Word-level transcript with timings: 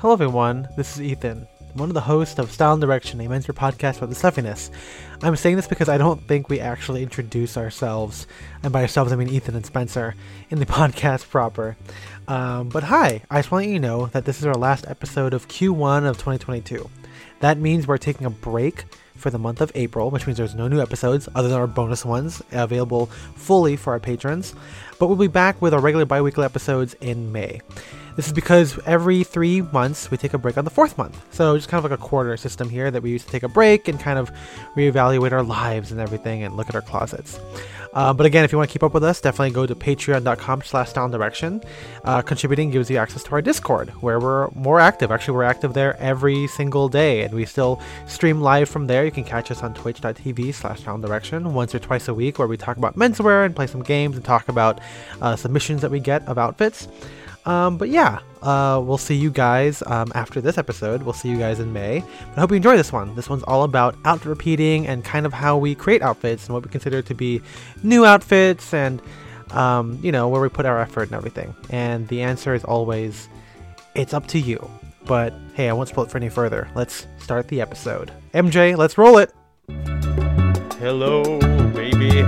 Hello, 0.00 0.14
everyone. 0.14 0.66
This 0.78 0.94
is 0.94 1.02
Ethan, 1.02 1.46
one 1.74 1.90
of 1.90 1.94
the 1.94 2.00
hosts 2.00 2.38
of 2.38 2.50
Style 2.50 2.72
and 2.72 2.80
Direction, 2.80 3.20
a 3.20 3.28
mentor 3.28 3.52
podcast 3.52 3.98
about 3.98 4.08
the 4.08 4.14
stuffiness. 4.14 4.70
I'm 5.22 5.36
saying 5.36 5.56
this 5.56 5.66
because 5.66 5.90
I 5.90 5.98
don't 5.98 6.26
think 6.26 6.48
we 6.48 6.58
actually 6.58 7.02
introduce 7.02 7.58
ourselves, 7.58 8.26
and 8.62 8.72
by 8.72 8.80
ourselves 8.80 9.12
I 9.12 9.16
mean 9.16 9.28
Ethan 9.28 9.56
and 9.56 9.66
Spencer, 9.66 10.14
in 10.48 10.58
the 10.58 10.64
podcast 10.80 11.28
proper. 11.28 11.76
Um, 12.28 12.70
but 12.70 12.84
hi, 12.84 13.20
I 13.30 13.40
just 13.40 13.50
want 13.50 13.64
to 13.64 13.68
let 13.68 13.74
you 13.74 13.78
know 13.78 14.06
that 14.06 14.24
this 14.24 14.38
is 14.38 14.46
our 14.46 14.54
last 14.54 14.86
episode 14.88 15.34
of 15.34 15.48
Q1 15.48 16.08
of 16.08 16.16
2022. 16.16 16.88
That 17.40 17.58
means 17.58 17.86
we're 17.86 17.98
taking 17.98 18.26
a 18.26 18.30
break 18.30 18.86
for 19.16 19.28
the 19.28 19.38
month 19.38 19.60
of 19.60 19.70
April, 19.74 20.10
which 20.10 20.26
means 20.26 20.38
there's 20.38 20.54
no 20.54 20.66
new 20.66 20.80
episodes 20.80 21.28
other 21.34 21.48
than 21.48 21.58
our 21.58 21.66
bonus 21.66 22.06
ones 22.06 22.40
available 22.52 23.04
fully 23.36 23.76
for 23.76 23.92
our 23.92 24.00
patrons. 24.00 24.54
But 24.98 25.08
we'll 25.08 25.18
be 25.18 25.26
back 25.26 25.60
with 25.60 25.74
our 25.74 25.80
regular 25.80 26.06
bi 26.06 26.22
weekly 26.22 26.46
episodes 26.46 26.94
in 27.02 27.32
May. 27.32 27.60
This 28.16 28.26
is 28.26 28.32
because 28.32 28.78
every 28.86 29.24
three 29.24 29.62
months 29.62 30.10
we 30.10 30.16
take 30.16 30.34
a 30.34 30.38
break 30.38 30.58
on 30.58 30.64
the 30.64 30.70
fourth 30.70 30.98
month. 30.98 31.22
So 31.34 31.56
just 31.56 31.68
kind 31.68 31.84
of 31.84 31.90
like 31.90 31.98
a 31.98 32.02
quarter 32.02 32.36
system 32.36 32.68
here 32.68 32.90
that 32.90 33.02
we 33.02 33.10
use 33.10 33.24
to 33.24 33.30
take 33.30 33.42
a 33.42 33.48
break 33.48 33.88
and 33.88 33.98
kind 33.98 34.18
of 34.18 34.30
reevaluate 34.76 35.32
our 35.32 35.42
lives 35.42 35.92
and 35.92 36.00
everything 36.00 36.42
and 36.42 36.56
look 36.56 36.68
at 36.68 36.74
our 36.74 36.82
closets. 36.82 37.38
Uh, 37.92 38.12
but 38.12 38.24
again, 38.24 38.44
if 38.44 38.52
you 38.52 38.58
want 38.58 38.70
to 38.70 38.72
keep 38.72 38.84
up 38.84 38.94
with 38.94 39.02
us, 39.02 39.20
definitely 39.20 39.50
go 39.50 39.66
to 39.66 39.74
patreon.com 39.74 40.62
slash 40.62 40.92
down 40.92 41.10
direction. 41.10 41.60
Uh, 42.04 42.22
contributing 42.22 42.70
gives 42.70 42.88
you 42.88 42.96
access 42.96 43.22
to 43.24 43.32
our 43.32 43.42
Discord, 43.42 43.90
where 44.00 44.20
we're 44.20 44.48
more 44.50 44.78
active. 44.78 45.10
Actually, 45.10 45.34
we're 45.34 45.42
active 45.42 45.74
there 45.74 45.96
every 45.96 46.46
single 46.46 46.88
day, 46.88 47.22
and 47.22 47.34
we 47.34 47.44
still 47.44 47.80
stream 48.06 48.40
live 48.40 48.68
from 48.68 48.86
there. 48.86 49.04
You 49.04 49.10
can 49.10 49.24
catch 49.24 49.50
us 49.50 49.62
on 49.62 49.74
twitch.tv 49.74 50.54
slash 50.54 50.82
down 50.82 51.00
direction 51.00 51.52
once 51.52 51.74
or 51.74 51.80
twice 51.80 52.06
a 52.06 52.14
week, 52.14 52.38
where 52.38 52.46
we 52.46 52.56
talk 52.56 52.76
about 52.76 52.96
menswear 52.96 53.44
and 53.44 53.56
play 53.56 53.66
some 53.66 53.82
games 53.82 54.14
and 54.14 54.24
talk 54.24 54.48
about 54.48 54.80
uh, 55.20 55.34
submissions 55.34 55.82
that 55.82 55.90
we 55.90 55.98
get 55.98 56.26
of 56.28 56.38
outfits. 56.38 56.86
Um, 57.50 57.78
but 57.78 57.88
yeah, 57.88 58.20
uh, 58.42 58.80
we'll 58.80 58.96
see 58.96 59.16
you 59.16 59.28
guys 59.28 59.82
um, 59.86 60.12
after 60.14 60.40
this 60.40 60.56
episode. 60.56 61.02
We'll 61.02 61.14
see 61.14 61.28
you 61.28 61.36
guys 61.36 61.58
in 61.58 61.72
May. 61.72 61.98
But 62.28 62.38
I 62.38 62.40
hope 62.40 62.50
you 62.50 62.56
enjoy 62.56 62.76
this 62.76 62.92
one. 62.92 63.16
This 63.16 63.28
one's 63.28 63.42
all 63.42 63.64
about 63.64 63.96
outfit 64.04 64.28
repeating 64.28 64.86
and 64.86 65.04
kind 65.04 65.26
of 65.26 65.32
how 65.32 65.58
we 65.58 65.74
create 65.74 66.00
outfits 66.00 66.46
and 66.46 66.54
what 66.54 66.62
we 66.62 66.70
consider 66.70 67.02
to 67.02 67.12
be 67.12 67.42
new 67.82 68.04
outfits 68.04 68.72
and, 68.72 69.02
um, 69.50 69.98
you 70.00 70.12
know, 70.12 70.28
where 70.28 70.40
we 70.40 70.48
put 70.48 70.64
our 70.64 70.80
effort 70.80 71.08
and 71.08 71.14
everything. 71.14 71.52
And 71.70 72.06
the 72.06 72.22
answer 72.22 72.54
is 72.54 72.62
always, 72.62 73.28
it's 73.96 74.14
up 74.14 74.28
to 74.28 74.38
you. 74.38 74.70
But 75.06 75.34
hey, 75.54 75.68
I 75.68 75.72
won't 75.72 75.88
spoil 75.88 76.04
it 76.04 76.10
for 76.12 76.18
any 76.18 76.28
further. 76.28 76.70
Let's 76.76 77.08
start 77.18 77.48
the 77.48 77.60
episode. 77.60 78.12
MJ, 78.32 78.76
let's 78.76 78.96
roll 78.96 79.18
it. 79.18 79.32
Hello, 80.78 81.24
baby. 81.72 82.22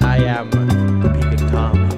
I 0.00 0.18
am 0.18 0.50
Peeping 1.00 1.48
Tom. 1.48 1.93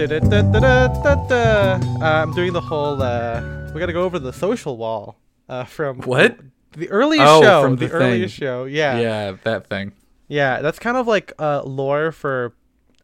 Uh, 0.00 1.78
I'm 2.00 2.32
doing 2.32 2.52
the 2.52 2.60
whole. 2.60 3.02
Uh, 3.02 3.70
we 3.74 3.80
gotta 3.80 3.92
go 3.92 4.02
over 4.04 4.20
the 4.20 4.32
social 4.32 4.76
wall 4.76 5.18
uh, 5.48 5.64
from 5.64 5.98
What? 6.02 6.38
the 6.72 6.88
earliest 6.88 7.24
Oh, 7.26 7.42
show. 7.42 7.62
from 7.64 7.76
the, 7.76 7.88
the 7.88 7.92
earliest 7.92 8.32
show. 8.36 8.64
Yeah. 8.64 8.98
Yeah, 9.00 9.36
that 9.42 9.66
thing. 9.68 9.90
Yeah, 10.28 10.60
that's 10.60 10.78
kind 10.78 10.96
of 10.96 11.08
like 11.08 11.32
uh, 11.40 11.62
lore 11.64 12.12
for 12.12 12.54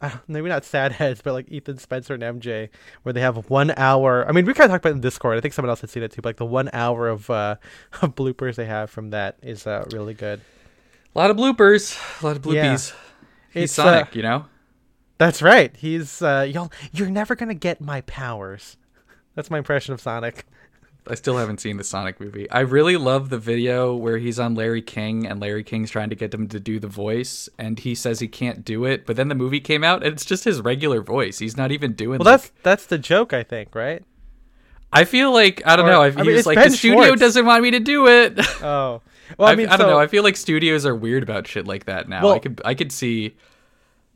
uh, 0.00 0.10
maybe 0.28 0.48
not 0.48 0.64
sad 0.64 0.92
heads, 0.92 1.20
but 1.20 1.32
like 1.32 1.50
Ethan 1.50 1.78
Spencer 1.78 2.14
and 2.14 2.22
MJ, 2.22 2.68
where 3.02 3.12
they 3.12 3.20
have 3.22 3.50
one 3.50 3.72
hour. 3.76 4.24
I 4.28 4.32
mean, 4.32 4.44
we 4.46 4.54
kind 4.54 4.66
of 4.66 4.70
talked 4.70 4.84
about 4.84 4.90
it 4.90 4.96
in 4.96 5.00
Discord. 5.00 5.36
I 5.36 5.40
think 5.40 5.52
someone 5.54 5.70
else 5.70 5.80
had 5.80 5.90
seen 5.90 6.04
it 6.04 6.12
too. 6.12 6.22
But 6.22 6.28
like 6.28 6.36
the 6.36 6.46
one 6.46 6.70
hour 6.72 7.08
of 7.08 7.28
uh, 7.28 7.56
of 8.02 8.14
bloopers 8.14 8.54
they 8.54 8.66
have 8.66 8.88
from 8.88 9.10
that 9.10 9.36
is 9.42 9.66
uh, 9.66 9.84
really 9.90 10.14
good. 10.14 10.40
A 11.16 11.18
lot 11.18 11.30
of 11.30 11.36
bloopers, 11.36 11.98
a 12.22 12.26
lot 12.26 12.36
of 12.36 12.46
Yeah. 12.46 12.74
bloopies. 12.74 12.94
He's 13.52 13.64
It's, 13.64 13.72
Sonic, 13.72 14.06
uh, 14.06 14.10
you 14.12 14.22
know. 14.22 14.44
That's 15.18 15.40
right. 15.42 15.74
He's 15.76 16.22
uh, 16.22 16.46
y'all. 16.50 16.72
You're 16.92 17.10
never 17.10 17.34
gonna 17.34 17.54
get 17.54 17.80
my 17.80 18.00
powers. 18.02 18.76
That's 19.34 19.50
my 19.50 19.58
impression 19.58 19.94
of 19.94 20.00
Sonic. 20.00 20.44
I 21.06 21.14
still 21.16 21.36
haven't 21.36 21.60
seen 21.60 21.76
the 21.76 21.84
Sonic 21.84 22.18
movie. 22.18 22.50
I 22.50 22.60
really 22.60 22.96
love 22.96 23.28
the 23.28 23.36
video 23.38 23.94
where 23.94 24.16
he's 24.16 24.38
on 24.40 24.54
Larry 24.54 24.80
King 24.80 25.26
and 25.26 25.38
Larry 25.38 25.62
King's 25.62 25.90
trying 25.90 26.08
to 26.08 26.16
get 26.16 26.32
him 26.32 26.48
to 26.48 26.58
do 26.58 26.80
the 26.80 26.88
voice, 26.88 27.46
and 27.58 27.78
he 27.78 27.94
says 27.94 28.20
he 28.20 28.28
can't 28.28 28.64
do 28.64 28.86
it. 28.86 29.04
But 29.04 29.16
then 29.16 29.28
the 29.28 29.34
movie 29.34 29.60
came 29.60 29.84
out, 29.84 30.02
and 30.02 30.14
it's 30.14 30.24
just 30.24 30.44
his 30.44 30.62
regular 30.62 31.02
voice. 31.02 31.38
He's 31.40 31.56
not 31.58 31.72
even 31.72 31.92
doing. 31.92 32.18
Well, 32.20 32.24
like- 32.32 32.40
that's 32.40 32.52
that's 32.62 32.86
the 32.86 32.96
joke, 32.98 33.32
I 33.34 33.42
think, 33.42 33.74
right? 33.74 34.02
I 34.92 35.04
feel 35.04 35.32
like 35.32 35.60
I 35.66 35.76
don't 35.76 35.86
Or- 35.86 35.90
know. 35.90 36.02
I, 36.02 36.06
I 36.06 36.22
mean, 36.22 36.42
like 36.44 36.54
Ben 36.56 36.70
the 36.70 36.76
studio 36.76 37.04
Schwartz. 37.06 37.20
doesn't 37.20 37.44
want 37.44 37.62
me 37.62 37.72
to 37.72 37.80
do 37.80 38.06
it. 38.08 38.38
Oh, 38.62 39.02
well, 39.38 39.48
I, 39.48 39.52
I, 39.52 39.56
mean, 39.56 39.66
I 39.68 39.76
don't 39.76 39.86
so- 39.88 39.90
know. 39.90 39.98
I 39.98 40.06
feel 40.06 40.22
like 40.22 40.36
studios 40.36 40.86
are 40.86 40.94
weird 40.94 41.22
about 41.22 41.46
shit 41.46 41.66
like 41.66 41.84
that 41.86 42.08
now. 42.08 42.22
Well- 42.24 42.34
I 42.34 42.38
could 42.38 42.62
I 42.64 42.74
could 42.74 42.90
see. 42.92 43.34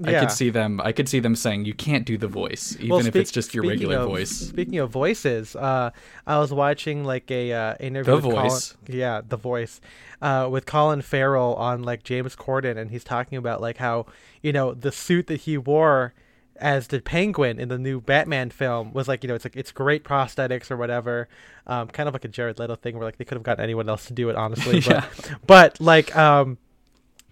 I 0.04 0.20
could 0.20 0.30
see 0.30 0.50
them. 0.50 0.80
I 0.84 0.92
could 0.92 1.08
see 1.08 1.18
them 1.18 1.34
saying 1.34 1.64
you 1.64 1.74
can't 1.74 2.04
do 2.06 2.16
the 2.16 2.28
voice, 2.28 2.76
even 2.76 2.88
Well, 2.90 3.06
if 3.06 3.16
it's 3.16 3.32
just 3.32 3.52
your 3.52 3.64
regular 3.64 3.96
of- 3.98 4.08
voice. 4.08 4.30
Speaking 4.30 4.78
of 4.78 4.90
voices, 4.90 5.56
uh, 5.56 5.90
I 6.26 6.38
was 6.38 6.52
watching 6.52 7.02
like 7.04 7.28
a 7.32 7.52
uh, 7.52 7.74
interview. 7.80 8.12
The 8.12 8.16
with 8.28 8.34
Colin- 8.36 8.50
Voice. 8.50 8.76
yeah, 8.86 9.20
the 9.28 9.36
voice, 9.36 9.80
uh, 10.22 10.48
with 10.50 10.66
Colin 10.66 11.02
Farrell 11.02 11.54
on 11.56 11.82
like 11.82 12.04
James 12.04 12.36
Corden, 12.36 12.76
and 12.76 12.90
he's 12.92 13.02
talking 13.02 13.38
about 13.38 13.60
like 13.60 13.78
how 13.78 14.06
you 14.40 14.52
know 14.52 14.72
the 14.72 14.92
suit 14.92 15.26
that 15.26 15.40
he 15.42 15.58
wore 15.58 16.14
as 16.60 16.88
the 16.88 17.00
Penguin 17.00 17.58
in 17.60 17.68
the 17.68 17.78
new 17.78 18.00
Batman 18.00 18.50
film 18.50 18.92
was 18.92 19.06
like 19.08 19.22
you 19.24 19.28
know 19.28 19.34
it's 19.34 19.44
like 19.44 19.56
it's 19.56 19.72
great 19.72 20.04
prosthetics 20.04 20.70
or 20.70 20.76
whatever, 20.76 21.28
um, 21.66 21.88
kind 21.88 22.08
of 22.08 22.14
like 22.14 22.24
a 22.24 22.28
Jared 22.28 22.58
Leto 22.60 22.76
thing 22.76 22.94
where 22.96 23.04
like 23.04 23.16
they 23.18 23.24
could 23.24 23.34
have 23.36 23.42
gotten 23.44 23.64
anyone 23.64 23.88
else 23.88 24.06
to 24.06 24.12
do 24.12 24.28
it 24.28 24.36
honestly, 24.36 24.78
Yeah. 24.86 25.04
but 25.18 25.38
but 25.46 25.80
like 25.80 26.16
um, 26.16 26.56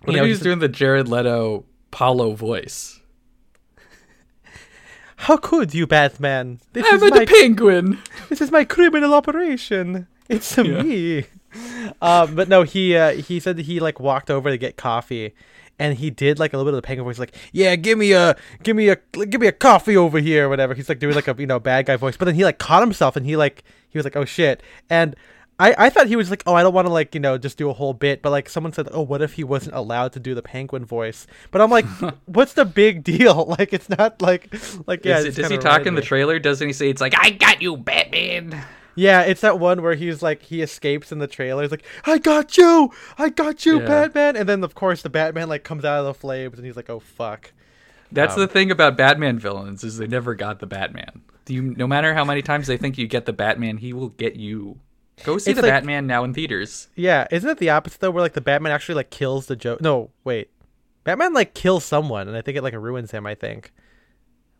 you 0.06 0.14
know, 0.16 0.24
he 0.24 0.30
was 0.30 0.38
he's- 0.38 0.42
doing 0.44 0.58
the 0.58 0.68
Jared 0.68 1.08
Leto 1.08 1.64
Paulo 1.90 2.32
voice? 2.32 3.00
how 5.16 5.36
could 5.36 5.74
you, 5.74 5.86
Batman? 5.86 6.60
This 6.72 6.84
I'm 6.88 6.96
is 6.96 7.02
a 7.02 7.08
my 7.10 7.24
penguin. 7.24 7.98
this 8.28 8.40
is 8.40 8.50
my 8.50 8.64
criminal 8.64 9.14
operation. 9.14 10.06
It's 10.28 10.56
Yeah. 10.58 10.82
me. 10.82 11.24
um, 12.02 12.34
but 12.34 12.48
no, 12.48 12.62
he 12.64 12.96
uh, 12.96 13.12
he 13.12 13.40
said 13.40 13.56
that 13.56 13.64
he 13.66 13.80
like 13.80 13.98
walked 13.98 14.30
over 14.30 14.50
to 14.50 14.58
get 14.58 14.76
coffee, 14.76 15.34
and 15.78 15.96
he 15.96 16.10
did 16.10 16.38
like 16.38 16.52
a 16.52 16.56
little 16.58 16.70
bit 16.70 16.76
of 16.76 16.82
the 16.82 16.86
penguin 16.86 17.04
voice, 17.06 17.18
like, 17.18 17.34
"Yeah, 17.52 17.76
give 17.76 17.96
me 17.96 18.12
a, 18.12 18.36
give 18.62 18.76
me 18.76 18.88
a, 18.90 18.96
give 19.12 19.40
me 19.40 19.46
a 19.46 19.52
coffee 19.52 19.96
over 19.96 20.18
here," 20.18 20.46
or 20.46 20.48
whatever. 20.50 20.74
He's 20.74 20.88
like 20.88 20.98
doing 20.98 21.14
like 21.14 21.28
a 21.28 21.34
you 21.38 21.46
know 21.46 21.58
bad 21.58 21.86
guy 21.86 21.96
voice, 21.96 22.16
but 22.16 22.26
then 22.26 22.34
he 22.34 22.44
like 22.44 22.58
caught 22.58 22.82
himself, 22.82 23.16
and 23.16 23.24
he 23.24 23.36
like 23.36 23.62
he 23.88 23.96
was 23.98 24.04
like, 24.04 24.16
"Oh 24.16 24.26
shit!" 24.26 24.62
and 24.90 25.16
I, 25.58 25.74
I 25.86 25.90
thought 25.90 26.06
he 26.06 26.16
was 26.16 26.28
like, 26.28 26.42
oh, 26.46 26.52
I 26.54 26.62
don't 26.62 26.74
want 26.74 26.86
to 26.86 26.92
like 26.92 27.14
you 27.14 27.20
know 27.20 27.38
just 27.38 27.56
do 27.56 27.70
a 27.70 27.72
whole 27.72 27.94
bit, 27.94 28.20
but 28.20 28.30
like 28.30 28.48
someone 28.48 28.72
said, 28.74 28.88
oh, 28.92 29.00
what 29.02 29.22
if 29.22 29.34
he 29.34 29.44
wasn't 29.44 29.74
allowed 29.74 30.12
to 30.12 30.20
do 30.20 30.34
the 30.34 30.42
penguin 30.42 30.84
voice? 30.84 31.26
But 31.50 31.60
I'm 31.62 31.70
like, 31.70 31.86
what's 32.26 32.52
the 32.52 32.64
big 32.64 33.02
deal? 33.04 33.46
Like 33.58 33.72
it's 33.72 33.88
not 33.88 34.20
like 34.20 34.52
like 34.86 35.04
yeah. 35.04 35.18
Is 35.18 35.24
it- 35.38 35.42
does 35.42 35.50
he 35.50 35.56
talk 35.58 35.86
in 35.86 35.94
the 35.94 36.02
trailer? 36.02 36.38
Doesn't 36.38 36.66
he 36.66 36.72
say 36.72 36.90
it's 36.90 37.00
like 37.00 37.14
I 37.16 37.30
got 37.30 37.62
you, 37.62 37.76
Batman? 37.76 38.62
Yeah, 38.98 39.22
it's 39.22 39.42
that 39.42 39.58
one 39.58 39.82
where 39.82 39.94
he's 39.94 40.22
like 40.22 40.42
he 40.42 40.62
escapes 40.62 41.12
in 41.12 41.18
the 41.18 41.26
trailer. 41.26 41.62
He's 41.62 41.70
like, 41.70 41.84
"I 42.04 42.16
got 42.18 42.56
you, 42.56 42.90
I 43.18 43.28
got 43.28 43.64
you, 43.66 43.80
Yeah. 43.80 43.86
Batman!" 43.86 44.36
And 44.36 44.48
then 44.48 44.64
of 44.64 44.74
course 44.74 45.02
the 45.02 45.10
Batman 45.10 45.48
like 45.48 45.64
comes 45.64 45.84
out 45.84 46.00
of 46.00 46.06
the 46.06 46.14
flames, 46.14 46.56
and 46.58 46.66
he's 46.66 46.76
like, 46.76 46.88
"Oh 46.90 47.00
fuck." 47.00 47.52
That's 48.12 48.34
Um, 48.34 48.40
the 48.40 48.48
thing 48.48 48.70
about 48.70 48.96
Batman 48.96 49.38
villains 49.38 49.84
is 49.84 49.98
they 49.98 50.06
never 50.06 50.34
got 50.34 50.60
the 50.60 50.66
Batman. 50.66 51.22
You, 51.48 51.62
no 51.62 51.86
matter 51.86 52.14
how 52.14 52.24
many 52.24 52.40
times 52.42 52.66
they 52.66 52.76
think 52.76 52.96
you 52.98 53.06
get 53.06 53.26
the 53.26 53.32
Batman, 53.32 53.76
he 53.78 53.92
will 53.92 54.08
get 54.10 54.36
you. 54.36 54.78
Go 55.24 55.38
see 55.38 55.50
It's 55.52 55.60
the 55.60 55.66
like- 55.66 55.72
Batman 55.72 56.06
now 56.06 56.24
in 56.24 56.34
theaters. 56.34 56.88
Yeah, 56.94 57.26
isn't 57.30 57.48
it 57.48 57.58
the 57.58 57.70
opposite 57.70 58.00
though, 58.00 58.10
where 58.10 58.22
like 58.22 58.34
the 58.34 58.40
Batman 58.40 58.72
actually 58.72 58.96
like 58.96 59.10
kills 59.10 59.46
the 59.46 59.56
Joe? 59.56 59.78
No, 59.80 60.10
wait, 60.24 60.50
Batman 61.04 61.32
like 61.32 61.54
kills 61.54 61.84
someone, 61.84 62.28
and 62.28 62.36
I 62.36 62.42
think 62.42 62.56
it 62.58 62.62
like 62.62 62.74
ruins 62.74 63.10
him. 63.10 63.26
I 63.26 63.34
think. 63.34 63.72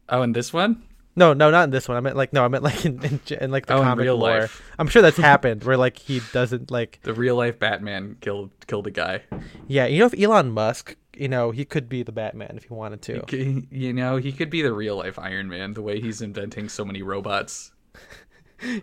Oh, 0.09 0.23
in 0.23 0.33
this 0.33 0.53
one? 0.53 0.83
No, 1.19 1.33
no, 1.33 1.51
not 1.51 1.65
in 1.65 1.71
this 1.71 1.89
one. 1.89 1.97
I 1.97 2.01
meant 2.01 2.17
like 2.17 2.33
no, 2.33 2.45
I 2.45 2.49
meant 2.49 2.63
like 2.65 2.85
in 2.85 3.03
in, 3.05 3.21
in 3.41 3.51
like 3.51 3.67
the 3.67 3.75
Oh, 3.75 3.83
comic 3.83 4.05
real 4.05 4.17
lore. 4.17 4.41
life. 4.41 4.63
I'm 4.79 4.87
sure 4.89 5.03
that's 5.03 5.17
happened 5.33 5.65
where 5.65 5.77
like 5.77 5.99
he 5.99 6.21
doesn't 6.33 6.71
like. 6.71 7.01
The 7.03 7.15
real 7.15 7.37
life 7.37 7.59
Batman 7.59 8.17
killed 8.21 8.51
killed 8.67 8.87
a 8.87 8.91
guy. 8.91 9.23
Yeah, 9.67 9.87
you 9.87 9.99
know, 9.99 10.07
if 10.07 10.19
Elon 10.19 10.51
Musk, 10.53 10.97
you 11.17 11.29
know, 11.29 11.51
he 11.53 11.65
could 11.65 11.89
be 11.89 12.03
the 12.03 12.13
Batman 12.13 12.55
if 12.57 12.65
he 12.65 12.73
wanted 12.75 13.03
to. 13.03 13.25
He- 13.29 13.67
You 13.71 13.93
know, 13.93 14.17
he 14.17 14.33
could 14.33 14.51
be 14.51 14.63
the 14.63 14.73
real 14.73 14.97
life 14.97 15.19
Iron 15.19 15.49
Man. 15.49 15.75
The 15.75 15.83
way 15.83 16.01
he's 16.01 16.23
inventing 16.23 16.69
so 16.71 16.85
many 16.85 17.03
robots. 17.03 17.73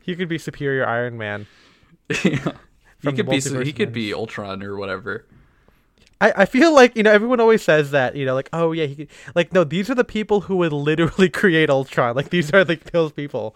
He 0.04 0.16
could 0.16 0.30
be 0.30 0.38
Superior 0.38 0.86
Iron 0.88 1.18
Man. 1.18 1.48
Yeah. 2.10 2.54
He 3.02 3.12
could 3.12 3.28
be 3.30 3.38
multiverse 3.38 3.66
he 3.66 3.74
could 3.74 3.92
be 3.92 4.14
Ultron 4.14 4.64
or 4.64 4.78
whatever. 4.78 5.26
I, 6.22 6.34
I 6.38 6.46
feel 6.46 6.74
like 6.74 6.96
you 6.96 7.04
know 7.04 7.12
everyone 7.12 7.40
always 7.42 7.62
says 7.62 7.92
that 7.92 8.16
you 8.16 8.26
know 8.26 8.34
like 8.34 8.50
oh 8.54 8.72
yeah 8.72 8.86
he 8.86 8.96
could, 8.96 9.08
like 9.36 9.52
no 9.52 9.66
these 9.66 9.90
are 9.90 9.96
the 9.96 10.06
people 10.06 10.42
who 10.42 10.56
would 10.58 10.72
literally 10.72 11.30
create 11.42 11.70
Ultron 11.70 12.16
like 12.16 12.30
these 12.30 12.54
are 12.54 12.64
like 12.64 12.92
those 12.92 13.12
people 13.12 13.56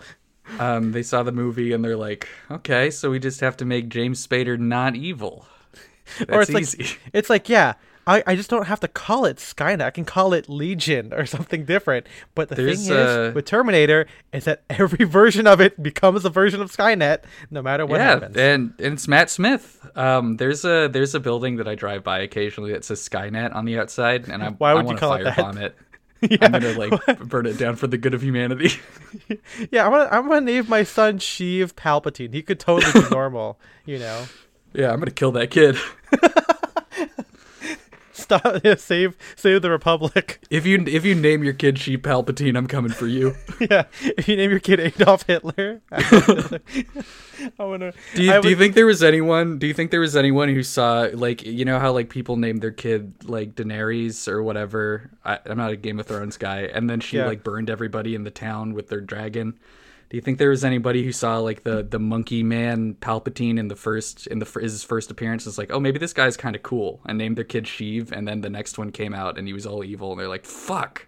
Um, 0.60 0.92
they 0.94 1.04
saw 1.04 1.24
the 1.24 1.32
movie 1.32 1.74
and 1.74 1.84
they're 1.84 1.98
like, 1.98 2.28
okay, 2.50 2.90
so 2.90 3.10
we 3.12 3.20
just 3.20 3.42
have 3.42 3.58
to 3.58 3.66
make 3.66 3.90
James 3.90 4.26
Spader 4.26 4.58
not 4.58 4.96
evil. 4.96 5.46
That's 6.20 6.32
or 6.32 6.42
it's 6.42 6.52
easy. 6.52 6.78
like 6.84 7.00
it's 7.14 7.30
like 7.30 7.50
yeah 7.50 7.74
I, 8.08 8.24
I 8.26 8.36
just 8.36 8.50
don't 8.50 8.66
have 8.68 8.80
to 8.80 8.88
call 8.88 9.26
it 9.26 9.36
Skynet. 9.38 9.82
I 9.82 9.92
can 9.92 10.06
call 10.06 10.34
it 10.34 10.48
Legion 10.48 11.14
or 11.14 11.26
something 11.26 11.66
different. 11.66 12.08
But 12.36 12.48
the 12.48 12.56
There's, 12.56 12.88
thing 12.88 12.96
is, 12.96 13.00
uh, 13.00 13.32
with 13.36 13.46
Terminator, 13.46 14.08
is 14.32 14.46
that 14.46 14.64
every 14.70 15.06
version 15.06 15.46
of 15.46 15.60
it 15.60 15.84
becomes 15.84 16.24
a 16.24 16.30
version 16.30 16.62
of 16.62 16.72
Skynet, 16.72 17.24
no 17.52 17.62
matter 17.62 17.86
what 17.86 17.98
yeah, 17.98 18.06
happens. 18.06 18.38
and, 18.38 18.74
and 18.80 18.94
it's 18.94 19.08
Matt 19.10 19.30
Smith. 19.30 19.86
Um, 19.96 20.38
there's 20.38 20.64
a 20.64 20.88
there's 20.88 21.16
a 21.16 21.20
building 21.20 21.58
that 21.58 21.68
I 21.68 21.76
drive 21.76 22.04
by 22.04 22.20
occasionally 22.20 22.72
that 22.72 22.86
says 22.86 23.08
Skynet 23.08 23.54
on 23.54 23.66
the 23.66 23.78
outside, 23.78 24.30
and 24.30 24.42
I 24.42 24.50
Why 24.52 24.74
would 24.74 24.82
I 24.82 24.84
want 24.86 24.98
to 24.98 25.00
call 25.00 25.14
it 25.16 25.24
that? 25.26 25.36
firebomb 25.36 25.62
it. 25.62 25.76
I'm 26.42 26.52
gonna 26.52 26.74
like 26.74 27.20
burn 27.20 27.46
it 27.46 27.58
down 27.60 27.76
for 27.76 27.88
the 27.88 27.98
good 27.98 28.14
of 28.14 28.24
humanity. 28.24 28.72
yeah, 29.72 29.86
I'm 29.86 29.92
gonna 29.92 30.10
I'm 30.12 30.28
gonna 30.28 30.42
name 30.42 30.68
my 30.68 30.84
son 30.84 31.20
Sheev 31.20 31.74
Palpatine. 31.74 32.34
He 32.34 32.42
could 32.42 32.60
totally 32.60 32.92
be 32.92 33.10
normal, 33.10 33.60
you 33.86 34.00
know. 34.00 34.26
yeah, 34.74 34.92
I'm 34.92 35.00
gonna 35.00 35.12
kill 35.12 35.34
that 35.34 35.52
kid. 35.52 35.78
Stop, 38.28 38.68
save 38.78 39.16
save 39.38 39.62
the 39.62 39.70
Republic. 39.72 40.40
If 40.50 40.66
you 40.66 40.84
if 40.86 41.06
you 41.06 41.16
name 41.16 41.44
your 41.46 41.54
kid 41.54 41.76
Sheev 41.76 42.00
Palpatine, 42.00 42.58
I'm 42.58 42.68
coming 42.68 42.92
for 42.92 43.08
you. 43.08 43.36
yeah, 43.60 43.84
if 44.02 44.28
you 44.28 44.36
name 44.36 44.50
your 44.50 44.60
kid 44.60 44.80
Adolf 44.82 45.24
Hitler, 45.28 45.82
I 45.92 46.60
wanna. 47.60 47.94
Do 48.16 48.24
you, 48.24 48.34
I 48.34 48.42
do 48.42 48.50
you 48.50 48.56
think 48.56 48.76
there 48.76 48.86
was 48.86 49.02
anyone? 49.04 49.60
Do 49.60 49.68
you 49.68 49.74
think 49.74 49.92
there 49.92 50.00
was 50.02 50.16
anyone 50.16 50.50
who 50.50 50.64
saw 50.64 51.08
like 51.14 51.46
you 51.46 51.64
know 51.66 51.80
how 51.80 51.92
like 51.94 52.10
people 52.10 52.36
name 52.38 52.58
their 52.58 52.72
kid 52.72 53.14
like 53.24 53.56
Daenerys 53.56 54.28
or 54.28 54.44
whatever? 54.44 55.10
I, 55.24 55.40
I'm 55.46 55.58
not 55.58 55.72
a 55.72 55.78
Game 55.78 56.00
of 56.00 56.06
Thrones 56.08 56.38
guy, 56.38 56.62
and 56.62 56.90
then 56.90 57.00
she 57.00 57.18
Yeah. 57.18 57.28
like 57.28 57.44
burned 57.44 57.70
everybody 57.70 58.16
in 58.16 58.24
the 58.24 58.32
town 58.32 58.74
with 58.74 58.90
their 58.90 59.02
dragon. 59.02 59.58
Do 60.10 60.16
you 60.16 60.22
think 60.22 60.38
there 60.38 60.50
was 60.50 60.64
anybody 60.64 61.04
who 61.04 61.12
saw 61.12 61.40
like 61.40 61.64
the 61.64 61.84
the 61.84 62.00
monkey 62.00 62.42
man 62.42 62.96
Palpatine 62.96 63.60
in 63.60 63.68
the 63.68 63.76
first 63.76 64.28
in 64.28 64.40
the 64.40 64.46
his 64.46 64.84
first 64.84 65.12
appearance? 65.12 65.46
Is 65.46 65.58
like, 65.58 65.72
oh, 65.72 65.80
maybe 65.80 66.00
this 66.00 66.14
guy's 66.14 66.38
kind 66.38 66.56
of 66.56 66.64
cool, 66.64 67.02
and 67.06 67.18
named 67.18 67.36
their 67.36 67.44
kid 67.44 67.66
Sheev, 67.66 68.12
and 68.12 68.28
then 68.28 68.42
the 68.42 68.50
next 68.50 68.78
one 68.78 68.92
came 68.92 69.14
out 69.14 69.38
and 69.38 69.48
he 69.48 69.54
was 69.54 69.66
all 69.66 69.84
evil, 69.84 70.12
and 70.12 70.20
they're 70.20 70.30
like, 70.30 70.46
fuck. 70.46 71.08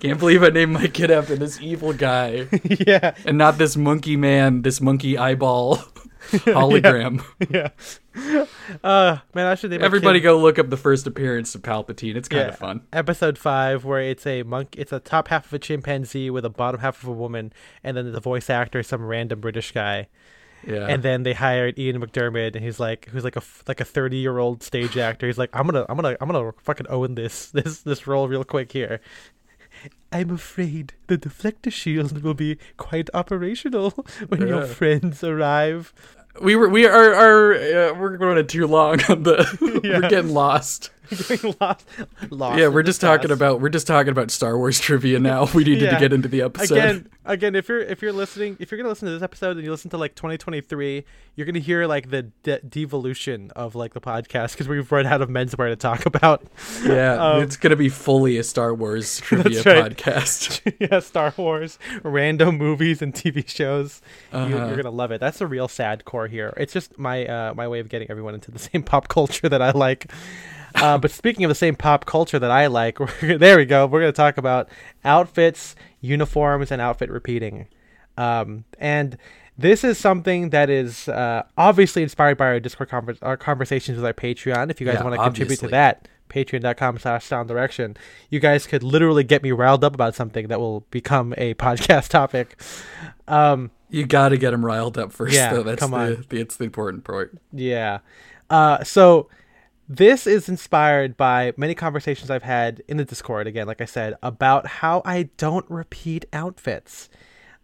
Can't 0.00 0.18
believe 0.18 0.42
I 0.42 0.48
named 0.50 0.72
my 0.72 0.88
kid 0.88 1.10
after 1.10 1.36
this 1.36 1.58
evil 1.60 1.94
guy 1.94 2.48
yeah, 2.86 3.14
and 3.24 3.38
not 3.38 3.56
this 3.56 3.76
monkey 3.76 4.16
man, 4.16 4.60
this 4.62 4.80
monkey 4.80 5.16
eyeball 5.16 5.76
hologram. 6.30 7.24
yeah. 7.48 7.70
Uh, 8.84 9.18
man, 9.34 9.46
I 9.46 9.56
should 9.56 9.72
Everybody 9.72 10.20
kid- 10.20 10.24
go 10.24 10.38
look 10.38 10.58
up 10.58 10.70
the 10.70 10.76
first 10.76 11.06
appearance 11.06 11.54
of 11.54 11.62
Palpatine. 11.62 12.14
It's 12.14 12.28
kind 12.28 12.42
yeah, 12.42 12.48
of 12.48 12.58
fun. 12.58 12.82
Episode 12.92 13.36
five, 13.36 13.84
where 13.84 14.00
it's 14.00 14.26
a 14.26 14.42
monk, 14.44 14.76
it's 14.78 14.92
a 14.92 15.00
top 15.00 15.28
half 15.28 15.46
of 15.46 15.52
a 15.52 15.58
chimpanzee 15.58 16.30
with 16.30 16.44
a 16.44 16.48
bottom 16.48 16.80
half 16.80 17.02
of 17.02 17.08
a 17.08 17.12
woman, 17.12 17.52
and 17.82 17.96
then 17.96 18.12
the 18.12 18.20
voice 18.20 18.48
actor 18.48 18.78
is 18.78 18.86
some 18.86 19.04
random 19.04 19.40
British 19.40 19.72
guy. 19.72 20.08
Yeah. 20.66 20.86
And 20.86 21.02
then 21.02 21.22
they 21.22 21.32
hired 21.32 21.78
Ian 21.78 22.00
McDiarmid, 22.00 22.54
and 22.54 22.64
he's 22.64 22.78
like, 22.78 23.06
who's 23.06 23.24
like 23.24 23.36
a 23.36 23.42
like 23.66 23.80
a 23.80 23.84
thirty 23.84 24.18
year 24.18 24.38
old 24.38 24.62
stage 24.62 24.96
actor. 25.08 25.26
He's 25.26 25.38
like, 25.38 25.50
I'm 25.52 25.66
gonna, 25.66 25.86
I'm 25.88 25.96
gonna, 25.96 26.16
I'm 26.20 26.30
gonna 26.30 26.52
fucking 26.58 26.86
own 26.88 27.14
this 27.14 27.50
this 27.50 27.80
this 27.80 28.06
role 28.06 28.28
real 28.28 28.44
quick 28.44 28.72
here. 28.72 29.00
I'm 30.12 30.30
afraid 30.30 30.92
the 31.06 31.16
deflector 31.16 31.72
shield 31.72 32.22
will 32.22 32.34
be 32.34 32.58
quite 32.76 33.08
operational 33.14 33.90
when 34.28 34.46
your 34.46 34.66
friends 34.66 35.24
arrive. 35.24 35.94
We 36.40 36.56
were 36.56 36.68
we 36.68 36.86
are 36.86 37.14
are 37.14 37.54
uh, 37.54 37.94
we're 37.98 38.16
going 38.16 38.46
too 38.46 38.66
long 38.66 39.00
on 39.08 39.22
the 39.24 39.80
Yeah. 39.84 40.00
we're 40.00 40.08
getting 40.08 40.32
lost. 40.32 40.90
Getting 41.28 41.54
lost, 41.60 41.86
lost 42.30 42.58
yeah, 42.58 42.68
we're 42.68 42.82
just 42.82 43.00
talking 43.00 43.30
about 43.30 43.60
we're 43.60 43.68
just 43.68 43.86
talking 43.86 44.10
about 44.12 44.30
Star 44.30 44.56
Wars 44.56 44.78
trivia 44.78 45.18
now. 45.18 45.46
We 45.54 45.64
needed 45.64 45.82
Yeah. 45.82 45.94
to 45.94 46.00
get 46.00 46.12
into 46.12 46.28
the 46.28 46.42
episode. 46.42 46.76
again 46.78 47.08
again 47.24 47.54
if 47.54 47.68
you're 47.68 47.80
if 47.80 48.00
you're 48.02 48.12
listening 48.12 48.56
if 48.60 48.70
you're 48.70 48.76
gonna 48.78 48.88
listen 48.88 49.06
to 49.06 49.12
this 49.14 49.22
episode 49.22 49.56
and 49.56 49.64
you 49.64 49.70
listen 49.70 49.90
to 49.90 49.98
like 49.98 50.14
2023 50.14 51.04
you're 51.36 51.46
gonna 51.46 51.58
hear 51.58 51.86
like 51.86 52.10
the 52.10 52.22
de- 52.42 52.60
devolution 52.60 53.50
of 53.56 53.74
like 53.74 53.92
the 53.94 54.00
podcast 54.00 54.52
because 54.52 54.68
we've 54.68 54.90
run 54.92 55.06
out 55.06 55.20
of 55.20 55.28
menswear 55.28 55.68
to 55.68 55.76
talk 55.76 56.06
about 56.06 56.42
yeah, 56.84 57.14
Um, 57.14 57.42
it's 57.42 57.56
gonna 57.56 57.76
be 57.76 57.88
fully 57.88 58.38
a 58.38 58.42
Star 58.44 58.74
Wars 58.74 59.20
trivia 59.20 59.62
right. 59.64 59.96
podcast. 59.96 60.60
yeah 60.78 60.98
star 61.00 61.32
wars 61.36 61.78
random 62.02 62.56
movies 62.56 63.02
and 63.02 63.12
tv 63.14 63.46
shows 63.48 64.00
you, 64.32 64.38
Uh-huh. 64.38 64.66
you're 64.66 64.76
gonna 64.76 64.90
love 64.90 65.10
it 65.10 65.20
that's 65.20 65.38
the 65.38 65.46
real 65.46 65.68
sad 65.68 66.04
core 66.04 66.26
here 66.28 66.52
it's 66.56 66.72
just 66.72 66.98
my 66.98 67.26
uh 67.26 67.54
my 67.54 67.66
way 67.68 67.80
of 67.80 67.88
getting 67.88 68.10
everyone 68.10 68.34
into 68.34 68.50
the 68.50 68.58
same 68.58 68.82
pop 68.82 69.08
culture 69.08 69.48
that 69.48 69.60
i 69.62 69.70
like 69.72 70.10
uh, 70.74 70.98
but 70.98 71.10
speaking 71.10 71.44
of 71.44 71.48
the 71.48 71.54
same 71.54 71.76
pop 71.76 72.06
culture 72.06 72.38
that 72.38 72.50
I 72.50 72.66
like, 72.66 72.98
there 73.22 73.56
we 73.56 73.64
go. 73.64 73.86
We're 73.86 74.00
going 74.00 74.12
to 74.12 74.16
talk 74.16 74.38
about 74.38 74.68
outfits, 75.04 75.74
uniforms, 76.00 76.70
and 76.70 76.80
outfit 76.80 77.10
repeating. 77.10 77.66
Um, 78.16 78.64
and 78.78 79.16
this 79.56 79.84
is 79.84 79.98
something 79.98 80.50
that 80.50 80.70
is 80.70 81.08
uh, 81.08 81.42
obviously 81.56 82.02
inspired 82.02 82.38
by 82.38 82.46
our 82.46 82.60
Discord 82.60 82.88
conver- 82.90 83.18
our 83.22 83.36
conversations 83.36 83.96
with 83.96 84.04
our 84.04 84.12
Patreon. 84.14 84.70
If 84.70 84.80
you 84.80 84.86
guys 84.86 84.96
Yeah, 84.96 85.04
want 85.04 85.16
to 85.16 85.22
contribute 85.22 85.58
to 85.60 85.68
that, 85.68 86.08
patreon.com 86.28 86.98
slash 86.98 87.24
sound 87.24 87.48
direction. 87.48 87.96
You 88.30 88.40
guys 88.40 88.66
could 88.66 88.82
literally 88.82 89.24
get 89.24 89.42
me 89.42 89.52
riled 89.52 89.84
up 89.84 89.94
about 89.94 90.14
something 90.14 90.48
that 90.48 90.60
will 90.60 90.80
become 90.90 91.34
a 91.36 91.54
podcast 91.66 92.08
topic. 92.08 92.60
Um, 93.28 93.70
You 93.90 94.06
got 94.06 94.30
to 94.30 94.36
get 94.38 94.52
them 94.52 94.64
riled 94.64 94.96
up 94.98 95.12
first, 95.12 95.34
Yeah, 95.34 95.52
though. 95.54 95.62
That's 95.62 95.80
come 95.80 95.90
the, 95.92 95.96
on. 95.96 96.24
the 96.28 96.40
it's 96.40 96.56
the 96.56 96.64
important 96.64 97.04
part. 97.04 97.36
Yeah. 97.52 97.98
Uh, 98.48 98.82
so 98.84 99.28
this 99.90 100.24
is 100.24 100.48
inspired 100.48 101.16
by 101.16 101.52
many 101.56 101.74
conversations 101.74 102.30
I've 102.30 102.44
had 102.44 102.80
in 102.86 102.96
the 102.96 103.04
Discord, 103.04 103.48
again, 103.48 103.66
like 103.66 103.80
I 103.80 103.86
said, 103.86 104.14
about 104.22 104.64
how 104.64 105.02
I 105.04 105.30
don't 105.36 105.68
repeat 105.68 106.26
outfits. 106.32 107.10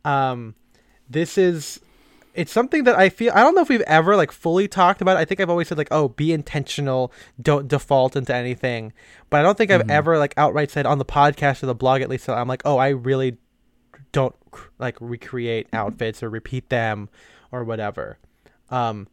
Um, 0.05 0.56
this 1.08 1.38
is 1.38 1.78
it's 2.34 2.50
something 2.50 2.82
that 2.82 2.99
I 2.99 3.11
feel 3.11 3.32
I 3.32 3.43
don't 3.43 3.55
know 3.55 3.61
if 3.61 3.69
we've 3.69 3.81
ever 3.82 4.17
like 4.17 4.32
fully 4.32 4.67
talked 4.67 5.00
about. 5.00 5.17
it. 5.17 5.20
I 5.20 5.25
think 5.25 5.40
I've 5.40 5.49
always 5.49 5.69
said 5.69 5.78
like, 5.78 5.87
oh, 5.93 6.08
be 6.08 6.32
intentional, 6.32 7.12
don't 7.40 7.69
default 7.69 8.17
into 8.17 8.34
anything. 8.34 8.93
But 9.31 9.38
I 9.38 9.43
don't 9.44 9.56
think 9.56 9.70
I've 9.70 9.88
ever 9.88 10.19
like 10.19 10.34
outright 10.37 10.72
said 10.72 10.84
on 10.84 10.99
the 10.99 11.05
podcast 11.05 11.62
or 11.62 11.67
the 11.67 11.76
blog 11.76 12.02
at 12.02 12.08
least 12.08 12.26
that 12.26 12.37
I'm 12.37 12.49
like, 12.49 12.62
oh, 12.64 12.76
I 12.76 12.88
really 12.88 13.37
don't 14.11 14.34
like 14.81 14.96
recreate 15.00 15.69
outfits 15.72 16.25
or 16.25 16.29
repeat 16.29 16.70
them 16.70 17.08
or 17.52 17.62
whatever. 17.62 18.19
Um, 18.69 19.06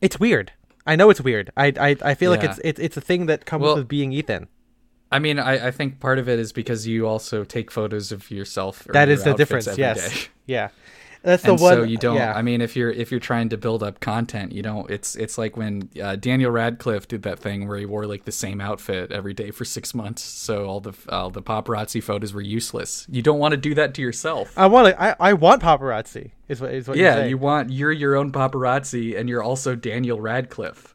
it's 0.00 0.20
weird. 0.20 0.52
I 0.86 0.96
know 0.96 1.10
it's 1.10 1.20
weird. 1.20 1.50
I 1.56 1.72
I, 1.78 1.96
I 2.02 2.14
feel 2.14 2.30
like 2.30 2.44
it's, 2.44 2.60
it's 2.64 2.80
it's 2.80 2.96
a 2.96 3.00
thing 3.00 3.26
that 3.26 3.44
comes 3.46 3.62
Well- 3.62 3.76
with 3.76 3.88
being 3.88 4.12
Ethan. 4.12 4.48
I 5.12 5.18
mean, 5.18 5.40
I, 5.40 5.66
I 5.66 5.70
think 5.72 5.98
part 5.98 6.20
of 6.20 6.28
it 6.28 6.38
is 6.38 6.52
because 6.52 6.86
you 6.86 7.04
also 7.08 7.42
take 7.42 7.72
photos 7.72 8.12
of 8.12 8.30
yourself. 8.30 8.88
Or 8.88 8.92
That 8.92 9.08
your 9.08 9.14
is 9.16 9.24
the 9.24 9.34
difference. 9.34 9.76
Yes. 9.76 10.08
day. 10.08 10.28
Yeah. 10.46 10.68
That's 11.22 11.42
the 11.42 11.52
and 11.52 11.60
one. 11.60 11.74
so 11.74 11.82
you 11.82 11.96
don't. 11.96 12.16
Yeah. 12.16 12.32
I 12.34 12.42
mean, 12.42 12.60
if 12.60 12.76
you're 12.76 12.90
if 12.90 13.10
you're 13.10 13.20
trying 13.20 13.50
to 13.50 13.58
build 13.58 13.82
up 13.82 14.00
content, 14.00 14.52
you 14.52 14.62
don't. 14.62 14.90
It's 14.90 15.16
it's 15.16 15.36
like 15.36 15.56
when 15.56 15.90
uh, 16.00 16.16
Daniel 16.16 16.50
Radcliffe 16.50 17.08
did 17.08 17.22
that 17.22 17.38
thing 17.38 17.68
where 17.68 17.78
he 17.78 17.86
wore 17.86 18.06
like 18.06 18.24
the 18.24 18.32
same 18.32 18.60
outfit 18.60 19.12
every 19.12 19.34
day 19.34 19.50
for 19.50 19.64
six 19.64 19.94
months. 19.94 20.22
So 20.22 20.66
all 20.66 20.80
the 20.80 20.94
all 21.08 21.30
the 21.30 21.42
paparazzi 21.42 22.02
photos 22.02 22.32
were 22.32 22.40
useless. 22.40 23.06
You 23.10 23.22
don't 23.22 23.38
want 23.38 23.52
to 23.52 23.58
do 23.58 23.74
that 23.74 23.94
to 23.94 24.02
yourself. 24.02 24.56
I 24.56 24.66
want 24.66 24.88
to. 24.88 25.02
I, 25.02 25.16
I 25.20 25.32
want 25.34 25.62
paparazzi. 25.62 26.30
Is 26.48 26.60
what 26.60 26.72
is 26.72 26.88
what. 26.88 26.96
you're 26.96 27.06
yeah, 27.06 27.24
you 27.26 27.38
want 27.38 27.70
you're 27.70 27.92
your 27.92 28.16
own 28.16 28.32
paparazzi, 28.32 29.18
and 29.18 29.28
you're 29.28 29.42
also 29.42 29.74
Daniel 29.74 30.20
Radcliffe. 30.20 30.94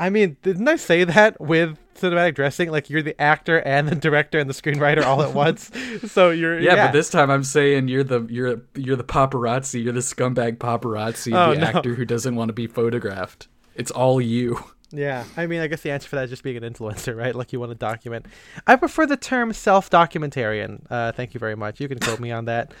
I 0.00 0.10
mean, 0.10 0.36
didn't 0.42 0.66
I 0.66 0.76
say 0.76 1.04
that 1.04 1.40
with 1.40 1.78
cinematic 1.94 2.34
dressing? 2.34 2.70
Like 2.70 2.88
you're 2.90 3.02
the 3.02 3.20
actor 3.20 3.58
and 3.60 3.86
the 3.86 3.94
director 3.94 4.38
and 4.38 4.48
the 4.50 4.54
screenwriter 4.54 5.04
all 5.04 5.22
at 5.22 5.34
once. 5.46 5.70
So 6.10 6.30
you're 6.30 6.58
Yeah, 6.58 6.74
yeah. 6.74 6.86
but 6.86 6.92
this 6.92 7.10
time 7.10 7.30
I'm 7.30 7.44
saying 7.44 7.88
you're 7.88 8.02
the 8.02 8.26
you're 8.30 8.62
you're 8.74 8.96
the 8.96 9.04
paparazzi. 9.04 9.84
You're 9.84 9.92
the 9.92 10.00
scumbag 10.00 10.56
paparazzi, 10.56 11.32
Oh, 11.36 11.54
the 11.54 11.60
no. 11.60 11.66
actor 11.66 11.94
who 11.94 12.04
doesn't 12.04 12.34
want 12.34 12.48
to 12.48 12.54
be 12.54 12.66
photographed. 12.66 13.46
It's 13.76 13.90
all 13.90 14.20
you. 14.20 14.58
Yeah, 14.92 15.22
I 15.36 15.46
mean, 15.46 15.60
I 15.60 15.68
guess 15.68 15.82
the 15.82 15.92
answer 15.92 16.08
for 16.08 16.16
that 16.16 16.24
is 16.24 16.30
just 16.30 16.42
being 16.42 16.56
an 16.56 16.64
influencer, 16.72 17.16
right? 17.16 17.32
Like 17.32 17.52
you 17.52 17.60
want 17.60 17.70
to 17.70 17.76
document. 17.76 18.26
I 18.66 18.74
prefer 18.74 19.06
the 19.06 19.16
term 19.16 19.52
self-documentarian. 19.52 20.84
Uh, 20.90 21.12
thank 21.12 21.32
you 21.32 21.38
very 21.38 21.54
much. 21.54 21.80
You 21.80 21.86
can 21.88 22.00
quote 22.00 22.18
me 22.20 22.32
on 22.32 22.46
that. 22.46 22.72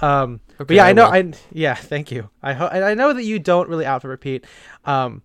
Um, 0.00 0.40
but 0.58 0.70
yeah, 0.70 0.84
I, 0.84 0.88
I 0.90 0.92
know. 0.92 1.06
will. 1.10 1.14
I 1.14 1.32
yeah, 1.52 1.74
thank 1.74 2.10
you. 2.10 2.28
I 2.42 2.52
ho- 2.52 2.66
I 2.68 2.94
know 2.94 3.12
that 3.12 3.22
you 3.24 3.38
don't 3.38 3.68
really 3.68 3.86
outfit 3.86 4.10
repeat. 4.10 4.44
Um, 4.84 5.22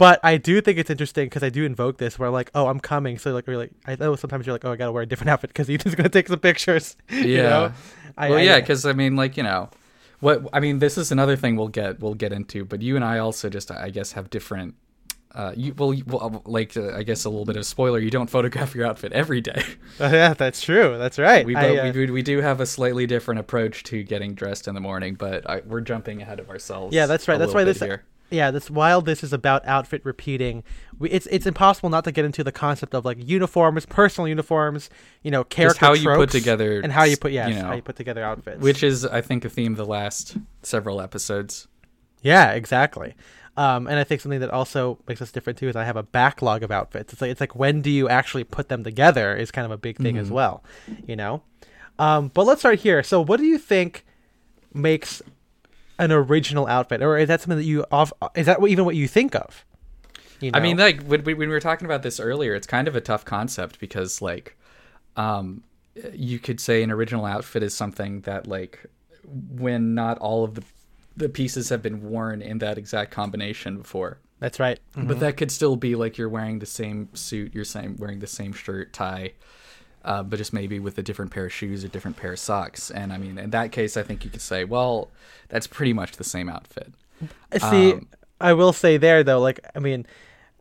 but 0.00 0.18
I 0.24 0.38
do 0.38 0.60
think 0.62 0.78
it's 0.78 0.88
interesting 0.90 1.26
because 1.26 1.42
I 1.42 1.50
do 1.50 1.64
invoke 1.64 1.98
this 1.98 2.18
where 2.18 2.30
like, 2.30 2.50
oh, 2.54 2.66
I'm 2.68 2.80
coming. 2.80 3.18
So 3.18 3.32
like, 3.32 3.46
you're 3.46 3.56
like, 3.58 3.70
I 3.86 3.96
know 3.96 4.16
sometimes 4.16 4.46
you're 4.46 4.54
like, 4.54 4.64
oh, 4.64 4.72
I 4.72 4.76
gotta 4.76 4.90
wear 4.92 5.02
a 5.02 5.06
different 5.06 5.28
outfit 5.30 5.50
because 5.50 5.68
Ethan's 5.68 5.94
gonna 5.94 6.08
take 6.18 6.28
some 6.28 6.40
pictures. 6.40 6.96
you 7.10 7.18
Yeah. 7.36 7.42
know? 7.50 7.72
I, 8.16 8.30
well, 8.30 8.38
I- 8.38 8.42
yeah, 8.42 8.58
because 8.60 8.86
I 8.86 8.94
mean, 8.94 9.14
like 9.14 9.36
you 9.36 9.42
know, 9.42 9.68
what 10.20 10.44
I 10.52 10.60
mean. 10.60 10.78
This 10.80 10.96
is 10.98 11.12
another 11.12 11.36
thing 11.36 11.54
we'll 11.56 11.68
get 11.68 12.00
we'll 12.00 12.14
get 12.14 12.32
into. 12.32 12.64
But 12.64 12.82
you 12.82 12.96
and 12.96 13.04
I 13.04 13.18
also 13.18 13.48
just 13.50 13.70
I 13.70 13.90
guess 13.90 14.12
have 14.12 14.30
different. 14.30 14.74
Uh, 15.32 15.52
you 15.56 15.72
well, 15.78 15.94
you- 15.94 16.04
well 16.06 16.42
like 16.44 16.76
uh, 16.76 16.96
I 16.96 17.02
guess 17.04 17.24
a 17.24 17.30
little 17.30 17.44
bit 17.44 17.56
of 17.56 17.64
spoiler. 17.64 17.98
You 18.00 18.10
don't 18.10 18.28
photograph 18.28 18.74
your 18.74 18.86
outfit 18.86 19.12
every 19.12 19.40
day. 19.40 19.62
yeah, 20.00 20.34
that's 20.34 20.60
true. 20.60 20.96
That's 20.98 21.18
right. 21.20 21.46
We, 21.46 21.54
I, 21.54 21.76
uh, 21.76 21.84
we, 21.84 21.92
do- 22.06 22.12
we 22.12 22.22
do 22.22 22.40
have 22.40 22.58
a 22.60 22.66
slightly 22.66 23.06
different 23.06 23.38
approach 23.38 23.84
to 23.84 24.02
getting 24.02 24.34
dressed 24.34 24.66
in 24.66 24.74
the 24.74 24.80
morning, 24.80 25.14
but 25.14 25.48
I, 25.48 25.60
we're 25.64 25.82
jumping 25.82 26.20
ahead 26.20 26.40
of 26.40 26.50
ourselves. 26.50 26.94
Yeah, 26.94 27.06
that's 27.06 27.28
right. 27.28 27.38
That's 27.38 27.54
why 27.54 27.62
this. 27.64 27.78
here. 27.78 28.02
Yeah, 28.30 28.50
this 28.50 28.70
while 28.70 29.00
this 29.02 29.24
is 29.24 29.32
about 29.32 29.66
outfit 29.66 30.02
repeating, 30.04 30.62
we, 30.98 31.10
it's 31.10 31.26
it's 31.26 31.46
impossible 31.46 31.90
not 31.90 32.04
to 32.04 32.12
get 32.12 32.24
into 32.24 32.44
the 32.44 32.52
concept 32.52 32.94
of 32.94 33.04
like 33.04 33.18
uniforms, 33.20 33.86
personal 33.86 34.28
uniforms, 34.28 34.90
you 35.22 35.30
know, 35.30 35.44
character 35.44 35.80
Just 35.80 35.80
how 35.80 35.94
you 35.94 36.16
put 36.16 36.30
together 36.30 36.80
and 36.80 36.92
how 36.92 37.04
you 37.04 37.16
put 37.16 37.32
yes, 37.32 37.48
you 37.48 37.56
know, 37.56 37.68
how 37.68 37.74
you 37.74 37.82
put 37.82 37.96
together 37.96 38.22
outfits. 38.22 38.60
which 38.60 38.82
is 38.82 39.04
I 39.04 39.20
think 39.20 39.44
a 39.44 39.48
theme 39.48 39.72
of 39.72 39.78
the 39.78 39.86
last 39.86 40.36
several 40.62 41.00
episodes. 41.00 41.66
Yeah, 42.22 42.52
exactly. 42.52 43.14
Um, 43.56 43.86
and 43.88 43.98
I 43.98 44.04
think 44.04 44.20
something 44.20 44.40
that 44.40 44.50
also 44.50 44.98
makes 45.08 45.20
us 45.20 45.32
different 45.32 45.58
too 45.58 45.68
is 45.68 45.76
I 45.76 45.84
have 45.84 45.96
a 45.96 46.02
backlog 46.02 46.62
of 46.62 46.70
outfits. 46.70 47.12
It's 47.12 47.20
like 47.20 47.30
it's 47.30 47.40
like 47.40 47.56
when 47.56 47.82
do 47.82 47.90
you 47.90 48.08
actually 48.08 48.44
put 48.44 48.68
them 48.68 48.84
together 48.84 49.34
is 49.36 49.50
kind 49.50 49.64
of 49.64 49.70
a 49.70 49.76
big 49.78 49.96
thing 49.96 50.16
as 50.16 50.30
well, 50.30 50.62
you 51.06 51.16
know. 51.16 51.42
Um, 51.98 52.30
but 52.32 52.46
let's 52.46 52.62
start 52.62 52.78
here. 52.78 53.02
So, 53.02 53.20
what 53.20 53.38
do 53.38 53.44
you 53.44 53.58
think 53.58 54.06
makes 54.72 55.20
an 56.00 56.10
original 56.12 56.66
outfit, 56.66 57.02
or 57.02 57.18
is 57.18 57.28
that 57.28 57.40
something 57.40 57.58
that 57.58 57.64
you 57.64 57.84
off? 57.92 58.12
Is 58.34 58.46
that 58.46 58.58
even 58.66 58.84
what 58.84 58.96
you 58.96 59.06
think 59.06 59.34
of? 59.34 59.64
You 60.40 60.50
I 60.54 60.60
mean, 60.60 60.78
like 60.78 61.02
when, 61.02 61.22
when 61.22 61.36
we 61.36 61.46
were 61.46 61.60
talking 61.60 61.84
about 61.84 62.02
this 62.02 62.18
earlier, 62.18 62.54
it's 62.54 62.66
kind 62.66 62.88
of 62.88 62.96
a 62.96 63.00
tough 63.00 63.24
concept 63.24 63.78
because, 63.78 64.22
like, 64.22 64.56
um, 65.16 65.62
you 66.14 66.38
could 66.38 66.60
say 66.60 66.82
an 66.82 66.90
original 66.90 67.26
outfit 67.26 67.62
is 67.62 67.74
something 67.74 68.22
that, 68.22 68.46
like, 68.46 68.86
when 69.24 69.94
not 69.94 70.18
all 70.18 70.44
of 70.44 70.54
the 70.54 70.62
the 71.16 71.28
pieces 71.28 71.68
have 71.68 71.82
been 71.82 72.02
worn 72.08 72.40
in 72.40 72.58
that 72.58 72.78
exact 72.78 73.10
combination 73.10 73.76
before, 73.76 74.18
that's 74.38 74.58
right. 74.58 74.80
Mhm. 74.96 75.08
but 75.08 75.20
that 75.20 75.36
could 75.36 75.50
still 75.50 75.76
be 75.76 75.94
like 75.94 76.16
you're 76.16 76.30
wearing 76.30 76.60
the 76.60 76.66
same 76.66 77.10
suit, 77.14 77.54
you're 77.54 77.64
same 77.64 77.96
wearing 77.98 78.20
the 78.20 78.26
same 78.26 78.52
shirt, 78.54 78.92
tie, 78.94 79.32
uh, 80.04 80.22
but 80.22 80.36
just 80.38 80.52
maybe 80.52 80.78
with 80.78 80.96
a 80.98 81.02
different 81.02 81.30
pair 81.30 81.46
of 81.46 81.52
shoes 81.52 81.84
or 81.84 81.88
different 81.88 82.16
pair 82.16 82.32
of 82.32 82.38
socks. 82.38 82.90
And 82.90 83.12
I 83.12 83.18
mean, 83.18 83.38
in 83.38 83.50
that 83.50 83.72
case, 83.72 83.96
I 83.96 84.02
think 84.02 84.24
you 84.24 84.30
could 84.30 84.40
say, 84.40 84.64
well, 84.64 85.08
that's 85.48 85.66
pretty 85.66 85.92
much 85.92 86.16
the 86.16 86.24
same 86.24 86.48
outfit. 86.48 86.92
See, 87.58 87.92
Um, 87.92 88.08
I 88.40 88.52
will 88.54 88.72
say 88.72 88.96
there 88.96 89.22
though, 89.22 89.40
like 89.40 89.60
I 89.74 89.78
mean, 89.78 90.06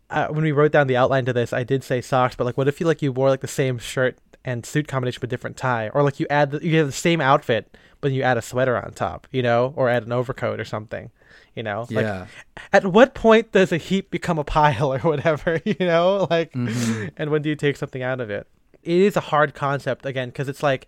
uh, 0.09 0.27
when 0.27 0.43
we 0.43 0.51
wrote 0.51 0.71
down 0.71 0.87
the 0.87 0.97
outline 0.97 1.25
to 1.25 1.33
this, 1.33 1.53
I 1.53 1.63
did 1.63 1.83
say 1.83 2.01
socks, 2.01 2.35
but 2.35 2.43
like, 2.45 2.57
what 2.57 2.67
if 2.67 2.79
you 2.79 2.85
like 2.87 3.01
you 3.01 3.11
wore 3.11 3.29
like 3.29 3.41
the 3.41 3.47
same 3.47 3.77
shirt 3.77 4.17
and 4.43 4.65
suit 4.65 4.87
combination 4.87 5.19
but 5.21 5.29
different 5.29 5.55
tie, 5.57 5.89
or 5.89 6.01
like 6.03 6.19
you 6.19 6.25
add 6.29 6.51
the, 6.51 6.65
you 6.65 6.77
have 6.77 6.87
the 6.87 6.91
same 6.93 7.21
outfit 7.21 7.75
but 8.01 8.11
you 8.13 8.23
add 8.23 8.37
a 8.37 8.41
sweater 8.41 8.77
on 8.77 8.93
top, 8.93 9.27
you 9.29 9.41
know, 9.43 9.73
or 9.75 9.89
add 9.89 10.03
an 10.03 10.13
overcoat 10.13 10.57
or 10.57 10.63
something, 10.63 11.11
you 11.53 11.61
know? 11.61 11.81
Like, 11.91 12.05
Yeah. 12.05 12.27
at 12.71 12.85
what 12.85 13.13
point 13.13 13.51
does 13.51 13.73
a 13.73 13.77
heap 13.77 14.09
become 14.09 14.39
a 14.39 14.45
pile 14.45 14.93
or 14.95 14.99
whatever, 14.99 15.59
you 15.65 15.75
know? 15.79 16.25
Like, 16.29 16.53
Mm-hmm. 16.53 17.07
and 17.17 17.29
when 17.29 17.41
do 17.41 17.49
you 17.49 17.57
take 17.57 17.75
something 17.75 18.01
out 18.01 18.21
of 18.21 18.29
it? 18.29 18.47
It 18.83 18.97
is 18.97 19.15
a 19.17 19.21
hard 19.21 19.53
concept 19.53 20.05
again 20.05 20.29
because 20.29 20.47
it's 20.49 20.63
like 20.63 20.87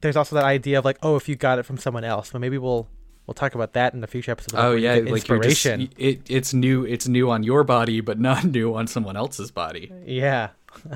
there's 0.00 0.16
also 0.16 0.36
that 0.36 0.44
idea 0.44 0.78
of 0.78 0.84
like, 0.84 0.98
oh, 1.02 1.16
if 1.16 1.28
you 1.28 1.36
got 1.36 1.58
it 1.58 1.64
from 1.64 1.76
someone 1.78 2.04
else, 2.04 2.30
but 2.30 2.40
maybe 2.40 2.56
we'll 2.58 2.88
we'll 3.26 3.34
talk 3.34 3.54
about 3.54 3.74
that 3.74 3.92
in 3.94 4.02
a 4.02 4.06
future 4.06 4.32
episode. 4.32 4.56
Oh 4.58 4.72
you 4.72 4.84
yeah, 4.84 4.94
get 5.00 5.12
like 5.12 5.28
you're 5.28 5.38
just, 5.40 5.66
inspiration. 5.66 5.92
it, 5.98 6.22
it's 6.28 6.54
new. 6.54 6.84
It's 6.84 7.06
new 7.06 7.30
on 7.30 7.42
your 7.42 7.64
body, 7.64 8.00
but 8.00 8.18
not 8.18 8.44
new 8.56 8.74
on 8.74 8.86
someone 8.86 9.16
else's 9.16 9.50
body. 9.50 9.92
Yeah. 10.06 10.50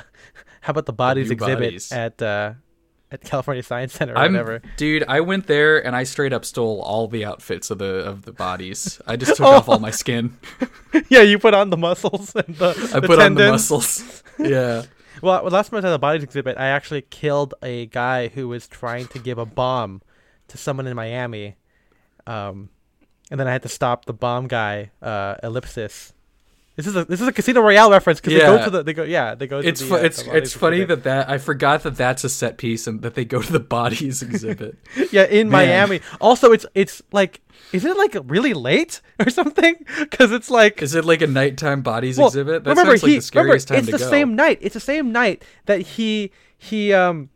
How 0.63 0.71
about 0.71 0.87
the 0.87 0.93
bodies 0.93 1.29
new 1.29 1.35
exhibit 1.35 1.59
bodies. 1.59 1.93
at 1.93 2.23
uh, 2.23 2.55
at 3.11 3.21
California 3.23 3.63
Science 3.63 3.93
Center 3.93 4.15
or 4.15 4.19
I'm, 4.19 4.33
whatever? 4.33 4.63
dude. 4.79 5.05
I 5.07 5.21
went 5.21 5.47
there 5.47 5.85
and 5.85 5.95
I 5.95 6.05
straight 6.05 6.33
up 6.33 6.45
stole 6.47 6.81
all 6.81 7.07
the 7.07 7.25
outfits 7.27 7.71
of 7.71 7.77
the 7.79 7.97
of 8.07 8.23
the 8.23 8.33
bodies. 8.33 9.01
I 9.07 9.17
just 9.17 9.33
took 9.37 9.47
Oh. 9.47 9.51
off 9.57 9.69
all 9.69 9.79
my 9.79 9.91
skin. 9.91 10.39
yeah, 11.11 11.21
you 11.21 11.39
put 11.39 11.53
on 11.53 11.69
the 11.71 11.77
muscles 11.77 12.35
and 12.35 12.55
the, 12.57 12.71
I 12.95 13.01
the 13.01 13.07
put 13.07 13.21
on 13.21 13.35
the 13.35 13.51
muscles. 13.51 14.23
Yeah. 14.39 14.85
Well, 15.23 15.45
last 15.45 15.71
time 15.71 15.77
I 15.77 15.79
was 15.79 15.85
at 15.85 15.91
the 15.91 15.99
bodies 15.99 16.23
exhibit, 16.23 16.59
I 16.59 16.67
actually 16.67 17.03
killed 17.03 17.55
a 17.63 17.87
guy 17.87 18.29
who 18.29 18.49
was 18.49 18.67
trying 18.67 19.07
to 19.09 19.19
give 19.19 19.39
a 19.39 19.47
bomb 19.47 20.03
to 20.49 20.59
someone 20.59 20.87
in 20.87 20.97
Miami, 20.97 21.57
um, 22.27 22.71
and 23.31 23.39
then 23.41 23.47
I 23.47 23.53
had 23.53 23.63
to 23.63 23.69
stop 23.69 24.05
the 24.05 24.13
bomb 24.13 24.49
guy. 24.49 24.91
Uh, 25.01 25.37
ellipsis. 25.43 26.13
This 26.77 26.89
is 26.89 26.97
a 26.97 27.05
this 27.05 27.21
is 27.21 27.29
a 27.29 27.33
Casino 27.33 27.61
Royale 27.61 27.91
reference 27.91 28.21
because 28.21 28.33
they 28.35 28.41
go 28.41 28.65
to 28.65 28.71
the 28.71 28.83
they 28.83 28.93
go 28.93 29.05
yeah 29.05 29.35
they 29.37 29.47
go. 29.47 29.63
To 29.63 29.69
It's 29.69 29.81
the, 29.81 29.87
fu- 29.87 29.95
uh, 29.95 29.99
it's 29.99 30.23
the 30.25 30.37
it's 30.37 30.53
funny 30.55 30.79
exhibit. 30.81 31.05
that 31.05 31.27
that 31.27 31.31
I 31.31 31.39
forgot 31.39 31.85
that 31.85 31.97
that's 31.97 32.25
a 32.25 32.29
set 32.29 32.59
piece 32.59 32.87
and 32.89 33.01
that 33.03 33.15
they 33.15 33.25
go 33.25 33.41
to 33.41 33.53
the 33.53 33.61
bodies 33.61 34.23
exhibit. 34.23 34.77
yeah 35.13 35.23
in 35.25 35.49
Man. 35.51 35.69
Miami. 35.69 36.01
Also, 36.21 36.51
it's 36.51 36.67
it's 36.75 37.01
like 37.13 37.41
is 37.73 37.85
it 37.85 37.97
like 37.97 38.17
really 38.25 38.55
late 38.55 39.01
or 39.21 39.31
something? 39.41 39.77
Because 40.01 40.33
it's 40.33 40.51
like 40.51 40.83
Is 40.83 40.95
it 40.97 41.05
like 41.05 41.23
a 41.23 41.29
nighttime 41.29 41.83
bodies 41.83 42.19
Well, 42.19 42.27
exhibit? 42.27 42.65
That 42.65 42.71
remember, 42.71 42.93
sounds 42.93 43.03
like 43.05 43.11
he, 43.11 43.17
the 43.17 43.23
scariest 43.23 43.71
remember, 43.71 43.87
time 43.87 43.89
it's 43.95 43.99
to 43.99 44.05
the 44.05 44.11
go. 44.11 44.17
same 44.17 44.35
night. 44.35 44.59
It's 44.61 44.75
the 44.75 44.81
same 44.81 45.13
night 45.13 45.45
that 45.67 45.81
he 45.81 46.33
he 46.59 46.93
um 46.93 47.31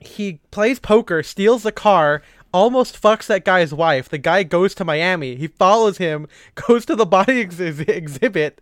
he 0.00 0.40
plays 0.50 0.78
poker, 0.80 1.22
steals 1.22 1.62
the 1.62 1.72
car, 1.72 2.22
almost 2.52 3.00
fucks 3.00 3.26
that 3.26 3.44
guy's 3.44 3.72
wife. 3.74 4.08
The 4.08 4.18
guy 4.18 4.42
goes 4.42 4.74
to 4.76 4.84
Miami. 4.84 5.36
He 5.36 5.48
follows 5.48 5.98
him, 5.98 6.26
goes 6.54 6.84
to 6.86 6.94
the 6.96 7.06
body 7.06 7.40
ex- 7.40 7.58
exhibit, 7.60 8.60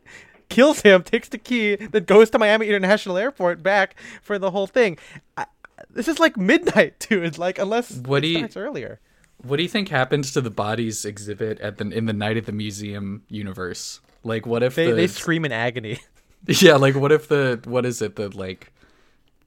kills 0.49 0.81
him, 0.83 1.03
takes 1.03 1.29
the 1.29 1.39
key, 1.39 1.77
then 1.77 2.05
goes 2.05 2.31
to 2.31 2.39
Miami 2.39 2.69
International 2.69 3.17
Airport 3.17 3.63
back 3.63 3.97
for 4.23 4.39
the 4.39 4.51
whole 4.51 4.67
thing. 4.67 4.99
I, 5.37 5.47
this 5.91 6.09
is 6.09 6.19
like 6.19 6.37
midnight, 6.37 6.99
dude. 7.09 7.39
Like 7.39 7.59
unless 7.59 7.93
What 7.99 8.23
do 8.23 8.29
you- 8.29 8.49
earlier. 8.57 9.01
What 9.43 9.57
do 9.57 9.63
you 9.63 9.71
think 9.71 9.89
happens 9.89 10.33
to 10.35 10.43
the 10.43 10.51
bodies 10.51 11.07
exhibit 11.07 11.59
at 11.61 11.79
the 11.79 11.89
in 11.89 12.05
the 12.05 12.13
Night 12.13 12.37
at 12.37 12.45
the 12.45 12.53
Museum 12.53 13.23
universe? 13.29 14.01
Like, 14.23 14.45
what 14.45 14.63
if 14.63 14.75
They 14.75 14.89
the 14.91 14.93
they 14.93 15.07
scream 15.07 15.47
in 15.47 15.53
agony. 15.53 15.99
yeah, 16.47 16.75
like 16.77 16.95
what 16.95 17.11
if 17.11 17.29
the 17.29 17.59
what 17.65 17.87
is 17.87 18.03
it 18.03 18.17
the 18.17 18.29
like 18.37 18.71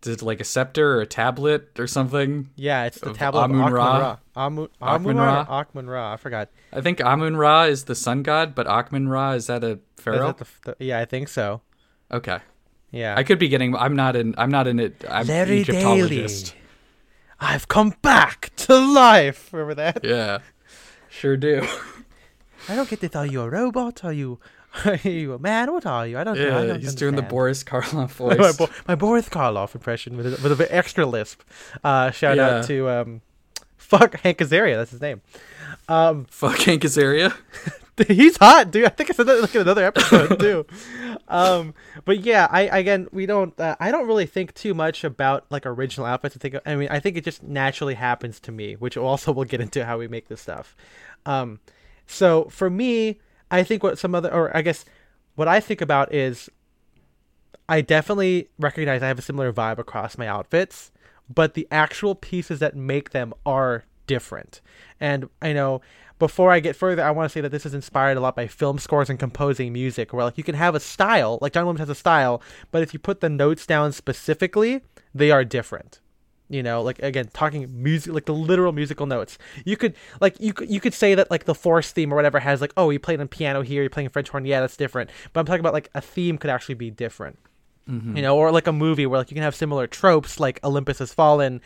is 0.07 0.15
it 0.15 0.21
like 0.21 0.41
a 0.41 0.43
scepter 0.43 0.97
or 0.97 1.01
a 1.01 1.05
tablet 1.05 1.79
or 1.79 1.87
something? 1.87 2.49
Yeah, 2.55 2.85
it's 2.85 2.99
the 2.99 3.13
tablet 3.13 3.41
of 3.41 3.51
Amun 3.51 3.61
Amun 3.61 3.73
Ra? 3.73 4.17
Amun 4.35 4.69
Ra. 4.79 4.95
Amun 4.95 5.17
Ra. 5.17 5.23
Ra? 5.23 5.41
or 5.41 5.65
Akhmun 5.65 5.89
Ra. 5.89 6.13
I 6.13 6.17
forgot. 6.17 6.49
I 6.71 6.81
think 6.81 6.99
Amun 7.01 7.35
Ra 7.37 7.63
is 7.63 7.85
the 7.85 7.95
sun 7.95 8.23
god, 8.23 8.53
but 8.55 8.67
Akhman 8.67 9.09
Ra 9.09 9.31
is 9.31 9.47
that 9.47 9.63
a 9.63 9.79
pharaoh? 9.97 10.33
that 10.33 10.37
the, 10.37 10.75
the, 10.77 10.85
yeah, 10.85 10.99
I 10.99 11.05
think 11.05 11.27
so. 11.27 11.61
okay, 12.11 12.39
Yeah. 12.91 13.15
I 13.17 13.23
could 13.23 13.39
be 13.39 13.47
getting. 13.49 13.75
I'm 13.75 13.95
not 13.95 14.15
in. 14.15 14.35
I'm 14.37 14.51
not 14.51 14.67
in 14.67 14.79
it. 14.79 15.03
I'm 15.09 15.25
Larry 15.27 15.61
Egyptologist. 15.61 16.47
Daley. 16.47 16.59
I've 17.39 17.67
come 17.67 17.95
back 18.01 18.51
to 18.57 18.77
life. 18.77 19.51
Remember 19.51 19.75
that? 19.75 20.03
Yeah, 20.03 20.39
sure 21.09 21.35
do. 21.37 21.67
I 22.69 22.75
don't 22.75 22.89
get 22.89 23.01
to 23.01 23.09
tell 23.09 23.25
you 23.25 23.41
a 23.41 23.49
robot. 23.49 24.05
Are 24.05 24.13
you, 24.13 24.39
are 24.85 24.95
you 25.07 25.33
a 25.33 25.39
man? 25.39 25.71
What 25.71 25.85
are 25.85 26.07
you? 26.07 26.17
I 26.17 26.23
don't 26.23 26.37
know. 26.37 26.57
I 26.57 26.65
don't 26.67 26.81
he's 26.81 26.95
doing 26.95 27.15
the. 27.15 27.21
Boris 27.21 27.63
Karloff 27.63 28.19
my, 28.27 28.35
voice. 28.35 28.57
Bo- 28.57 28.69
my 28.87 28.95
Boris 28.95 29.29
Karloff 29.29 29.75
impression 29.75 30.17
with 30.17 30.25
a, 30.27 30.41
with 30.41 30.51
a 30.51 30.55
bit 30.55 30.69
extra 30.71 31.05
lisp. 31.05 31.41
Uh, 31.83 32.11
shout 32.11 32.37
Yeah. 32.37 32.57
out 32.57 32.65
to 32.65 32.89
um, 32.89 33.21
fuck 33.77 34.19
Hank 34.21 34.39
Azaria. 34.39 34.75
That's 34.75 34.91
his 34.91 35.01
name. 35.01 35.21
Um, 35.89 36.25
Fuck 36.29 36.59
Hank 36.59 36.83
Azaria. 36.83 37.33
he's 38.07 38.37
hot, 38.37 38.71
dude. 38.71 38.85
I 38.85 38.89
think 38.89 39.09
I 39.09 39.13
said 39.13 39.25
that 39.27 39.41
like 39.41 39.53
in 39.53 39.61
another 39.61 39.83
episode 39.85 40.39
too. 40.39 40.65
Um, 41.27 41.73
but 42.05 42.21
yeah, 42.21 42.47
I 42.49 42.61
again 42.79 43.07
we 43.11 43.25
don't. 43.25 43.57
Uh, 43.59 43.75
I 43.79 43.91
don't 43.91 44.07
really 44.07 44.25
think 44.25 44.53
too 44.53 44.73
much 44.73 45.03
about 45.03 45.45
like 45.49 45.65
original 45.65 46.05
outfits. 46.07 46.35
I 46.35 46.39
think. 46.39 46.55
I 46.65 46.75
mean, 46.75 46.87
I 46.89 46.99
think 46.99 47.17
it 47.17 47.23
just 47.23 47.43
naturally 47.43 47.95
happens 47.95 48.39
to 48.41 48.51
me, 48.51 48.73
which 48.75 48.97
also 48.97 49.31
we'll 49.31 49.45
get 49.45 49.61
into 49.61 49.85
how 49.85 49.97
we 49.97 50.07
make 50.07 50.27
this 50.29 50.41
stuff. 50.41 50.75
Um, 51.25 51.59
so 52.07 52.45
for 52.45 52.69
me, 52.69 53.19
I 53.53 53.63
think 53.63 53.83
what 53.83 53.99
some 53.99 54.15
other, 54.15 54.33
or 54.33 54.55
I 54.57 54.63
guess 54.63 54.83
what 55.35 55.47
I 55.47 55.59
think 55.59 55.79
about 55.79 56.11
is, 56.13 56.49
I 57.69 57.81
definitely 57.81 58.49
recognize 58.57 59.03
I 59.03 59.07
have 59.07 59.19
a 59.19 59.21
similar 59.21 59.53
vibe 59.53 59.77
across 59.77 60.17
my 60.17 60.27
outfits, 60.27 60.91
but 61.33 61.53
the 61.53 61.67
actual 61.69 62.15
pieces 62.15 62.59
that 62.59 62.75
make 62.75 63.11
them 63.11 63.31
are 63.45 63.85
different. 64.07 64.59
And 64.99 65.29
I 65.41 65.53
know 65.53 65.81
before 66.17 66.51
I 66.51 66.59
get 66.61 66.75
further, 66.75 67.03
I 67.03 67.11
want 67.11 67.29
to 67.29 67.33
say 67.33 67.41
that 67.41 67.51
this 67.51 67.65
is 67.65 67.75
inspired 67.75 68.17
a 68.17 68.19
lot 68.19 68.35
by 68.35 68.47
film 68.47 68.79
scores 68.79 69.09
and 69.09 69.19
composing 69.19 69.71
music, 69.71 70.13
where 70.13 70.25
like 70.25 70.37
you 70.37 70.43
can 70.43 70.55
have 70.55 70.73
a 70.73 70.79
style, 70.79 71.37
like 71.39 71.53
John 71.53 71.65
Williams 71.65 71.79
has 71.79 71.89
a 71.89 71.95
style, 71.95 72.41
but 72.71 72.81
if 72.81 72.91
you 72.91 72.99
put 72.99 73.21
the 73.21 73.29
notes 73.29 73.67
down 73.67 73.91
specifically, 73.91 74.81
they 75.13 75.29
are 75.29 75.45
different. 75.45 75.99
You 76.53 76.63
know, 76.63 76.81
like 76.81 76.99
again, 76.99 77.29
talking 77.33 77.67
music, 77.81 78.13
like 78.13 78.25
the 78.25 78.33
literal 78.33 78.71
musical 78.71 79.05
notes. 79.05 79.37
You 79.65 79.75
could 79.75 79.95
like 80.21 80.39
you 80.39 80.53
could 80.53 80.69
you 80.69 80.79
could 80.79 80.93
say 80.93 81.15
that 81.15 81.31
like 81.31 81.45
the 81.45 81.55
Force 81.55 81.91
theme 81.91 82.13
or 82.13 82.15
whatever 82.15 82.39
has 82.39 82.61
like 82.61 82.73
oh 82.77 82.89
you 82.91 82.99
played 82.99 83.19
on 83.19 83.27
piano 83.27 83.61
here, 83.61 83.83
he 83.83 83.89
playing 83.89 84.09
French 84.09 84.29
horn, 84.29 84.45
yeah 84.45 84.61
that's 84.61 84.77
different. 84.77 85.09
But 85.33 85.39
I'm 85.39 85.45
talking 85.45 85.61
about 85.61 85.73
like 85.73 85.89
a 85.95 86.01
theme 86.01 86.37
could 86.37 86.49
actually 86.49 86.75
be 86.75 86.91
different 86.91 87.39
you 88.15 88.21
know, 88.21 88.37
or 88.37 88.51
like 88.51 88.67
a 88.67 88.71
movie 88.71 89.05
where 89.05 89.19
like 89.19 89.29
you 89.29 89.35
can 89.35 89.43
have 89.43 89.55
similar 89.55 89.87
tropes 89.87 90.39
like 90.39 90.59
Olympus 90.63 90.99
Has 90.99 91.13
Fallen 91.13 91.61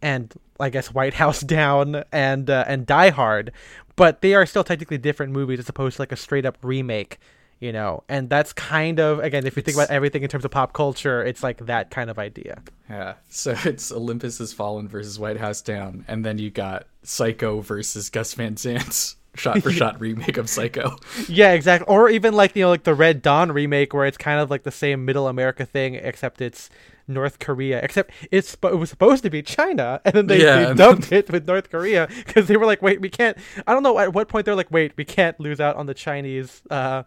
and 0.00 0.32
I 0.58 0.70
guess 0.70 0.92
White 0.94 1.14
House 1.14 1.40
Down 1.58 2.04
and 2.12 2.48
uh, 2.48 2.64
and 2.66 2.86
Die 2.86 3.10
Hard, 3.10 3.52
but 3.96 4.20
they 4.22 4.34
are 4.34 4.46
still 4.46 4.64
technically 4.64 4.98
different 4.98 5.32
movies 5.32 5.58
as 5.58 5.68
opposed 5.68 5.96
to 5.96 6.02
like 6.02 6.12
a 6.12 6.16
straight 6.16 6.46
up 6.46 6.56
remake, 6.62 7.18
you 7.60 7.72
know. 7.72 8.04
And 8.08 8.28
that's 8.28 8.52
kind 8.52 9.00
of 9.00 9.18
again, 9.20 9.46
if 9.46 9.56
you 9.56 9.62
think 9.62 9.76
about 9.76 9.90
everything 9.90 10.22
in 10.22 10.28
terms 10.28 10.44
of 10.44 10.50
pop 10.50 10.72
culture, 10.72 11.22
it's 11.22 11.42
like 11.42 11.66
that 11.66 11.90
kind 11.90 12.10
of 12.10 12.18
idea. 12.18 12.62
Yeah. 12.88 13.14
So 13.28 13.54
it's 13.64 13.90
Olympus 13.92 14.38
Has 14.38 14.52
Fallen 14.52 14.88
versus 14.88 15.18
White 15.18 15.38
House 15.38 15.62
Down, 15.62 16.04
and 16.08 16.24
then 16.24 16.38
you 16.38 16.50
got 16.50 16.86
Psycho 17.02 17.60
versus 17.60 18.10
Gus 18.10 18.34
Van 18.34 18.56
Sant's 18.56 19.16
shot 19.34 19.62
for 19.62 19.70
shot 19.72 20.00
remake 20.00 20.36
of 20.36 20.48
Psycho. 20.48 20.96
Yeah, 21.28 21.52
exactly. 21.52 21.86
Or 21.92 22.08
even 22.08 22.34
like 22.34 22.54
you 22.56 22.62
know 22.62 22.70
like 22.70 22.84
the 22.84 22.94
Red 22.94 23.22
Dawn 23.22 23.52
remake 23.52 23.92
where 23.92 24.06
it's 24.06 24.18
kind 24.18 24.40
of 24.40 24.50
like 24.50 24.62
the 24.62 24.70
same 24.70 25.04
Middle 25.04 25.28
America 25.28 25.64
thing 25.66 25.94
except 25.94 26.40
it's 26.40 26.70
North 27.06 27.38
Korea. 27.38 27.80
Except 27.82 28.10
it's 28.30 28.56
it 28.62 28.78
was 28.78 28.90
supposed 28.90 29.22
to 29.24 29.30
be 29.30 29.42
China, 29.42 30.00
and 30.04 30.14
then 30.14 30.26
they, 30.26 30.42
Yeah, 30.42 30.68
they 30.68 30.74
dubbed 30.74 31.12
it 31.12 31.30
with 31.30 31.46
North 31.46 31.70
Korea 31.70 32.08
because 32.24 32.46
they 32.46 32.56
were 32.56 32.66
like, 32.66 32.82
wait, 32.82 33.00
we 33.00 33.10
can't. 33.10 33.36
I 33.66 33.72
don't 33.72 33.82
know 33.82 33.98
at 33.98 34.12
what 34.12 34.28
point 34.28 34.44
they're 34.46 34.54
like, 34.54 34.70
wait, 34.70 34.92
we 34.96 35.04
can't 35.04 35.38
lose 35.38 35.60
out 35.60 35.76
on 35.76 35.86
the 35.86 35.94
Chinese, 35.94 36.62
uh, 36.70 37.02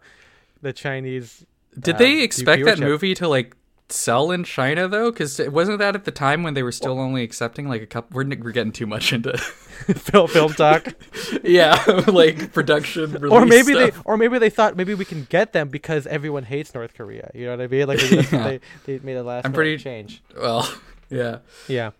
the 0.62 0.72
Chinese. 0.72 1.44
Did 1.78 1.96
uh, 1.96 1.98
they 1.98 2.22
expect 2.22 2.64
that 2.64 2.78
movie 2.80 3.14
to 3.14 3.28
like 3.28 3.54
sell 3.90 4.30
in 4.30 4.44
China 4.44 4.86
though? 4.88 5.10
Because 5.10 5.38
it 5.40 5.52
wasn't 5.52 5.78
that 5.78 5.94
at 5.94 6.04
the 6.04 6.10
time 6.10 6.42
when 6.42 6.54
they 6.54 6.62
were 6.62 6.72
still 6.72 6.98
only 6.98 7.22
accepting 7.22 7.68
like 7.68 7.82
a 7.82 7.86
couple? 7.86 8.16
We're, 8.16 8.24
we're 8.38 8.50
getting 8.52 8.72
too 8.72 8.86
much 8.86 9.12
into 9.12 9.36
film 9.38 10.28
film 10.28 10.52
talk. 10.54 10.94
yeah, 11.44 11.82
like 12.06 12.52
production. 12.52 13.24
or 13.26 13.46
maybe 13.46 13.72
stuff. 13.74 13.94
they, 13.94 14.00
or 14.04 14.16
maybe 14.16 14.38
they 14.38 14.50
thought 14.50 14.76
maybe 14.76 14.94
we 14.94 15.04
can 15.04 15.24
get 15.30 15.52
them 15.52 15.68
because 15.68 16.06
everyone 16.06 16.42
hates 16.44 16.74
North 16.74 16.94
Korea. 16.94 17.30
You 17.34 17.46
know 17.46 17.52
what 17.52 17.60
I 17.62 17.66
mean? 17.66 17.86
Like 17.86 17.98
maybe 17.98 18.16
that's 18.16 18.32
what 18.32 18.40
Yeah. 18.40 18.58
they, 18.86 18.98
they 18.98 19.04
made 19.04 19.16
a 19.16 19.22
last 19.22 19.46
I'm 19.46 19.52
pretty- 19.52 19.78
change. 19.78 20.22
Well, 20.36 20.70
yeah. 21.10 21.38
Yeah. 21.68 21.90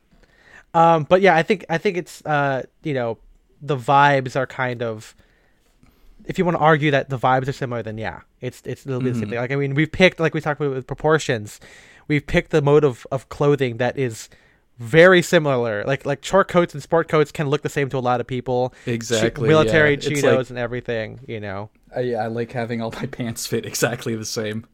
Um, 0.74 1.04
but 1.04 1.22
yeah, 1.22 1.34
I 1.34 1.42
think 1.42 1.64
I 1.70 1.78
think 1.78 1.96
it's 1.96 2.24
uh, 2.26 2.64
you 2.82 2.92
know, 2.94 3.18
the 3.62 3.76
vibes 3.76 4.36
are 4.36 4.46
kind 4.46 4.82
of 4.82 5.14
if 6.28 6.38
you 6.38 6.44
want 6.44 6.56
to 6.56 6.61
argue 6.62 6.90
that 6.92 7.08
the 7.08 7.18
vibes 7.18 7.49
are 7.49 7.52
similar, 7.52 7.82
then 7.82 7.99
yeah, 7.99 8.20
it's 8.40 8.62
it's 8.64 8.85
a 8.85 8.88
little 8.88 9.02
bit 9.02 9.14
the 9.14 9.18
same 9.18 9.28
Mhm. 9.28 9.30
thing. 9.30 9.38
Like 9.40 9.50
I 9.52 9.56
mean, 9.56 9.75
we've 9.75 9.90
picked 9.90 10.20
like 10.20 10.35
we 10.35 10.40
talked 10.40 10.61
about 10.61 10.73
with 10.75 10.87
proportions, 10.87 11.58
we've 12.06 12.26
picked 12.26 12.50
the 12.52 12.62
mode 12.62 12.85
of, 12.85 13.06
of 13.11 13.28
clothing 13.28 13.78
that 13.78 13.99
is 13.99 14.28
very 14.78 15.23
similar. 15.23 15.82
Like 15.85 16.06
like 16.06 16.25
short 16.25 16.47
coats 16.47 16.73
and 16.75 16.82
sport 16.82 17.08
coats 17.08 17.32
can 17.32 17.49
look 17.49 17.62
the 17.62 17.68
same 17.68 17.88
to 17.90 17.99
a 17.99 18.04
lot 18.11 18.20
of 18.20 18.26
people. 18.28 18.73
Exactly. 18.87 19.49
military 19.49 19.92
yeah. 19.94 19.97
Chinos 19.97 20.25
like- 20.25 20.50
and 20.50 20.58
everything. 20.58 21.20
You 21.26 21.40
know. 21.40 21.70
I, 21.97 22.14
I 22.14 22.26
like 22.28 22.52
having 22.52 22.80
all 22.82 22.92
my 22.92 23.06
pants 23.18 23.47
fit 23.47 23.64
exactly 23.66 24.14
the 24.14 24.26
same. 24.26 24.66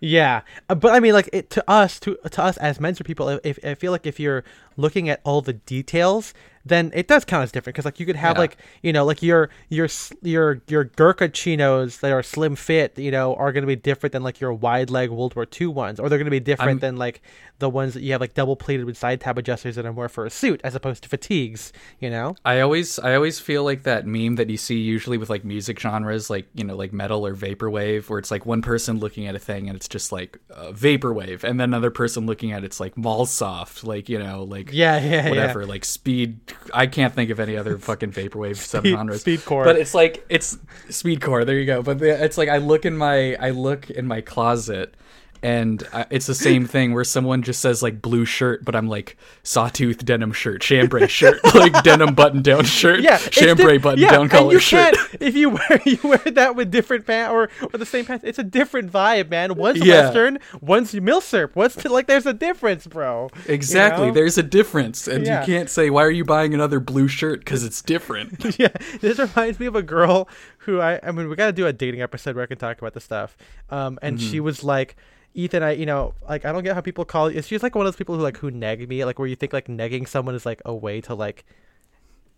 Yeah, 0.00 0.40
Uh, 0.68 0.74
but 0.74 0.92
I 0.94 1.00
mean, 1.00 1.12
like 1.12 1.30
it, 1.32 1.48
to 1.50 1.64
us, 1.70 2.00
to 2.00 2.18
to 2.30 2.42
us 2.42 2.56
as 2.58 2.80
Mensa 2.80 3.04
people, 3.04 3.28
if 3.44 3.58
I 3.64 3.74
feel 3.74 3.92
like 3.92 4.04
if 4.06 4.18
you're 4.18 4.42
looking 4.76 5.08
at 5.08 5.20
all 5.24 5.42
the 5.42 5.52
details, 5.52 6.34
then 6.64 6.90
it 6.94 7.08
does 7.08 7.24
count 7.24 7.42
as 7.42 7.50
different 7.52 7.74
because 7.74 7.84
like 7.86 7.98
you 7.98 8.06
could 8.06 8.16
have 8.16 8.36
Yeah. 8.36 8.40
like 8.40 8.56
you 8.82 8.92
know 8.92 9.04
like 9.04 9.22
your 9.22 9.48
your 9.70 9.88
your 10.22 10.60
your 10.68 10.84
Gurkha 10.84 11.28
chinos 11.28 11.98
that 12.00 12.12
are 12.12 12.22
slim 12.22 12.54
fit, 12.56 12.98
you 12.98 13.10
know, 13.10 13.34
are 13.34 13.52
going 13.52 13.62
to 13.62 13.66
be 13.66 13.76
different 13.76 14.12
than 14.12 14.22
like 14.22 14.40
your 14.40 14.52
wide 14.52 14.90
leg 14.90 15.10
World 15.10 15.34
War 15.36 15.46
II 15.60 15.68
ones, 15.68 15.98
or 15.98 16.08
they're 16.08 16.18
going 16.18 16.26
to 16.26 16.30
be 16.30 16.40
different 16.40 16.68
I'm- 16.70 16.78
than 16.80 16.96
like 16.96 17.22
the 17.60 17.68
ones 17.68 17.92
that 17.92 18.02
you 18.02 18.12
have 18.12 18.20
like 18.22 18.32
double 18.32 18.56
pleated 18.56 18.86
with 18.86 18.96
side 18.96 19.20
tab 19.20 19.36
adjusters 19.36 19.76
that 19.76 19.84
are 19.84 19.92
more 19.92 20.08
for 20.08 20.24
a 20.24 20.30
suit 20.30 20.60
as 20.64 20.74
opposed 20.74 21.02
to 21.02 21.08
fatigues. 21.08 21.72
You 21.98 22.10
know. 22.10 22.36
I 22.44 22.60
always 22.60 22.98
I 22.98 23.14
always 23.14 23.38
feel 23.38 23.64
like 23.64 23.82
that 23.84 24.06
meme 24.06 24.36
that 24.36 24.48
you 24.50 24.56
see 24.56 24.78
usually 24.78 25.18
with 25.18 25.30
like 25.30 25.44
music 25.44 25.78
genres 25.78 26.28
like 26.30 26.46
you 26.54 26.64
know 26.64 26.76
like 26.76 26.92
metal 26.92 27.26
or 27.26 27.34
vaporwave 27.34 28.08
where 28.08 28.18
it's 28.18 28.30
like 28.30 28.44
one 28.46 28.62
person 28.62 28.98
looking 28.98 29.26
at 29.26 29.34
a 29.34 29.38
thing 29.38 29.68
and 29.68 29.76
it's 29.76 29.88
just 29.88 30.12
like 30.12 30.38
uh, 30.54 30.72
vaporwave 30.72 31.44
and 31.44 31.58
then 31.60 31.70
another 31.70 31.90
person 31.90 32.26
looking 32.26 32.52
at 32.52 32.64
it's 32.64 32.80
like 32.80 32.96
mall 32.96 33.24
soft 33.26 33.84
like 33.84 34.08
you 34.08 34.18
know 34.18 34.42
like 34.44 34.70
Yeah, 34.72 34.98
yeah, 35.00 35.28
whatever 35.28 35.64
like 35.66 35.84
speed 35.84 36.38
I 36.74 36.86
can't 36.86 37.14
think 37.14 37.30
of 37.30 37.40
any 37.40 37.56
other 37.56 37.78
fucking 37.90 38.12
vaporwave 38.12 38.56
Speed- 38.56 38.94
subgenres. 38.96 39.24
speedcore. 39.24 39.64
but 39.64 39.76
it's 39.76 39.94
like 39.94 40.24
it's 40.28 40.56
speedcore 40.88 41.44
there 41.46 41.58
you 41.58 41.66
go. 41.66 41.82
But 41.82 41.98
the, 41.98 42.22
it's 42.24 42.38
like 42.38 42.48
I 42.48 42.58
look 42.58 42.84
in 42.84 42.96
my 42.96 43.34
I 43.36 43.50
look 43.50 43.90
in 43.90 44.06
my 44.06 44.20
closet 44.20 44.94
and 45.42 45.86
uh, 45.92 46.04
it's 46.10 46.26
the 46.26 46.34
same 46.34 46.66
thing 46.66 46.92
where 46.92 47.04
someone 47.04 47.42
just 47.42 47.60
says 47.60 47.82
like 47.82 48.02
blue 48.02 48.24
shirt, 48.24 48.64
but 48.64 48.76
I'm 48.76 48.88
like 48.88 49.16
sawtooth 49.42 50.04
denim 50.04 50.32
shirt, 50.32 50.60
chambray 50.60 51.06
shirt, 51.08 51.38
like 51.54 51.82
denim 51.82 52.14
button 52.14 52.42
down 52.42 52.64
shirt, 52.64 53.00
Yeah, 53.00 53.16
chambray 53.18 53.74
diff- 53.74 53.82
button 53.82 54.00
yeah, 54.00 54.10
down 54.10 54.28
collar 54.28 54.58
shirt. 54.60 54.94
if 55.20 55.34
you 55.34 55.50
wear 55.50 55.80
you 55.86 55.98
wear 56.04 56.18
that 56.18 56.56
with 56.56 56.70
different 56.70 57.06
pants 57.06 57.32
or, 57.32 57.48
or 57.72 57.78
the 57.78 57.86
same 57.86 58.04
pants, 58.04 58.24
it's 58.24 58.38
a 58.38 58.44
different 58.44 58.92
vibe, 58.92 59.30
man. 59.30 59.54
One's 59.54 59.84
Yeah. 59.84 60.04
Western, 60.06 60.38
one's 60.60 60.92
milsurp. 60.94 61.50
What's 61.54 61.82
like? 61.84 62.06
There's 62.06 62.26
a 62.26 62.32
difference, 62.34 62.86
bro. 62.86 63.30
You 63.46 63.54
Exactly. 63.54 64.08
know? 64.08 64.12
There's 64.12 64.36
a 64.38 64.42
difference, 64.42 65.08
and 65.08 65.24
Yeah. 65.26 65.40
you 65.40 65.46
can't 65.46 65.70
say 65.70 65.90
why 65.90 66.04
are 66.04 66.10
you 66.10 66.24
buying 66.24 66.54
another 66.54 66.80
blue 66.80 67.08
shirt 67.08 67.40
because 67.40 67.64
it's 67.64 67.80
different. 67.82 68.58
yeah, 68.58 68.68
this 69.00 69.18
reminds 69.18 69.58
me 69.58 69.66
of 69.66 69.74
a 69.74 69.82
girl 69.82 70.28
who 70.64 70.80
I 70.80 71.00
I 71.02 71.12
mean 71.12 71.28
we 71.28 71.36
got 71.36 71.46
to 71.46 71.52
do 71.52 71.66
a 71.66 71.72
dating 71.72 72.02
episode 72.02 72.34
where 72.36 72.44
I 72.44 72.46
can 72.46 72.58
talk 72.58 72.78
about 72.78 72.92
this 72.94 73.04
stuff. 73.04 73.36
Um, 73.70 73.98
and 74.02 74.18
Mm-hmm. 74.18 74.30
she 74.30 74.40
was 74.40 74.62
like, 74.64 74.96
Ethan, 75.34 75.62
I 75.62 75.72
you 75.72 75.86
know 75.86 76.14
like 76.28 76.44
I 76.44 76.52
don't 76.52 76.62
get 76.64 76.74
how 76.74 76.80
people 76.80 77.04
call. 77.04 77.30
She's 77.42 77.62
like 77.62 77.74
one 77.74 77.86
of 77.86 77.92
those 77.92 77.96
people 77.98 78.16
who 78.16 78.22
like 78.22 78.38
who 78.38 78.50
neg 78.50 78.88
me, 78.88 79.04
like 79.04 79.18
where 79.18 79.28
you 79.28 79.36
think 79.36 79.52
like 79.52 79.68
negging 79.68 80.06
someone 80.08 80.34
is 80.34 80.44
like 80.46 80.60
a 80.64 80.74
way 80.74 81.00
to 81.02 81.14
like 81.14 81.44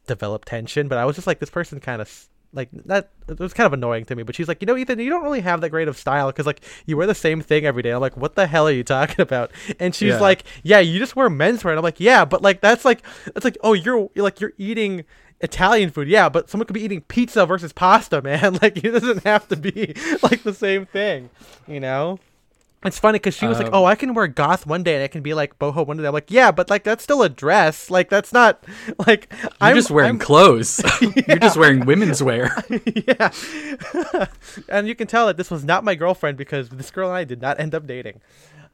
develop 0.06 0.44
tension. 0.44 0.88
But 0.88 0.98
I 0.98 1.04
was 1.04 1.16
just 1.16 1.26
like 1.26 1.38
this 1.40 1.50
person 1.50 1.80
kind 1.80 2.00
of. 2.02 2.28
Like 2.54 2.68
that, 2.84 3.08
it 3.28 3.38
was 3.40 3.54
kind 3.54 3.64
of 3.66 3.72
annoying 3.72 4.04
to 4.04 4.14
me. 4.14 4.24
But 4.24 4.34
she's 4.34 4.46
like, 4.46 4.60
you 4.60 4.66
know, 4.66 4.76
Ethan, 4.76 4.98
you 4.98 5.08
don't 5.08 5.22
really 5.22 5.40
have 5.40 5.62
that 5.62 5.70
great 5.70 5.88
of 5.88 5.96
style 5.96 6.26
because 6.26 6.44
like 6.44 6.62
you 6.84 6.98
wear 6.98 7.06
the 7.06 7.14
same 7.14 7.40
thing 7.40 7.64
every 7.64 7.82
day. 7.82 7.92
I'm 7.92 8.00
like, 8.02 8.14
what 8.14 8.34
the 8.34 8.46
hell 8.46 8.68
are 8.68 8.72
you 8.72 8.84
talking 8.84 9.22
about? 9.22 9.52
And 9.80 9.94
she's 9.94 10.10
Yeah. 10.10 10.20
like, 10.20 10.44
yeah, 10.62 10.78
you 10.78 10.98
just 10.98 11.16
wear 11.16 11.30
menswear. 11.30 11.70
And 11.70 11.78
I'm 11.78 11.82
like, 11.82 11.98
yeah, 11.98 12.26
but 12.26 12.42
like 12.42 12.60
that's 12.60 12.84
like 12.84 13.00
that's 13.24 13.44
like, 13.46 13.56
oh, 13.62 13.72
you're, 13.72 14.10
you're 14.14 14.22
like 14.22 14.38
you're 14.38 14.52
eating 14.58 15.06
Italian 15.40 15.88
food, 15.88 16.08
yeah, 16.08 16.28
but 16.28 16.50
someone 16.50 16.66
could 16.66 16.74
be 16.74 16.82
eating 16.84 17.00
pizza 17.00 17.46
versus 17.46 17.72
pasta, 17.72 18.20
man. 18.30 18.58
Like 18.60 18.76
it 18.84 18.90
doesn't 18.90 19.24
have 19.24 19.48
to 19.48 19.56
be 19.56 19.94
like 20.22 20.42
the 20.42 20.52
same 20.52 20.84
thing, 20.84 21.30
you 21.66 21.80
know. 21.80 22.18
It's 22.84 22.98
funny 22.98 23.18
because 23.18 23.34
she 23.34 23.46
was 23.46 23.58
like, 23.58 23.68
Um, 23.68 23.74
"Oh, 23.74 23.84
I 23.84 23.94
can 23.94 24.12
wear 24.14 24.26
goth 24.26 24.66
one 24.66 24.82
day 24.82 24.94
and 24.96 25.04
I 25.04 25.08
can 25.08 25.22
be 25.22 25.34
like 25.34 25.58
boho 25.58 25.86
one 25.86 25.96
day." 25.98 26.06
I'm 26.06 26.12
like, 26.12 26.30
"Yeah, 26.30 26.50
but 26.50 26.68
like 26.68 26.82
that's 26.82 27.04
still 27.04 27.22
a 27.22 27.28
dress. 27.28 27.90
Like 27.90 28.08
that's 28.10 28.32
not 28.32 28.64
like 29.06 29.32
You're 29.42 29.50
I'm 29.60 29.76
just 29.76 29.90
wearing 29.90 30.08
I'm- 30.16 30.18
clothes. 30.18 30.80
You're 31.28 31.38
just 31.38 31.56
wearing 31.56 31.86
women's 31.86 32.22
wear. 32.22 32.50
yeah. 33.06 33.30
and 34.68 34.88
you 34.88 34.94
can 34.94 35.06
tell 35.06 35.26
that 35.26 35.36
this 35.36 35.50
was 35.50 35.64
not 35.64 35.84
my 35.84 35.94
girlfriend 35.94 36.36
because 36.38 36.68
this 36.70 36.90
girl 36.90 37.08
and 37.08 37.16
I 37.16 37.24
did 37.24 37.40
not 37.40 37.60
end 37.60 37.74
up 37.74 37.86
dating. 37.86 38.20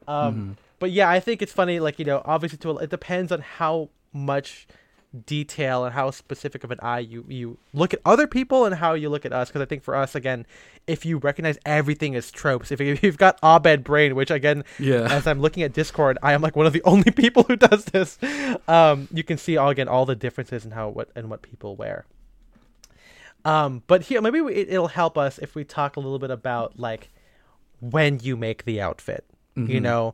Um, 0.07 0.57
But 0.79 0.91
yeah, 0.91 1.09
I 1.09 1.19
think 1.19 1.41
it's 1.41 1.51
funny. 1.53 1.79
Like 1.79 1.99
you 1.99 2.05
know, 2.05 2.21
obviously, 2.25 2.57
to 2.59 2.71
a, 2.71 2.75
it 2.77 2.89
depends 2.89 3.31
on 3.31 3.41
how 3.41 3.89
much 4.13 4.67
detail 5.25 5.85
and 5.85 5.93
how 5.95 6.11
specific 6.11 6.63
of 6.63 6.69
an 6.69 6.79
eye 6.83 6.99
you 6.99 7.25
you 7.27 7.57
look 7.73 7.93
at 7.95 7.99
other 8.05 8.27
people 8.27 8.65
and 8.65 8.75
how 8.75 8.93
you 8.93 9.09
look 9.09 9.25
at 9.25 9.33
us. 9.33 9.47
Because 9.49 9.61
I 9.61 9.65
think 9.65 9.83
for 9.83 9.95
us, 9.95 10.13
again, 10.13 10.45
if 10.85 11.05
you 11.05 11.17
recognize 11.17 11.57
everything 11.65 12.15
as 12.15 12.29
tropes, 12.31 12.71
if, 12.71 12.79
you- 12.79 12.93
if 12.93 13.01
you've 13.03 13.17
got 13.17 13.39
Abed 13.41 13.83
brain, 13.83 14.15
which 14.15 14.29
again, 14.29 14.63
Yeah. 14.77 15.07
as 15.09 15.25
I'm 15.25 15.39
looking 15.41 15.63
at 15.63 15.73
Discord, 15.73 16.17
I 16.21 16.33
am 16.33 16.41
like 16.41 16.55
one 16.55 16.65
of 16.67 16.73
the 16.73 16.83
only 16.85 17.11
people 17.11 17.43
who 17.43 17.55
does 17.55 17.85
this. 17.85 18.19
Um, 18.67 19.07
you 19.11 19.23
can 19.23 19.37
see 19.37 19.57
all 19.57 19.69
again 19.69 19.87
all 19.87 20.05
the 20.05 20.15
differences 20.15 20.63
in 20.65 20.71
how 20.71 20.89
what 20.89 21.09
and 21.15 21.29
what 21.29 21.41
people 21.41 21.75
wear. 21.75 22.05
Um, 23.45 23.83
but 23.87 24.03
here 24.03 24.21
maybe 24.21 24.41
we, 24.41 24.53
it, 24.53 24.69
it'll 24.69 24.89
help 24.89 25.17
us 25.17 25.37
if 25.39 25.55
we 25.55 25.63
talk 25.63 25.95
a 25.95 25.99
little 25.99 26.19
bit 26.19 26.29
about 26.31 26.77
like 26.79 27.09
when 27.79 28.19
you 28.21 28.35
make 28.35 28.65
the 28.65 28.81
outfit, 28.81 29.25
you 29.55 29.79
know. 29.79 30.13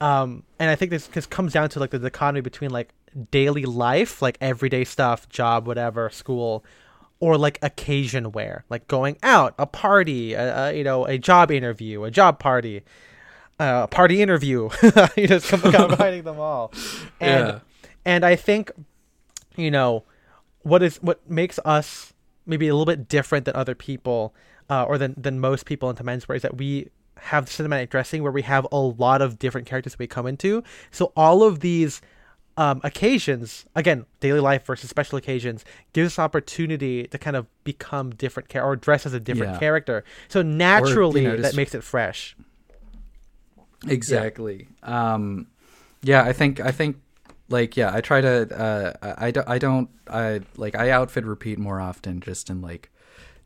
Um, 0.00 0.42
and 0.58 0.68
I 0.70 0.74
think 0.74 0.90
this 0.90 1.06
cause 1.06 1.24
comes 1.26 1.52
down 1.52 1.68
to 1.70 1.78
like 1.80 1.90
the 1.90 1.98
dichotomy 1.98 2.40
between 2.40 2.70
like 2.70 2.92
daily 3.30 3.64
life, 3.64 4.20
like 4.22 4.36
everyday 4.40 4.84
stuff, 4.84 5.28
job, 5.28 5.66
whatever, 5.66 6.10
school, 6.10 6.64
or 7.20 7.38
like 7.38 7.58
occasion 7.62 8.32
wear, 8.32 8.64
like 8.70 8.86
going 8.88 9.16
out, 9.22 9.54
a 9.58 9.66
party, 9.66 10.34
a, 10.34 10.68
a, 10.68 10.72
you 10.76 10.84
know, 10.84 11.06
a 11.06 11.16
job 11.18 11.50
interview, 11.50 12.04
a 12.04 12.10
job 12.10 12.38
party, 12.38 12.82
uh, 13.60 13.82
a 13.84 13.88
party 13.88 14.20
interview. 14.20 14.68
you 15.16 15.28
just 15.28 15.48
come 15.48 15.60
combining 15.60 16.22
them 16.24 16.38
all, 16.40 16.72
and 17.20 17.48
Yeah. 17.48 17.58
and 18.04 18.24
I 18.24 18.36
think, 18.36 18.70
you 19.56 19.70
know, 19.70 20.04
what 20.62 20.82
is 20.82 20.96
what 21.02 21.28
makes 21.30 21.58
us 21.64 22.12
maybe 22.46 22.68
a 22.68 22.74
little 22.74 22.84
bit 22.86 23.08
different 23.08 23.44
than 23.44 23.54
other 23.56 23.74
people, 23.74 24.34
uh, 24.68 24.84
or 24.84 24.98
than 24.98 25.14
than 25.16 25.38
most 25.40 25.66
people 25.66 25.88
into 25.88 26.02
menswear 26.02 26.36
is 26.36 26.42
that 26.42 26.56
we 26.56 26.90
have 27.18 27.46
cinematic 27.46 27.88
dressing 27.90 28.22
where 28.22 28.32
we 28.32 28.42
have 28.42 28.66
a 28.72 28.76
lot 28.76 29.22
of 29.22 29.38
different 29.38 29.66
characters 29.68 29.92
that 29.92 29.98
we 30.00 30.06
come 30.06 30.26
into. 30.26 30.62
So 30.90 31.12
all 31.16 31.42
of 31.44 31.60
these 31.60 32.02
um, 32.56 32.80
occasions, 32.84 33.64
again, 33.74 34.06
daily 34.20 34.40
life 34.40 34.64
versus 34.64 34.88
special 34.90 35.18
occasions, 35.18 35.64
gives 35.92 36.12
us 36.12 36.18
opportunity 36.18 37.06
to 37.08 37.18
kind 37.18 37.36
of 37.36 37.46
become 37.64 38.10
different 38.10 38.48
char- 38.48 38.64
or 38.64 38.76
dress 38.76 39.06
as 39.06 39.12
a 39.12 39.20
different 39.20 39.54
Yeah. 39.54 39.58
character. 39.58 40.04
So 40.28 40.42
naturally, 40.42 41.22
know, 41.22 41.36
that 41.38 41.56
makes 41.56 41.74
it 41.74 41.82
fresh. 41.82 42.36
Exactly. 43.86 44.68
Um, 44.82 45.46
yeah, 46.02 46.22
I 46.22 46.32
think 46.32 46.60
I 46.60 46.70
think 46.70 46.96
like 47.48 47.76
yeah, 47.76 47.92
I 47.94 48.00
try 48.00 48.20
to 48.20 48.56
uh, 48.58 48.92
I, 49.02 49.26
I 49.26 49.30
don't 49.30 49.48
I 49.48 49.58
don't 49.58 49.90
I 50.08 50.40
like 50.56 50.74
I 50.74 50.90
outfit 50.90 51.24
repeat 51.24 51.58
more 51.58 51.80
often 51.80 52.20
just 52.20 52.50
in 52.50 52.60
like 52.60 52.90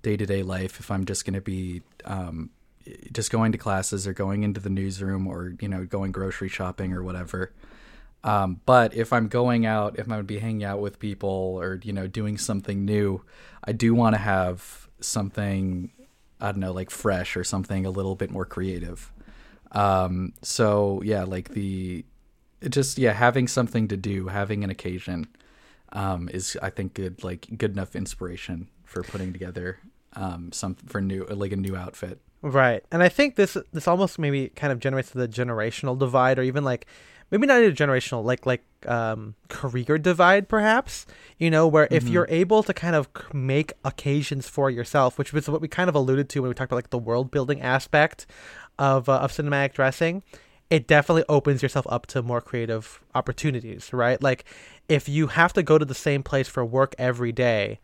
day 0.02 0.16
to 0.16 0.26
day 0.26 0.42
life 0.42 0.78
if 0.80 0.90
I'm 0.90 1.04
just 1.04 1.24
gonna 1.24 1.40
be 1.40 1.82
um, 2.04 2.50
just 3.12 3.30
going 3.30 3.52
to 3.52 3.58
classes 3.58 4.06
or 4.06 4.12
going 4.12 4.42
into 4.42 4.60
the 4.60 4.70
newsroom 4.70 5.26
or 5.26 5.54
you 5.60 5.68
know 5.68 5.84
going 5.84 6.12
grocery 6.12 6.48
shopping 6.48 6.92
or 6.92 7.02
whatever. 7.02 7.52
Um, 8.24 8.60
but 8.66 8.94
if 8.94 9.12
I'm 9.12 9.28
going 9.28 9.64
out, 9.64 9.98
if 9.98 10.06
I'm 10.06 10.10
gonna 10.10 10.22
be 10.24 10.38
hanging 10.38 10.64
out 10.64 10.80
with 10.80 10.98
people 10.98 11.28
or 11.60 11.80
you 11.82 11.92
know 11.92 12.06
doing 12.06 12.36
something 12.38 12.84
new, 12.84 13.22
I 13.64 13.72
do 13.72 13.94
want 13.94 14.14
to 14.14 14.18
have 14.18 14.88
something 15.00 15.92
I 16.40 16.52
don't 16.52 16.60
know 16.60 16.72
like 16.72 16.90
fresh 16.90 17.36
or 17.36 17.44
something 17.44 17.86
a 17.86 17.90
little 17.90 18.14
bit 18.14 18.30
more 18.30 18.44
creative. 18.44 19.12
Um, 19.72 20.32
so 20.42 21.02
yeah, 21.04 21.24
like 21.24 21.50
the 21.50 22.04
just 22.68 22.98
yeah, 22.98 23.12
having 23.12 23.46
something 23.46 23.88
to 23.88 23.96
do, 23.96 24.28
having 24.28 24.64
an 24.64 24.70
occasion, 24.70 25.28
um, 25.92 26.28
is 26.32 26.56
I 26.60 26.70
think 26.70 26.94
good 26.94 27.22
like 27.22 27.46
good 27.56 27.72
enough 27.72 27.94
inspiration 27.94 28.68
for 28.84 29.02
putting 29.02 29.32
together 29.32 29.78
um 30.14 30.50
some 30.52 30.74
for 30.74 31.00
new 31.00 31.24
like 31.26 31.52
a 31.52 31.56
new 31.56 31.76
outfit. 31.76 32.20
Right. 32.40 32.84
And 32.92 33.02
I 33.02 33.08
think 33.08 33.36
this 33.36 33.56
this 33.72 33.88
almost 33.88 34.18
maybe 34.18 34.48
kind 34.50 34.72
of 34.72 34.80
generates 34.80 35.10
the 35.10 35.28
generational 35.28 35.98
divide 35.98 36.38
or 36.38 36.42
even 36.42 36.64
like 36.64 36.86
maybe 37.30 37.46
not 37.46 37.62
a 37.62 37.72
generational 37.72 38.24
like 38.24 38.46
like 38.46 38.64
um 38.86 39.34
career 39.48 39.98
divide 39.98 40.48
perhaps 40.48 41.06
you 41.38 41.50
know 41.50 41.66
where 41.66 41.88
if 41.90 42.08
you're 42.08 42.26
able 42.28 42.62
to 42.62 42.72
kind 42.72 42.94
of 42.94 43.08
make 43.32 43.72
occasions 43.84 44.48
for 44.48 44.70
yourself 44.70 45.18
which 45.18 45.32
was 45.32 45.48
what 45.48 45.60
we 45.60 45.68
kind 45.68 45.88
of 45.88 45.94
alluded 45.94 46.28
to 46.28 46.40
when 46.40 46.48
we 46.48 46.54
talked 46.54 46.70
about 46.70 46.76
like 46.76 46.90
the 46.90 46.98
world 46.98 47.30
building 47.30 47.60
aspect 47.60 48.26
of 48.78 49.08
uh, 49.08 49.18
of 49.18 49.32
cinematic 49.32 49.72
dressing 49.72 50.22
it 50.70 50.86
definitely 50.86 51.24
opens 51.28 51.62
yourself 51.62 51.86
up 51.88 52.06
to 52.06 52.22
more 52.22 52.40
creative 52.40 53.00
opportunities, 53.14 53.92
right? 53.92 54.22
Like 54.22 54.44
if 54.88 55.08
you 55.08 55.28
have 55.28 55.52
to 55.54 55.62
go 55.62 55.78
to 55.78 55.84
the 55.84 55.94
same 55.94 56.22
place 56.22 56.48
for 56.48 56.64
work 56.64 56.94
every 56.98 57.32
day, 57.32 57.80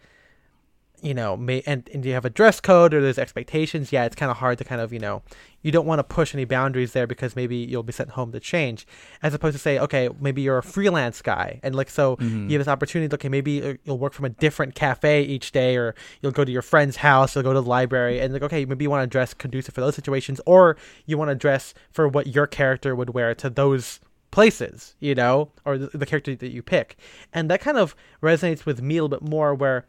you 1.04 1.12
know, 1.14 1.36
may, 1.36 1.62
and, 1.66 1.88
and 1.92 2.04
you 2.04 2.14
have 2.14 2.24
a 2.24 2.30
dress 2.30 2.60
code 2.60 2.94
or 2.94 3.00
there's 3.02 3.18
expectations, 3.18 3.92
yeah, 3.92 4.04
it's 4.04 4.16
kind 4.16 4.30
of 4.30 4.38
hard 4.38 4.56
to 4.58 4.64
kind 4.64 4.80
of, 4.80 4.92
you 4.92 4.98
know, 4.98 5.22
you 5.62 5.70
don't 5.70 5.86
want 5.86 5.98
to 5.98 6.04
push 6.04 6.34
any 6.34 6.44
boundaries 6.44 6.92
there 6.92 7.06
because 7.06 7.36
maybe 7.36 7.56
you'll 7.56 7.82
be 7.82 7.92
sent 7.92 8.10
home 8.10 8.32
to 8.32 8.40
change, 8.40 8.86
as 9.22 9.34
opposed 9.34 9.54
to 9.54 9.58
say, 9.58 9.78
okay, 9.78 10.08
maybe 10.20 10.40
you're 10.42 10.58
a 10.58 10.62
freelance 10.62 11.20
guy, 11.22 11.60
and 11.62 11.74
like 11.74 11.90
so 11.90 12.16
Mhm. 12.16 12.48
you 12.48 12.56
have 12.56 12.60
this 12.66 12.68
opportunity. 12.68 13.14
Okay, 13.14 13.28
maybe 13.28 13.62
uh, 13.62 13.74
you'll 13.84 13.98
work 13.98 14.14
from 14.14 14.24
a 14.24 14.30
different 14.30 14.74
cafe 14.74 15.22
each 15.22 15.52
day, 15.52 15.76
or 15.76 15.94
you'll 16.20 16.32
go 16.32 16.44
to 16.44 16.52
your 16.52 16.62
friend's 16.62 16.96
house, 16.96 17.34
you'll 17.34 17.44
go 17.44 17.52
to 17.52 17.60
the 17.60 17.68
library, 17.68 18.18
and 18.20 18.32
like, 18.32 18.42
okay, 18.42 18.64
maybe 18.64 18.84
you 18.84 18.90
want 18.90 19.02
to 19.02 19.06
dress 19.06 19.34
conducive 19.34 19.74
for 19.74 19.80
those 19.82 19.94
situations, 19.94 20.40
or 20.46 20.76
you 21.06 21.16
want 21.18 21.30
to 21.30 21.34
dress 21.34 21.74
for 21.92 22.08
what 22.08 22.28
your 22.28 22.46
character 22.46 22.94
would 22.94 23.10
wear 23.10 23.34
to 23.34 23.48
those 23.50 24.00
places, 24.30 24.96
you 25.00 25.14
know, 25.14 25.50
or 25.64 25.78
the, 25.78 25.96
the 25.96 26.06
character 26.06 26.34
that 26.34 26.50
you 26.50 26.62
pick, 26.62 26.96
and 27.32 27.50
that 27.50 27.60
kind 27.60 27.78
of 27.78 27.94
resonates 28.22 28.66
with 28.66 28.82
me 28.82 28.96
a 28.96 29.02
little 29.04 29.18
bit 29.18 29.28
more, 29.28 29.54
where 29.54 29.86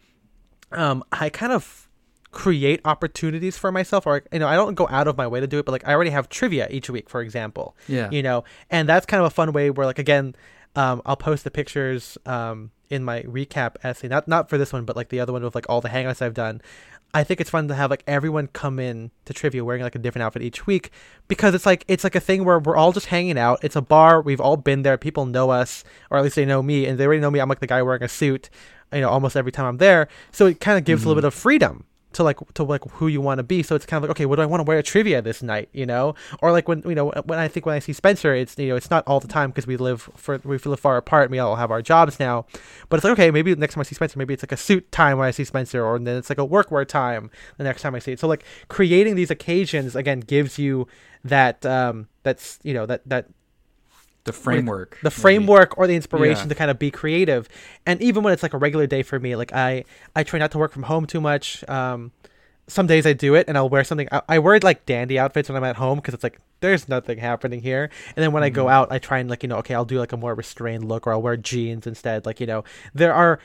um, 0.71 1.03
I 1.11 1.29
kind 1.29 1.51
of 1.51 1.87
create 2.31 2.81
opportunities 2.83 3.57
for 3.57 3.71
myself, 3.71 4.05
or 4.05 4.23
you 4.31 4.39
know, 4.39 4.47
I 4.47 4.55
don't 4.55 4.75
go 4.75 4.87
out 4.89 5.07
of 5.07 5.15
my 5.17 5.25
way 5.27 5.39
to 5.39 5.47
do 5.47 5.59
it, 5.59 5.65
but 5.65 5.71
like 5.71 5.87
I 5.87 5.93
already 5.93 6.09
have 6.11 6.27
trivia 6.29 6.67
each 6.69 6.89
week, 6.89 7.09
for 7.09 7.21
example, 7.21 7.75
Yeah. 7.87 8.09
you 8.11 8.21
know, 8.23 8.43
and 8.69 8.89
that's 8.89 9.05
kind 9.05 9.21
of 9.21 9.27
a 9.27 9.29
fun 9.29 9.53
way 9.53 9.69
where 9.69 9.85
like 9.85 9.99
again, 9.99 10.35
um, 10.75 11.01
I'll 11.05 11.15
post 11.15 11.43
the 11.45 11.51
pictures 11.51 12.17
um 12.25 12.71
in 12.89 13.03
my 13.03 13.21
recap 13.23 13.75
essay, 13.83 14.07
not 14.07 14.27
not 14.27 14.49
for 14.49 14.57
this 14.57 14.73
one, 14.73 14.83
but 14.85 14.95
like 14.95 15.09
the 15.09 15.19
other 15.19 15.31
one 15.33 15.43
with 15.43 15.55
like 15.55 15.65
all 15.69 15.81
the 15.81 15.89
hangouts 15.89 16.21
I've 16.21 16.33
done. 16.33 16.61
I 17.13 17.23
think 17.23 17.39
it's 17.39 17.49
fun 17.49 17.69
to 17.69 17.75
have 17.75 17.89
like 17.89 18.03
everyone 18.07 18.47
come 18.47 18.77
in 18.77 19.09
to 19.23 19.31
trivia 19.33 19.63
wearing 19.63 19.81
like 19.83 19.95
a 19.95 19.99
different 19.99 20.23
outfit 20.23 20.41
each 20.41 20.67
week 20.67 20.91
because 21.29 21.55
it's 21.55 21.65
like 21.65 21.85
it's 21.87 22.03
like 22.03 22.13
a 22.15 22.19
thing 22.19 22.43
where 22.43 22.59
we're 22.59 22.75
all 22.75 22.91
just 22.91 23.05
hanging 23.05 23.37
out. 23.37 23.59
It's 23.63 23.77
a 23.77 23.81
bar. 23.81 24.21
We've 24.21 24.41
all 24.41 24.57
been 24.57 24.81
there. 24.81 24.97
People 24.97 25.25
know 25.25 25.49
us, 25.49 25.85
or 26.11 26.17
at 26.17 26.23
least 26.25 26.35
they 26.35 26.43
know 26.45 26.61
me, 26.61 26.85
and 26.85 26.97
they 26.99 27.05
already 27.05 27.21
know 27.21 27.31
me. 27.31 27.39
I'm 27.39 27.47
like 27.47 27.61
the 27.61 27.67
guy 27.67 27.81
wearing 27.81 28.03
a 28.03 28.09
suit, 28.09 28.49
you 28.93 29.01
know, 29.01 29.09
almost 29.09 29.35
every 29.35 29.51
time 29.51 29.65
I'm 29.65 29.77
there. 29.77 30.07
So 30.31 30.47
it 30.47 30.59
kind 30.59 30.77
of 30.77 30.83
gives 30.83 31.03
a 31.03 31.07
little 31.07 31.21
bit 31.21 31.27
of 31.27 31.33
freedom 31.33 31.85
to 32.15 32.23
like 32.23 32.37
to 32.53 32.63
like 32.63 32.81
who 32.91 33.07
you 33.07 33.19
want 33.21 33.39
to 33.39 33.43
be. 33.43 33.61
So 33.61 33.75
it's 33.75 33.85
kind 33.85 33.97
of 33.97 34.07
like 34.07 34.17
okay, 34.17 34.25
what 34.25 34.37
do 34.37 34.41
I 34.41 34.45
want 34.45 34.59
to 34.59 34.63
wear 34.63 34.79
at 34.79 34.85
trivia 34.85 35.21
this 35.21 35.43
night? 35.43 35.69
You 35.73 35.85
know, 35.85 36.15
or 36.41 36.51
like 36.51 36.67
when 36.67 36.81
you 36.85 36.95
know 36.95 37.11
when 37.25 37.39
I 37.39 37.47
think 37.47 37.65
when 37.65 37.75
I 37.75 37.79
see 37.79 37.93
Spencer, 37.93 38.33
it's 38.33 38.57
you 38.57 38.69
know 38.69 38.75
it's 38.75 38.89
not 38.89 39.03
all 39.05 39.19
the 39.19 39.27
time 39.27 39.49
because 39.49 39.67
we 39.67 39.77
live 39.77 40.09
for 40.15 40.39
we 40.43 40.57
live 40.57 40.79
far 40.79 40.97
apart 40.97 41.25
and 41.25 41.31
we 41.31 41.39
all 41.39 41.57
have 41.57 41.71
our 41.71 41.81
jobs 41.81 42.19
now. 42.19 42.45
But 42.89 42.97
it's 42.97 43.03
like 43.03 43.13
okay, 43.13 43.31
maybe 43.31 43.53
next 43.55 43.75
time 43.75 43.81
I 43.81 43.83
see 43.83 43.95
Spencer, 43.95 44.17
maybe 44.17 44.33
it's 44.33 44.43
like 44.43 44.53
a 44.53 44.57
suit 44.57 44.91
time 44.91 45.17
when 45.17 45.27
I 45.27 45.31
see 45.31 45.43
Spencer, 45.43 45.85
or 45.85 45.99
then 45.99 46.17
it's 46.17 46.29
like 46.29 46.39
a 46.39 46.47
workwear 46.47 46.87
time 46.87 47.29
the 47.57 47.63
next 47.63 47.81
time 47.81 47.95
I 47.95 47.99
see 47.99 48.13
it. 48.13 48.19
So 48.19 48.27
like 48.27 48.45
creating 48.69 49.15
these 49.15 49.29
occasions 49.29 49.95
again 49.95 50.21
gives 50.21 50.57
you 50.57 50.87
that 51.25 51.65
um 51.65 52.07
that's 52.23 52.59
you 52.63 52.73
know 52.73 52.85
that 52.85 53.01
that 53.07 53.27
the 54.25 54.33
framework. 54.33 54.97
the 55.01 55.09
maybe. 55.09 55.21
framework 55.21 55.77
or 55.77 55.87
the 55.87 55.95
inspiration 55.95 56.43
Yeah. 56.45 56.49
to 56.49 56.55
kind 56.55 56.69
of 56.71 56.77
be 56.77 56.91
creative 56.91 57.47
and 57.85 58.01
even 58.01 58.23
when 58.23 58.33
it's 58.33 58.43
like 58.43 58.53
a 58.53 58.57
regular 58.57 58.85
day 58.87 59.01
for 59.03 59.19
me 59.19 59.35
like 59.35 59.53
i 59.53 59.85
i 60.15 60.23
try 60.23 60.37
not 60.39 60.51
to 60.51 60.57
work 60.57 60.71
from 60.73 60.83
home 60.83 61.05
too 61.05 61.21
much 61.21 61.63
um 61.69 62.11
some 62.67 62.87
days 62.87 63.05
i 63.05 63.13
do 63.13 63.35
it 63.35 63.47
and 63.47 63.55
i'll 63.57 63.69
wear 63.69 63.83
something 63.83 64.07
i, 64.11 64.21
I 64.27 64.39
wear 64.39 64.59
like 64.59 64.85
dandy 64.87 65.17
outfits 65.19 65.47
when 65.47 65.55
i'm 65.55 65.63
at 65.63 65.75
home 65.77 65.97
because 65.99 66.13
it's 66.15 66.23
like 66.23 66.39
there's 66.59 66.89
nothing 66.89 67.19
happening 67.19 67.61
here 67.61 67.89
and 68.15 68.23
then 68.23 68.31
when 68.31 68.41
i 68.43 68.47
Mm-hmm. 68.49 68.55
go 68.55 68.67
out 68.69 68.91
i 68.91 68.97
try 68.99 69.19
and 69.19 69.29
like 69.29 69.43
you 69.43 69.49
know 69.49 69.57
okay 69.57 69.75
i'll 69.75 69.85
do 69.85 69.99
like 69.99 70.11
a 70.11 70.17
more 70.17 70.33
restrained 70.33 70.85
look 70.87 71.05
or 71.05 71.13
i'll 71.13 71.21
wear 71.21 71.37
jeans 71.37 71.85
instead 71.87 72.25
like 72.25 72.39
you 72.39 72.47
know 72.47 72.63
there 72.93 73.13
are 73.13 73.39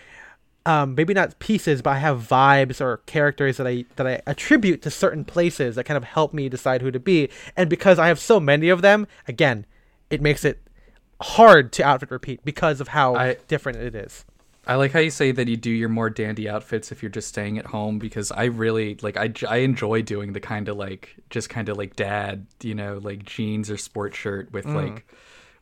um, 0.66 0.94
maybe 0.94 1.14
not 1.14 1.38
pieces, 1.38 1.80
but 1.80 1.90
I 1.90 1.98
have 2.00 2.18
vibes 2.20 2.82
or 2.82 2.98
characters 3.06 3.56
that 3.56 3.66
I 3.66 3.86
that 3.96 4.06
I 4.06 4.20
attribute 4.26 4.82
to 4.82 4.90
certain 4.90 5.24
places 5.24 5.74
that 5.76 5.84
kind 5.84 5.96
of 5.96 6.04
help 6.04 6.34
me 6.34 6.50
decide 6.50 6.82
who 6.82 6.90
to 6.90 7.00
be. 7.00 7.30
And 7.56 7.70
because 7.70 7.98
I 7.98 8.08
have 8.08 8.18
so 8.20 8.38
many 8.38 8.68
of 8.68 8.82
them, 8.82 9.06
again, 9.26 9.64
it 10.10 10.20
makes 10.20 10.44
it 10.44 10.60
hard 11.20 11.72
to 11.72 11.84
outfit 11.84 12.10
repeat 12.10 12.44
because 12.44 12.80
of 12.80 12.88
how 12.88 13.14
I- 13.14 13.36
different 13.48 13.78
it 13.78 13.94
is. 13.94 14.24
I 14.66 14.74
like 14.74 14.92
how 14.92 15.00
you 15.00 15.10
say 15.10 15.32
that 15.32 15.48
you 15.48 15.56
do 15.56 15.70
your 15.70 15.88
more 15.88 16.10
dandy 16.10 16.48
outfits 16.48 16.92
if 16.92 17.02
you're 17.02 17.10
just 17.10 17.28
staying 17.28 17.58
at 17.58 17.66
home 17.66 17.98
because 17.98 18.30
I 18.30 18.44
really 18.44 18.98
like 19.02 19.16
I, 19.16 19.32
I 19.48 19.58
enjoy 19.58 20.02
doing 20.02 20.32
the 20.32 20.40
kind 20.40 20.68
of 20.68 20.76
like 20.76 21.16
just 21.30 21.48
kind 21.48 21.68
of 21.68 21.78
like 21.78 21.96
dad 21.96 22.46
you 22.62 22.74
know 22.74 23.00
like 23.02 23.24
jeans 23.24 23.70
or 23.70 23.78
sport 23.78 24.14
shirt 24.14 24.52
with 24.52 24.66
mm. 24.66 24.74
like 24.74 25.12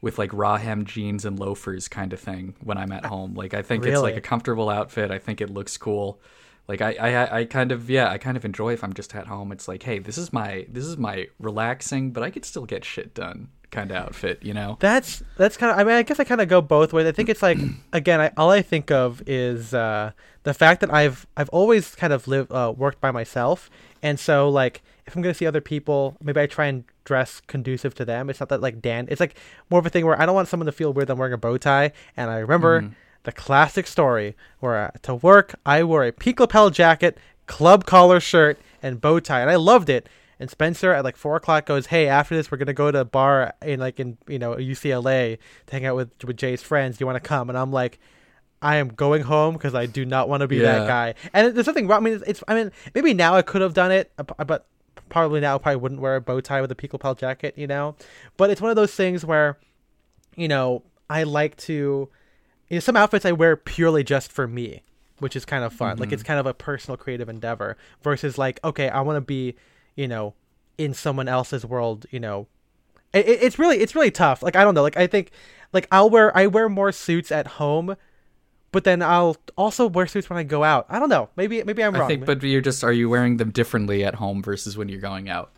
with 0.01 0.19
like 0.19 0.33
raw 0.33 0.57
hem 0.57 0.85
jeans 0.85 1.25
and 1.25 1.39
loafers 1.39 1.89
kind 1.89 2.13
of 2.13 2.21
thing 2.21 2.55
when 2.61 2.77
I'm 2.77 2.93
at 2.93 3.07
home. 3.07 3.35
Like 3.35 3.55
I 3.55 3.63
think 3.63 3.87
it's 3.87 4.01
like 4.01 4.17
a 4.17 4.21
comfortable 4.21 4.69
outfit. 4.69 5.11
I 5.11 5.19
think 5.19 5.41
it 5.41 5.51
looks 5.51 5.77
cool. 5.77 6.21
Like 6.67 6.83
I, 6.83 6.93
I 6.95 7.39
I 7.39 7.45
kind 7.45 7.73
of 7.73 7.89
yeah 7.89 8.11
I 8.11 8.19
kind 8.19 8.37
of 8.37 8.45
enjoy 8.45 8.73
if 8.73 8.83
I'm 8.83 8.93
just 8.93 9.15
at 9.15 9.29
home. 9.29 9.53
It's 9.53 9.69
like 9.69 9.85
hey 9.85 10.01
this 10.01 10.19
is 10.19 10.33
my 10.33 10.67
this 10.69 10.85
is 10.85 10.99
my 10.99 11.29
relaxing 11.39 12.11
but 12.11 12.25
I 12.25 12.31
could 12.31 12.45
still 12.45 12.67
get 12.67 12.85
shit 12.85 13.15
done 13.15 13.49
kind 13.71 13.91
of 13.91 13.97
outfit 13.97 14.43
you 14.43 14.55
know 14.55 14.77
That's 14.81 15.23
that's 15.37 15.57
kind 15.57 15.73
of. 15.73 15.79
I 15.79 15.85
mean, 15.85 15.95
I 15.95 16.03
guess 16.03 16.19
I 16.19 16.25
kind 16.25 16.41
of 16.41 16.49
go 16.49 16.61
both 16.61 16.93
ways. 16.93 17.07
I 17.07 17.13
think 17.13 17.29
it's 17.29 17.43
like 17.43 17.59
again, 17.93 18.21
I, 18.21 18.33
all 18.37 18.51
I 18.51 18.63
think 18.63 18.91
of 18.91 19.23
is 19.27 19.75
uh, 19.75 20.13
the 20.45 20.55
fact 20.55 20.81
that 20.81 20.93
I've 20.93 21.27
I've 21.37 21.49
always 21.51 21.95
kind 21.95 22.13
of 22.13 22.27
lived 22.27 22.51
uh, 22.53 22.73
worked 22.77 23.01
by 23.01 23.11
myself, 23.11 23.71
and 24.03 24.19
so 24.19 24.49
like 24.49 24.83
if 25.07 25.17
I'm 25.17 25.23
gonna 25.23 25.35
see 25.35 25.47
other 25.47 25.61
people, 25.61 26.17
maybe 26.23 26.41
I 26.41 26.47
try 26.47 26.67
and 26.67 26.85
dress 27.05 27.41
conducive 27.47 27.95
to 27.97 28.05
them. 28.05 28.31
It's 28.31 28.41
not 28.41 28.49
that 28.51 28.61
like 28.61 28.81
Dan. 28.81 29.07
It's 29.11 29.21
like 29.21 29.37
more 29.71 29.81
of 29.81 29.87
a 29.87 29.91
thing 29.91 30.07
where 30.07 30.21
I 30.21 30.27
don't 30.27 30.35
want 30.35 30.49
someone 30.49 30.67
to 30.67 30.73
feel 30.73 30.93
weird. 30.93 31.11
I'm 31.11 31.19
wearing 31.19 31.35
a 31.35 31.39
bow 31.39 31.57
tie, 31.59 31.93
and 32.17 32.31
I 32.31 32.39
remember 32.39 32.91
the 33.25 33.33
classic 33.33 33.87
story 33.87 34.37
where 34.61 34.77
uh, 34.77 34.91
to 35.03 35.15
work 35.15 35.55
I 35.67 35.83
wore 35.85 36.05
a 36.05 36.13
peak 36.13 36.41
lapel 36.41 36.71
jacket, 36.71 37.19
club 37.47 37.85
collar 37.85 38.21
shirt, 38.21 38.59
and 38.83 39.01
bow 39.01 39.21
tie, 39.21 39.41
and 39.41 39.51
I 39.51 39.57
loved 39.57 39.89
it. 39.91 40.09
And 40.41 40.51
Spencer 40.51 40.93
at 40.93 41.05
like 41.05 41.17
four 41.17 41.37
o'clock 41.37 41.67
goes, 41.67 41.87
"Hey, 41.87 42.07
after 42.09 42.37
this, 42.37 42.51
we're 42.51 42.59
gonna 42.59 42.73
go 42.73 42.91
to 42.91 43.01
a 43.01 43.05
bar 43.05 43.55
in 43.63 43.81
like 43.81 43.99
in 43.99 44.19
you 44.29 44.39
know 44.39 44.55
UCLA 44.55 45.39
to 45.67 45.73
hang 45.73 45.85
out 45.87 45.97
with 45.97 46.11
with 46.25 46.37
Jay's 46.37 46.63
friends. 46.63 46.99
Do 46.99 47.03
you 47.03 47.07
want 47.07 47.23
to 47.23 47.27
come?" 47.29 47.49
And 47.49 47.59
I'm 47.59 47.73
like, 47.73 47.99
"I 48.63 48.77
am 48.77 48.89
going 48.89 49.23
home 49.23 49.55
because 49.55 49.75
I 49.75 49.87
do 49.87 50.05
not 50.05 50.29
want 50.29 50.43
to 50.43 50.49
be 50.49 50.59
that 50.59 50.87
guy." 50.87 51.15
And 51.33 51.55
there's 51.55 51.65
something 51.67 51.89
wrong. 51.89 52.03
I 52.03 52.05
mean, 52.05 52.15
it's, 52.15 52.25
it's 52.27 52.45
I 52.47 52.55
mean 52.55 52.73
maybe 52.95 53.15
now 53.15 53.35
I 53.35 53.43
could 53.43 53.63
have 53.63 53.75
done 53.75 53.91
it, 53.91 54.13
uh, 54.19 54.45
but 54.45 54.67
probably 55.09 55.41
now 55.41 55.57
I 55.57 55.59
probably 55.59 55.81
wouldn't 55.81 56.01
wear 56.01 56.17
a 56.17 56.21
bow 56.21 56.41
tie 56.41 56.61
with 56.61 56.71
a 56.71 56.75
peak 56.75 56.93
lapel 56.93 57.15
jacket, 57.15 57.55
you 57.57 57.67
know. 57.67 57.97
But 58.37 58.51
it's 58.51 58.61
one 58.61 58.71
of 58.71 58.77
those 58.77 58.95
things 58.95 59.25
where, 59.25 59.59
you 60.37 60.49
know, 60.49 60.83
I 61.11 61.23
like 61.25 61.57
to, 61.59 61.73
you 62.69 62.77
know, 62.77 62.81
some 62.81 62.97
outfits 62.97 63.25
I 63.25 63.33
wear 63.33 63.57
purely 63.57 64.05
just 64.05 64.31
for 64.31 64.47
me, 64.47 64.83
which 65.19 65.35
is 65.35 65.45
kind 65.45 65.65
of 65.65 65.73
fun. 65.73 65.97
Like 65.99 66.13
it's 66.13 66.23
kind 66.23 66.39
of 66.39 66.47
a 66.47 66.55
personal 66.55 66.97
creative 66.97 67.29
endeavor 67.29 67.77
versus 68.03 68.39
like, 68.39 68.61
okay, 68.63 68.89
I 68.89 69.01
want 69.01 69.17
to 69.17 69.21
be, 69.23 69.57
you 69.99 70.07
know, 70.09 70.33
in 70.79 70.95
someone 70.95 71.29
else's 71.29 71.67
world, 71.67 72.07
you 72.11 72.21
know. 72.21 72.47
It, 73.13 73.27
it- 73.29 73.43
it's 73.43 73.59
really 73.59 73.79
it's 73.79 73.95
really 73.95 74.11
tough. 74.13 74.43
Like 74.43 74.55
I 74.57 74.63
don't 74.65 74.75
know. 74.75 74.83
Like 74.83 74.97
I 74.97 75.07
think 75.07 75.31
like 75.73 75.87
I'll 75.91 76.09
wear 76.09 76.35
I 76.37 76.47
wear 76.47 76.69
more 76.69 76.93
suits 76.93 77.33
at 77.33 77.47
home, 77.61 77.97
but 78.71 78.85
then 78.85 79.03
I'll 79.03 79.37
also 79.57 79.87
wear 79.89 80.07
suits 80.07 80.31
when 80.31 80.39
I 80.39 80.43
go 80.45 80.63
out. 80.63 80.87
I 80.89 80.99
don't 81.01 81.09
know. 81.09 81.31
Maybe 81.37 81.63
maybe 81.65 81.83
I'm 81.83 81.95
wrong. 81.95 82.03
I 82.05 82.07
think 82.07 82.27
but 82.27 82.43
you're 82.43 82.61
just 82.61 82.85
are 82.85 82.93
you 82.93 83.09
wearing 83.11 83.39
them 83.39 83.51
differently 83.51 84.05
at 84.05 84.15
home 84.17 84.43
versus 84.43 84.77
when 84.79 84.89
you're 84.89 85.01
going 85.01 85.29
out 85.29 85.51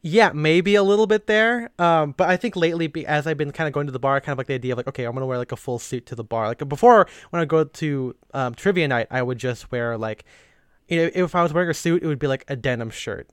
Yeah, 0.00 0.30
maybe 0.32 0.76
a 0.76 0.82
little 0.84 1.08
bit 1.08 1.26
there. 1.26 1.70
Um, 1.80 2.14
but 2.16 2.30
I 2.30 2.36
think 2.36 2.54
lately, 2.54 2.88
as 3.06 3.26
I've 3.26 3.36
been 3.36 3.50
kind 3.50 3.66
of 3.66 3.74
going 3.74 3.86
to 3.86 3.92
the 3.92 3.98
bar, 3.98 4.14
I 4.16 4.20
kind 4.20 4.32
of 4.32 4.38
like 4.38 4.46
the 4.46 4.54
idea 4.54 4.72
of 4.72 4.76
like, 4.78 4.86
okay, 4.88 5.04
I'm 5.04 5.12
gonna 5.14 5.26
wear 5.26 5.38
like 5.38 5.52
a 5.52 5.56
full 5.56 5.80
suit 5.80 6.06
to 6.06 6.14
the 6.14 6.24
bar. 6.24 6.46
Like 6.46 6.66
before, 6.68 7.06
when 7.30 7.42
I 7.42 7.44
go 7.44 7.64
to 7.64 8.14
um, 8.32 8.54
trivia 8.54 8.86
night, 8.88 9.08
I 9.10 9.20
would 9.22 9.38
just 9.38 9.70
wear 9.72 9.98
like, 9.98 10.24
you 10.86 10.96
know, 10.98 11.10
if 11.12 11.34
I 11.34 11.42
was 11.42 11.52
wearing 11.52 11.68
a 11.70 11.74
suit, 11.74 12.02
it 12.04 12.06
would 12.06 12.20
be 12.20 12.28
like 12.28 12.44
a 12.48 12.54
denim 12.56 12.90
shirt 12.90 13.28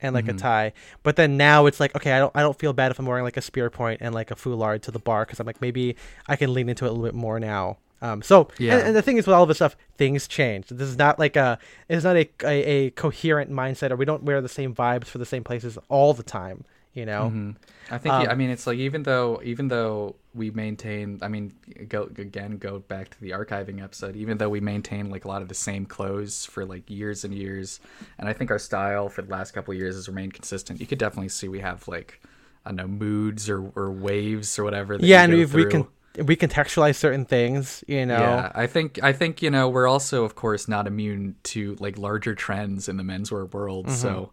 and 0.00 0.14
like 0.14 0.28
a 0.28 0.32
tie. 0.34 0.72
But 1.02 1.16
then 1.16 1.36
now 1.36 1.66
it's 1.66 1.80
like, 1.80 1.94
okay, 1.96 2.12
I 2.12 2.18
don't, 2.18 2.32
I 2.34 2.40
don't 2.42 2.58
feel 2.58 2.72
bad 2.72 2.90
if 2.90 2.98
I'm 2.98 3.06
wearing 3.06 3.24
like 3.24 3.36
a 3.36 3.42
spear 3.42 3.70
point 3.70 4.00
and 4.00 4.14
like 4.14 4.30
a 4.30 4.34
foulard 4.34 4.82
to 4.82 4.90
the 4.90 4.98
bar 4.98 5.24
because 5.24 5.40
I'm 5.40 5.46
like, 5.46 5.60
maybe 5.60 5.96
I 6.26 6.36
can 6.36 6.52
lean 6.54 6.68
into 6.68 6.84
it 6.84 6.88
a 6.88 6.92
little 6.92 7.04
bit 7.04 7.14
more 7.14 7.40
now. 7.40 7.78
Um, 8.00 8.22
so 8.22 8.48
Yeah. 8.58 8.76
and, 8.76 8.88
and 8.88 8.96
the 8.96 9.02
thing 9.02 9.16
is 9.16 9.26
with 9.26 9.34
all 9.34 9.42
of 9.42 9.48
this 9.48 9.58
stuff, 9.58 9.76
things 9.96 10.28
change. 10.28 10.68
This 10.68 10.88
is 10.88 10.96
not 10.98 11.18
like 11.18 11.34
a 11.34 11.58
it's 11.88 12.04
not 12.04 12.16
a, 12.16 12.28
a, 12.44 12.62
a 12.62 12.90
coherent 12.90 13.50
mindset, 13.50 13.90
or 13.90 13.96
we 13.96 14.04
don't 14.04 14.22
wear 14.22 14.40
the 14.40 14.48
same 14.48 14.72
vibes 14.74 15.06
for 15.06 15.18
the 15.18 15.26
same 15.26 15.42
places 15.42 15.76
all 15.88 16.14
the 16.14 16.22
time. 16.22 16.64
You 16.98 17.06
know, 17.06 17.30
Mhm. 17.32 17.54
I 17.90 17.98
think 17.98 18.12
Um, 18.12 18.28
I 18.28 18.34
mean 18.34 18.50
it's 18.50 18.66
like 18.66 18.78
even 18.78 19.04
though 19.04 19.40
even 19.44 19.68
though 19.68 20.16
we 20.34 20.50
maintain 20.50 21.20
I 21.22 21.28
mean 21.28 21.52
go 21.88 22.02
again 22.18 22.58
go 22.58 22.80
back 22.80 23.10
to 23.10 23.20
the 23.20 23.30
archiving 23.30 23.80
episode 23.82 24.16
even 24.16 24.38
though 24.38 24.48
we 24.48 24.60
maintain 24.60 25.08
like 25.08 25.24
a 25.24 25.28
lot 25.28 25.40
of 25.40 25.48
the 25.48 25.54
same 25.54 25.86
clothes 25.86 26.44
for 26.44 26.64
like 26.64 26.90
years 26.90 27.24
and 27.24 27.32
years 27.32 27.78
and 28.18 28.28
I 28.28 28.32
think 28.32 28.50
our 28.50 28.58
style 28.58 29.08
for 29.08 29.22
the 29.22 29.30
last 29.30 29.52
couple 29.52 29.72
of 29.72 29.78
years 29.78 29.94
has 29.94 30.08
remained 30.08 30.34
consistent 30.34 30.80
you 30.80 30.86
could 30.86 30.98
definitely 30.98 31.28
see 31.28 31.46
we 31.48 31.60
have 31.60 31.86
like 31.86 32.20
I 32.66 32.70
don't 32.70 32.76
know 32.76 32.88
moods 32.88 33.48
or, 33.48 33.60
or 33.76 33.90
waves 33.92 34.58
or 34.58 34.64
whatever 34.64 34.98
that 34.98 35.06
yeah, 35.06 35.22
and 35.22 35.32
we 35.54 35.64
can 35.66 35.86
we 36.24 36.36
contextualize 36.36 36.96
certain 36.96 37.24
things. 37.24 37.84
You 37.86 38.04
know, 38.04 38.18
Yeah, 38.18 38.52
I 38.54 38.66
think 38.66 39.02
I 39.02 39.12
think 39.12 39.40
you 39.40 39.50
know 39.50 39.68
we're 39.68 39.86
also 39.86 40.24
of 40.24 40.34
course 40.34 40.68
not 40.68 40.86
immune 40.86 41.36
to 41.44 41.76
like 41.78 41.96
larger 41.96 42.34
trends 42.34 42.88
in 42.88 42.96
the 42.96 43.04
menswear 43.04 43.50
world. 43.50 43.90
So 43.90 44.32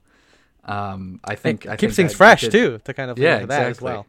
um, 0.65 1.19
I 1.23 1.35
think 1.35 1.65
it 1.65 1.69
I 1.71 1.75
keeps 1.75 1.95
think 1.95 2.07
things 2.07 2.11
that- 2.13 2.17
fresh 2.17 2.41
that- 2.41 2.51
too 2.51 2.79
to 2.83 2.93
kind 2.93 3.11
of 3.11 3.17
Yeah, 3.19 3.39
that 3.45 3.49
as 3.61 3.67
exactly. 3.77 3.85
well. 3.85 4.05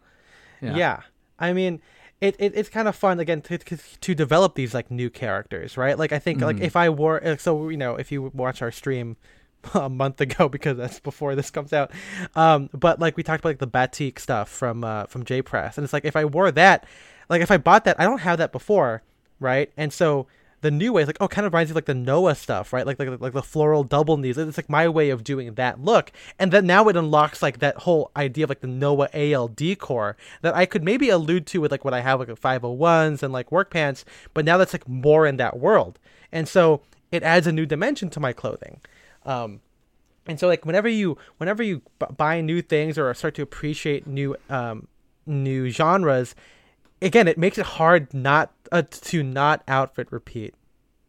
Yeah. 0.60 0.76
Yeah. 0.76 1.00
I 1.38 1.52
mean, 1.52 1.80
it, 2.20 2.34
it 2.38 2.52
it's 2.56 2.68
kind 2.70 2.88
of 2.88 2.96
fun 2.96 3.20
again 3.20 3.42
to, 3.42 3.58
to 3.58 3.76
to 4.00 4.14
develop 4.14 4.54
these 4.54 4.72
like 4.72 4.90
new 4.90 5.10
characters, 5.10 5.76
right? 5.76 5.98
Like 5.98 6.12
I 6.12 6.18
think 6.18 6.38
Mm-hmm. 6.38 6.46
like 6.46 6.60
if 6.60 6.74
I 6.76 6.88
wore 6.88 7.22
uh, 7.24 7.36
so 7.36 7.68
you 7.68 7.76
know 7.76 7.96
if 7.96 8.10
you 8.10 8.30
watch 8.34 8.62
our 8.62 8.70
stream 8.72 9.16
a 9.74 9.90
month 9.90 10.20
ago 10.20 10.48
because 10.56 10.76
that's 10.78 10.98
before 11.00 11.34
this 11.34 11.50
comes 11.50 11.72
out. 11.74 11.90
Um, 12.34 12.70
but 12.72 12.98
like 13.00 13.16
we 13.18 13.22
talked 13.22 13.40
about 13.40 13.50
like 13.50 13.58
the 13.58 13.66
batik 13.66 14.18
stuff 14.18 14.48
from 14.48 14.82
uh, 14.82 15.04
from 15.06 15.24
J 15.24 15.42
Press, 15.42 15.76
and 15.76 15.84
it's 15.84 15.92
like 15.92 16.06
if 16.06 16.16
I 16.16 16.24
wore 16.24 16.50
that, 16.52 16.86
like 17.28 17.42
if 17.42 17.50
I 17.50 17.58
bought 17.58 17.84
that, 17.84 18.00
I 18.00 18.04
don't 18.04 18.20
have 18.20 18.38
that 18.38 18.50
before, 18.50 19.02
right? 19.38 19.70
And 19.76 19.92
so 19.92 20.26
the 20.66 20.70
new 20.72 20.92
way 20.92 21.02
is 21.02 21.06
like 21.06 21.18
oh, 21.20 21.28
kind 21.28 21.46
of 21.46 21.52
reminds 21.52 21.70
me 21.70 21.72
of 21.72 21.76
like 21.76 21.84
the 21.84 21.94
Noah 21.94 22.34
stuff, 22.34 22.72
right? 22.72 22.84
Like 22.84 22.98
like 22.98 23.20
like 23.20 23.32
the 23.32 23.42
floral 23.42 23.84
double 23.84 24.16
knees. 24.16 24.36
It's 24.36 24.56
like 24.56 24.68
my 24.68 24.88
way 24.88 25.10
of 25.10 25.22
doing 25.22 25.54
that 25.54 25.80
look, 25.80 26.10
and 26.40 26.52
then 26.52 26.66
now 26.66 26.88
it 26.88 26.96
unlocks 26.96 27.40
like 27.40 27.60
that 27.60 27.76
whole 27.78 28.10
idea 28.16 28.44
of 28.44 28.50
like 28.50 28.62
the 28.62 28.66
Noah 28.66 29.08
AL 29.14 29.48
decor 29.48 30.16
that 30.42 30.56
I 30.56 30.66
could 30.66 30.82
maybe 30.82 31.08
allude 31.08 31.46
to 31.48 31.60
with 31.60 31.70
like 31.70 31.84
what 31.84 31.94
I 31.94 32.00
have 32.00 32.18
like 32.18 32.28
501s 32.28 33.22
and 33.22 33.32
like 33.32 33.52
work 33.52 33.70
pants, 33.70 34.04
but 34.34 34.44
now 34.44 34.58
that's 34.58 34.74
like 34.74 34.88
more 34.88 35.24
in 35.24 35.36
that 35.36 35.56
world, 35.56 36.00
and 36.32 36.48
so 36.48 36.80
it 37.12 37.22
adds 37.22 37.46
a 37.46 37.52
new 37.52 37.64
dimension 37.64 38.10
to 38.10 38.18
my 38.18 38.32
clothing. 38.32 38.80
Um, 39.24 39.60
and 40.26 40.40
so 40.40 40.48
like 40.48 40.66
whenever 40.66 40.88
you 40.88 41.16
whenever 41.36 41.62
you 41.62 41.82
b- 42.00 42.06
buy 42.16 42.40
new 42.40 42.60
things 42.60 42.98
or 42.98 43.14
start 43.14 43.36
to 43.36 43.42
appreciate 43.42 44.04
new 44.08 44.34
um, 44.50 44.88
new 45.26 45.70
genres, 45.70 46.34
again 47.02 47.28
it 47.28 47.38
makes 47.38 47.58
it 47.58 47.66
hard 47.66 48.12
not 48.12 48.52
uh, 48.72 48.82
to 48.90 49.22
not 49.22 49.62
outfit 49.68 50.08
repeat. 50.10 50.54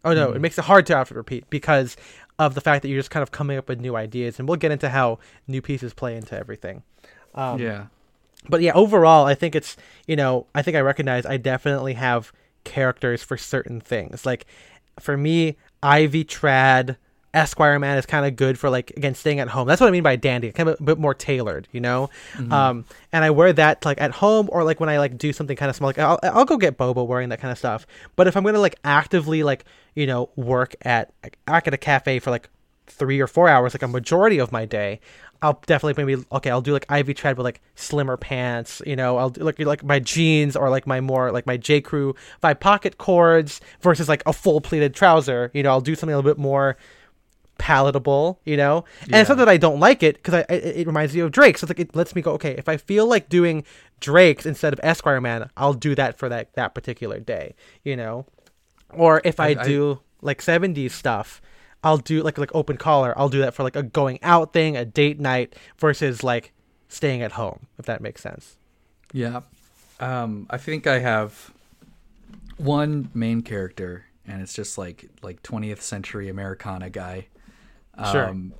Oh 0.03 0.13
no, 0.13 0.31
mm. 0.31 0.35
it 0.35 0.39
makes 0.39 0.57
it 0.57 0.65
hard 0.65 0.85
to 0.87 0.95
outfit 0.95 1.17
repeat 1.17 1.49
because 1.49 1.97
of 2.39 2.55
the 2.55 2.61
fact 2.61 2.83
that 2.83 2.89
you're 2.89 2.99
just 2.99 3.11
kind 3.11 3.23
of 3.23 3.31
coming 3.31 3.57
up 3.57 3.67
with 3.67 3.79
new 3.79 3.95
ideas, 3.95 4.39
and 4.39 4.47
we'll 4.47 4.57
get 4.57 4.71
into 4.71 4.89
how 4.89 5.19
new 5.47 5.61
pieces 5.61 5.93
play 5.93 6.15
into 6.15 6.37
everything. 6.37 6.83
Um, 7.35 7.59
yeah. 7.59 7.87
But 8.49 8.61
yeah, 8.61 8.73
overall, 8.73 9.25
I 9.25 9.35
think 9.35 9.55
it's 9.55 9.75
you 10.07 10.15
know 10.15 10.47
I 10.53 10.61
think 10.61 10.77
I 10.77 10.81
recognize 10.81 11.25
I 11.25 11.37
definitely 11.37 11.93
have 11.93 12.31
characters 12.63 13.23
for 13.23 13.37
certain 13.37 13.81
things. 13.81 14.25
Like 14.25 14.45
for 14.99 15.17
me, 15.17 15.57
Ivy 15.81 16.23
Trad 16.25 16.97
Esquire 17.37 17.77
man 17.77 17.97
is 17.97 18.05
kind 18.07 18.25
of 18.25 18.35
good 18.35 18.57
for 18.57 18.69
like 18.69 18.91
again 18.97 19.13
staying 19.13 19.39
at 19.39 19.47
home. 19.47 19.67
That's 19.67 19.79
what 19.79 19.87
I 19.87 19.91
mean 19.91 20.03
by 20.03 20.15
dandy, 20.15 20.51
kind 20.51 20.69
of 20.69 20.79
a 20.79 20.83
bit 20.83 20.97
more 20.97 21.13
tailored, 21.13 21.67
you 21.71 21.79
know. 21.79 22.09
Mm-hmm. 22.33 22.51
Um, 22.51 22.85
and 23.11 23.23
I 23.23 23.29
wear 23.29 23.53
that 23.53 23.85
like 23.85 24.01
at 24.01 24.11
home 24.11 24.49
or 24.51 24.63
like 24.63 24.79
when 24.79 24.89
I 24.89 24.97
like 24.97 25.17
do 25.17 25.31
something 25.31 25.55
kind 25.55 25.69
of 25.69 25.75
small. 25.75 25.89
Like 25.89 25.99
I'll 25.99 26.19
I'll 26.23 26.45
go 26.45 26.57
get 26.57 26.77
boba 26.77 27.05
wearing 27.05 27.29
that 27.29 27.39
kind 27.39 27.51
of 27.51 27.57
stuff. 27.57 27.85
But 28.15 28.25
if 28.25 28.35
I'm 28.35 28.43
gonna 28.43 28.59
like 28.59 28.79
actively 28.83 29.43
like 29.43 29.65
you 29.93 30.07
know 30.07 30.29
work 30.35 30.75
at 30.81 31.13
at 31.47 31.73
a 31.73 31.77
cafe 31.77 32.19
for 32.19 32.31
like 32.31 32.49
three 32.87 33.19
or 33.19 33.27
four 33.27 33.47
hours, 33.47 33.75
like 33.75 33.83
a 33.83 33.87
majority 33.87 34.39
of 34.39 34.51
my 34.51 34.65
day, 34.65 34.99
I'll 35.41 35.61
definitely 35.67 36.03
maybe 36.03 36.25
okay. 36.31 36.49
I'll 36.49 36.61
do 36.61 36.73
like 36.73 36.87
Ivy 36.89 37.13
Trad 37.13 37.37
with 37.37 37.45
like 37.45 37.61
slimmer 37.75 38.17
pants. 38.17 38.81
You 38.85 38.95
know, 38.95 39.17
I'll 39.17 39.29
do 39.29 39.43
like 39.43 39.59
like 39.59 39.83
my 39.83 39.99
jeans 39.99 40.55
or 40.55 40.71
like 40.71 40.87
my 40.87 41.01
more 41.01 41.31
like 41.31 41.45
my 41.45 41.57
J 41.57 41.81
Crew 41.81 42.15
five 42.41 42.59
pocket 42.59 42.97
cords 42.97 43.61
versus 43.81 44.09
like 44.09 44.23
a 44.25 44.33
full 44.33 44.59
pleated 44.59 44.95
trouser. 44.95 45.51
You 45.53 45.61
know, 45.61 45.69
I'll 45.69 45.81
do 45.81 45.93
something 45.93 46.13
a 46.13 46.17
little 46.17 46.31
bit 46.31 46.39
more 46.39 46.77
palatable, 47.57 48.39
you 48.45 48.57
know. 48.57 48.85
And 49.01 49.11
yeah. 49.11 49.21
it's 49.21 49.29
not 49.29 49.37
that 49.39 49.49
I 49.49 49.57
don't 49.57 49.79
like 49.79 50.03
it 50.03 50.15
because 50.15 50.33
I, 50.33 50.39
it, 50.49 50.77
it, 50.77 50.87
reminds 50.87 51.13
me 51.13 51.21
of 51.21 51.31
Drake. 51.31 51.57
So 51.57 51.65
it's 51.65 51.69
like 51.69 51.79
it 51.79 51.95
lets 51.95 52.15
me 52.15 52.21
go. 52.21 52.31
Okay, 52.33 52.51
if 52.57 52.69
I 52.69 52.77
feel 52.77 53.05
like 53.05 53.29
doing 53.29 53.63
Drake's 53.99 54.45
instead 54.45 54.73
of 54.73 54.79
Esquire 54.83 55.21
Man, 55.21 55.49
I'll 55.57 55.73
do 55.73 55.95
that 55.95 56.17
for 56.17 56.29
that 56.29 56.53
that 56.53 56.73
particular 56.73 57.19
day, 57.19 57.55
you 57.83 57.95
know. 57.95 58.25
Or 58.91 59.21
if 59.25 59.39
I, 59.39 59.49
I 59.49 59.53
do 59.55 59.99
I, 60.01 60.25
like 60.25 60.41
'70s 60.41 60.91
stuff, 60.91 61.41
I'll 61.83 61.97
do 61.97 62.21
like 62.21 62.37
like 62.37 62.53
open 62.55 62.77
collar. 62.77 63.13
I'll 63.17 63.29
do 63.29 63.39
that 63.39 63.53
for 63.53 63.63
like 63.63 63.75
a 63.75 63.83
going 63.83 64.19
out 64.23 64.53
thing, 64.53 64.77
a 64.77 64.85
date 64.85 65.19
night 65.19 65.55
versus 65.77 66.23
like 66.23 66.53
staying 66.87 67.21
at 67.21 67.33
home. 67.33 67.67
If 67.77 67.85
that 67.85 68.01
makes 68.01 68.21
sense. 68.21 68.57
Yeah, 69.13 69.41
um, 69.99 70.47
I 70.49 70.57
think 70.57 70.85
I 70.85 70.99
have 70.99 71.51
one 72.57 73.09
main 73.13 73.41
character, 73.41 74.05
and 74.27 74.41
it's 74.41 74.53
just 74.53 74.77
like 74.77 75.09
like 75.21 75.43
20th 75.43 75.81
century 75.81 76.29
Americana 76.29 76.89
guy 76.89 77.27
Sure. 78.11 78.29
Um, 78.29 78.53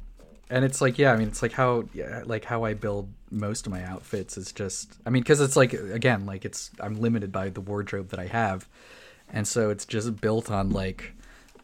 and 0.50 0.64
it's 0.64 0.82
like 0.82 0.98
yeah, 0.98 1.12
I 1.12 1.18
mean 1.18 1.28
it's 1.28 1.42
like 1.42 1.52
how 1.52 1.86
yeah, 1.94 2.24
like 2.26 2.46
how 2.46 2.64
I 2.64 2.74
build 2.74 3.12
most 3.30 3.66
of 3.66 3.72
my 3.72 3.84
outfits 3.84 4.38
is 4.38 4.52
just 4.52 4.98
I 5.06 5.10
mean 5.10 5.22
because 5.22 5.42
it's 5.42 5.56
like 5.56 5.74
again 5.74 6.26
like 6.26 6.46
it's 6.46 6.72
I'm 6.80 7.00
limited 7.00 7.32
by 7.32 7.50
the 7.50 7.62
wardrobe 7.62 8.10
that 8.10 8.20
I 8.20 8.28
have, 8.28 8.68
and 9.30 9.48
so 9.48 9.70
it's 9.70 9.86
just 9.86 10.20
built 10.22 10.50
on 10.50 10.70
like 10.72 11.14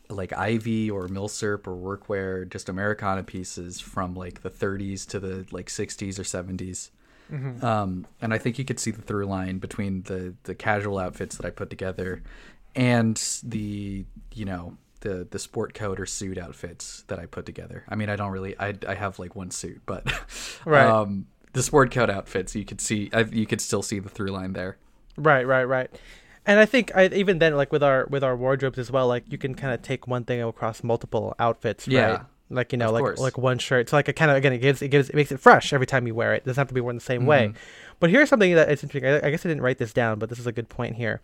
like 0.09 0.33
Ivy 0.33 0.91
or 0.91 1.07
Milsurp 1.07 1.65
or 1.65 1.97
workwear, 1.97 2.47
just 2.49 2.69
Americana 2.69 3.23
pieces 3.23 3.79
from 3.79 4.15
like 4.15 4.41
the 4.41 4.49
30s 4.49 5.07
to 5.07 5.19
the 5.19 5.45
like 5.51 5.67
60s 5.67 6.19
or 6.19 6.23
70s. 6.23 6.91
Mm-hmm. 7.31 7.65
Um, 7.65 8.05
and 8.21 8.33
I 8.33 8.37
think 8.37 8.59
you 8.59 8.65
could 8.65 8.79
see 8.79 8.91
the 8.91 9.01
through 9.01 9.25
line 9.25 9.57
between 9.59 10.03
the 10.03 10.35
the 10.43 10.53
casual 10.53 10.99
outfits 10.99 11.37
that 11.37 11.45
I 11.45 11.49
put 11.49 11.69
together 11.69 12.21
and 12.75 13.17
the 13.43 14.05
you 14.33 14.45
know 14.45 14.77
the 15.03 15.27
the 15.29 15.37
sport 15.37 15.73
coat 15.73 15.99
or 15.99 16.05
suit 16.05 16.37
outfits 16.37 17.03
that 17.07 17.19
I 17.19 17.25
put 17.27 17.45
together. 17.45 17.83
I 17.87 17.95
mean, 17.95 18.09
I 18.09 18.15
don't 18.15 18.31
really 18.31 18.57
I 18.59 18.73
I 18.87 18.95
have 18.95 19.19
like 19.19 19.35
one 19.35 19.51
suit, 19.51 19.81
but 19.85 20.11
right. 20.65 20.87
Um, 20.87 21.27
the 21.51 21.61
sport 21.61 21.91
coat 21.91 22.09
outfits 22.09 22.55
you 22.55 22.65
could 22.65 22.81
see 22.81 23.11
I, 23.13 23.21
you 23.21 23.45
could 23.45 23.61
still 23.61 23.83
see 23.83 23.99
the 23.99 24.09
through 24.09 24.31
line 24.31 24.53
there. 24.53 24.77
Right, 25.15 25.45
right, 25.45 25.65
right. 25.65 25.91
And 26.45 26.59
I 26.59 26.65
think 26.65 26.91
I, 26.95 27.05
even 27.07 27.39
then, 27.39 27.55
like 27.55 27.71
with 27.71 27.83
our 27.83 28.07
with 28.09 28.23
our 28.23 28.35
wardrobes 28.35 28.79
as 28.79 28.91
well, 28.91 29.07
like 29.07 29.23
you 29.29 29.37
can 29.37 29.53
kind 29.53 29.73
of 29.73 29.81
take 29.81 30.07
one 30.07 30.23
thing 30.23 30.41
across 30.41 30.83
multiple 30.83 31.35
outfits, 31.37 31.87
yeah. 31.87 32.05
right? 32.05 32.21
Like 32.49 32.71
you 32.71 32.77
know, 32.77 32.91
like 32.91 33.03
course. 33.03 33.19
like 33.19 33.37
one 33.37 33.59
shirt. 33.59 33.89
So 33.89 33.97
like 33.97 34.09
it 34.09 34.13
kind 34.13 34.31
of 34.31 34.37
again, 34.37 34.53
it 34.53 34.59
gives 34.59 34.81
it 34.81 34.89
gives 34.89 35.09
it 35.09 35.15
makes 35.15 35.31
it 35.31 35.39
fresh 35.39 35.73
every 35.73 35.87
time 35.87 36.07
you 36.07 36.15
wear 36.15 36.33
it. 36.33 36.37
It 36.37 36.45
doesn't 36.45 36.59
have 36.59 36.67
to 36.69 36.73
be 36.73 36.81
worn 36.81 36.95
the 36.95 37.01
same 37.01 37.21
mm-hmm. 37.21 37.29
way. 37.29 37.53
But 37.99 38.09
here's 38.09 38.29
something 38.29 38.55
that 38.55 38.69
is 38.69 38.83
interesting. 38.83 39.09
I, 39.09 39.27
I 39.27 39.29
guess 39.31 39.45
I 39.45 39.49
didn't 39.49 39.63
write 39.63 39.77
this 39.77 39.93
down, 39.93 40.19
but 40.19 40.29
this 40.29 40.39
is 40.39 40.47
a 40.47 40.51
good 40.51 40.69
point 40.69 40.95
here 40.95 41.21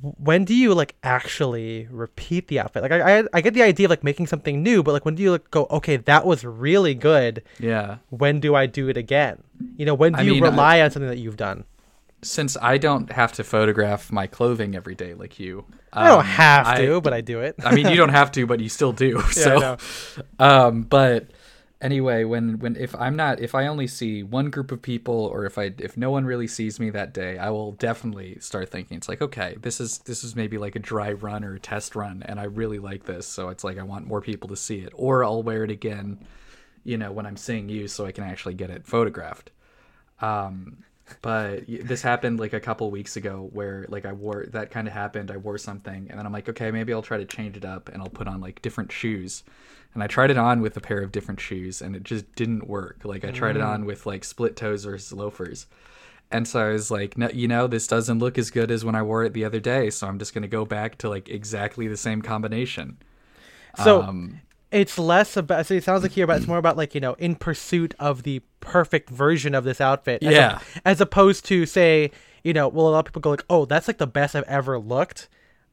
when 0.00 0.44
do 0.44 0.54
you 0.54 0.74
like 0.74 0.94
actually 1.02 1.86
repeat 1.90 2.48
the 2.48 2.60
outfit? 2.60 2.82
Like 2.82 2.92
I, 2.92 3.20
I, 3.20 3.24
I 3.34 3.40
get 3.40 3.54
the 3.54 3.62
idea 3.62 3.86
of 3.86 3.90
like 3.90 4.02
making 4.02 4.26
something 4.26 4.62
new, 4.62 4.82
but 4.82 4.92
like 4.92 5.04
when 5.04 5.14
do 5.14 5.22
you 5.22 5.32
like 5.32 5.50
go, 5.50 5.66
okay, 5.70 5.98
that 5.98 6.24
was 6.24 6.44
really 6.44 6.94
good. 6.94 7.42
Yeah. 7.58 7.98
When 8.08 8.40
do 8.40 8.54
I 8.54 8.66
do 8.66 8.88
it 8.88 8.96
again? 8.96 9.42
You 9.76 9.84
know, 9.84 9.94
when 9.94 10.12
do 10.12 10.20
I 10.20 10.22
you 10.22 10.32
mean, 10.34 10.42
rely 10.42 10.78
I, 10.78 10.82
on 10.82 10.90
something 10.90 11.10
that 11.10 11.18
you've 11.18 11.36
done? 11.36 11.64
Since 12.22 12.56
I 12.62 12.78
don't 12.78 13.12
have 13.12 13.32
to 13.32 13.44
photograph 13.44 14.10
my 14.10 14.26
clothing 14.26 14.74
every 14.74 14.94
day 14.94 15.12
like 15.12 15.38
you, 15.38 15.66
um, 15.92 16.04
I 16.04 16.08
don't 16.08 16.18
um, 16.20 16.24
have 16.24 16.76
to, 16.78 17.00
but 17.00 17.12
I 17.12 17.20
do 17.20 17.40
it. 17.40 17.56
I 17.62 17.74
mean, 17.74 17.88
you 17.88 17.96
don't 17.96 18.08
have 18.20 18.32
to, 18.32 18.46
but 18.46 18.60
you 18.60 18.68
still 18.68 18.92
do. 18.92 19.22
yeah, 19.36 19.76
so, 19.76 19.76
um, 20.38 20.82
but 20.82 21.26
anyway 21.82 22.22
when 22.22 22.58
when 22.60 22.76
if 22.76 22.94
i'm 22.94 23.16
not 23.16 23.40
if 23.40 23.54
i 23.54 23.66
only 23.66 23.86
see 23.86 24.22
one 24.22 24.48
group 24.50 24.70
of 24.70 24.80
people 24.80 25.26
or 25.26 25.44
if 25.44 25.58
i 25.58 25.72
if 25.78 25.96
no 25.96 26.10
one 26.10 26.24
really 26.24 26.46
sees 26.46 26.78
me 26.78 26.88
that 26.88 27.12
day 27.12 27.36
i 27.38 27.50
will 27.50 27.72
definitely 27.72 28.38
start 28.38 28.70
thinking 28.70 28.96
it's 28.96 29.08
like 29.08 29.20
okay 29.20 29.56
this 29.60 29.80
is 29.80 29.98
this 29.98 30.22
is 30.22 30.36
maybe 30.36 30.56
like 30.56 30.76
a 30.76 30.78
dry 30.78 31.12
run 31.12 31.44
or 31.44 31.54
a 31.54 31.60
test 31.60 31.96
run 31.96 32.22
and 32.26 32.38
i 32.38 32.44
really 32.44 32.78
like 32.78 33.04
this 33.04 33.26
so 33.26 33.48
it's 33.48 33.64
like 33.64 33.78
i 33.78 33.82
want 33.82 34.06
more 34.06 34.20
people 34.20 34.48
to 34.48 34.56
see 34.56 34.78
it 34.78 34.92
or 34.94 35.24
i'll 35.24 35.42
wear 35.42 35.64
it 35.64 35.70
again 35.70 36.18
you 36.84 36.96
know 36.96 37.10
when 37.10 37.26
i'm 37.26 37.36
seeing 37.36 37.68
you 37.68 37.88
so 37.88 38.06
i 38.06 38.12
can 38.12 38.24
actually 38.24 38.54
get 38.54 38.70
it 38.70 38.86
photographed. 38.86 39.50
Um 40.20 40.84
but 41.20 41.64
this 41.66 42.00
happened 42.00 42.38
like 42.40 42.52
a 42.52 42.60
couple 42.60 42.90
weeks 42.90 43.16
ago 43.16 43.50
where 43.52 43.84
like 43.88 44.06
i 44.06 44.12
wore 44.12 44.46
that 44.50 44.70
kind 44.70 44.86
of 44.86 44.94
happened 44.94 45.30
i 45.30 45.36
wore 45.36 45.58
something 45.58 46.06
and 46.08 46.18
then 46.18 46.24
i'm 46.24 46.32
like 46.32 46.48
okay 46.48 46.70
maybe 46.70 46.92
i'll 46.92 47.02
try 47.02 47.18
to 47.18 47.24
change 47.24 47.56
it 47.56 47.64
up 47.64 47.88
and 47.90 48.00
i'll 48.00 48.08
put 48.08 48.28
on 48.28 48.40
like 48.40 48.62
different 48.62 48.90
shoes 48.90 49.42
and 49.94 50.02
I 50.02 50.06
tried 50.06 50.30
it 50.30 50.38
on 50.38 50.60
with 50.60 50.76
a 50.76 50.80
pair 50.80 51.02
of 51.02 51.12
different 51.12 51.40
shoes 51.40 51.82
and 51.82 51.94
it 51.94 52.02
just 52.02 52.34
didn't 52.34 52.66
work. 52.66 53.00
Like 53.04 53.24
I 53.24 53.30
tried 53.30 53.54
mm. 53.54 53.58
it 53.58 53.62
on 53.62 53.84
with 53.84 54.06
like 54.06 54.24
split 54.24 54.56
toes 54.56 54.84
versus 54.84 55.12
loafers. 55.12 55.66
And 56.30 56.48
so 56.48 56.60
I 56.60 56.72
was 56.72 56.90
like, 56.90 57.18
no, 57.18 57.28
you 57.28 57.46
know, 57.46 57.66
this 57.66 57.86
doesn't 57.86 58.18
look 58.18 58.38
as 58.38 58.50
good 58.50 58.70
as 58.70 58.84
when 58.84 58.94
I 58.94 59.02
wore 59.02 59.22
it 59.24 59.34
the 59.34 59.44
other 59.44 59.60
day, 59.60 59.90
so 59.90 60.06
I'm 60.06 60.18
just 60.18 60.32
going 60.32 60.42
to 60.42 60.48
go 60.48 60.64
back 60.64 60.96
to 60.98 61.10
like 61.10 61.28
exactly 61.28 61.88
the 61.88 61.96
same 61.96 62.22
combination. 62.22 62.96
So 63.82 64.02
um, 64.02 64.40
it's 64.70 64.98
less 64.98 65.36
about 65.36 65.66
so 65.66 65.74
it 65.74 65.84
sounds 65.84 66.02
like 66.02 66.12
here 66.12 66.26
but 66.26 66.38
it's 66.38 66.46
more 66.46 66.58
about 66.58 66.78
like, 66.78 66.94
you 66.94 67.00
know, 67.00 67.12
in 67.14 67.36
pursuit 67.36 67.94
of 67.98 68.22
the 68.22 68.40
perfect 68.60 69.10
version 69.10 69.54
of 69.54 69.64
this 69.64 69.80
outfit 69.80 70.22
as 70.22 70.32
yeah. 70.32 70.60
A, 70.76 70.88
as 70.88 71.00
opposed 71.02 71.44
to 71.46 71.66
say, 71.66 72.10
you 72.42 72.54
know, 72.54 72.66
well 72.66 72.88
a 72.88 72.90
lot 72.90 73.00
of 73.00 73.04
people 73.06 73.20
go 73.20 73.30
like, 73.30 73.44
"Oh, 73.50 73.66
that's 73.66 73.86
like 73.86 73.98
the 73.98 74.06
best 74.06 74.34
I've 74.34 74.44
ever 74.44 74.78
looked. 74.78 75.28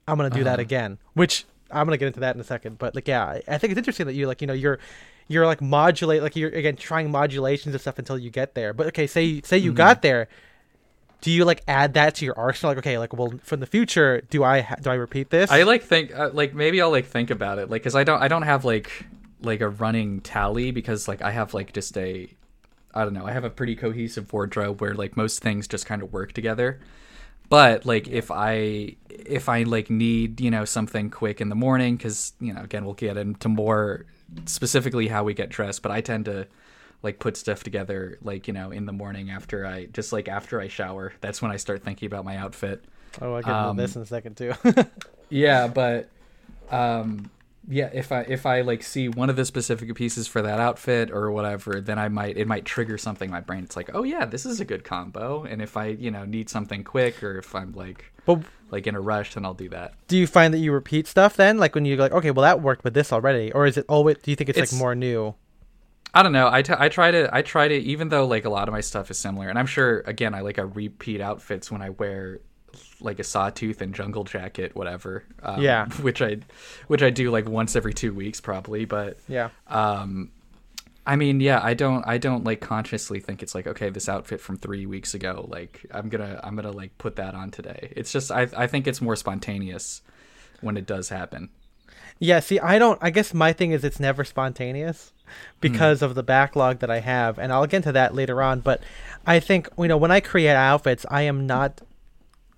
I'm 0.08 0.18
going 0.18 0.30
to 0.30 0.36
do 0.36 0.42
uh-huh. 0.42 0.52
that 0.52 0.60
again." 0.60 0.98
Which 1.14 1.46
I'm 1.72 1.86
gonna 1.86 1.98
get 1.98 2.08
into 2.08 2.22
that 2.22 2.36
in 2.36 2.42
a 2.42 2.46
second, 2.46 2.78
but 2.78 2.96
like 2.96 3.08
yeah, 3.08 3.40
I 3.48 3.58
think 3.58 3.72
it's 3.72 3.78
interesting 3.78 4.08
that 4.08 4.14
you 4.14 4.28
like 4.28 4.42
you 4.42 4.48
know 4.48 4.54
you're 4.54 4.80
you're 5.28 5.46
like 5.46 5.62
modulate 5.62 6.22
like 6.22 6.36
you're 6.36 6.50
again 6.50 6.76
trying 6.76 7.12
modulations 7.12 7.74
and 7.74 7.82
stuff 7.82 8.00
until 8.00 8.18
you 8.18 8.30
get 8.30 8.56
there. 8.56 8.74
But 8.74 8.88
okay, 8.88 9.08
say 9.08 9.42
say 9.42 9.58
you 9.58 9.72
mm-hmm. 9.72 9.78
got 9.78 10.02
there, 10.02 10.28
do 11.22 11.32
you 11.32 11.46
like 11.46 11.62
add 11.68 11.94
that 11.94 12.16
to 12.16 12.26
your 12.26 12.38
arsenal? 12.38 12.72
Like 12.72 12.80
okay, 12.80 12.98
like 12.98 13.14
well 13.14 13.34
from 13.44 13.60
the 13.60 13.66
future, 13.66 14.22
do 14.30 14.44
I 14.44 14.62
ha- 14.62 14.78
do 14.82 14.90
I 14.90 14.96
repeat 14.96 15.30
this? 15.30 15.52
I 15.52 15.64
like 15.64 15.84
think 15.84 16.14
uh, 16.14 16.32
like 16.34 16.54
maybe 16.54 16.82
I'll 16.82 16.92
like 16.92 17.06
think 17.06 17.30
about 17.30 17.60
it 17.60 17.70
like 17.70 17.82
because 17.82 17.96
I 17.96 18.04
don't 18.04 18.22
I 18.22 18.28
don't 18.28 18.44
have 18.44 18.66
like 18.66 19.06
like 19.42 19.62
a 19.62 19.70
running 19.70 20.22
tally 20.22 20.72
because 20.72 21.08
like 21.08 21.22
I 21.22 21.32
have 21.32 21.54
like 21.54 21.74
just 21.74 21.98
a 21.98 22.30
I 22.94 23.04
don't 23.04 23.14
know 23.14 23.26
I 23.26 23.32
have 23.32 23.44
a 23.44 23.50
pretty 23.50 23.76
cohesive 23.76 24.32
wardrobe 24.34 24.82
where 24.82 24.96
like 24.96 25.16
most 25.16 25.42
things 25.42 25.68
just 25.68 25.86
kind 25.86 26.02
of 26.02 26.12
work 26.12 26.34
together. 26.34 26.80
But 27.50 27.86
like 27.86 28.08
if 28.08 28.32
I 28.32 28.96
if 29.10 29.50
I 29.50 29.64
like 29.64 29.90
need 29.90 30.40
you 30.40 30.52
know 30.52 30.66
something 30.66 31.10
quick 31.10 31.42
in 31.42 31.50
the 31.50 31.56
morning 31.56 31.98
because 31.98 32.34
you 32.40 32.54
know 32.54 32.62
again 32.62 32.86
we'll 32.86 32.94
get 32.94 33.18
into 33.18 33.50
more 33.50 34.06
specifically 34.46 35.08
how 35.08 35.24
we 35.24 35.34
get 35.34 35.50
dressed, 35.50 35.82
but 35.82 35.92
I 35.92 36.02
tend 36.02 36.26
to 36.26 36.48
like 37.02 37.20
put 37.20 37.38
stuff 37.38 37.64
together 37.64 38.18
like 38.22 38.48
you 38.48 38.54
know 38.54 38.72
in 38.72 38.86
the 38.86 38.92
morning 38.92 39.32
after 39.32 39.66
I 39.66 39.86
just 39.86 40.14
like 40.14 40.28
after 40.28 40.62
I 40.62 40.68
shower. 40.68 41.14
That's 41.22 41.42
when 41.42 41.52
I 41.52 41.58
start 41.58 41.84
thinking 41.84 42.08
about 42.08 42.24
my 42.24 42.38
outfit. 42.38 42.84
Oh, 43.22 43.36
I 43.36 43.42
get 43.42 43.50
um, 43.50 43.72
into 43.72 43.82
this 43.82 43.96
in 43.96 44.02
a 44.04 44.06
second 44.06 44.38
too. 44.38 44.54
yeah, 45.30 45.68
but 45.68 46.10
um, 46.70 47.32
yeah, 47.72 47.90
if 47.94 48.12
I 48.12 48.22
if 48.22 48.46
I 48.48 48.62
like 48.62 48.82
see 48.84 49.08
one 49.08 49.30
of 49.30 49.36
the 49.36 49.46
specific 49.46 49.94
pieces 49.96 50.28
for 50.28 50.42
that 50.42 50.60
outfit 50.60 51.12
or 51.12 51.32
whatever, 51.32 51.80
then 51.80 52.00
I 52.00 52.10
might 52.10 52.36
it 52.36 52.48
might 52.48 52.66
trigger 52.66 52.98
something 52.98 53.28
in 53.30 53.32
my 53.32 53.42
brain. 53.42 53.64
It's 53.64 53.76
like, 53.76 53.92
oh 53.94 54.04
yeah, 54.04 54.26
this 54.26 54.46
is 54.46 54.60
a 54.60 54.66
good 54.66 54.84
combo. 54.84 55.44
And 55.44 55.62
if 55.62 55.78
I 55.78 55.86
you 55.88 56.10
know 56.12 56.26
need 56.26 56.50
something 56.50 56.84
quick 56.84 57.22
or 57.24 57.38
if 57.38 57.54
I'm 57.54 57.74
like 57.74 58.12
But 58.26 58.42
like 58.72 58.88
in 58.88 58.96
a 58.96 59.02
rush, 59.02 59.36
then 59.36 59.46
I'll 59.46 59.54
do 59.54 59.70
that. 59.70 59.94
do 60.08 60.18
you 60.18 60.26
find 60.28 60.54
that 60.54 60.58
you 60.60 60.72
repeat 60.72 61.06
stuff 61.08 61.36
then? 61.38 61.58
Like 61.60 61.76
when 61.76 61.86
you're 61.86 61.98
like, 61.98 62.12
okay, 62.12 62.32
well 62.32 62.44
that 62.44 62.62
worked 62.62 62.84
with 62.84 62.94
this 62.96 63.14
already, 63.14 63.52
or 63.52 63.66
is 63.68 63.78
it 63.78 63.86
always? 63.88 64.18
Do 64.24 64.32
you 64.32 64.36
think 64.36 64.50
it's, 64.50 64.58
It's- 64.58 64.74
like 64.74 64.80
more 64.80 64.96
new? 64.96 65.36
I 66.12 66.24
don't 66.24 66.32
know. 66.32 66.50
I, 66.52 66.64
t- 66.64 66.74
I 66.76 66.90
try 66.90 67.12
to 67.12 67.30
I 67.32 67.44
try 67.44 67.68
to 67.68 67.76
even 67.76 68.10
though 68.10 68.26
like 68.26 68.44
a 68.46 68.50
lot 68.50 68.68
of 68.68 68.72
my 68.74 68.82
stuff 68.82 69.12
is 69.12 69.20
similar, 69.20 69.48
and 69.48 69.60
I'm 69.60 69.68
sure 69.68 70.00
again 70.08 70.34
I 70.34 70.42
like 70.42 70.58
I 70.58 70.64
repeat 70.64 71.22
outfits 71.22 71.72
when 71.72 71.84
I 71.84 71.90
wear 71.92 72.40
like 73.02 73.20
a 73.20 73.24
sawtooth 73.24 73.82
and 73.82 73.94
jungle 73.96 74.24
jacket, 74.24 74.76
whatever. 74.76 75.24
Um, 75.44 75.62
Yeah. 75.62 75.88
Which 76.02 76.22
I 76.22 76.38
which 76.88 77.02
I 77.04 77.10
do 77.10 77.32
like 77.32 77.48
once 77.48 77.76
every 77.76 77.94
two 77.94 78.14
weeks 78.14 78.42
probably, 78.42 78.86
but 78.86 79.18
Yeah. 79.28 79.50
um 79.68 80.32
I 81.08 81.16
mean, 81.16 81.40
yeah, 81.40 81.60
I 81.64 81.74
don't 81.74 82.06
I 82.08 82.18
don't 82.20 82.44
like 82.44 82.60
consciously 82.62 83.20
think 83.20 83.42
it's 83.42 83.56
like 83.56 83.66
okay, 83.68 83.90
this 83.90 84.08
outfit 84.10 84.42
from 84.42 84.58
3 84.58 84.86
weeks 84.86 85.14
ago, 85.14 85.46
like 85.50 85.86
I'm 85.94 86.10
going 86.10 86.22
to 86.28 86.46
I'm 86.46 86.56
to 86.58 86.72
like 86.72 86.98
put 86.98 87.16
that 87.16 87.34
on 87.36 87.50
today. 87.52 87.92
It's 87.96 88.12
just 88.12 88.32
I 88.32 88.48
I 88.56 88.68
think 88.68 88.86
it's 88.86 89.02
more 89.02 89.16
spontaneous 89.16 90.02
when 90.62 90.78
it 90.78 90.86
does 90.86 91.10
happen. 91.10 91.50
Yeah, 92.22 92.42
see, 92.42 92.60
I 92.60 92.78
don't. 92.80 93.00
I 93.02 93.12
guess 93.12 93.34
my 93.34 93.54
thing 93.54 93.72
is 93.72 93.86
it's 93.86 94.00
never 94.00 94.26
spontaneous 94.26 95.14
because 95.62 96.02
of 96.02 96.16
the 96.16 96.24
backlog 96.24 96.80
that 96.80 96.92
I 96.92 97.00
have, 97.00 97.40
and 97.40 97.54
I'll 97.54 97.66
get 97.66 97.78
into 97.78 97.94
that 97.94 98.14
later 98.14 98.42
on. 98.42 98.60
But 98.60 98.84
I 99.26 99.40
think 99.40 99.70
you 99.78 99.88
know 99.88 99.96
when 99.96 100.12
I 100.12 100.20
create 100.20 100.54
outfits, 100.54 101.06
I 101.10 101.22
am 101.22 101.48
not 101.48 101.80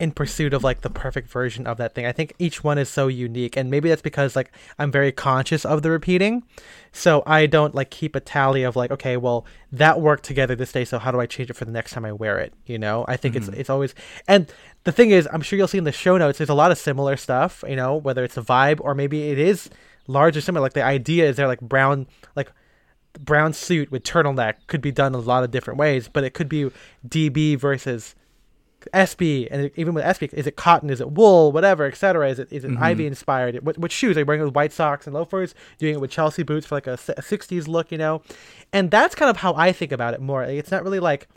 in 0.01 0.11
pursuit 0.11 0.51
of 0.51 0.63
like 0.63 0.81
the 0.81 0.89
perfect 0.89 1.29
version 1.29 1.67
of 1.67 1.77
that 1.77 1.93
thing. 1.93 2.07
I 2.07 2.11
think 2.11 2.33
each 2.39 2.63
one 2.63 2.79
is 2.79 2.89
so 2.89 3.07
unique, 3.07 3.55
and 3.55 3.69
maybe 3.69 3.87
that's 3.87 4.01
because 4.01 4.35
like 4.35 4.51
I'm 4.79 4.91
very 4.91 5.11
conscious 5.11 5.63
of 5.63 5.83
the 5.83 5.91
repeating, 5.91 6.41
so 6.91 7.21
I 7.27 7.45
don't 7.45 7.75
like 7.75 7.91
keep 7.91 8.15
a 8.15 8.19
tally 8.19 8.63
of 8.63 8.75
like 8.75 8.89
okay, 8.89 9.15
well 9.15 9.45
that 9.71 10.01
worked 10.01 10.23
together 10.23 10.55
this 10.55 10.71
day, 10.71 10.85
so 10.85 10.97
how 10.97 11.11
do 11.11 11.21
I 11.21 11.27
change 11.27 11.51
it 11.51 11.55
for 11.55 11.65
the 11.65 11.71
next 11.71 11.91
time 11.91 12.03
I 12.03 12.13
wear 12.13 12.39
it? 12.39 12.51
You 12.65 12.79
know, 12.79 13.05
I 13.07 13.15
think 13.15 13.35
it's 13.35 13.45
mm-hmm. 13.45 13.59
it's 13.59 13.69
always 13.69 13.93
and 14.27 14.51
the 14.85 14.91
thing 14.91 15.11
is, 15.11 15.29
I'm 15.31 15.41
sure 15.41 15.57
you'll 15.57 15.67
see 15.67 15.77
in 15.77 15.83
the 15.83 15.91
show 15.91 16.17
notes, 16.17 16.39
there's 16.39 16.49
a 16.49 16.55
lot 16.55 16.71
of 16.71 16.79
similar 16.79 17.15
stuff. 17.15 17.63
You 17.69 17.75
know, 17.75 17.95
whether 17.95 18.23
it's 18.23 18.37
a 18.37 18.41
vibe 18.41 18.79
or 18.81 18.95
maybe 18.95 19.29
it 19.29 19.37
is 19.37 19.69
larger 20.07 20.41
similar. 20.41 20.63
Like 20.63 20.73
the 20.73 20.83
idea 20.83 21.29
is 21.29 21.35
there 21.35 21.47
like 21.47 21.61
brown 21.61 22.07
like 22.35 22.51
brown 23.19 23.53
suit 23.53 23.91
with 23.91 24.01
turtleneck 24.01 24.55
could 24.65 24.81
be 24.81 24.91
done 24.91 25.13
a 25.13 25.19
lot 25.19 25.43
of 25.43 25.51
different 25.51 25.77
ways, 25.77 26.07
but 26.07 26.23
it 26.23 26.33
could 26.33 26.49
be 26.49 26.71
DB 27.07 27.55
versus 27.55 28.15
SB, 28.93 29.47
and 29.51 29.71
even 29.75 29.93
with 29.93 30.03
SB, 30.03 30.33
is 30.33 30.47
it 30.47 30.55
cotton, 30.55 30.89
is 30.89 31.01
it 31.01 31.11
wool, 31.11 31.51
whatever, 31.51 31.85
etc. 31.85 32.29
Is 32.29 32.39
it 32.39 32.51
is 32.51 32.63
it 32.63 32.71
Ivy 32.77 33.05
inspired? 33.07 33.63
What, 33.65 33.77
what 33.77 33.91
shoes 33.91 34.17
are 34.17 34.21
you 34.21 34.25
wearing 34.25 34.43
with 34.43 34.55
white 34.55 34.71
socks 34.71 35.07
and 35.07 35.13
loafers? 35.13 35.53
Doing 35.77 35.95
it 35.95 36.01
with 36.01 36.11
Chelsea 36.11 36.43
boots 36.43 36.65
for 36.65 36.75
like 36.75 36.87
a 36.87 36.97
'60s 36.97 37.67
look, 37.67 37.91
you 37.91 37.97
know? 37.97 38.21
And 38.73 38.91
that's 38.91 39.15
kind 39.15 39.29
of 39.29 39.37
how 39.37 39.53
I 39.55 39.71
think 39.71 39.91
about 39.91 40.13
it 40.13 40.21
more. 40.21 40.43
It's 40.43 40.71
not 40.71 40.83
really 40.83 40.99
like 40.99 41.27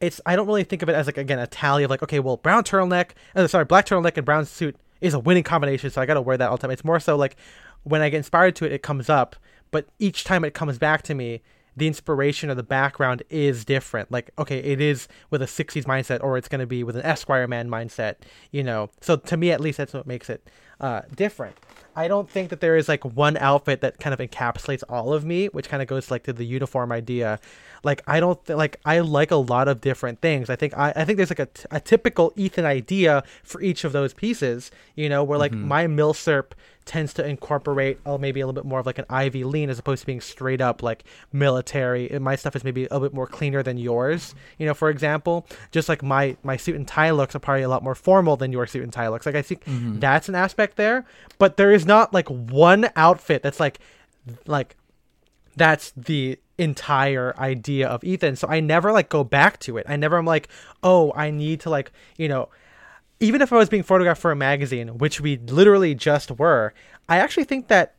it's 0.00 0.20
I 0.26 0.36
don't 0.36 0.46
really 0.46 0.64
think 0.64 0.82
of 0.82 0.88
it 0.88 0.94
as 0.94 1.06
like 1.06 1.18
again 1.18 1.38
a 1.38 1.46
tally 1.46 1.84
of 1.84 1.90
like 1.90 2.02
okay 2.02 2.20
well 2.20 2.36
brown 2.36 2.64
turtleneck 2.64 3.12
uh, 3.34 3.46
sorry 3.46 3.64
black 3.64 3.86
turtleneck 3.86 4.16
and 4.16 4.26
brown 4.26 4.44
suit 4.44 4.76
is 5.00 5.14
a 5.14 5.18
winning 5.18 5.42
combination 5.42 5.90
so 5.90 6.00
I 6.02 6.06
gotta 6.06 6.20
wear 6.20 6.36
that 6.36 6.50
all 6.50 6.56
the 6.56 6.62
time. 6.62 6.70
It's 6.70 6.84
more 6.84 7.00
so 7.00 7.16
like 7.16 7.36
when 7.84 8.02
I 8.02 8.08
get 8.08 8.18
inspired 8.18 8.56
to 8.56 8.66
it 8.66 8.72
it 8.72 8.82
comes 8.82 9.08
up, 9.08 9.36
but 9.70 9.88
each 9.98 10.24
time 10.24 10.44
it 10.44 10.54
comes 10.54 10.78
back 10.78 11.02
to 11.02 11.14
me 11.14 11.42
the 11.76 11.86
inspiration 11.86 12.50
or 12.50 12.54
the 12.54 12.62
background 12.62 13.22
is 13.30 13.64
different. 13.64 14.10
Like 14.10 14.30
okay 14.38 14.58
it 14.58 14.80
is 14.80 15.08
with 15.30 15.42
a 15.42 15.46
'60s 15.46 15.84
mindset 15.84 16.22
or 16.22 16.36
it's 16.38 16.48
gonna 16.48 16.66
be 16.66 16.82
with 16.82 16.96
an 16.96 17.02
Esquire 17.02 17.46
man 17.46 17.68
mindset, 17.68 18.16
you 18.50 18.62
know. 18.62 18.90
So 19.00 19.16
to 19.16 19.36
me 19.36 19.50
at 19.50 19.60
least 19.60 19.78
that's 19.78 19.92
what 19.92 20.06
makes 20.06 20.30
it 20.30 20.48
uh, 20.80 21.02
different. 21.14 21.56
I 21.96 22.08
don't 22.08 22.28
think 22.28 22.50
that 22.50 22.60
there 22.60 22.76
is 22.76 22.88
like 22.88 23.04
one 23.04 23.38
outfit 23.38 23.80
that 23.80 23.98
kind 23.98 24.12
of 24.12 24.20
encapsulates 24.20 24.84
all 24.88 25.14
of 25.14 25.24
me, 25.24 25.46
which 25.46 25.68
kind 25.68 25.82
of 25.82 25.88
goes 25.88 26.10
like 26.10 26.24
to 26.24 26.32
the 26.32 26.44
uniform 26.44 26.92
idea. 26.92 27.40
Like 27.82 28.02
I 28.06 28.20
don't 28.20 28.44
th- 28.44 28.56
like 28.56 28.78
I 28.84 29.00
like 29.00 29.30
a 29.30 29.36
lot 29.36 29.66
of 29.66 29.80
different 29.80 30.20
things. 30.20 30.50
I 30.50 30.56
think 30.56 30.76
I, 30.76 30.92
I 30.94 31.04
think 31.04 31.16
there's 31.16 31.30
like 31.30 31.38
a, 31.38 31.46
t- 31.46 31.64
a 31.70 31.80
typical 31.80 32.32
Ethan 32.36 32.66
idea 32.66 33.24
for 33.42 33.62
each 33.62 33.84
of 33.84 33.92
those 33.92 34.12
pieces. 34.12 34.70
You 34.94 35.08
know, 35.08 35.24
where 35.24 35.38
like 35.38 35.52
mm-hmm. 35.52 35.68
my 35.68 35.86
milsurp 35.86 36.52
tends 36.86 37.12
to 37.12 37.26
incorporate 37.26 37.98
oh 38.06 38.16
maybe 38.16 38.40
a 38.40 38.46
little 38.46 38.60
bit 38.60 38.68
more 38.68 38.78
of 38.78 38.86
like 38.86 38.98
an 38.98 39.04
Ivy 39.10 39.42
lean 39.42 39.70
as 39.70 39.78
opposed 39.78 40.02
to 40.02 40.06
being 40.06 40.20
straight 40.20 40.60
up 40.60 40.82
like 40.82 41.04
military. 41.32 42.10
And 42.10 42.24
my 42.24 42.36
stuff 42.36 42.56
is 42.56 42.64
maybe 42.64 42.82
a 42.82 42.94
little 42.94 43.08
bit 43.08 43.14
more 43.14 43.26
cleaner 43.26 43.62
than 43.62 43.76
yours. 43.78 44.34
You 44.58 44.66
know, 44.66 44.74
for 44.74 44.90
example, 44.90 45.46
just 45.70 45.88
like 45.88 46.02
my 46.02 46.36
my 46.42 46.56
suit 46.56 46.76
and 46.76 46.86
tie 46.86 47.10
looks 47.10 47.34
are 47.34 47.40
probably 47.40 47.62
a 47.62 47.68
lot 47.68 47.82
more 47.82 47.94
formal 47.94 48.36
than 48.36 48.52
your 48.52 48.66
suit 48.66 48.82
and 48.82 48.92
tie 48.92 49.08
looks. 49.08 49.26
Like 49.26 49.34
I 49.34 49.42
think 49.42 49.64
mm-hmm. 49.64 49.98
that's 49.98 50.28
an 50.28 50.34
aspect 50.34 50.76
there, 50.76 51.04
but 51.38 51.56
there 51.56 51.72
is 51.72 51.85
not 51.86 52.12
like 52.12 52.28
one 52.28 52.90
outfit 52.96 53.42
that's 53.42 53.60
like 53.60 53.78
like 54.46 54.76
that's 55.56 55.92
the 55.96 56.38
entire 56.58 57.34
idea 57.38 57.88
of 57.88 58.04
Ethan. 58.04 58.36
So 58.36 58.48
I 58.48 58.60
never 58.60 58.92
like 58.92 59.08
go 59.08 59.24
back 59.24 59.58
to 59.60 59.76
it. 59.78 59.86
I 59.88 59.96
never 59.96 60.18
am 60.18 60.24
like, 60.24 60.48
oh, 60.82 61.12
I 61.14 61.30
need 61.30 61.60
to 61.60 61.70
like, 61.70 61.92
you 62.16 62.28
know, 62.28 62.48
even 63.20 63.40
if 63.40 63.52
I 63.52 63.56
was 63.56 63.68
being 63.68 63.82
photographed 63.82 64.20
for 64.20 64.30
a 64.30 64.36
magazine, 64.36 64.98
which 64.98 65.20
we 65.20 65.38
literally 65.38 65.94
just 65.94 66.30
were, 66.32 66.74
I 67.08 67.18
actually 67.18 67.44
think 67.44 67.68
that 67.68 67.94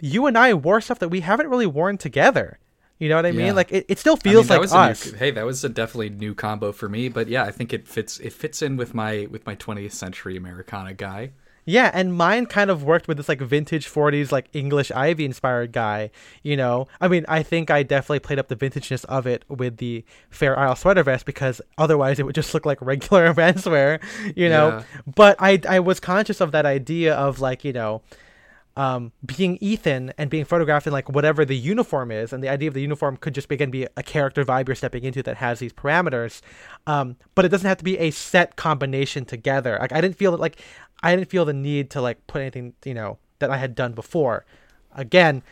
you 0.00 0.26
and 0.26 0.38
I 0.38 0.54
wore 0.54 0.80
stuff 0.80 0.98
that 1.00 1.08
we 1.08 1.20
haven't 1.20 1.48
really 1.48 1.66
worn 1.66 1.98
together. 1.98 2.58
You 2.98 3.08
know 3.08 3.16
what 3.16 3.26
I 3.26 3.32
mean? 3.32 3.46
Yeah. 3.46 3.52
Like 3.52 3.72
it, 3.72 3.86
it 3.88 3.98
still 3.98 4.18
I 4.22 4.28
mean, 4.28 4.34
feels 4.34 4.50
like 4.50 4.90
us. 4.90 5.10
New, 5.10 5.18
hey, 5.18 5.30
that 5.30 5.46
was 5.46 5.64
a 5.64 5.70
definitely 5.70 6.10
new 6.10 6.34
combo 6.34 6.70
for 6.70 6.86
me, 6.88 7.08
but 7.08 7.28
yeah, 7.28 7.44
I 7.44 7.50
think 7.50 7.72
it 7.72 7.88
fits. 7.88 8.18
It 8.18 8.32
fits 8.34 8.60
in 8.60 8.76
with 8.76 8.92
my 8.92 9.26
with 9.30 9.46
my 9.46 9.56
20th 9.56 9.92
century 9.92 10.36
Americana 10.36 10.92
guy. 10.92 11.30
Yeah, 11.70 11.92
and 11.94 12.12
mine 12.12 12.46
kind 12.46 12.68
of 12.68 12.82
worked 12.82 13.06
with 13.06 13.16
this 13.16 13.28
like 13.28 13.40
vintage 13.40 13.88
40s 13.88 14.32
like 14.32 14.48
English 14.52 14.90
Ivy 14.90 15.24
inspired 15.24 15.70
guy, 15.70 16.10
you 16.42 16.56
know. 16.56 16.88
I 17.00 17.06
mean, 17.06 17.24
I 17.28 17.44
think 17.44 17.70
I 17.70 17.84
definitely 17.84 18.18
played 18.18 18.40
up 18.40 18.48
the 18.48 18.56
vintageness 18.56 19.04
of 19.04 19.24
it 19.24 19.44
with 19.48 19.76
the 19.76 20.04
Fair 20.30 20.58
Isle 20.58 20.74
sweater 20.74 21.04
vest 21.04 21.26
because 21.26 21.60
otherwise 21.78 22.18
it 22.18 22.26
would 22.26 22.34
just 22.34 22.52
look 22.54 22.66
like 22.66 22.82
regular 22.82 23.32
menswear, 23.34 24.02
you 24.34 24.48
know. 24.48 24.68
Yeah. 24.68 24.82
But 25.06 25.36
I 25.38 25.60
I 25.68 25.78
was 25.78 26.00
conscious 26.00 26.40
of 26.40 26.50
that 26.50 26.66
idea 26.66 27.14
of 27.14 27.38
like, 27.38 27.64
you 27.64 27.72
know, 27.72 28.02
um, 28.76 29.12
being 29.24 29.58
Ethan 29.60 30.12
and 30.16 30.30
being 30.30 30.44
photographed 30.44 30.86
in 30.86 30.92
like 30.92 31.08
whatever 31.08 31.44
the 31.44 31.56
uniform 31.56 32.10
is, 32.10 32.32
and 32.32 32.42
the 32.42 32.48
idea 32.48 32.68
of 32.68 32.74
the 32.74 32.80
uniform 32.80 33.16
could 33.16 33.34
just 33.34 33.50
again 33.50 33.70
be 33.70 33.86
a 33.96 34.02
character 34.02 34.44
vibe 34.44 34.68
you're 34.68 34.74
stepping 34.74 35.04
into 35.04 35.22
that 35.22 35.36
has 35.36 35.58
these 35.58 35.72
parameters, 35.72 36.40
um, 36.86 37.16
but 37.34 37.44
it 37.44 37.48
doesn't 37.48 37.68
have 37.68 37.78
to 37.78 37.84
be 37.84 37.98
a 37.98 38.10
set 38.10 38.56
combination 38.56 39.24
together. 39.24 39.76
Like 39.80 39.92
I 39.92 40.00
didn't 40.00 40.16
feel 40.16 40.30
that 40.30 40.40
like 40.40 40.60
I 41.02 41.14
didn't 41.14 41.30
feel 41.30 41.44
the 41.44 41.52
need 41.52 41.90
to 41.90 42.00
like 42.00 42.26
put 42.26 42.40
anything 42.40 42.74
you 42.84 42.94
know 42.94 43.18
that 43.38 43.50
I 43.50 43.56
had 43.56 43.74
done 43.74 43.92
before. 43.92 44.44
Again, 44.94 45.42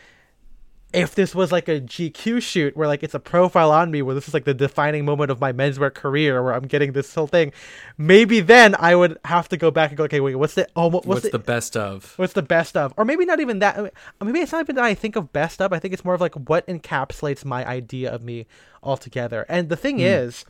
if 0.91 1.13
this 1.13 1.35
was 1.35 1.51
like 1.51 1.67
a 1.67 1.79
GQ 1.79 2.41
shoot 2.41 2.75
where 2.75 2.87
like 2.87 3.03
it's 3.03 3.13
a 3.13 3.19
profile 3.19 3.71
on 3.71 3.91
me 3.91 4.01
where 4.01 4.15
this 4.15 4.27
is 4.27 4.33
like 4.33 4.45
the 4.45 4.55
defining 4.55 5.05
moment 5.05 5.29
of 5.29 5.39
my 5.39 5.53
menswear 5.53 5.93
career 5.93 6.41
where 6.41 6.53
I'm 6.53 6.65
getting 6.65 6.93
this 6.93 7.13
whole 7.13 7.27
thing, 7.27 7.51
maybe 7.97 8.39
then 8.39 8.75
I 8.79 8.95
would 8.95 9.19
have 9.25 9.47
to 9.49 9.57
go 9.57 9.69
back 9.69 9.91
and 9.91 9.97
go, 9.97 10.05
okay, 10.05 10.19
wait, 10.19 10.35
what's 10.35 10.55
the 10.55 10.67
oh, 10.75 10.87
what's, 10.87 11.05
What's, 11.05 11.21
the, 11.21 11.29
the 11.29 11.39
best 11.39 11.77
of? 11.77 12.13
what's 12.17 12.33
the 12.33 12.41
best 12.41 12.75
of 12.75 12.93
or 12.97 13.05
maybe 13.05 13.23
not 13.25 13.39
even 13.39 13.59
that 13.59 13.77
I 13.77 13.81
mean, 13.81 13.91
maybe 14.21 14.39
it's 14.39 14.51
not 14.51 14.61
even 14.61 14.75
that 14.75 14.85
i 14.85 14.93
think 14.95 15.15
of 15.15 15.31
best 15.31 15.61
of 15.61 15.73
i 15.73 15.79
think 15.79 15.93
it's 15.93 16.03
more 16.03 16.15
of 16.15 16.21
like 16.21 16.33
what 16.35 16.65
encapsulates 16.67 17.45
my 17.45 17.65
idea 17.65 18.11
of 18.11 18.23
me 18.23 18.47
altogether 18.81 19.45
and 19.47 19.69
the 19.69 19.75
thing 19.75 19.99
is 19.99 20.45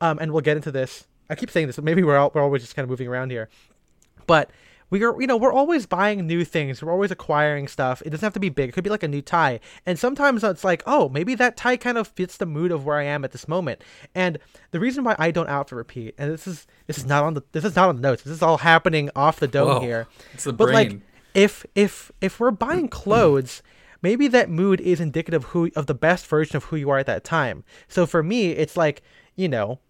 um 0.00 0.18
and 0.20 0.32
we'll 0.32 0.40
get 0.42 0.56
into 0.56 0.72
this 0.72 1.06
i 1.30 1.34
keep 1.34 1.50
saying 1.50 1.66
this 1.66 1.76
but 1.76 1.84
maybe 1.84 2.02
we're 2.02 2.16
all, 2.16 2.32
we're 2.34 2.42
always 2.42 2.62
just 2.62 2.74
kind 2.74 2.84
of 2.84 2.90
moving 2.90 3.06
around 3.06 3.30
here 3.30 3.48
but 4.26 4.50
we 4.90 5.02
are 5.02 5.20
you 5.20 5.26
know 5.26 5.36
we're 5.36 5.52
always 5.52 5.86
buying 5.86 6.24
new 6.26 6.44
things. 6.44 6.82
We're 6.82 6.92
always 6.92 7.10
acquiring 7.10 7.68
stuff. 7.68 8.02
It 8.06 8.10
doesn't 8.10 8.24
have 8.24 8.34
to 8.34 8.40
be 8.40 8.48
big. 8.48 8.68
It 8.68 8.72
could 8.72 8.84
be 8.84 8.90
like 8.90 9.02
a 9.02 9.08
new 9.08 9.22
tie. 9.22 9.58
And 9.84 9.98
sometimes 9.98 10.44
it's 10.44 10.62
like 10.62 10.82
oh 10.86 11.08
maybe 11.08 11.34
that 11.34 11.56
tie 11.56 11.76
kind 11.76 11.98
of 11.98 12.06
fits 12.08 12.36
the 12.36 12.46
mood 12.46 12.70
of 12.70 12.84
where 12.84 12.98
i 12.98 13.02
am 13.02 13.24
at 13.24 13.32
this 13.32 13.48
moment. 13.48 13.82
And 14.14 14.38
the 14.70 14.80
reason 14.80 15.02
why 15.02 15.16
i 15.18 15.30
don't 15.30 15.48
outfit 15.48 15.76
repeat 15.76 16.14
and 16.16 16.32
this 16.32 16.46
is 16.46 16.66
this 16.86 16.98
is 16.98 17.06
not 17.06 17.24
on 17.24 17.34
the 17.34 17.42
this 17.50 17.64
is 17.64 17.74
not 17.74 17.88
on 17.88 17.96
the 17.96 18.02
notes. 18.02 18.22
This 18.22 18.34
is 18.34 18.42
all 18.42 18.58
happening 18.58 19.10
off 19.16 19.40
the 19.40 19.48
dome 19.48 19.68
Whoa, 19.68 19.80
here. 19.80 20.06
It's 20.32 20.44
the 20.44 20.52
but 20.52 20.70
like 20.70 21.00
if 21.34 21.66
if 21.74 22.12
if 22.20 22.38
we're 22.38 22.50
buying 22.52 22.88
clothes 23.02 23.62
maybe 24.00 24.28
that 24.28 24.50
mood 24.50 24.80
is 24.80 25.00
indicative 25.00 25.44
who 25.44 25.70
of 25.74 25.86
the 25.86 25.94
best 25.94 26.26
version 26.26 26.56
of 26.56 26.64
who 26.64 26.76
you 26.76 26.90
are 26.90 26.98
at 26.98 27.06
that 27.06 27.24
time. 27.24 27.64
So 27.88 28.06
for 28.06 28.22
me 28.22 28.50
it's 28.50 28.76
like 28.76 29.02
you 29.34 29.48
know 29.48 29.80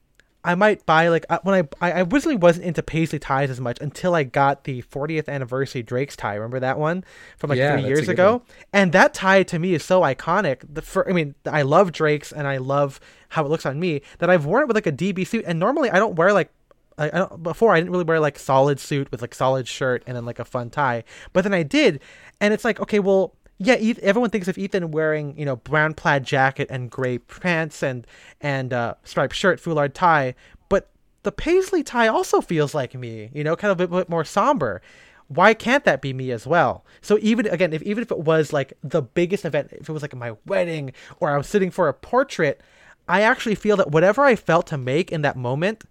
I 0.44 0.54
might 0.54 0.84
buy 0.84 1.08
like 1.08 1.24
when 1.42 1.54
I, 1.80 1.86
I 1.88 1.92
I 1.92 2.02
originally 2.02 2.36
wasn't 2.36 2.66
into 2.66 2.82
paisley 2.82 3.18
ties 3.18 3.48
as 3.50 3.60
much 3.60 3.78
until 3.80 4.14
I 4.14 4.24
got 4.24 4.64
the 4.64 4.82
40th 4.82 5.28
anniversary 5.28 5.82
Drake's 5.82 6.16
tie. 6.16 6.34
Remember 6.34 6.60
that 6.60 6.78
one 6.78 7.02
from 7.38 7.48
like 7.50 7.58
Yeah, 7.58 7.72
three 7.72 7.84
years 7.88 8.08
ago? 8.08 8.32
one. 8.32 8.42
And 8.72 8.92
that 8.92 9.14
tie 9.14 9.42
to 9.44 9.58
me 9.58 9.74
is 9.74 9.82
so 9.82 10.02
iconic. 10.02 10.62
The 10.72 10.82
for 10.82 11.08
I 11.08 11.12
mean 11.12 11.34
I 11.46 11.62
love 11.62 11.92
Drake's 11.92 12.30
and 12.32 12.46
I 12.46 12.58
love 12.58 13.00
how 13.30 13.44
it 13.44 13.48
looks 13.48 13.64
on 13.66 13.80
me 13.80 14.02
that 14.18 14.28
I've 14.30 14.44
worn 14.44 14.62
it 14.62 14.68
with 14.68 14.76
like 14.76 14.86
a 14.86 14.92
DB 14.92 15.26
suit. 15.26 15.44
And 15.46 15.58
normally 15.58 15.90
I 15.90 15.98
don't 15.98 16.14
wear 16.16 16.32
like 16.32 16.50
I, 16.98 17.06
I 17.08 17.18
don't, 17.18 17.42
before 17.42 17.72
I 17.74 17.80
didn't 17.80 17.90
really 17.90 18.04
wear 18.04 18.20
like 18.20 18.38
solid 18.38 18.78
suit 18.78 19.10
with 19.10 19.20
like 19.22 19.34
solid 19.34 19.66
shirt 19.66 20.04
and 20.06 20.16
then 20.16 20.24
like 20.24 20.38
a 20.38 20.44
fun 20.44 20.70
tie, 20.70 21.02
but 21.32 21.42
then 21.42 21.52
I 21.54 21.64
did, 21.64 22.00
and 22.40 22.54
it's 22.54 22.64
like 22.64 22.78
okay, 22.80 23.00
well, 23.00 23.34
yeah, 23.64 23.94
everyone 24.02 24.30
thinks 24.30 24.48
of 24.48 24.58
Ethan 24.58 24.90
wearing 24.90 25.38
you 25.38 25.44
know 25.44 25.56
brown 25.56 25.94
plaid 25.94 26.24
jacket 26.24 26.68
and 26.70 26.90
gray 26.90 27.18
pants 27.18 27.82
and 27.82 28.06
and 28.40 28.72
uh, 28.72 28.94
striped 29.04 29.34
shirt, 29.34 29.60
foulard 29.60 29.94
tie, 29.94 30.34
but 30.68 30.90
the 31.22 31.32
paisley 31.32 31.82
tie 31.82 32.08
also 32.08 32.40
feels 32.40 32.74
like 32.74 32.94
me, 32.94 33.30
you 33.32 33.44
know, 33.44 33.56
kind 33.56 33.72
of 33.72 33.80
a 33.80 33.88
bit 33.88 34.08
more 34.08 34.24
somber. 34.24 34.82
why 35.28 35.54
can't 35.54 35.84
that 35.84 36.02
be 36.02 36.12
me 36.12 36.30
as 36.30 36.46
well? 36.46 36.84
So 37.00 37.18
even 37.22 37.46
again, 37.46 37.72
if 37.72 37.82
even 37.82 38.02
if 38.02 38.10
it 38.10 38.18
was 38.20 38.52
like 38.52 38.74
the 38.82 39.02
biggest 39.02 39.44
event, 39.44 39.70
if 39.72 39.88
it 39.88 39.92
was 39.92 40.02
like 40.02 40.14
my 40.14 40.36
wedding 40.46 40.92
or 41.20 41.30
I 41.30 41.36
was 41.36 41.46
sitting 41.46 41.70
for 41.70 41.88
a 41.88 41.94
portrait, 41.94 42.60
I 43.08 43.22
actually 43.22 43.54
feel 43.54 43.76
that 43.78 43.90
whatever 43.90 44.24
I 44.24 44.36
felt 44.36 44.66
to 44.68 44.78
make 44.78 45.12
in 45.12 45.22
that 45.22 45.36
moment, 45.36 45.84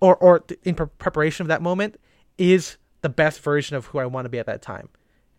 or 0.00 0.16
or 0.16 0.44
in 0.64 0.74
pre- 0.74 0.86
preparation 0.98 1.42
of 1.42 1.48
that 1.48 1.62
moment, 1.62 1.98
is 2.38 2.76
the 3.02 3.08
best 3.08 3.40
version 3.40 3.76
of 3.76 3.86
who 3.86 3.98
I 3.98 4.06
want 4.06 4.24
to 4.24 4.28
be 4.28 4.38
at 4.38 4.46
that 4.46 4.62
time. 4.62 4.88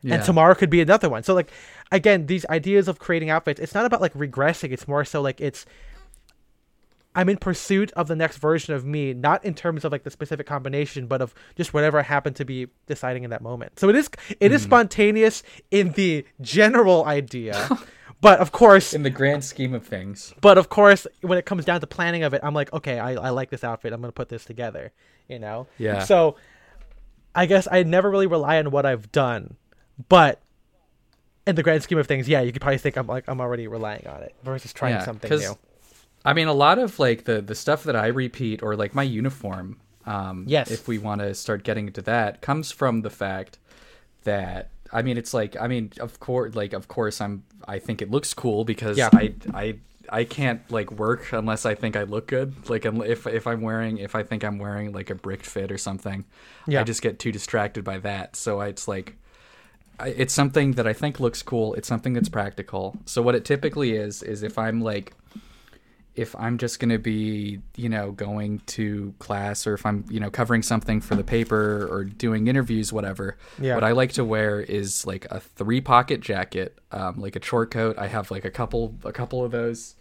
Yeah. 0.01 0.15
And 0.15 0.23
tomorrow 0.23 0.53
could 0.53 0.69
be 0.69 0.81
another 0.81 1.09
one. 1.09 1.23
So 1.23 1.33
like 1.33 1.51
again, 1.91 2.25
these 2.25 2.45
ideas 2.47 2.87
of 2.87 2.99
creating 2.99 3.29
outfits, 3.29 3.59
it's 3.59 3.73
not 3.73 3.85
about 3.85 4.01
like 4.01 4.13
regressing. 4.13 4.71
It's 4.71 4.87
more 4.87 5.05
so 5.05 5.21
like 5.21 5.41
it's 5.41 5.65
I'm 7.17 7.29
in 7.29 7.37
pursuit 7.37 7.91
of 7.93 8.07
the 8.07 8.15
next 8.15 8.37
version 8.37 8.75
of 8.75 8.85
me, 8.85 9.11
not 9.11 9.43
in 9.43 9.55
terms 9.55 9.83
of 9.83 9.91
like 9.91 10.03
the 10.03 10.11
specific 10.11 10.45
combination, 10.45 11.07
but 11.07 11.19
of 11.19 11.33
just 11.55 11.73
whatever 11.73 11.97
I 11.97 12.03
happen 12.03 12.35
to 12.35 12.45
be 12.45 12.67
deciding 12.85 13.23
in 13.23 13.31
that 13.31 13.41
moment. 13.41 13.79
So 13.79 13.89
it 13.89 13.95
is 13.95 14.07
it 14.39 14.51
is 14.51 14.61
mm. 14.61 14.65
spontaneous 14.65 15.41
in 15.71 15.93
the 15.93 16.25
general 16.41 17.05
idea. 17.05 17.69
but 18.21 18.39
of 18.39 18.51
course 18.51 18.93
in 18.93 19.01
the 19.01 19.09
grand 19.09 19.43
scheme 19.43 19.73
of 19.73 19.85
things. 19.85 20.33
but 20.41 20.57
of 20.57 20.69
course 20.69 21.07
when 21.21 21.37
it 21.37 21.45
comes 21.45 21.65
down 21.65 21.81
to 21.81 21.87
planning 21.87 22.23
of 22.23 22.35
it, 22.35 22.41
I'm 22.43 22.53
like, 22.53 22.71
okay, 22.71 22.99
I, 22.99 23.13
I 23.13 23.29
like 23.31 23.49
this 23.49 23.63
outfit. 23.63 23.93
I'm 23.93 24.01
gonna 24.01 24.11
put 24.11 24.29
this 24.29 24.45
together. 24.45 24.91
You 25.27 25.39
know? 25.39 25.65
Yeah. 25.79 26.03
So 26.03 26.35
I 27.33 27.47
guess 27.47 27.67
I 27.71 27.81
never 27.81 28.11
really 28.11 28.27
rely 28.27 28.59
on 28.59 28.69
what 28.69 28.85
I've 28.85 29.11
done. 29.11 29.57
But 30.07 30.39
in 31.47 31.55
the 31.55 31.63
grand 31.63 31.81
scheme 31.83 31.97
of 31.97 32.05
things, 32.07 32.27
yeah, 32.29 32.41
you 32.41 32.51
could 32.51 32.61
probably 32.61 32.77
think 32.77 32.97
I'm 32.97 33.07
like 33.07 33.23
I'm 33.27 33.41
already 33.41 33.67
relying 33.67 34.05
on 34.07 34.21
it 34.21 34.35
versus 34.43 34.73
trying 34.73 34.93
Yeah, 34.95 35.05
something 35.05 35.29
new. 35.39 35.57
I 36.25 36.33
mean, 36.33 36.47
a 36.47 36.53
lot 36.53 36.77
of 36.77 36.99
like 36.99 37.23
the 37.23 37.41
the 37.41 37.55
stuff 37.55 37.83
that 37.85 37.95
I 37.95 38.07
repeat 38.07 38.61
or 38.61 38.75
like 38.75 38.93
my 38.93 39.03
uniform. 39.03 39.79
Um, 40.05 40.45
Yes. 40.47 40.71
If 40.71 40.87
we 40.87 40.97
want 40.97 41.21
to 41.21 41.33
start 41.33 41.63
getting 41.63 41.87
into 41.87 42.01
that, 42.03 42.41
comes 42.41 42.71
from 42.71 43.01
the 43.01 43.09
fact 43.09 43.59
that 44.23 44.69
I 44.93 45.01
mean, 45.01 45.17
it's 45.17 45.33
like 45.33 45.55
I 45.59 45.67
mean, 45.67 45.91
of 45.99 46.19
course, 46.19 46.55
like 46.55 46.73
of 46.73 46.87
course, 46.87 47.19
I'm 47.21 47.43
I 47.67 47.79
think 47.79 48.01
it 48.01 48.11
looks 48.11 48.33
cool 48.33 48.65
because 48.65 48.97
Yeah. 48.97 49.09
I 49.13 49.33
I. 49.53 49.75
I 50.09 50.23
can't 50.23 50.61
like 50.71 50.89
work 50.89 51.33
unless 51.33 51.65
I 51.65 51.75
think 51.75 51.97
I 51.97 52.03
look 52.03 52.27
good. 52.27 52.69
Like 52.69 52.85
if 52.85 53.27
if 53.27 53.45
I'm 53.45 53.59
wearing 53.59 53.97
if 53.97 54.15
I 54.15 54.23
think 54.23 54.45
I'm 54.45 54.57
wearing 54.57 54.93
like 54.93 55.09
a 55.09 55.15
bricked 55.15 55.45
fit 55.45 55.69
or 55.69 55.77
something, 55.77 56.23
Yeah. 56.65 56.79
I 56.79 56.83
just 56.85 57.01
get 57.01 57.19
too 57.19 57.33
distracted 57.33 57.83
by 57.83 57.97
that. 57.97 58.37
So 58.37 58.61
I, 58.61 58.67
it's 58.67 58.87
like 58.87 59.17
it's 60.05 60.33
something 60.33 60.73
that 60.73 60.85
I 60.87 60.93
think 60.93 61.19
looks 61.19 61.41
cool. 61.41 61.73
It's 61.75 61.87
something 61.87 62.13
that's 62.13 62.29
practical. 62.29 62.97
So 63.05 63.21
what 63.21 63.35
it 63.35 63.45
typically 63.45 63.93
is 63.93 64.21
is 64.23 64.43
if 64.43 64.57
I'm 64.57 64.81
like 64.81 65.13
if 66.15 66.35
I'm 66.35 66.57
just 66.57 66.79
going 66.79 66.89
to 66.89 66.97
be, 66.97 67.59
you 67.75 67.89
know, 67.89 68.11
going 68.11 68.57
to 68.65 69.13
class 69.19 69.67
or 69.67 69.75
if 69.75 69.85
I'm, 69.85 70.03
you 70.09 70.19
know, 70.19 70.31
covering 70.31 70.63
something 70.63 70.99
for 70.99 71.13
the 71.13 71.23
paper 71.23 71.87
or 71.91 72.05
doing 72.05 72.47
interviews 72.47 72.91
whatever, 72.91 73.37
Yeah. 73.61 73.75
what 73.75 73.83
I 73.83 73.91
like 73.91 74.13
to 74.13 74.25
wear 74.25 74.59
is 74.59 75.05
like 75.05 75.25
a 75.29 75.39
three 75.39 75.79
pocket 75.79 76.21
jacket, 76.21 76.75
um, 76.91 77.17
like 77.19 77.35
a 77.35 77.43
short 77.45 77.69
coat. 77.69 77.99
I 77.99 78.07
have 78.07 78.31
like 78.31 78.45
a 78.45 78.49
couple 78.49 78.95
a 79.03 79.11
couple 79.11 79.45
of 79.45 79.51
those 79.51 79.93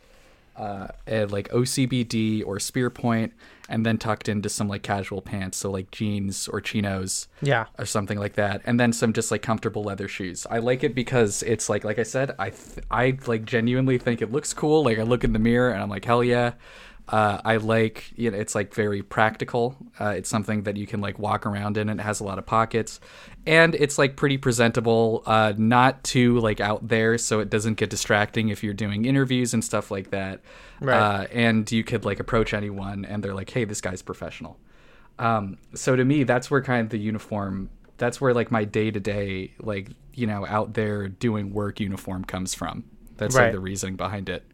uh, 0.56 0.88
and 1.06 1.30
like 1.30 1.50
OCBD 1.50 2.42
or 2.46 2.58
spear 2.60 2.88
point, 2.88 3.34
and 3.68 3.84
then 3.84 3.98
tucked 3.98 4.28
into 4.28 4.48
some 4.48 4.68
like 4.68 4.82
casual 4.82 5.20
pants, 5.22 5.58
so 5.58 5.70
like 5.70 5.90
jeans 5.90 6.48
or 6.48 6.60
chinos 6.60 7.28
Yeah. 7.42 7.66
or 7.78 7.86
something 7.86 8.18
like 8.18 8.34
that, 8.34 8.62
and 8.64 8.78
then 8.78 8.92
some 8.92 9.12
just 9.12 9.30
like 9.30 9.42
comfortable 9.42 9.82
leather 9.82 10.08
shoes. 10.08 10.46
I 10.50 10.58
like 10.58 10.84
it 10.84 10.94
because 10.94 11.42
it's 11.42 11.68
like 11.68 11.84
like 11.84 11.98
I 11.98 12.04
said, 12.04 12.34
I 12.38 12.50
th- 12.50 12.86
I 12.90 13.18
like 13.26 13.44
genuinely 13.44 13.98
think 13.98 14.22
it 14.22 14.30
looks 14.32 14.52
cool. 14.54 14.84
Like 14.84 14.98
I 14.98 15.02
look 15.02 15.24
in 15.24 15.32
the 15.32 15.38
mirror 15.38 15.70
and 15.70 15.82
I'm 15.82 15.90
like 15.90 16.04
hell 16.04 16.22
yeah. 16.24 16.52
Uh, 17.08 17.40
I 17.44 17.58
like 17.58 18.10
you 18.16 18.30
know 18.32 18.36
it's 18.36 18.54
like 18.56 18.74
very 18.74 19.00
practical. 19.02 19.76
Uh, 20.00 20.08
it's 20.16 20.28
something 20.28 20.64
that 20.64 20.76
you 20.76 20.86
can 20.86 21.00
like 21.00 21.18
walk 21.18 21.46
around 21.46 21.76
in. 21.76 21.88
and 21.88 22.00
It 22.00 22.02
has 22.02 22.18
a 22.18 22.24
lot 22.24 22.38
of 22.38 22.46
pockets, 22.46 22.98
and 23.46 23.74
it's 23.76 23.96
like 23.96 24.16
pretty 24.16 24.38
presentable. 24.38 25.22
Uh, 25.24 25.52
not 25.56 26.02
too 26.02 26.40
like 26.40 26.60
out 26.60 26.88
there, 26.88 27.16
so 27.18 27.38
it 27.38 27.48
doesn't 27.48 27.74
get 27.74 27.90
distracting 27.90 28.48
if 28.48 28.64
you're 28.64 28.74
doing 28.74 29.04
interviews 29.04 29.54
and 29.54 29.64
stuff 29.64 29.90
like 29.90 30.10
that. 30.10 30.40
Right. 30.80 30.98
Uh, 30.98 31.26
and 31.32 31.70
you 31.70 31.84
could 31.84 32.04
like 32.04 32.18
approach 32.18 32.52
anyone, 32.52 33.04
and 33.04 33.22
they're 33.22 33.34
like, 33.34 33.50
"Hey, 33.50 33.64
this 33.64 33.80
guy's 33.80 34.02
professional." 34.02 34.58
Um, 35.18 35.58
so 35.74 35.96
to 35.96 36.04
me, 36.04 36.24
that's 36.24 36.50
where 36.50 36.60
kind 36.60 36.82
of 36.82 36.90
the 36.90 36.98
uniform. 36.98 37.70
That's 37.98 38.20
where 38.20 38.34
like 38.34 38.50
my 38.50 38.64
day 38.64 38.90
to 38.90 38.98
day, 39.00 39.54
like 39.60 39.90
you 40.12 40.26
know, 40.26 40.44
out 40.46 40.74
there 40.74 41.08
doing 41.08 41.52
work 41.52 41.78
uniform 41.78 42.24
comes 42.24 42.52
from. 42.54 42.84
That's 43.16 43.34
Right. 43.36 43.44
like 43.44 43.52
the 43.52 43.60
reasoning 43.60 43.96
behind 43.96 44.28
it. 44.28 44.44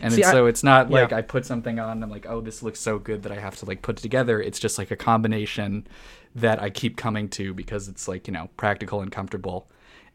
And 0.00 0.12
See, 0.12 0.20
it's, 0.20 0.28
I- 0.28 0.32
so 0.32 0.46
it's 0.46 0.62
not 0.62 0.90
like 0.90 1.10
yeah. 1.10 1.18
I 1.18 1.22
put 1.22 1.46
something 1.46 1.78
on 1.78 1.90
and 1.90 2.04
I'm 2.04 2.10
like, 2.10 2.26
oh, 2.26 2.40
this 2.40 2.62
looks 2.62 2.80
so 2.80 2.98
good 2.98 3.22
that 3.22 3.32
I 3.32 3.40
have 3.40 3.56
to 3.56 3.66
like 3.66 3.82
put 3.82 3.98
it 3.98 4.02
together. 4.02 4.40
It's 4.40 4.58
just 4.58 4.78
like 4.78 4.90
a 4.90 4.96
combination 4.96 5.86
that 6.34 6.62
I 6.62 6.70
keep 6.70 6.96
coming 6.96 7.28
to 7.30 7.54
because 7.54 7.88
it's 7.88 8.08
like, 8.08 8.26
you 8.26 8.32
know, 8.32 8.48
practical 8.56 9.00
and 9.00 9.10
comfortable. 9.10 9.68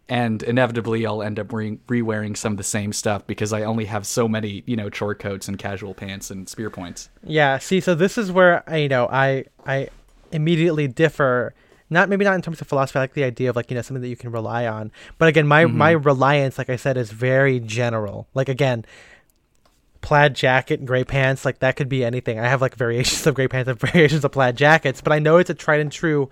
And 0.09 0.43
inevitably 0.43 1.05
I'll 1.05 1.23
end 1.23 1.39
up 1.39 1.53
re- 1.53 1.79
re-wearing 1.87 2.35
some 2.35 2.53
of 2.53 2.57
the 2.57 2.63
same 2.63 2.91
stuff 2.91 3.25
because 3.25 3.53
I 3.53 3.63
only 3.63 3.85
have 3.85 4.05
so 4.05 4.27
many, 4.27 4.63
you 4.65 4.75
know, 4.75 4.89
short 4.89 5.19
coats 5.19 5.47
and 5.47 5.57
casual 5.57 5.93
pants 5.93 6.29
and 6.29 6.47
spear 6.47 6.69
points. 6.69 7.09
Yeah, 7.23 7.57
see, 7.59 7.79
so 7.79 7.95
this 7.95 8.17
is 8.17 8.31
where 8.31 8.69
I, 8.69 8.77
you 8.77 8.89
know 8.89 9.07
I 9.09 9.45
I 9.65 9.87
immediately 10.31 10.87
differ. 10.87 11.53
Not 11.89 12.09
maybe 12.09 12.25
not 12.25 12.35
in 12.35 12.41
terms 12.41 12.59
of 12.59 12.67
philosophy, 12.67 12.99
I 12.99 13.03
like 13.03 13.13
the 13.13 13.23
idea 13.23 13.49
of 13.49 13.55
like 13.55 13.71
you 13.71 13.75
know 13.75 13.81
something 13.81 14.01
that 14.01 14.09
you 14.09 14.17
can 14.17 14.31
rely 14.31 14.67
on. 14.67 14.91
But 15.17 15.29
again, 15.29 15.47
my 15.47 15.65
mm-hmm. 15.65 15.77
my 15.77 15.91
reliance, 15.91 16.57
like 16.57 16.69
I 16.69 16.75
said, 16.75 16.97
is 16.97 17.11
very 17.11 17.59
general. 17.59 18.27
Like 18.33 18.49
again, 18.49 18.83
plaid 20.03 20.35
jacket 20.35 20.79
and 20.79 20.87
gray 20.87 21.03
pants, 21.03 21.43
like 21.43 21.59
that 21.59 21.75
could 21.75 21.89
be 21.89 22.05
anything. 22.05 22.37
I 22.37 22.47
have 22.47 22.61
like 22.61 22.75
variations 22.75 23.25
of 23.25 23.33
gray 23.33 23.47
pants 23.47 23.67
and 23.67 23.79
variations 23.91 24.23
of 24.23 24.31
plaid 24.31 24.55
jackets, 24.55 25.01
but 25.01 25.11
I 25.11 25.17
know 25.17 25.37
it's 25.37 25.49
a 25.49 25.55
tried 25.55 25.79
and 25.79 25.91
true 25.91 26.29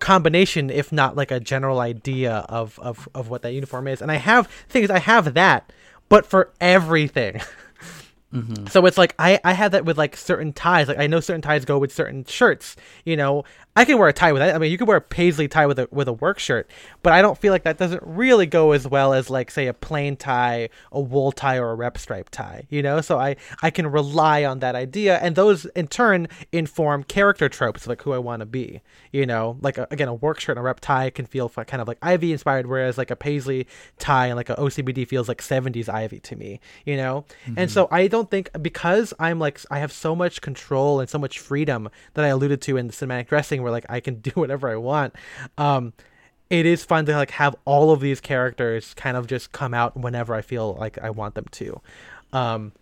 combination, 0.00 0.68
if 0.68 0.92
not 0.92 1.16
like 1.16 1.30
a 1.30 1.40
general 1.40 1.80
idea 1.80 2.44
of 2.50 2.78
of 2.80 3.08
of 3.14 3.30
what 3.30 3.40
that 3.42 3.52
uniform 3.52 3.88
is. 3.88 4.02
And 4.02 4.10
I 4.10 4.16
have 4.16 4.48
things, 4.68 4.90
I 4.90 4.98
have 4.98 5.32
that, 5.34 5.72
but 6.10 6.26
for 6.26 6.52
everything. 6.60 7.40
Mm-hmm. 8.32 8.66
So 8.68 8.86
it's 8.86 8.96
like 8.96 9.14
I 9.18 9.40
I 9.42 9.54
have 9.54 9.72
that 9.72 9.84
with 9.84 9.98
like 9.98 10.16
certain 10.16 10.52
ties. 10.52 10.86
Like 10.86 10.98
I 10.98 11.08
know 11.08 11.18
certain 11.18 11.42
ties 11.42 11.64
go 11.64 11.78
with 11.78 11.92
certain 11.92 12.24
shirts. 12.24 12.76
You 13.04 13.16
know, 13.16 13.42
I 13.76 13.84
can 13.84 13.98
wear 13.98 14.08
a 14.08 14.12
tie 14.12 14.32
with 14.32 14.40
that. 14.40 14.54
I 14.54 14.58
mean, 14.58 14.72
you 14.72 14.78
could 14.78 14.88
wear 14.88 14.96
a 14.96 15.00
paisley 15.00 15.46
tie 15.46 15.66
with 15.66 15.78
a 15.78 15.88
with 15.92 16.08
a 16.08 16.12
work 16.12 16.40
shirt, 16.40 16.68
but 17.02 17.12
I 17.12 17.22
don't 17.22 17.38
feel 17.38 17.52
like 17.52 17.62
that 17.62 17.78
doesn't 17.78 18.02
really 18.04 18.46
go 18.46 18.72
as 18.72 18.86
well 18.86 19.12
as 19.12 19.30
like 19.30 19.50
say 19.50 19.68
a 19.68 19.72
plain 19.72 20.16
tie, 20.16 20.70
a 20.90 21.00
wool 21.00 21.30
tie, 21.30 21.58
or 21.58 21.70
a 21.70 21.74
rep 21.76 21.96
stripe 21.96 22.30
tie. 22.30 22.66
You 22.68 22.82
know, 22.82 23.00
so 23.00 23.18
I 23.18 23.36
I 23.62 23.70
can 23.70 23.86
rely 23.86 24.44
on 24.44 24.58
that 24.58 24.74
idea, 24.74 25.18
and 25.18 25.36
those 25.36 25.66
in 25.66 25.86
turn 25.86 26.26
inform 26.50 27.04
character 27.04 27.48
tropes 27.48 27.86
like 27.86 28.02
who 28.02 28.12
I 28.12 28.18
want 28.18 28.40
to 28.40 28.46
be. 28.46 28.80
You 29.12 29.24
know, 29.24 29.56
like 29.60 29.78
a, 29.78 29.86
again, 29.92 30.08
a 30.08 30.14
work 30.14 30.40
shirt 30.40 30.56
and 30.56 30.62
a 30.62 30.66
rep 30.66 30.80
tie 30.80 31.10
can 31.10 31.26
feel 31.26 31.48
kind 31.48 31.80
of 31.80 31.86
like 31.86 31.98
Ivy 32.02 32.32
inspired, 32.32 32.66
whereas 32.66 32.98
like 32.98 33.12
a 33.12 33.16
paisley 33.16 33.68
tie 33.98 34.26
and 34.26 34.36
like 34.36 34.50
a 34.50 34.56
OCBD 34.56 35.06
feels 35.06 35.28
like 35.28 35.40
70s 35.40 35.88
Ivy 35.88 36.18
to 36.20 36.34
me. 36.34 36.60
You 36.84 36.96
know, 36.96 37.24
and 37.46 37.56
mm-hmm. 37.56 37.68
so 37.68 37.86
I 37.92 38.08
don't 38.08 38.30
think 38.30 38.50
because 38.60 39.14
I'm 39.20 39.38
like 39.38 39.60
I 39.70 39.78
have 39.78 39.92
so 39.92 40.16
much 40.16 40.40
control 40.40 40.98
and 40.98 41.08
so 41.08 41.18
much 41.18 41.38
freedom 41.38 41.88
that 42.14 42.24
I 42.24 42.28
alluded 42.28 42.60
to 42.62 42.76
in 42.76 42.88
the 42.88 42.92
cinematic 42.92 43.28
dressing, 43.28 43.59
where 43.62 43.72
like 43.72 43.86
I 43.88 44.00
can 44.00 44.14
do 44.20 44.30
whatever 44.34 44.68
I 44.68 44.76
want. 44.76 45.14
Um, 45.58 45.92
it 46.48 46.66
is 46.66 46.84
fun 46.84 47.06
to 47.06 47.14
like 47.14 47.30
have 47.32 47.54
all 47.64 47.92
of 47.92 48.00
these 48.00 48.20
characters 48.20 48.92
kind 48.94 49.16
of 49.16 49.26
just 49.28 49.52
come 49.52 49.72
out 49.72 49.96
whenever 49.96 50.34
I 50.34 50.42
feel 50.42 50.74
like 50.74 50.98
I 50.98 51.10
want 51.10 51.34
them 51.36 51.46
to. 51.52 51.80
Um, 52.32 52.72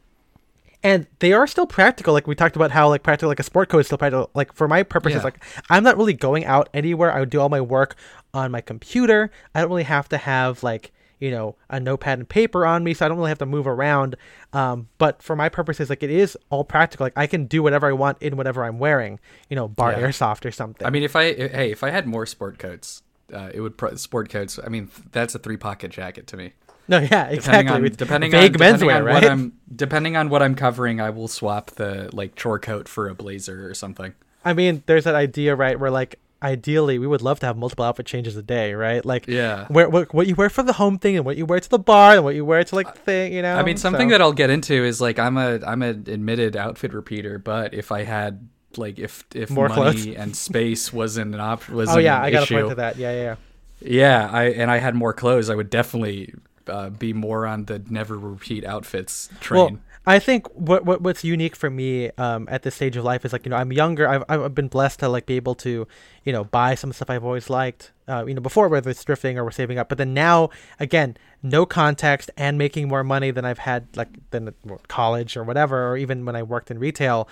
and 0.83 1.07
they 1.19 1.33
are 1.33 1.47
still 1.47 1.67
practical. 1.67 2.15
Like 2.15 2.27
we 2.27 2.35
talked 2.35 2.57
about 2.57 2.71
how 2.71 2.89
like 2.89 3.03
practical, 3.03 3.29
like 3.29 3.41
a 3.41 3.43
sport 3.43 3.69
coat 3.69 3.81
is 3.81 3.87
still 3.87 3.99
practical. 3.99 4.31
Like 4.35 4.53
for 4.55 4.69
my 4.69 4.83
purposes, 4.85 5.19
Yeah. 5.19 5.25
like 5.25 5.45
I'm 5.69 5.83
not 5.83 5.97
really 5.97 6.15
going 6.15 6.45
out 6.45 6.69
anywhere. 6.73 7.13
I 7.13 7.21
would 7.21 7.31
do 7.31 7.41
all 7.41 7.49
my 7.49 7.61
work 7.61 7.97
on 8.33 8.51
my 8.51 8.61
computer. 8.61 9.31
I 9.55 9.61
don't 9.61 9.71
really 9.71 9.83
have 9.83 10.09
to 10.11 10.19
have 10.19 10.63
like 10.63 10.93
you 11.21 11.31
know 11.31 11.57
a 11.71 11.81
notepad 11.81 12.19
and 12.19 12.29
paper 12.29 12.65
on 12.67 12.85
me, 12.85 12.95
so 12.95 13.05
I 13.05 13.09
don't 13.09 13.19
really 13.19 13.31
have 13.31 13.39
to 13.39 13.47
move 13.47 13.67
around. 13.67 14.17
Um, 14.53 14.89
but 14.99 15.23
for 15.23 15.35
my 15.37 15.49
purposes, 15.49 15.91
like 15.91 16.03
it 16.03 16.11
is 16.11 16.37
all 16.51 16.65
practical. 16.65 17.05
Like 17.07 17.13
I 17.17 17.27
can 17.27 17.47
do 17.47 17.63
whatever 17.63 17.87
I 17.89 17.93
want 17.93 18.19
in 18.23 18.37
whatever 18.37 18.65
I'm 18.65 18.79
wearing. 18.79 19.19
You 19.49 19.57
know, 19.57 19.69
bar 19.69 19.93
Yeah. 19.93 20.01
airsoft 20.09 20.45
or 20.45 20.51
something. 20.51 20.87
I 20.87 20.91
mean, 20.91 21.03
if 21.03 21.17
I 21.17 21.33
hey, 21.35 21.71
if 21.71 21.83
I 21.83 21.91
had 21.91 22.07
more 22.07 22.27
sport 22.27 22.59
coats, 22.59 23.03
uh, 23.33 23.51
it 23.53 23.61
would 23.61 23.77
pro- 23.77 23.95
sport 23.97 24.29
coats. 24.31 24.59
I 24.65 24.69
mean, 24.69 24.89
that's 25.13 25.35
a 25.35 25.39
three 25.39 25.57
pocket 25.57 25.91
jacket 25.91 26.27
to 26.29 26.37
me. 26.37 26.53
no, 26.89 26.99
yeah, 27.01 27.29
Depending 27.31 27.35
exactly. 27.37 27.75
on 27.91 27.93
depending 27.97 28.31
vague 28.31 28.43
on 28.47 28.53
depending 28.53 28.89
menswear, 28.89 28.97
on 28.97 29.05
right? 29.05 29.15
what 29.15 29.25
I'm 29.31 29.53
depending 29.75 30.17
on 30.17 30.31
what 30.31 30.43
I'm 30.43 30.55
covering, 30.55 31.01
I 31.01 31.11
will 31.11 31.29
swap 31.29 31.73
the 31.73 32.09
like 32.15 32.35
chore 32.35 32.59
coat 32.59 32.89
for 32.89 33.09
a 33.09 33.15
blazer 33.15 33.69
or 33.69 33.75
something. 33.75 34.15
I 34.45 34.55
mean, 34.55 34.83
there's 34.87 35.05
that 35.05 35.15
idea, 35.17 35.55
right, 35.55 35.79
where 35.79 35.91
like 35.91 36.19
ideally 36.43 36.99
we 36.99 37.07
would 37.07 37.23
love 37.23 37.41
to 37.41 37.47
have 37.47 37.57
multiple 37.57 37.85
outfit 37.85 38.07
changes 38.07 38.37
a 38.37 38.43
day, 38.43 38.75
right? 38.75 39.05
Like, 39.05 39.27
Yeah. 39.27 39.67
where 39.69 39.89
what, 39.89 40.15
what 40.15 40.27
you 40.27 40.35
wear 40.35 40.49
for 40.51 40.63
the 40.63 40.73
home 40.75 40.99
thing 40.99 41.17
and 41.17 41.25
what 41.25 41.37
you 41.37 41.45
wear 41.47 41.61
to 41.61 41.69
the 41.69 41.79
bar 41.79 42.15
and 42.15 42.25
what 42.25 42.35
you 42.35 42.45
wear 42.45 42.63
to 42.63 42.75
like 42.75 42.95
the 42.95 43.01
thing, 43.01 43.33
you 43.33 43.43
know. 43.43 43.57
I 43.57 43.63
mean, 43.63 43.77
something 43.77 44.09
So- 44.09 44.13
that 44.13 44.23
I'll 44.23 44.33
get 44.33 44.51
into 44.51 44.75
is 44.85 45.01
like 45.01 45.19
I'm 45.19 45.37
a 45.37 45.59
I'm 45.67 45.83
an 45.83 46.05
admitted 46.09 46.57
outfit 46.57 46.93
repeater, 46.93 47.39
but 47.39 47.75
if 47.75 47.91
I 47.91 48.05
had 48.05 48.49
like 48.77 48.99
if 48.99 49.25
if 49.35 49.51
More 49.51 49.69
money 49.69 50.03
clothes? 50.03 50.07
and 50.17 50.37
space 50.37 50.93
wasn't 50.93 51.35
an 51.35 51.41
op 51.41 51.69
was 51.69 51.89
Oh 51.93 51.99
yeah, 51.99 52.23
I 52.23 52.31
got 52.31 52.39
to 52.41 52.43
issue, 52.45 52.55
point 52.57 52.69
to 52.69 52.75
that. 52.77 52.97
Yeah, 52.97 53.13
yeah, 53.13 53.23
yeah. 53.23 53.35
Yeah, 53.81 54.29
I 54.33 54.45
and 54.45 54.71
I 54.71 54.79
had 54.79 54.95
more 54.95 55.13
clothes, 55.13 55.51
I 55.51 55.55
would 55.55 55.71
definitely 55.71 56.35
uh, 56.69 56.91
be 56.91 57.13
more 57.13 57.47
on 57.47 57.65
the 57.65 57.83
never 57.89 58.19
repeat 58.19 58.65
outfits 58.65 59.29
train. 59.41 59.59
Well, 59.61 59.79
I 60.09 60.19
think 60.21 60.49
what, 60.55 60.87
what 60.87 61.03
what's 61.03 61.23
unique 61.23 61.55
for 61.55 61.69
me 61.69 62.11
um, 62.13 62.49
at 62.51 62.63
this 62.63 62.75
stage 62.75 62.97
of 62.97 63.05
life 63.05 63.27
is 63.27 63.33
like 63.35 63.45
you 63.45 63.51
know 63.51 63.57
I'm 63.57 63.73
younger. 63.73 64.09
I've 64.09 64.25
I've 64.27 64.55
been 64.55 64.69
blessed 64.69 65.01
to 65.01 65.09
like 65.09 65.27
be 65.27 65.37
able 65.37 65.55
to 65.57 65.87
you 66.25 66.33
know 66.33 66.45
buy 66.45 66.77
some 66.77 66.95
stuff 66.95 67.11
I've 67.11 67.27
always 67.27 67.51
liked. 67.51 67.93
Uh, 68.09 68.25
you 68.27 68.33
know 68.33 68.41
before 68.41 68.69
whether 68.69 68.89
it's 68.89 69.05
thrifting 69.05 69.37
or 69.37 69.45
we're 69.45 69.51
saving 69.51 69.79
up, 69.79 69.91
but 69.91 69.99
then 69.99 70.15
now 70.15 70.49
again 70.81 71.19
no 71.43 71.67
context 71.67 72.31
and 72.39 72.57
making 72.57 72.89
more 72.89 73.05
money 73.05 73.31
than 73.31 73.45
I've 73.45 73.59
had 73.59 73.95
like 73.99 74.09
than 74.31 74.55
college 74.89 75.37
or 75.37 75.45
whatever, 75.45 75.91
or 75.91 75.99
even 75.99 76.25
when 76.25 76.35
I 76.35 76.43
worked 76.43 76.71
in 76.71 76.79
retail. 76.79 77.29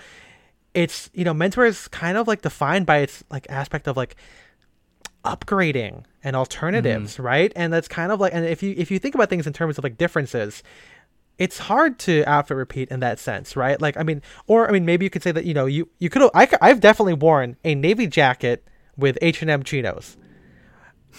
It's 0.75 1.09
you 1.15 1.23
know 1.23 1.33
menswear 1.33 1.67
is 1.67 1.87
kind 1.87 2.15
of 2.15 2.27
like 2.27 2.43
defined 2.43 2.85
by 2.85 2.97
its 2.97 3.23
like 3.31 3.47
aspect 3.49 3.87
of 3.87 3.97
like 3.97 4.15
upgrading 5.25 6.03
and 6.23 6.35
alternatives, 6.35 7.15
mm-hmm. 7.15 7.23
right? 7.23 7.51
And 7.55 7.73
that's 7.73 7.87
kind 7.87 8.11
of 8.11 8.19
like 8.19 8.35
and 8.35 8.45
if 8.45 8.61
you 8.61 8.75
if 8.77 8.91
you 8.91 8.99
think 8.99 9.15
about 9.15 9.29
things 9.29 9.47
in 9.47 9.53
terms 9.53 9.79
of 9.79 9.83
like 9.83 9.97
differences 9.97 10.61
it's 11.37 11.59
hard 11.59 11.99
to 11.99 12.23
outfit 12.25 12.57
repeat 12.57 12.89
in 12.89 12.99
that 13.01 13.19
sense, 13.19 13.55
right? 13.55 13.79
Like, 13.79 13.97
I 13.97 14.03
mean, 14.03 14.21
or 14.47 14.67
I 14.67 14.71
mean, 14.71 14.85
maybe 14.85 15.05
you 15.05 15.09
could 15.09 15.23
say 15.23 15.31
that 15.31 15.45
you 15.45 15.53
know 15.53 15.65
you 15.65 15.89
you 15.99 16.09
could 16.09 16.29
I 16.33 16.47
I've 16.61 16.79
definitely 16.79 17.13
worn 17.13 17.57
a 17.63 17.75
navy 17.75 18.07
jacket 18.07 18.67
with 18.95 19.17
H 19.21 19.41
and 19.41 19.51
M 19.51 19.63
chinos. 19.63 20.17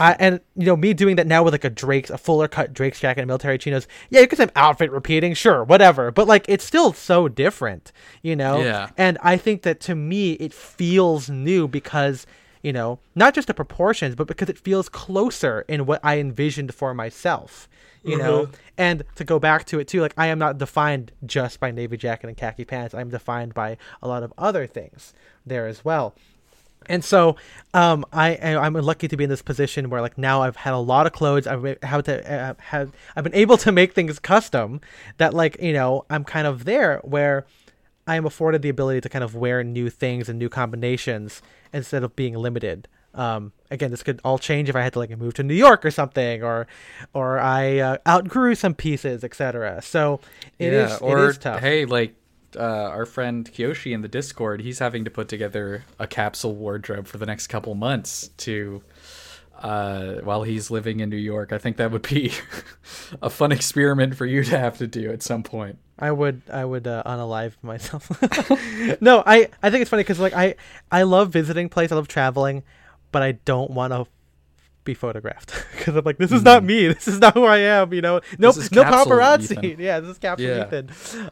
I, 0.00 0.16
and 0.20 0.40
you 0.54 0.66
know 0.66 0.76
me 0.76 0.94
doing 0.94 1.16
that 1.16 1.26
now 1.26 1.42
with 1.42 1.54
like 1.54 1.64
a 1.64 1.70
Drake's 1.70 2.10
a 2.10 2.18
fuller 2.18 2.46
cut 2.46 2.72
Drake's 2.72 3.00
jacket 3.00 3.22
and 3.22 3.28
military 3.28 3.58
chinos. 3.58 3.88
Yeah, 4.10 4.20
you 4.20 4.28
could 4.28 4.38
say 4.38 4.48
outfit 4.54 4.90
repeating, 4.92 5.34
sure, 5.34 5.64
whatever. 5.64 6.10
But 6.10 6.28
like 6.28 6.44
it's 6.48 6.64
still 6.64 6.92
so 6.92 7.28
different, 7.28 7.92
you 8.22 8.36
know. 8.36 8.60
Yeah. 8.60 8.90
And 8.96 9.18
I 9.22 9.36
think 9.36 9.62
that 9.62 9.80
to 9.80 9.94
me 9.94 10.32
it 10.34 10.52
feels 10.52 11.28
new 11.28 11.66
because 11.66 12.26
you 12.62 12.72
know 12.72 13.00
not 13.14 13.34
just 13.34 13.48
the 13.48 13.54
proportions, 13.54 14.14
but 14.14 14.26
because 14.26 14.48
it 14.48 14.58
feels 14.58 14.88
closer 14.88 15.64
in 15.68 15.86
what 15.86 16.00
I 16.04 16.18
envisioned 16.18 16.74
for 16.74 16.94
myself 16.94 17.68
you 18.08 18.16
mm-hmm. 18.16 18.26
know 18.26 18.48
and 18.76 19.04
to 19.14 19.24
go 19.24 19.38
back 19.38 19.64
to 19.64 19.78
it 19.78 19.88
too 19.88 20.00
like 20.00 20.14
i 20.16 20.26
am 20.26 20.38
not 20.38 20.58
defined 20.58 21.12
just 21.26 21.60
by 21.60 21.70
navy 21.70 21.96
jacket 21.96 22.28
and 22.28 22.36
khaki 22.36 22.64
pants 22.64 22.94
i'm 22.94 23.10
defined 23.10 23.54
by 23.54 23.76
a 24.02 24.08
lot 24.08 24.22
of 24.22 24.32
other 24.38 24.66
things 24.66 25.12
there 25.46 25.66
as 25.66 25.84
well 25.84 26.14
and 26.86 27.04
so 27.04 27.36
um, 27.74 28.04
I 28.12 28.36
I'm 28.36 28.72
lucky 28.74 29.08
to 29.08 29.16
be 29.16 29.24
in 29.24 29.30
this 29.30 29.42
position 29.42 29.90
where 29.90 30.00
like 30.00 30.16
now 30.16 30.42
I've 30.42 30.56
had 30.56 30.72
a 30.72 30.78
lot 30.78 31.06
of 31.06 31.12
clothes. 31.12 31.46
I've 31.46 31.76
had 31.82 32.04
to 32.06 32.32
uh, 32.32 32.54
have 32.58 32.92
I've 33.14 33.24
been 33.24 33.34
able 33.34 33.56
to 33.58 33.72
make 33.72 33.92
things 33.92 34.18
custom. 34.18 34.80
That 35.18 35.34
like 35.34 35.60
you 35.60 35.72
know 35.72 36.06
I'm 36.08 36.24
kind 36.24 36.46
of 36.46 36.64
there 36.64 36.98
where 36.98 37.46
I 38.06 38.16
am 38.16 38.24
afforded 38.24 38.62
the 38.62 38.70
ability 38.70 39.02
to 39.02 39.08
kind 39.08 39.22
of 39.22 39.34
wear 39.34 39.62
new 39.62 39.90
things 39.90 40.28
and 40.28 40.38
new 40.38 40.48
combinations 40.48 41.42
instead 41.72 42.02
of 42.02 42.16
being 42.16 42.34
limited. 42.34 42.88
Um, 43.14 43.52
again, 43.70 43.90
this 43.90 44.02
could 44.02 44.20
all 44.24 44.38
change 44.38 44.68
if 44.68 44.76
I 44.76 44.82
had 44.82 44.92
to 44.92 44.98
like 44.98 45.16
move 45.18 45.34
to 45.34 45.42
New 45.42 45.54
York 45.54 45.84
or 45.84 45.90
something, 45.90 46.42
or 46.42 46.66
or 47.14 47.38
I 47.38 47.78
uh, 47.78 47.96
outgrew 48.06 48.54
some 48.54 48.74
pieces, 48.74 49.24
etc. 49.24 49.80
So 49.82 50.20
it 50.58 50.72
yeah, 50.72 50.94
is, 50.94 51.00
or, 51.00 51.24
it 51.24 51.30
is 51.30 51.38
tough. 51.38 51.60
Hey, 51.60 51.84
like 51.84 52.14
uh, 52.56 52.62
our 52.62 53.06
friend 53.06 53.50
Kyoshi 53.50 53.92
in 53.92 54.02
the 54.02 54.08
Discord, 54.08 54.60
he's 54.60 54.78
having 54.78 55.04
to 55.04 55.10
put 55.10 55.28
together 55.28 55.84
a 55.98 56.06
capsule 56.06 56.54
wardrobe 56.54 57.06
for 57.06 57.18
the 57.18 57.26
next 57.26 57.48
couple 57.48 57.74
months 57.74 58.28
to 58.38 58.82
uh, 59.58 60.14
while 60.22 60.44
he's 60.44 60.70
living 60.70 61.00
in 61.00 61.10
New 61.10 61.16
York. 61.16 61.52
I 61.52 61.58
think 61.58 61.76
that 61.78 61.90
would 61.90 62.02
be 62.02 62.32
a 63.22 63.30
fun 63.30 63.52
experiment 63.52 64.16
for 64.16 64.26
you 64.26 64.44
to 64.44 64.58
have 64.58 64.78
to 64.78 64.86
do 64.86 65.10
at 65.10 65.22
some 65.22 65.42
point. 65.42 65.78
I 65.98 66.12
would 66.12 66.42
I 66.50 66.64
would 66.64 66.86
uh, 66.86 67.02
unalive 67.04 67.54
myself. 67.62 68.08
no, 69.00 69.22
I 69.26 69.48
I 69.62 69.70
think 69.70 69.82
it's 69.82 69.90
funny 69.90 70.04
because 70.04 70.20
like 70.20 70.34
I 70.34 70.54
I 70.92 71.02
love 71.02 71.30
visiting 71.30 71.68
places. 71.68 71.92
I 71.92 71.96
love 71.96 72.08
traveling 72.08 72.62
but 73.12 73.22
I 73.22 73.32
don't 73.32 73.70
want 73.70 73.92
to 73.92 74.06
be 74.84 74.94
photographed 74.94 75.54
because 75.76 75.94
I'm 75.94 76.04
like, 76.04 76.18
this 76.18 76.32
is 76.32 76.42
mm. 76.42 76.46
not 76.46 76.64
me. 76.64 76.88
This 76.94 77.08
is 77.08 77.18
not 77.18 77.34
who 77.34 77.44
I 77.44 77.58
am. 77.58 77.92
You 77.92 78.00
know, 78.00 78.20
nope, 78.38 78.56
no 78.72 78.84
paparazzi. 78.84 79.62
Ethan. 79.62 79.80
Yeah, 79.84 80.00
this 80.00 80.10
is 80.10 80.18
capsule 80.18 80.48
yeah. 80.48 80.66
Ethan. 80.66 80.90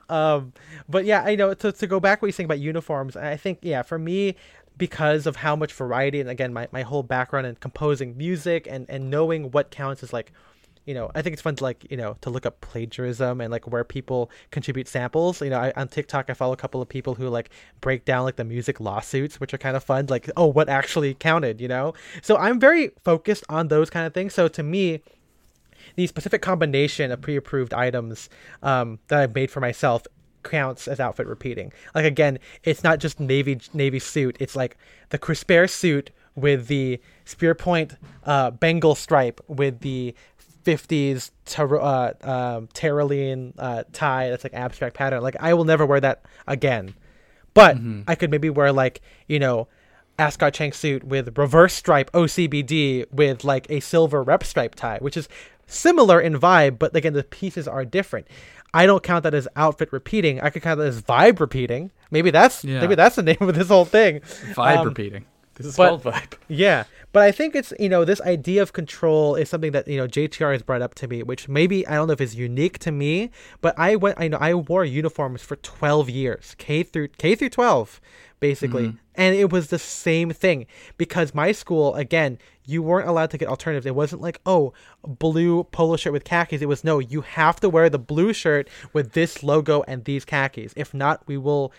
Um, 0.09 0.53
but 0.89 1.05
yeah, 1.05 1.23
I 1.23 1.35
know 1.35 1.55
to 1.55 1.73
to 1.73 1.87
go 1.87 1.99
back 1.99 2.23
what 2.23 2.27
you're 2.27 2.33
saying 2.33 2.47
about 2.47 2.61
uniforms. 2.61 3.17
I 3.17 3.37
think 3.37 3.61
yeah, 3.63 3.83
for 3.83 3.99
me, 3.99 4.37
because 4.77 5.27
of 5.27 5.37
how 5.37 5.57
much 5.57 5.73
variety 5.73 6.21
and 6.21 6.29
again 6.29 6.53
my, 6.53 6.69
my 6.71 6.83
whole 6.83 7.03
background 7.03 7.47
in 7.47 7.57
composing 7.57 8.17
music 8.17 8.67
and 8.71 8.87
and 8.89 9.11
knowing 9.11 9.51
what 9.51 9.71
counts 9.71 10.03
as 10.03 10.13
like 10.13 10.33
you 10.87 10.95
know, 10.95 11.11
I 11.15 11.23
think 11.23 11.33
it's 11.33 11.43
fun 11.43 11.57
to 11.57 11.65
like, 11.65 11.85
you 11.91 11.97
know, 11.97 12.17
to 12.21 12.31
look 12.31 12.47
up 12.47 12.61
plagiarism 12.61 13.41
and 13.41 13.51
like 13.51 13.67
where 13.67 13.83
people 13.83 14.31
contribute 14.53 14.87
samples. 14.87 15.43
You 15.43 15.51
know, 15.51 15.59
I, 15.59 15.73
on 15.77 15.89
TikTok, 15.89 16.31
I 16.31 16.35
follow 16.35 16.53
a 16.53 16.57
couple 16.57 16.81
of 16.81 16.89
people 16.89 17.17
who 17.17 17.29
like 17.29 17.51
break 17.81 18.05
down 18.05 18.25
like 18.25 18.37
the 18.37 18.45
music 18.45 18.79
lawsuits, 18.81 19.41
which 19.41 19.53
are 19.53 19.59
kind 19.59 19.77
of 19.77 19.83
fun. 19.83 20.07
Like, 20.09 20.31
oh, 20.37 20.47
what 20.47 20.69
actually 20.69 21.15
counted, 21.15 21.61
you 21.61 21.67
know? 21.67 21.95
So 22.23 22.37
I'm 22.37 22.61
very 22.61 22.93
focused 23.03 23.45
on 23.49 23.69
those 23.69 23.91
kind 23.91 24.07
of 24.07 24.15
things. 24.15 24.33
So 24.33 24.47
to 24.47 24.63
me, 24.63 25.03
the 25.97 26.07
specific 26.07 26.41
combination 26.41 27.11
of 27.11 27.21
pre-approved 27.21 27.75
items 27.75 28.29
um, 28.63 29.01
that 29.09 29.19
I've 29.19 29.35
made 29.35 29.51
for 29.51 29.61
myself 29.61 30.07
counts 30.45 30.87
as 30.87 31.01
outfit 31.01 31.27
repeating. 31.27 31.73
Like 31.95 32.05
again, 32.05 32.39
it's 32.63 32.85
not 32.85 33.01
just 33.01 33.19
navy 33.19 33.61
navy 33.75 33.99
suit. 33.99 34.37
It's 34.39 34.55
like 34.55 34.77
the 35.09 35.19
Crispaire 35.19 35.69
suit 35.69 36.11
with 36.37 36.69
the 36.69 37.01
spear 37.25 37.55
point 37.55 37.97
uh, 38.25 38.51
Bengal 38.53 38.95
stripe 38.95 39.41
with 39.49 39.81
the 39.81 40.15
50s 40.67 41.31
ter- 41.45 41.81
uh, 41.81 42.13
um, 42.23 42.67
Tyrolean 42.69 43.53
uh, 43.57 43.85
tie 43.93 44.31
that's 44.31 44.43
like 44.45 44.55
abstract 44.55 44.97
pattern. 44.97 45.23
Like 45.23 45.37
I 45.39 45.55
will 45.55 45.65
never 45.65 45.87
wear 45.87 46.01
that 46.01 46.25
again. 46.47 46.95
But 47.55 47.77
mm-hmm. 47.77 48.03
I 48.07 48.17
could 48.17 48.31
maybe 48.31 48.51
wear 48.51 48.73
like, 48.73 49.01
you 49.29 49.39
know, 49.39 49.69
Ascot 50.19 50.53
Chang 50.53 50.73
suit 50.73 51.05
with 51.05 51.39
reverse 51.39 51.73
stripe 51.73 52.11
OCBD 52.13 53.11
with 53.13 53.45
like 53.45 53.67
a 53.71 53.81
silver 53.81 54.23
rep 54.23 54.45
stripe 54.45 54.75
tie, 54.75 54.99
which 54.99 55.17
is 55.17 55.29
similar 55.67 56.21
in 56.21 56.35
vibe, 56.39 56.79
but 56.79 56.95
again 56.97 57.13
the 57.13 57.25
pieces 57.25 57.69
are 57.69 57.85
different. 57.85 58.27
I 58.75 58.85
don't 58.87 59.03
count 59.03 59.23
that 59.23 59.35
as 59.35 59.49
outfit 59.57 59.93
repeating. 59.93 60.41
I 60.41 60.51
could 60.51 60.63
count 60.63 60.79
that 60.79 60.87
as 60.87 61.01
vibe 61.01 61.41
repeating. 61.41 61.93
Maybe 62.11 62.31
that's 62.31 62.65
yeah. 62.65 62.81
maybe 62.81 62.95
that's 62.95 63.17
the 63.17 63.23
name 63.23 63.39
of 63.41 63.55
this 63.55 63.69
whole 63.69 63.85
thing. 63.85 64.21
Vibe 64.21 64.79
um, 64.79 64.89
repeating. 64.89 65.25
This 65.57 65.67
is 65.67 65.77
but, 65.77 65.89
called 65.89 66.03
vibe. 66.03 66.35
Yeah, 66.49 66.85
but 67.13 67.23
I 67.23 67.33
think 67.33 67.55
it's 67.55 67.73
you 67.81 67.89
know 67.89 68.05
this 68.05 68.21
idea 68.21 68.63
of 68.63 68.73
control 68.73 69.35
is 69.35 69.49
something 69.49 69.73
that 69.73 69.89
you 69.89 69.97
know 69.97 70.07
JTR 70.07 70.53
has 70.53 70.63
brought 70.63 70.83
up 70.83 70.95
to 70.97 71.09
me, 71.09 71.23
which 71.23 71.49
maybe 71.49 71.87
I 71.87 71.95
don't 71.95 72.07
know 72.07 72.13
if 72.13 72.21
it's 72.21 72.35
unique 72.35 72.79
to 72.81 72.93
me, 72.93 73.31
but 73.61 73.75
I 73.79 73.97
went 73.97 74.21
I 74.21 74.29
know 74.29 74.39
I 74.39 74.55
wore 74.55 74.85
uniforms 74.85 75.43
for 75.43 75.57
twelve 75.57 76.09
years, 76.11 76.55
K 76.59 76.83
through 76.83 77.09
K 77.09 77.35
through 77.35 77.49
twelve, 77.51 78.01
basically, 78.39 78.89
mm-hmm. 78.89 78.97
and 79.15 79.35
it 79.35 79.51
was 79.51 79.69
the 79.69 79.79
same 79.79 80.31
thing 80.31 80.67
because 80.99 81.35
my 81.35 81.53
school 81.53 81.95
again 81.95 82.39
you 82.67 82.83
weren't 82.83 83.09
allowed 83.09 83.31
to 83.31 83.39
get 83.39 83.49
alternatives. 83.49 83.87
It 83.87 83.95
wasn't 83.95 84.21
like, 84.21 84.41
oh, 84.45 84.73
blue 85.05 85.65
polo 85.65 85.97
shirt 85.97 86.13
with 86.13 86.25
khakis. 86.25 86.61
It 86.61 86.67
was 86.67 86.85
no, 86.85 86.99
you 86.99 87.23
have 87.23 87.61
to 87.61 87.69
wear 87.69 87.89
the 87.89 87.99
blue 87.99 88.33
shirt 88.33 88.69
with 88.93 89.13
this 89.13 89.43
logo 89.43 89.85
and 89.87 90.05
these 90.05 90.25
khakis. 90.25 90.75
If 90.77 90.93
not, 90.93 91.23
we 91.27 91.39
will 91.39 91.73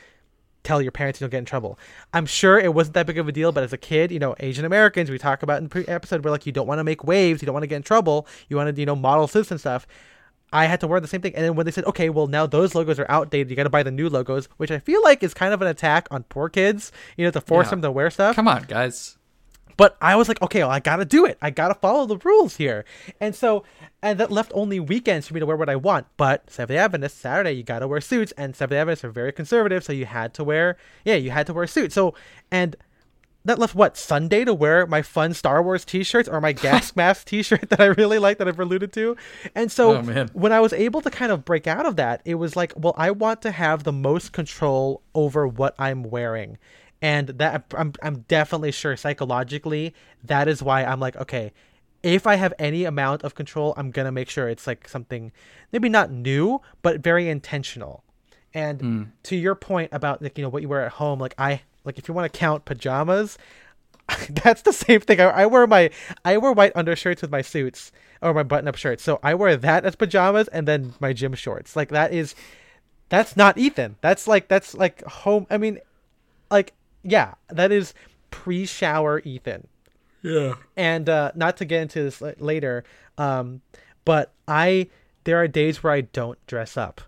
tell 0.68 0.82
your 0.82 0.92
parents 0.92 1.20
you 1.20 1.26
don't 1.26 1.32
get 1.32 1.40
in 1.40 1.46
trouble. 1.46 1.80
I'm 2.14 2.26
sure 2.26 2.60
it 2.60 2.74
wasn't 2.74 2.96
that 2.96 3.08
big 3.08 3.18
of 3.18 3.28
a 3.28 3.32
deal, 3.32 3.52
but 3.52 3.64
as 3.64 3.74
a 3.74 3.78
kid, 3.78 4.12
you 4.12 4.20
know, 4.20 4.36
Asian 4.40 4.66
Americans, 4.66 5.10
we 5.10 5.18
talk 5.18 5.42
about 5.42 5.60
in 5.60 5.64
the 5.64 5.70
pre 5.70 5.86
episode, 5.86 6.24
we're 6.26 6.32
like, 6.32 6.46
you 6.46 6.52
don't 6.52 6.68
want 6.68 6.80
to 6.80 6.84
make 6.84 7.04
waves, 7.04 7.42
you 7.42 7.46
don't 7.46 7.54
want 7.54 7.64
to 7.64 7.68
get 7.68 7.78
in 7.78 7.84
trouble, 7.84 8.28
you 8.50 8.58
want 8.58 8.76
to, 8.76 8.80
you 8.80 8.86
know, 8.86 8.96
model 8.96 9.28
citizen 9.28 9.58
stuff. 9.58 9.88
I 10.52 10.66
had 10.66 10.80
to 10.82 10.88
wear 10.88 11.00
the 11.00 11.08
same 11.08 11.22
thing. 11.22 11.36
And 11.36 11.44
then 11.44 11.56
when 11.56 11.66
they 11.66 11.72
said, 11.72 11.86
okay, 11.86 12.10
well, 12.10 12.28
now 12.28 12.46
those 12.46 12.74
logos 12.76 13.00
are 13.00 13.10
outdated, 13.10 13.50
you 13.50 13.56
got 13.56 13.64
to 13.64 13.70
buy 13.70 13.84
the 13.84 13.92
new 13.92 14.10
logos, 14.10 14.48
which 14.58 14.72
I 14.72 14.80
feel 14.80 15.02
like 15.04 15.24
is 15.24 15.34
kind 15.34 15.54
of 15.54 15.62
an 15.62 15.68
attack 15.68 16.08
on 16.12 16.24
poor 16.24 16.50
kids, 16.50 16.92
you 17.18 17.26
know, 17.26 17.32
to 17.32 17.42
force 17.42 17.68
yeah. 17.68 17.72
them 17.72 17.82
to 17.82 17.92
wear 17.92 18.10
stuff. 18.10 18.36
Come 18.36 18.48
on, 18.48 18.64
guys. 18.64 19.17
But 19.78 19.96
I 20.02 20.16
was 20.16 20.28
like, 20.28 20.42
okay, 20.42 20.60
well, 20.60 20.72
I 20.72 20.80
gotta 20.80 21.06
do 21.06 21.26
it. 21.26 21.38
I 21.42 21.52
gotta 21.52 21.76
follow 21.76 22.06
the 22.06 22.18
rules 22.18 22.58
here. 22.58 22.84
And 23.22 23.36
so, 23.36 23.64
and 24.02 24.20
that 24.20 24.32
left 24.32 24.52
only 24.56 24.80
weekends 24.80 25.28
for 25.28 25.36
me 25.36 25.40
to 25.40 25.46
wear 25.46 25.56
what 25.56 25.70
I 25.70 25.76
want. 25.76 26.08
But 26.18 26.50
Seventh 26.50 26.78
Adventist 26.78 27.20
Saturday, 27.20 27.52
you 27.52 27.64
gotta 27.64 27.88
wear 27.88 28.02
suits, 28.02 28.34
and 28.38 28.56
Seventh 28.56 28.78
Adventists 28.78 29.06
are 29.06 29.12
very 29.12 29.32
conservative, 29.32 29.84
so 29.84 29.94
you 29.94 30.06
had 30.06 30.34
to 30.34 30.44
wear, 30.44 30.78
yeah, 31.06 31.16
you 31.16 31.30
had 31.30 31.46
to 31.48 31.54
wear 31.54 31.64
a 31.64 31.68
suit. 31.68 31.94
So, 31.94 32.16
and 32.52 32.76
that 33.46 33.60
left 33.60 33.76
what 33.76 33.96
Sunday 33.96 34.44
to 34.44 34.54
wear 34.54 34.86
my 34.86 35.02
fun 35.02 35.34
Star 35.34 35.64
Wars 35.64 35.86
T-shirts 35.86 36.28
or 36.28 36.42
my 36.42 36.52
gas 36.54 36.96
mask 36.96 37.28
T-shirt 37.28 37.70
that 37.70 37.80
I 37.80 37.86
really 37.86 38.20
like 38.20 38.40
that 38.40 38.48
I've 38.48 38.60
alluded 38.60 38.92
to. 38.94 39.16
And 39.56 39.72
so 39.72 39.98
oh, 39.98 40.26
when 40.34 40.52
I 40.52 40.60
was 40.60 40.74
able 40.74 41.02
to 41.02 41.10
kind 41.10 41.32
of 41.32 41.46
break 41.46 41.66
out 41.66 41.86
of 41.86 41.96
that, 41.96 42.22
it 42.26 42.36
was 42.36 42.56
like, 42.56 42.74
well, 42.76 42.94
I 42.98 43.12
want 43.12 43.42
to 43.44 43.52
have 43.52 43.84
the 43.84 43.94
most 43.94 44.34
control 44.34 45.02
over 45.16 45.48
what 45.48 45.76
I'm 45.80 46.04
wearing 46.04 46.58
and 47.02 47.30
that 47.30 47.66
I'm 47.76 47.94
I'm 48.02 48.20
definitely 48.28 48.72
sure 48.72 48.98
psychologically 48.98 49.94
that 50.24 50.48
is 50.48 50.64
why 50.64 50.84
I'm 50.84 51.00
like 51.00 51.16
okay 51.16 51.52
if 52.04 52.28
I 52.28 52.36
have 52.36 52.54
any 52.60 52.86
amount 52.86 53.24
of 53.24 53.36
control 53.36 53.74
I'm 53.78 53.92
gonna 53.92 54.12
make 54.12 54.30
sure 54.30 54.50
it's 54.50 54.68
like 54.68 54.88
something 54.88 55.32
maybe 55.72 55.90
not 55.90 56.12
new 56.12 56.62
but 56.82 57.02
very 57.02 57.30
intentional. 57.30 58.04
And 58.54 58.80
mm. 58.80 59.08
to 59.24 59.36
your 59.36 59.56
point 59.56 59.90
about 59.92 60.22
like 60.22 60.38
you 60.38 60.44
know 60.44 60.50
what 60.50 60.62
you 60.62 60.70
wear 60.70 60.86
at 60.86 60.94
home 60.94 61.20
like 61.20 61.36
I 61.38 61.62
like 61.84 61.98
if 61.98 62.08
you 62.08 62.14
want 62.14 62.32
to 62.32 62.40
count 62.40 62.66
pajamas 62.66 63.38
that's 64.44 64.62
the 64.62 64.74
same 64.74 65.02
thing. 65.02 65.20
I, 65.20 65.26
I 65.26 65.46
wear 65.46 65.68
my 65.68 65.90
I 66.24 66.38
wear 66.38 66.52
white 66.52 66.72
undershirts 66.76 67.22
with 67.22 67.32
my 67.32 67.42
suits 67.42 67.92
or 68.22 68.34
my 68.34 68.44
button 68.44 68.68
up 68.68 68.76
shirts. 68.76 69.04
So 69.04 69.20
I 69.22 69.36
wear 69.36 69.58
that 69.58 69.86
as 69.86 69.96
pajamas 69.96 70.48
and 70.50 70.68
then 70.68 70.94
my 71.00 71.14
gym 71.14 71.34
shorts. 71.34 71.76
Like 71.76 71.90
that 71.90 72.14
is 72.14 72.36
that's 73.10 73.36
not 73.36 73.58
Ethan. 73.58 73.98
That's 74.02 74.28
like 74.28 74.48
that's 74.48 74.74
like 74.74 75.04
home 75.04 75.48
I 75.50 75.58
mean 75.58 75.80
like 76.50 76.74
yeah, 77.04 77.36
that 77.50 77.72
is 77.72 77.94
pre-shower 78.32 79.22
Ethan. 79.24 79.68
Yeah. 80.22 80.56
And 80.76 81.08
uh, 81.10 81.32
not 81.36 81.58
to 81.58 81.66
get 81.66 81.82
into 81.84 82.04
this 82.04 82.22
later, 82.40 82.84
um, 83.18 83.62
but 84.06 84.34
I 84.48 84.90
there 85.24 85.42
are 85.42 85.48
days 85.48 85.84
where 85.84 85.94
I 85.94 86.02
don't 86.02 86.44
dress 86.48 86.78
up. 86.78 87.02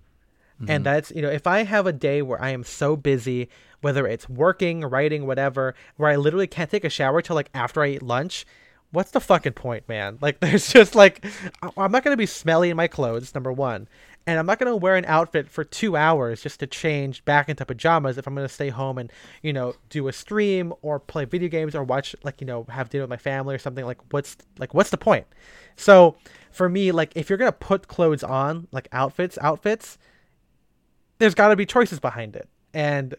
And 0.67 0.85
that's, 0.85 1.11
you 1.11 1.21
know, 1.21 1.29
if 1.29 1.47
I 1.47 1.63
have 1.63 1.87
a 1.87 1.93
day 1.93 2.21
where 2.21 2.41
I 2.41 2.49
am 2.49 2.65
so 2.65 2.97
busy, 2.97 3.47
whether 3.79 4.05
it's 4.05 4.27
working, 4.27 4.81
writing, 4.81 5.25
whatever, 5.25 5.73
where 5.95 6.09
I 6.09 6.17
literally 6.17 6.47
can't 6.47 6.69
take 6.69 6.83
a 6.83 6.89
shower 6.89 7.21
till 7.21 7.35
like 7.35 7.49
after 7.53 7.81
I 7.81 7.91
eat 7.91 8.03
lunch, 8.03 8.45
what's 8.91 9.11
the 9.11 9.21
fucking 9.21 9.53
point, 9.53 9.87
man? 9.87 10.17
Like, 10.21 10.39
there's 10.41 10.71
just 10.71 10.95
like, 10.95 11.25
I'm 11.61 11.91
not 11.91 12.03
going 12.03 12.13
to 12.13 12.17
be 12.17 12.25
smelly 12.25 12.69
in 12.69 12.77
my 12.77 12.87
clothes, 12.87 13.33
number 13.33 13.53
one. 13.53 13.87
And 14.29 14.37
I'm 14.37 14.45
not 14.45 14.59
going 14.59 14.71
to 14.71 14.75
wear 14.75 14.95
an 14.95 15.05
outfit 15.05 15.49
for 15.49 15.63
two 15.63 15.97
hours 15.97 16.43
just 16.43 16.59
to 16.59 16.67
change 16.67 17.25
back 17.25 17.49
into 17.49 17.65
pajamas 17.65 18.15
if 18.19 18.27
I'm 18.27 18.35
going 18.35 18.47
to 18.47 18.53
stay 18.53 18.69
home 18.69 18.99
and, 18.99 19.11
you 19.41 19.51
know, 19.51 19.73
do 19.89 20.07
a 20.07 20.13
stream 20.13 20.71
or 20.83 20.99
play 20.99 21.25
video 21.25 21.49
games 21.49 21.73
or 21.73 21.83
watch, 21.83 22.15
like, 22.21 22.39
you 22.39 22.45
know, 22.45 22.63
have 22.69 22.89
dinner 22.89 23.05
with 23.05 23.09
my 23.09 23.17
family 23.17 23.55
or 23.55 23.57
something. 23.57 23.83
Like, 23.83 23.97
what's, 24.11 24.37
like, 24.59 24.71
what's 24.75 24.91
the 24.91 24.97
point? 24.97 25.25
So 25.77 26.15
for 26.51 26.69
me, 26.69 26.91
like, 26.91 27.11
if 27.15 27.27
you're 27.27 27.39
going 27.39 27.51
to 27.51 27.57
put 27.57 27.87
clothes 27.87 28.23
on, 28.23 28.67
like 28.71 28.87
outfits, 28.91 29.39
outfits, 29.41 29.97
there's 31.17 31.33
got 31.33 31.47
to 31.47 31.55
be 31.55 31.65
choices 31.65 31.99
behind 31.99 32.35
it. 32.35 32.47
And 32.71 33.15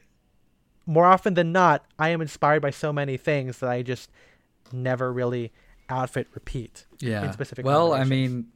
more 0.87 1.07
often 1.07 1.35
than 1.35 1.51
not, 1.51 1.85
I 1.99 2.11
am 2.11 2.21
inspired 2.21 2.63
by 2.63 2.71
so 2.71 2.93
many 2.93 3.17
things 3.17 3.59
that 3.59 3.69
I 3.69 3.83
just 3.83 4.13
never 4.71 5.13
really 5.13 5.51
outfit 5.89 6.29
repeat. 6.35 6.87
Yeah. 7.01 7.25
In 7.25 7.33
specific 7.33 7.65
well, 7.65 7.95
I 7.95 8.05
mean, 8.05 8.47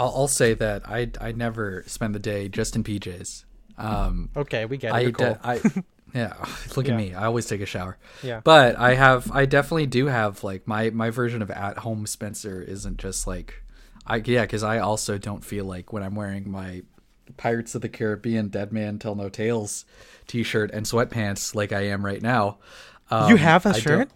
I'll, 0.00 0.12
I'll 0.16 0.28
say 0.28 0.54
that 0.54 0.88
I 0.88 1.10
I 1.20 1.32
never 1.32 1.84
spend 1.86 2.14
the 2.14 2.18
day 2.18 2.48
just 2.48 2.74
in 2.76 2.84
PJs. 2.84 3.44
Um, 3.78 4.30
Okay, 4.36 4.64
we 4.66 4.76
get 4.76 4.90
it. 4.90 4.94
I, 4.94 5.10
de- 5.10 5.40
I 5.42 5.60
yeah. 6.14 6.34
Look 6.76 6.86
Yeah. 6.86 6.94
at 6.94 6.96
me. 6.96 7.14
I 7.14 7.24
always 7.26 7.46
take 7.46 7.60
a 7.60 7.66
shower. 7.66 7.96
Yeah. 8.22 8.40
But 8.42 8.76
I 8.76 8.94
have. 8.94 9.30
I 9.32 9.46
definitely 9.46 9.86
do 9.86 10.06
have 10.06 10.42
like 10.44 10.66
my 10.66 10.90
my 10.90 11.10
version 11.10 11.42
of 11.42 11.50
at 11.50 11.78
home 11.78 12.06
Spencer 12.06 12.60
isn't 12.62 12.98
just 12.98 13.26
like 13.26 13.62
I 14.06 14.16
yeah 14.16 14.42
because 14.42 14.62
I 14.62 14.78
also 14.78 15.18
don't 15.18 15.44
feel 15.44 15.64
like 15.64 15.92
when 15.92 16.02
I'm 16.02 16.14
wearing 16.14 16.50
my 16.50 16.82
Pirates 17.36 17.74
of 17.74 17.80
the 17.82 17.88
Caribbean 17.88 18.48
Dead 18.48 18.72
Man 18.72 18.98
Tell 18.98 19.14
No 19.14 19.28
Tales 19.28 19.84
T-shirt 20.26 20.70
and 20.72 20.84
sweatpants 20.84 21.54
like 21.54 21.72
I 21.72 21.82
am 21.86 22.04
right 22.04 22.20
now. 22.22 22.58
Um, 23.10 23.30
you 23.30 23.36
have 23.36 23.66
a 23.66 23.70
I 23.70 23.78
shirt? 23.78 24.10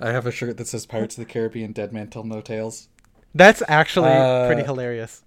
I 0.00 0.10
have 0.12 0.26
a 0.26 0.32
shirt 0.32 0.56
that 0.58 0.66
says 0.68 0.84
Pirates 0.86 1.16
of 1.18 1.26
the 1.26 1.32
Caribbean 1.32 1.72
Dead 1.72 1.92
Man 1.92 2.08
Tell 2.08 2.24
No 2.24 2.40
Tales. 2.40 2.88
That's 3.36 3.62
actually 3.68 4.10
Uh, 4.12 4.46
pretty 4.46 4.62
hilarious. 4.62 5.22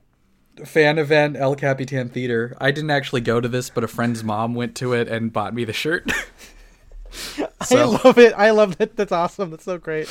fan 0.65 0.97
event 0.97 1.37
El 1.37 1.55
Capitan 1.55 2.09
Theater. 2.09 2.57
I 2.59 2.71
didn't 2.71 2.91
actually 2.91 3.21
go 3.21 3.39
to 3.39 3.47
this, 3.47 3.69
but 3.69 3.83
a 3.83 3.87
friend's 3.87 4.23
mom 4.23 4.55
went 4.55 4.75
to 4.77 4.93
it 4.93 5.07
and 5.07 5.31
bought 5.31 5.53
me 5.53 5.63
the 5.63 5.73
shirt. 5.73 6.11
I 7.71 7.83
love 7.83 8.17
it. 8.17 8.33
I 8.35 8.51
love 8.51 8.75
it. 8.79 8.95
That's 8.95 9.11
awesome. 9.11 9.51
That's 9.51 9.63
so 9.63 9.77
great. 9.77 10.09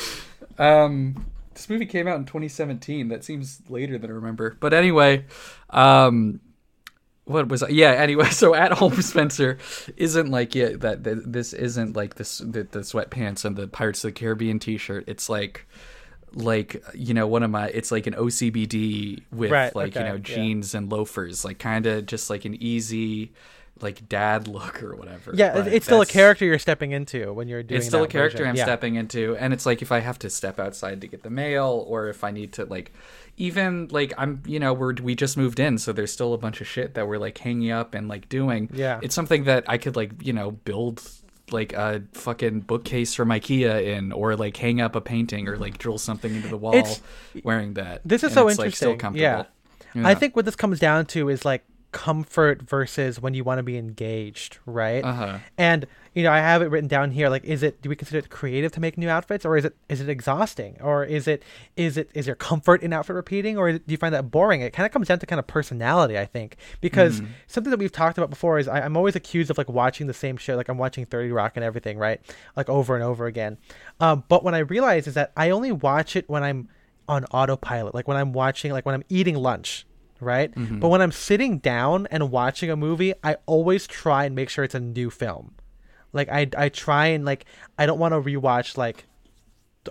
um, 0.58 1.26
this 1.54 1.68
movie 1.68 1.86
came 1.86 2.06
out 2.08 2.16
in 2.16 2.24
2017. 2.24 3.08
That 3.08 3.24
seems 3.24 3.60
later 3.68 3.98
than 3.98 4.10
I 4.10 4.14
remember. 4.14 4.56
But 4.58 4.72
anyway, 4.74 5.24
um, 5.70 6.40
what 7.24 7.48
was 7.48 7.62
I? 7.62 7.68
yeah? 7.68 7.90
Anyway, 7.92 8.24
so 8.30 8.54
at 8.54 8.72
home 8.72 9.00
Spencer 9.02 9.58
isn't 9.96 10.30
like 10.30 10.54
yeah 10.54 10.70
that, 10.76 11.04
that 11.04 11.32
this 11.32 11.52
isn't 11.52 11.94
like 11.96 12.14
this 12.16 12.38
the, 12.38 12.62
the 12.64 12.80
sweatpants 12.80 13.44
and 13.44 13.56
the 13.56 13.68
Pirates 13.68 14.02
of 14.04 14.08
the 14.14 14.18
Caribbean 14.18 14.58
T-shirt. 14.58 15.04
It's 15.06 15.28
like 15.28 15.66
like 16.34 16.82
you 16.94 17.14
know 17.14 17.26
one 17.26 17.42
of 17.42 17.50
my 17.50 17.68
it's 17.68 17.90
like 17.90 18.06
an 18.06 18.14
OCBD 18.14 19.22
with 19.32 19.50
Right, 19.50 19.74
like 19.74 19.94
you 19.94 20.00
okay, 20.00 20.08
know 20.08 20.16
yeah. 20.16 20.20
jeans 20.20 20.74
and 20.74 20.90
loafers 20.90 21.44
like 21.44 21.58
kind 21.58 21.86
of 21.86 22.06
just 22.06 22.30
like 22.30 22.44
an 22.44 22.60
easy 22.62 23.32
like 23.82 24.08
dad 24.08 24.48
look 24.48 24.82
or 24.82 24.96
whatever 24.96 25.32
Yeah, 25.34 25.54
But 25.54 25.68
it's 25.68 25.86
still 25.86 26.00
a 26.00 26.06
character 26.06 26.44
you're 26.44 26.58
stepping 26.58 26.92
into 26.92 27.32
when 27.32 27.48
you're 27.48 27.62
doing. 27.62 27.78
it's 27.78 27.86
still 27.86 28.02
a 28.02 28.08
character 28.08 28.38
version. 28.38 28.50
I'm 28.50 28.56
yeah. 28.56 28.64
stepping 28.64 28.96
into, 28.96 29.36
and 29.36 29.52
it's 29.52 29.66
like 29.66 29.82
if 29.82 29.92
I 29.92 30.00
have 30.00 30.18
to 30.20 30.30
step 30.30 30.58
outside 30.58 31.00
to 31.00 31.06
get 31.06 31.22
the 31.22 31.30
mail, 31.30 31.84
or 31.86 32.08
if 32.08 32.24
I 32.24 32.30
need 32.30 32.52
to 32.54 32.64
like, 32.64 32.92
even 33.36 33.88
like 33.90 34.12
I'm, 34.18 34.42
you 34.46 34.58
know, 34.58 34.72
we're 34.72 34.94
we 34.94 35.14
just 35.14 35.36
moved 35.36 35.60
in, 35.60 35.78
so 35.78 35.92
there's 35.92 36.12
still 36.12 36.34
a 36.34 36.38
bunch 36.38 36.60
of 36.60 36.66
shit 36.66 36.94
that 36.94 37.06
we're 37.06 37.18
like 37.18 37.38
hanging 37.38 37.70
up 37.70 37.94
and 37.94 38.08
like 38.08 38.28
doing. 38.28 38.68
Yeah. 38.72 39.00
it's 39.02 39.14
something 39.14 39.44
that 39.44 39.64
I 39.68 39.78
could 39.78 39.96
like, 39.96 40.12
you 40.22 40.32
know, 40.32 40.50
build 40.50 41.08
like 41.52 41.72
a 41.72 42.02
fucking 42.12 42.60
bookcase 42.60 43.14
from 43.14 43.28
IKEA 43.28 43.96
in, 43.96 44.12
or 44.12 44.36
like 44.36 44.56
hang 44.56 44.80
up 44.80 44.94
a 44.96 45.00
painting, 45.00 45.48
or 45.48 45.56
like 45.56 45.78
drill 45.78 45.98
something 45.98 46.34
into 46.34 46.48
the 46.48 46.56
wall 46.56 46.74
It's- 46.74 47.00
wearing 47.44 47.74
that. 47.74 48.02
This 48.04 48.22
is 48.22 48.28
And 48.30 48.34
so 48.34 48.48
it's, 48.48 48.58
like, 48.58 48.74
still 48.74 48.90
interesting. 48.92 48.98
comfortable. 48.98 49.46
yeah. 49.94 50.08
I 50.08 50.14
think 50.14 50.36
what 50.36 50.44
this 50.44 50.56
comes 50.56 50.78
down 50.78 51.06
to 51.06 51.28
is 51.28 51.44
like 51.44 51.64
comfort 51.92 52.62
versus 52.62 53.20
when 53.20 53.34
you 53.34 53.44
want 53.44 53.58
to 53.58 53.62
be 53.62 53.78
engaged, 53.78 54.58
right? 54.66 55.02
Uh-huh. 55.02 55.38
And 55.56 55.86
you 56.14 56.24
know, 56.24 56.32
I 56.32 56.38
have 56.38 56.62
it 56.62 56.66
written 56.66 56.88
down 56.88 57.12
here. 57.12 57.28
Like, 57.28 57.44
is 57.44 57.62
it? 57.62 57.80
Do 57.80 57.88
we 57.88 57.94
consider 57.94 58.18
it 58.18 58.28
creative 58.28 58.72
to 58.72 58.80
make 58.80 58.98
new 58.98 59.08
outfits, 59.08 59.44
or 59.44 59.56
is 59.56 59.64
it? 59.64 59.76
Is 59.88 60.00
it 60.00 60.08
exhausting, 60.08 60.76
or 60.80 61.04
is 61.04 61.28
it? 61.28 61.42
Is 61.76 61.96
it? 61.96 62.10
Is 62.12 62.26
there 62.26 62.34
comfort 62.34 62.82
in 62.82 62.92
outfit 62.92 63.14
repeating, 63.14 63.56
or 63.56 63.72
do 63.72 63.80
you 63.86 63.96
find 63.96 64.14
that 64.14 64.30
boring? 64.30 64.60
It 64.60 64.72
kind 64.72 64.84
of 64.84 64.92
comes 64.92 65.08
down 65.08 65.20
to 65.20 65.26
kind 65.26 65.38
of 65.38 65.46
personality, 65.46 66.18
I 66.18 66.26
think, 66.26 66.56
because 66.80 67.22
something 67.46 67.70
that 67.70 67.78
we've 67.78 67.92
talked 67.92 68.18
about 68.18 68.30
before 68.30 68.58
is 68.58 68.66
I, 68.66 68.80
I'm 68.80 68.96
always 68.96 69.14
accused 69.14 69.50
of 69.50 69.58
like 69.58 69.68
watching 69.68 70.08
the 70.08 70.14
same 70.14 70.36
show, 70.36 70.56
like 70.56 70.68
I'm 70.68 70.78
watching 70.78 71.06
Thirty 71.06 71.30
Rock 71.30 71.52
and 71.54 71.64
everything, 71.64 71.98
right? 71.98 72.20
Like 72.56 72.68
over 72.68 72.96
and 72.96 73.04
over 73.04 73.26
again. 73.26 73.56
Um, 74.00 74.24
but 74.28 74.42
what 74.42 74.54
I 74.54 74.58
realize 74.58 75.06
is 75.06 75.14
that 75.14 75.32
I 75.36 75.50
only 75.50 75.72
watch 75.72 76.16
it 76.16 76.28
when 76.28 76.42
I'm 76.42 76.68
on 77.08 77.24
autopilot, 77.26 77.94
like 77.94 78.08
when 78.08 78.16
I'm 78.16 78.32
watching, 78.32 78.72
like 78.72 78.84
when 78.84 78.94
I'm 78.94 79.04
eating 79.08 79.36
lunch, 79.36 79.86
right? 80.20 80.54
Mm-hmm. 80.54 80.80
But 80.80 80.88
when 80.88 81.00
I'm 81.00 81.12
sitting 81.12 81.58
down 81.58 82.06
and 82.10 82.30
watching 82.30 82.70
a 82.70 82.76
movie, 82.76 83.14
I 83.22 83.36
always 83.46 83.86
try 83.86 84.24
and 84.24 84.34
make 84.34 84.48
sure 84.48 84.64
it's 84.64 84.74
a 84.74 84.80
new 84.80 85.10
film. 85.10 85.54
Like 86.12 86.28
I 86.28 86.48
I 86.56 86.68
try 86.68 87.08
and 87.08 87.24
like 87.24 87.44
I 87.78 87.86
don't 87.86 87.98
want 87.98 88.12
to 88.12 88.20
rewatch 88.20 88.76
like 88.76 89.04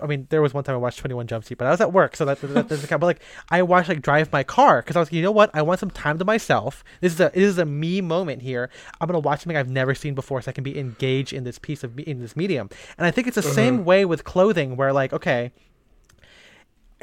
I 0.02 0.06
mean 0.06 0.26
there 0.30 0.42
was 0.42 0.54
one 0.54 0.64
time 0.64 0.74
I 0.74 0.78
watched 0.78 0.98
21 0.98 1.26
Jump 1.26 1.44
Street, 1.44 1.58
but 1.58 1.66
I 1.66 1.70
was 1.70 1.80
at 1.80 1.92
work, 1.92 2.16
so 2.16 2.24
that, 2.24 2.40
that 2.40 2.68
doesn't 2.68 2.88
count. 2.88 3.00
But 3.00 3.06
like 3.06 3.22
I 3.50 3.62
watched 3.62 3.88
like 3.88 4.02
Drive 4.02 4.32
My 4.32 4.42
Car 4.42 4.82
because 4.82 4.96
I 4.96 5.00
was 5.00 5.08
like, 5.08 5.14
you 5.14 5.22
know 5.22 5.32
what? 5.32 5.50
I 5.54 5.62
want 5.62 5.80
some 5.80 5.90
time 5.90 6.18
to 6.18 6.24
myself. 6.24 6.84
This 7.00 7.12
is 7.14 7.20
a 7.20 7.30
this 7.34 7.44
is 7.44 7.58
a 7.58 7.64
me 7.64 8.00
moment 8.00 8.42
here. 8.42 8.70
I'm 9.00 9.06
gonna 9.06 9.20
watch 9.20 9.40
something 9.40 9.56
I've 9.56 9.70
never 9.70 9.94
seen 9.94 10.14
before, 10.14 10.42
so 10.42 10.50
I 10.50 10.52
can 10.52 10.64
be 10.64 10.78
engaged 10.78 11.32
in 11.32 11.44
this 11.44 11.58
piece 11.58 11.84
of 11.84 11.94
me- 11.96 12.04
in 12.04 12.20
this 12.20 12.36
medium. 12.36 12.68
And 12.96 13.06
I 13.06 13.10
think 13.10 13.26
it's 13.26 13.36
the 13.36 13.42
mm-hmm. 13.42 13.52
same 13.52 13.84
way 13.84 14.04
with 14.04 14.24
clothing, 14.24 14.76
where 14.76 14.92
like 14.92 15.12
okay, 15.12 15.52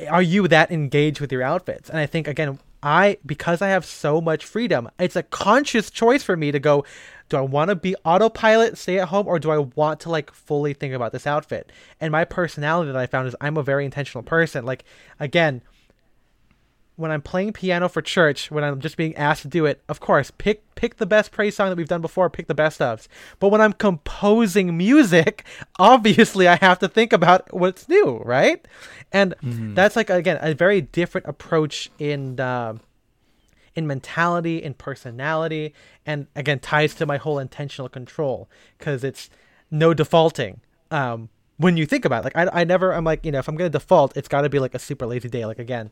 are 0.10 0.22
you 0.22 0.48
that 0.48 0.72
engaged 0.72 1.22
with 1.22 1.32
your 1.32 1.44
outfits? 1.44 1.90
And 1.90 2.00
I 2.00 2.06
think 2.06 2.28
again, 2.28 2.60
I 2.86 3.18
because 3.26 3.64
I 3.64 3.70
have 3.70 3.84
so 3.84 4.22
much 4.22 4.46
freedom, 4.46 4.90
it's 5.00 5.16
a 5.16 5.24
conscious 5.24 5.90
choice 5.90 6.22
for 6.24 6.38
me 6.38 6.52
to 6.52 6.60
go, 6.60 6.86
do 7.30 7.38
I 7.38 7.42
want 7.42 7.70
to 7.70 7.76
be 7.76 7.96
autopilot, 8.06 8.78
stay 8.78 9.00
at 9.00 9.08
home, 9.08 9.28
or 9.28 9.40
do 9.40 9.50
I 9.50 9.58
want 9.58 10.02
to 10.02 10.10
like 10.12 10.32
fully 10.32 10.74
think 10.74 10.94
about 10.94 11.12
this 11.12 11.26
outfit? 11.26 11.72
And 12.00 12.12
my 12.12 12.26
personality 12.26 12.92
that 12.92 13.00
I 13.00 13.08
found 13.08 13.28
is 13.28 13.36
I'm 13.42 13.58
a 13.58 13.64
very 13.64 13.86
intentional 13.86 14.24
person. 14.24 14.66
Like 14.66 14.86
again, 15.20 15.64
when 16.98 17.12
I'm 17.12 17.22
playing 17.22 17.54
piano 17.54 17.90
for 17.90 18.02
church, 18.02 18.50
when 18.50 18.64
I'm 18.64 18.80
just 18.80 18.96
being 18.96 19.16
asked 19.18 19.42
to 19.42 19.48
do 19.48 19.66
it, 19.66 19.82
of 19.90 20.00
course, 20.00 20.32
pick 20.32 20.64
pick 20.76 20.98
the 20.98 21.06
best 21.06 21.32
praise 21.32 21.56
song 21.56 21.70
that 21.70 21.78
we've 21.78 21.88
done 21.88 22.02
before, 22.02 22.30
pick 22.30 22.48
the 22.48 22.56
best 22.56 22.80
ofs. 22.80 23.08
But 23.40 23.50
when 23.50 23.62
I'm 23.62 23.74
composing 23.74 24.78
music, 24.78 25.46
obviously 25.80 26.48
I 26.48 26.56
have 26.56 26.80
to 26.80 26.88
think 26.88 27.12
about 27.14 27.54
what's 27.54 27.90
new, 27.90 28.22
right? 28.24 28.66
And 29.12 29.36
that's 29.76 29.96
like 29.96 30.10
again 30.10 30.38
a 30.42 30.54
very 30.54 30.82
different 30.82 31.28
approach 31.28 31.90
in 32.00 32.40
uh, 32.40 32.78
in 33.76 33.88
mentality, 33.88 34.64
in 34.64 34.74
personality, 34.74 35.74
and 36.06 36.28
again 36.36 36.60
ties 36.60 36.96
to 36.96 37.06
my 37.06 37.18
whole 37.18 37.40
intentional 37.40 37.90
control 37.90 38.50
because 38.78 39.04
it's 39.04 39.30
no 39.70 39.94
defaulting. 39.94 40.62
Um, 40.92 41.30
when 41.58 41.78
you 41.78 41.86
think 41.86 42.06
about 42.06 42.26
it, 42.26 42.34
like 42.36 42.38
I, 42.54 42.62
I 42.62 42.64
never, 42.64 42.94
I'm 42.94 43.06
like, 43.06 43.26
you 43.26 43.32
know, 43.32 43.40
if 43.40 43.48
I'm 43.48 43.56
gonna 43.56 43.70
default, 43.70 44.16
it's 44.18 44.28
got 44.28 44.42
to 44.42 44.50
be 44.50 44.60
like 44.60 44.76
a 44.76 44.80
super 44.80 45.06
lazy 45.06 45.30
day. 45.30 45.46
Like 45.46 45.60
again, 45.60 45.90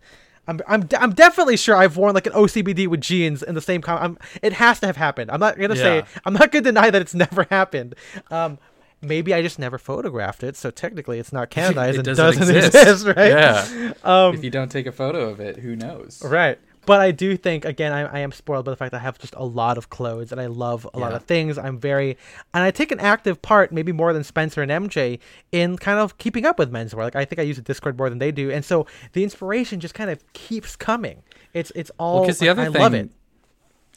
I'm, 0.47 0.59
I'm, 0.67 0.87
I'm 0.99 1.13
definitely 1.13 1.55
sure 1.57 1.75
I've 1.75 1.95
worn 1.95 2.13
like 2.13 2.27
an 2.27 2.33
OCBD 2.33 2.87
with 2.87 2.99
jeans 3.01 3.41
in 3.43 3.55
the 3.55 3.61
same. 3.61 3.81
Com- 3.81 3.97
I'm, 4.01 4.17
it 4.41 4.53
has 4.53 4.79
to 4.81 4.87
have 4.87 4.97
happened. 4.97 5.31
I'm 5.31 5.39
not 5.39 5.57
gonna 5.57 5.75
say, 5.75 6.03
I'm 6.25 6.33
not 6.33 6.51
gonna 6.51 6.63
deny 6.63 6.89
that 6.89 7.01
it's 7.01 7.13
never 7.25 7.47
happened. 7.49 7.95
Um, 8.29 8.57
maybe 9.01 9.33
I 9.33 9.41
just 9.41 9.57
never 9.57 9.77
photographed 9.77 10.43
it, 10.43 10.55
so 10.57 10.69
technically 10.69 11.19
it's 11.19 11.31
not 11.31 11.49
canonized 11.49 11.95
It 11.99 12.07
and 12.07 12.17
doesn't 12.17 12.39
doesn't, 12.39 12.55
exist. 12.65 12.75
exist. 12.75 13.05
right? 13.17 13.29
Yeah. 13.29 13.93
Um, 14.03 14.35
if 14.35 14.43
you 14.43 14.49
don't 14.49 14.69
take 14.69 14.85
a 14.85 14.91
photo 14.91 15.29
of 15.29 15.39
it, 15.39 15.57
who 15.57 15.75
knows? 15.75 16.21
Right. 16.23 16.59
But 16.85 16.99
I 16.99 17.11
do 17.11 17.37
think 17.37 17.63
again 17.65 17.93
I, 17.93 18.01
I 18.01 18.19
am 18.19 18.31
spoiled 18.31 18.65
by 18.65 18.71
the 18.71 18.75
fact 18.75 18.91
that 18.91 18.97
I 18.97 19.03
have 19.03 19.17
just 19.17 19.33
a 19.35 19.45
lot 19.45 19.77
of 19.77 19.89
clothes 19.89 20.31
and 20.31 20.41
I 20.41 20.47
love 20.47 20.87
a 20.93 20.99
lot 20.99 21.13
of 21.13 21.23
things. 21.23 21.57
I'm 21.57 21.79
very 21.79 22.17
and 22.53 22.63
I 22.63 22.71
take 22.71 22.91
an 22.91 22.99
active 22.99 23.41
part, 23.41 23.71
maybe 23.71 23.91
more 23.91 24.11
than 24.13 24.23
Spencer 24.23 24.61
and 24.61 24.69
MJ, 24.71 25.19
in 25.51 25.77
kind 25.77 25.99
of 25.99 26.17
keeping 26.17 26.45
up 26.45 26.59
with 26.59 26.71
menswear. 26.71 26.97
Like 27.03 27.15
I 27.15 27.25
think 27.25 27.39
I 27.39 27.43
use 27.43 27.57
a 27.57 27.61
Discord 27.61 27.97
more 27.97 28.09
than 28.09 28.19
they 28.19 28.31
do, 28.31 28.51
and 28.51 28.65
so 28.65 28.85
the 29.13 29.23
inspiration 29.23 29.79
just 29.79 29.93
kind 29.93 30.09
of 30.09 30.21
keeps 30.33 30.75
coming. 30.75 31.23
It's 31.53 31.71
it's 31.75 31.91
all 31.97 32.21
because 32.21 32.39
the 32.39 32.49
other 32.49 32.63
I 32.63 32.69
thing 32.69 32.81
love 32.81 32.93
it. 32.93 33.09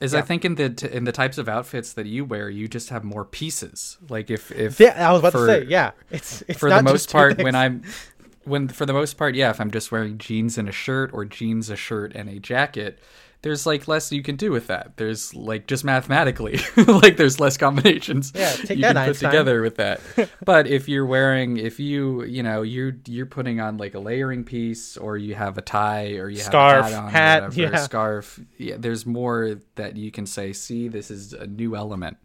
is 0.00 0.12
Yeah. 0.12 0.18
I 0.20 0.22
think 0.22 0.44
in 0.44 0.54
the 0.56 0.68
t- 0.70 0.88
in 0.92 1.04
the 1.04 1.12
types 1.12 1.38
of 1.38 1.48
outfits 1.48 1.92
that 1.94 2.06
you 2.06 2.24
wear, 2.24 2.48
you 2.50 2.68
just 2.68 2.90
have 2.90 3.02
more 3.02 3.24
pieces. 3.24 3.96
Like 4.08 4.30
if 4.30 4.52
if 4.52 4.78
Yeah, 4.78 5.08
I 5.08 5.10
was 5.12 5.20
about 5.20 5.32
for- 5.32 5.46
to 5.46 5.62
say 5.62 5.66
yeah. 5.68 5.92
It's 6.10 6.42
it's 6.46 6.58
for 6.60 6.68
not 6.68 6.84
the 6.84 6.92
most 6.92 7.10
part 7.10 7.42
when 7.42 7.54
I'm 7.54 7.82
when 8.46 8.68
for 8.68 8.86
the 8.86 8.92
most 8.92 9.14
part, 9.18 9.34
yeah, 9.34 9.50
if 9.50 9.60
I'm 9.60 9.70
just 9.70 9.92
wearing 9.92 10.18
jeans 10.18 10.56
and 10.58 10.68
a 10.68 10.72
shirt 10.72 11.10
or 11.12 11.24
jeans, 11.24 11.70
a 11.70 11.76
shirt 11.76 12.14
and 12.14 12.28
a 12.28 12.38
jacket, 12.38 12.98
there's 13.42 13.66
like 13.66 13.86
less 13.86 14.10
you 14.10 14.22
can 14.22 14.36
do 14.36 14.50
with 14.50 14.66
that. 14.68 14.96
There's 14.96 15.34
like 15.34 15.66
just 15.66 15.84
mathematically, 15.84 16.58
like 16.86 17.16
there's 17.16 17.38
less 17.38 17.56
combinations 17.56 18.32
Yeah, 18.34 18.50
take 18.52 18.78
you 18.78 18.82
that, 18.82 18.94
can 18.94 19.04
put 19.04 19.08
Einstein. 19.10 19.30
together 19.30 19.60
with 19.62 19.76
that. 19.76 20.00
but 20.44 20.66
if 20.66 20.88
you're 20.88 21.06
wearing, 21.06 21.56
if 21.58 21.78
you 21.78 22.24
you 22.24 22.42
know 22.42 22.62
you're 22.62 22.96
you're 23.06 23.26
putting 23.26 23.60
on 23.60 23.76
like 23.76 23.94
a 23.94 24.00
layering 24.00 24.44
piece, 24.44 24.96
or 24.96 25.16
you 25.16 25.34
have 25.34 25.58
a 25.58 25.62
tie, 25.62 26.14
or 26.14 26.28
you 26.28 26.38
Scarf, 26.38 26.86
have 26.86 26.92
a 26.92 26.96
hat 26.96 27.04
on, 27.04 27.10
hat, 27.10 27.42
whatever, 27.42 27.60
yeah. 27.74 27.76
scarf. 27.76 28.40
Yeah, 28.58 28.76
there's 28.78 29.04
more 29.06 29.60
that 29.76 29.96
you 29.96 30.10
can 30.10 30.26
say. 30.26 30.52
See, 30.52 30.88
this 30.88 31.10
is 31.10 31.32
a 31.32 31.46
new 31.46 31.76
element. 31.76 32.16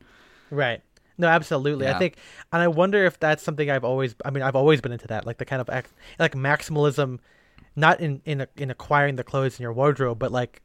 Right. 0.49 0.81
No, 1.17 1.27
absolutely. 1.27 1.87
I 1.87 1.97
think, 1.97 2.15
and 2.51 2.61
I 2.61 2.67
wonder 2.67 3.05
if 3.05 3.19
that's 3.19 3.43
something 3.43 3.69
I've 3.69 3.83
always. 3.83 4.15
I 4.25 4.31
mean, 4.31 4.43
I've 4.43 4.55
always 4.55 4.81
been 4.81 4.91
into 4.91 5.07
that, 5.07 5.25
like 5.25 5.37
the 5.37 5.45
kind 5.45 5.61
of 5.61 5.69
like 6.19 6.33
maximalism, 6.33 7.19
not 7.75 7.99
in 7.99 8.21
in 8.25 8.47
in 8.57 8.71
acquiring 8.71 9.15
the 9.15 9.23
clothes 9.23 9.59
in 9.59 9.63
your 9.63 9.73
wardrobe, 9.73 10.19
but 10.19 10.31
like 10.31 10.61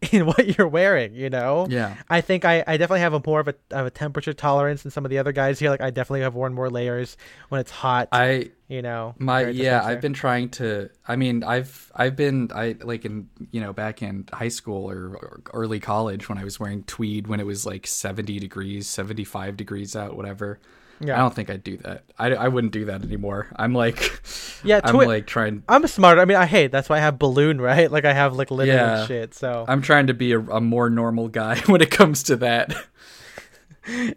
in 0.12 0.26
what 0.26 0.56
you're 0.56 0.68
wearing. 0.68 1.14
You 1.14 1.30
know. 1.30 1.66
Yeah. 1.68 1.96
I 2.08 2.20
think 2.20 2.44
I, 2.44 2.62
I 2.66 2.76
definitely 2.76 3.00
have 3.00 3.14
a 3.14 3.22
more 3.24 3.40
of 3.40 3.48
a, 3.48 3.54
of 3.70 3.86
a 3.86 3.90
temperature 3.90 4.32
tolerance 4.32 4.82
than 4.82 4.90
some 4.90 5.04
of 5.04 5.10
the 5.10 5.18
other 5.18 5.32
guys 5.32 5.58
here. 5.58 5.70
Like 5.70 5.80
I 5.80 5.90
definitely 5.90 6.20
have 6.20 6.34
worn 6.34 6.54
more 6.54 6.70
layers 6.70 7.16
when 7.48 7.60
it's 7.60 7.70
hot. 7.70 8.08
I 8.12 8.50
you 8.68 8.82
know. 8.82 9.14
My 9.18 9.48
yeah. 9.48 9.82
I've 9.84 10.00
been 10.00 10.12
trying 10.12 10.50
to. 10.50 10.90
I 11.06 11.16
mean, 11.16 11.42
I've 11.42 11.90
I've 11.94 12.16
been 12.16 12.50
I 12.54 12.76
like 12.80 13.04
in 13.04 13.28
you 13.50 13.60
know 13.60 13.72
back 13.72 14.02
in 14.02 14.28
high 14.32 14.48
school 14.48 14.88
or, 14.90 15.16
or 15.16 15.40
early 15.52 15.80
college 15.80 16.28
when 16.28 16.38
I 16.38 16.44
was 16.44 16.60
wearing 16.60 16.84
tweed 16.84 17.26
when 17.26 17.40
it 17.40 17.46
was 17.46 17.66
like 17.66 17.86
seventy 17.86 18.38
degrees, 18.38 18.86
seventy 18.86 19.24
five 19.24 19.56
degrees 19.56 19.96
out, 19.96 20.16
whatever. 20.16 20.60
Yeah. 21.00 21.14
I 21.14 21.18
don't 21.18 21.32
think 21.34 21.48
I'd 21.50 21.62
do 21.62 21.76
that. 21.78 22.04
I, 22.18 22.34
I 22.34 22.48
wouldn't 22.48 22.72
do 22.72 22.86
that 22.86 23.02
anymore. 23.02 23.46
I'm 23.56 23.72
like, 23.72 24.20
Yeah, 24.64 24.80
I'm 24.82 24.92
twi- 24.94 25.06
like 25.06 25.26
trying. 25.26 25.62
I'm 25.68 25.84
a 25.84 25.88
smart. 25.88 26.18
I 26.18 26.24
mean, 26.24 26.36
I 26.36 26.46
hate. 26.46 26.72
That's 26.72 26.88
why 26.88 26.96
I 26.96 27.00
have 27.00 27.18
balloon, 27.18 27.60
right? 27.70 27.90
Like 27.90 28.04
I 28.04 28.12
have 28.12 28.34
like 28.34 28.50
linen 28.50 28.74
Yeah. 28.74 29.06
shit. 29.06 29.34
So 29.34 29.64
I'm 29.68 29.80
trying 29.82 30.08
to 30.08 30.14
be 30.14 30.32
a, 30.32 30.40
a 30.40 30.60
more 30.60 30.90
normal 30.90 31.28
guy 31.28 31.58
when 31.66 31.80
it 31.80 31.90
comes 31.90 32.24
to 32.24 32.36
that. 32.36 32.74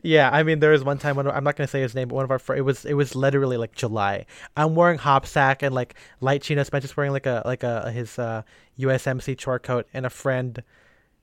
Yeah, 0.04 0.30
I 0.34 0.44
mean, 0.44 0.60
there 0.60 0.72
was 0.72 0.84
one 0.84 0.98
time 0.98 1.16
when 1.16 1.30
I'm 1.30 1.46
not 1.46 1.56
gonna 1.56 1.68
say 1.68 1.80
his 1.82 1.96
name, 1.96 2.10
but 2.10 2.16
one 2.16 2.26
of 2.26 2.32
our 2.32 2.40
fr- 2.40 2.56
it 2.56 2.62
was 2.66 2.84
it 2.84 2.94
was 2.94 3.16
literally 3.16 3.56
like 3.56 3.74
July. 3.74 4.26
I'm 4.58 4.76
wearing 4.76 4.98
hop 4.98 5.26
sack 5.26 5.64
and 5.64 5.74
like 5.74 5.96
light 6.20 6.42
chinos. 6.42 6.68
Spencer's 6.68 6.98
wearing 6.98 7.14
like 7.14 7.26
a 7.26 7.42
like 7.46 7.64
a 7.64 7.90
his 7.90 8.20
uh, 8.20 8.42
USMC 8.78 9.40
short 9.40 9.64
coat, 9.64 9.88
and 9.94 10.06
a 10.06 10.10
friend 10.10 10.62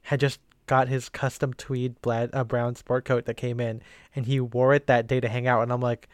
had 0.02 0.20
just 0.20 0.40
got 0.68 0.86
his 0.88 1.08
custom 1.08 1.52
tweed 1.54 2.00
black, 2.02 2.30
uh, 2.32 2.44
brown 2.44 2.76
sport 2.76 3.04
coat 3.04 3.24
that 3.24 3.34
came 3.36 3.58
in, 3.58 3.82
and 4.14 4.26
he 4.26 4.38
wore 4.38 4.72
it 4.74 4.86
that 4.86 5.06
day 5.08 5.18
to 5.18 5.28
hang 5.28 5.48
out. 5.48 5.62
And 5.62 5.72
I'm 5.72 5.80
like, 5.80 6.08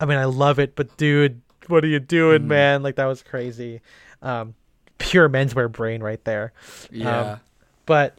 I 0.00 0.06
mean, 0.06 0.16
I 0.18 0.24
love 0.24 0.58
it, 0.58 0.74
but 0.74 0.96
dude, 0.96 1.42
what 1.68 1.84
are 1.84 1.88
you 1.88 2.00
doing, 2.00 2.42
Mm. 2.42 2.46
man? 2.46 2.82
Like 2.82 2.96
that 2.96 3.06
was 3.06 3.22
crazy. 3.22 3.82
Um, 4.22 4.54
pure 4.98 5.28
menswear 5.28 5.70
brain 5.70 6.02
right 6.02 6.24
there. 6.24 6.52
Yeah, 6.90 7.38
but 7.84 8.16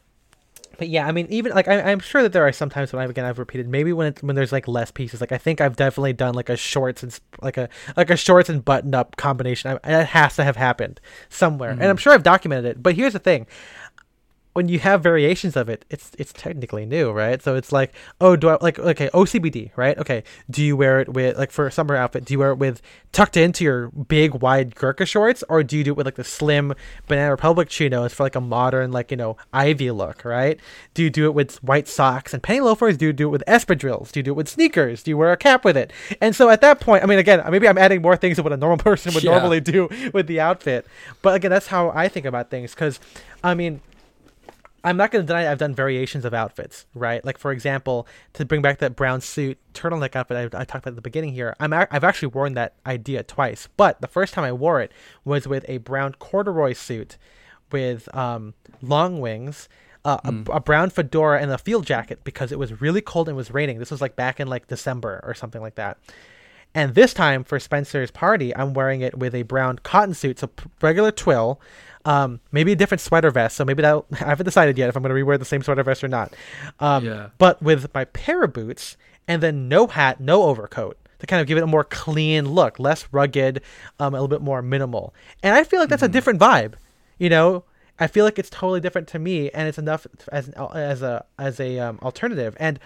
but 0.78 0.88
yeah 0.88 1.08
i 1.08 1.10
mean 1.10 1.26
even 1.28 1.50
like 1.52 1.66
I, 1.66 1.90
i'm 1.90 1.98
sure 1.98 2.22
that 2.22 2.32
there 2.32 2.46
are 2.46 2.52
some 2.52 2.70
times 2.70 2.92
when 2.92 3.02
i've 3.02 3.10
again 3.10 3.24
i've 3.24 3.40
repeated 3.40 3.66
maybe 3.66 3.92
when 3.92 4.06
it's 4.06 4.22
when 4.22 4.36
there's 4.36 4.52
like 4.52 4.68
less 4.68 4.92
pieces 4.92 5.20
like 5.20 5.32
i 5.32 5.36
think 5.38 5.60
i've 5.60 5.74
definitely 5.74 6.12
done 6.12 6.34
like 6.34 6.48
a 6.48 6.56
shorts 6.56 7.02
and 7.02 7.18
like 7.42 7.56
a 7.56 7.68
like 7.96 8.10
a 8.10 8.16
shorts 8.16 8.48
and 8.48 8.64
button 8.64 8.94
up 8.94 9.16
combination 9.16 9.72
I, 9.82 9.88
that 9.90 10.06
has 10.10 10.36
to 10.36 10.44
have 10.44 10.54
happened 10.54 11.00
somewhere 11.30 11.70
and 11.70 11.82
i'm 11.82 11.96
sure 11.96 12.12
i've 12.12 12.22
documented 12.22 12.64
it 12.64 12.80
but 12.80 12.94
here's 12.94 13.12
the 13.12 13.18
thing 13.18 13.48
when 14.58 14.68
you 14.68 14.80
have 14.80 15.00
variations 15.04 15.54
of 15.54 15.68
it, 15.68 15.84
it's 15.88 16.10
it's 16.18 16.32
technically 16.32 16.84
new, 16.84 17.12
right? 17.12 17.40
So 17.40 17.54
it's 17.54 17.70
like, 17.70 17.94
oh, 18.20 18.34
do 18.34 18.48
I 18.48 18.58
like 18.60 18.76
okay, 18.76 19.08
OCBD, 19.14 19.70
right? 19.76 19.96
Okay, 19.96 20.24
do 20.50 20.64
you 20.64 20.76
wear 20.76 20.98
it 20.98 21.08
with 21.08 21.38
like 21.38 21.52
for 21.52 21.68
a 21.68 21.70
summer 21.70 21.94
outfit? 21.94 22.24
Do 22.24 22.34
you 22.34 22.40
wear 22.40 22.50
it 22.50 22.56
with 22.58 22.82
tucked 23.12 23.36
into 23.36 23.62
your 23.62 23.88
big 23.90 24.34
wide 24.34 24.74
Gurkha 24.74 25.06
shorts, 25.06 25.44
or 25.48 25.62
do 25.62 25.78
you 25.78 25.84
do 25.84 25.92
it 25.92 25.96
with 25.96 26.06
like 26.06 26.16
the 26.16 26.24
slim 26.24 26.74
Banana 27.06 27.30
Republic 27.30 27.68
chinos 27.68 28.12
for 28.12 28.24
like 28.24 28.34
a 28.34 28.40
modern 28.40 28.90
like 28.90 29.12
you 29.12 29.16
know 29.16 29.36
Ivy 29.52 29.92
look, 29.92 30.24
right? 30.24 30.58
Do 30.92 31.04
you 31.04 31.10
do 31.10 31.26
it 31.26 31.34
with 31.34 31.62
white 31.62 31.86
socks 31.86 32.34
and 32.34 32.42
penny 32.42 32.58
loafers? 32.60 32.96
Do 32.96 33.06
you 33.06 33.12
do 33.12 33.28
it 33.28 33.30
with 33.30 33.44
espadrilles? 33.46 34.10
Do 34.10 34.18
you 34.18 34.24
do 34.24 34.32
it 34.32 34.34
with 34.40 34.48
sneakers? 34.48 35.04
Do 35.04 35.12
you 35.12 35.16
wear 35.16 35.30
a 35.30 35.36
cap 35.36 35.64
with 35.64 35.76
it? 35.76 35.92
And 36.20 36.34
so 36.34 36.50
at 36.50 36.62
that 36.62 36.80
point, 36.80 37.04
I 37.04 37.06
mean, 37.06 37.20
again, 37.20 37.40
maybe 37.48 37.68
I'm 37.68 37.78
adding 37.78 38.02
more 38.02 38.16
things 38.16 38.36
than 38.38 38.42
what 38.42 38.52
a 38.52 38.56
normal 38.56 38.78
person 38.90 39.14
would 39.14 39.22
Yeah. 39.22 39.38
normally 39.38 39.60
do 39.60 39.88
with 40.12 40.26
the 40.26 40.40
outfit, 40.40 40.84
but 41.22 41.36
again, 41.36 41.52
that's 41.52 41.68
how 41.68 41.90
I 41.90 42.08
think 42.08 42.26
about 42.26 42.50
things 42.50 42.74
because, 42.74 42.98
I 43.44 43.54
mean. 43.54 43.82
I'm 44.84 44.96
not 44.96 45.10
going 45.10 45.24
to 45.24 45.26
deny 45.26 45.50
I've 45.50 45.58
done 45.58 45.74
variations 45.74 46.24
of 46.24 46.32
outfits, 46.32 46.86
right? 46.94 47.24
Like 47.24 47.36
for 47.38 47.50
example, 47.52 48.06
to 48.34 48.44
bring 48.44 48.62
back 48.62 48.78
that 48.78 48.94
brown 48.96 49.20
suit 49.20 49.58
turtleneck 49.74 50.14
outfit 50.14 50.54
I, 50.54 50.60
I 50.60 50.64
talked 50.64 50.84
about 50.84 50.92
at 50.92 50.94
the 50.96 51.02
beginning 51.02 51.32
here. 51.32 51.54
I'm 51.58 51.72
a- 51.72 51.88
I've 51.90 52.04
actually 52.04 52.28
worn 52.28 52.54
that 52.54 52.74
idea 52.86 53.22
twice, 53.22 53.68
but 53.76 54.00
the 54.00 54.06
first 54.06 54.34
time 54.34 54.44
I 54.44 54.52
wore 54.52 54.80
it 54.80 54.92
was 55.24 55.48
with 55.48 55.64
a 55.68 55.78
brown 55.78 56.14
corduroy 56.18 56.72
suit 56.74 57.18
with 57.72 58.14
um, 58.16 58.54
long 58.80 59.20
wings, 59.20 59.68
uh, 60.04 60.18
a, 60.24 60.52
a 60.52 60.60
brown 60.60 60.90
fedora, 60.90 61.40
and 61.40 61.50
a 61.50 61.58
field 61.58 61.84
jacket 61.84 62.20
because 62.24 62.52
it 62.52 62.58
was 62.58 62.80
really 62.80 63.00
cold 63.00 63.28
and 63.28 63.36
was 63.36 63.50
raining. 63.50 63.78
This 63.78 63.90
was 63.90 64.00
like 64.00 64.16
back 64.16 64.38
in 64.40 64.48
like 64.48 64.68
December 64.68 65.20
or 65.24 65.34
something 65.34 65.60
like 65.60 65.74
that. 65.74 65.98
And 66.74 66.94
this 66.94 67.12
time 67.14 67.44
for 67.44 67.58
Spencer's 67.58 68.10
party, 68.10 68.54
I'm 68.54 68.74
wearing 68.74 69.00
it 69.00 69.18
with 69.18 69.34
a 69.34 69.42
brown 69.42 69.78
cotton 69.82 70.14
suit, 70.14 70.38
so 70.38 70.48
p- 70.48 70.66
regular 70.82 71.10
twill, 71.10 71.60
um, 72.08 72.40
maybe 72.52 72.72
a 72.72 72.76
different 72.76 73.02
sweater 73.02 73.30
vest. 73.30 73.54
So 73.56 73.66
maybe 73.66 73.82
that 73.82 74.02
I 74.12 74.28
haven't 74.28 74.46
decided 74.46 74.78
yet 74.78 74.88
if 74.88 74.96
I'm 74.96 75.02
going 75.02 75.14
to 75.14 75.22
rewear 75.22 75.38
the 75.38 75.44
same 75.44 75.62
sweater 75.62 75.82
vest 75.82 76.02
or 76.02 76.08
not. 76.08 76.32
Um, 76.80 77.04
Yeah. 77.04 77.28
But 77.36 77.62
with 77.62 77.92
my 77.92 78.06
pair 78.06 78.42
of 78.42 78.54
boots 78.54 78.96
and 79.28 79.42
then 79.42 79.68
no 79.68 79.86
hat, 79.86 80.18
no 80.18 80.44
overcoat 80.44 80.96
to 81.18 81.26
kind 81.26 81.40
of 81.42 81.46
give 81.46 81.58
it 81.58 81.64
a 81.64 81.66
more 81.66 81.84
clean 81.84 82.48
look, 82.48 82.78
less 82.78 83.06
rugged, 83.12 83.60
um, 84.00 84.14
a 84.14 84.16
little 84.16 84.28
bit 84.28 84.40
more 84.40 84.62
minimal. 84.62 85.14
And 85.42 85.54
I 85.54 85.64
feel 85.64 85.80
like 85.80 85.90
that's 85.90 86.02
a 86.02 86.08
different 86.08 86.40
vibe. 86.40 86.74
You 87.18 87.28
know, 87.28 87.64
I 87.98 88.06
feel 88.06 88.24
like 88.24 88.38
it's 88.38 88.48
totally 88.48 88.80
different 88.80 89.08
to 89.08 89.18
me, 89.18 89.50
and 89.50 89.68
it's 89.68 89.78
enough 89.78 90.06
as 90.32 90.48
an, 90.48 90.54
as 90.74 91.02
a 91.02 91.26
as 91.38 91.60
a 91.60 91.78
um, 91.80 91.98
alternative. 92.00 92.56
And 92.60 92.78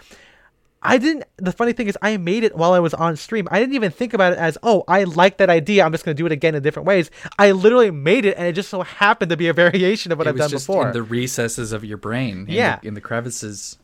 I 0.85 0.99
didn't. 0.99 1.25
The 1.37 1.53
funny 1.53 1.73
thing 1.73 1.87
is, 1.87 1.97
I 2.03 2.17
made 2.17 2.43
it 2.45 2.57
while 2.57 2.73
I 2.73 2.81
was 2.81 2.93
on 2.95 3.17
stream. 3.17 3.47
I 3.51 3.61
didn't 3.61 3.75
even 3.77 3.91
think 3.93 4.15
about 4.15 4.33
it 4.33 4.39
as, 4.39 4.59
oh, 4.65 4.83
I 4.89 5.05
like 5.05 5.37
that 5.39 5.49
idea. 5.49 5.85
I'm 5.85 5.93
just 5.93 6.05
going 6.05 6.17
to 6.17 6.21
do 6.21 6.27
it 6.27 6.33
again 6.33 6.55
in 6.57 6.63
different 6.63 6.87
ways. 6.87 7.11
I 7.39 7.53
literally 7.53 7.91
made 7.93 8.25
it, 8.25 8.37
and 8.37 8.47
it 8.47 8.53
just 8.55 8.69
so 8.69 8.83
happened 8.83 9.31
to 9.31 9.37
be 9.37 9.49
a 9.49 9.53
variation 9.65 10.11
of 10.13 10.19
what 10.19 10.27
it 10.27 10.31
I've 10.31 10.37
done 10.37 10.51
just 10.51 10.67
before. 10.67 10.89
in 10.89 10.93
the 10.93 11.03
recesses 11.03 11.73
of 11.73 11.85
your 11.85 11.99
brain. 11.99 12.47
in 12.49 12.55
Yeah. 12.55 12.79
the, 12.81 12.89
in 12.89 12.95
the 12.95 13.01
crevices. 13.01 13.79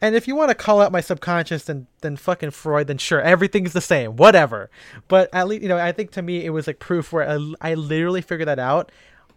And 0.00 0.14
if 0.14 0.28
you 0.28 0.34
want 0.36 0.50
to 0.50 0.54
call 0.54 0.82
out 0.82 0.92
my 0.92 1.00
subconscious, 1.00 1.64
then 1.64 1.86
then 2.02 2.16
fucking 2.16 2.50
Freud, 2.50 2.88
then 2.88 2.98
sure, 2.98 3.22
everything's 3.22 3.72
the 3.72 3.80
same, 3.80 4.16
whatever. 4.16 4.68
But 5.08 5.30
at 5.32 5.48
least 5.48 5.62
you 5.62 5.68
know, 5.68 5.78
I 5.78 5.92
think 5.92 6.10
to 6.12 6.20
me 6.22 6.44
it 6.44 6.50
was 6.50 6.66
like 6.66 6.78
proof 6.78 7.10
where 7.12 7.26
I, 7.30 7.52
I 7.62 7.74
literally 7.74 8.20
figured 8.20 8.48
that 8.48 8.58
out 8.58 8.92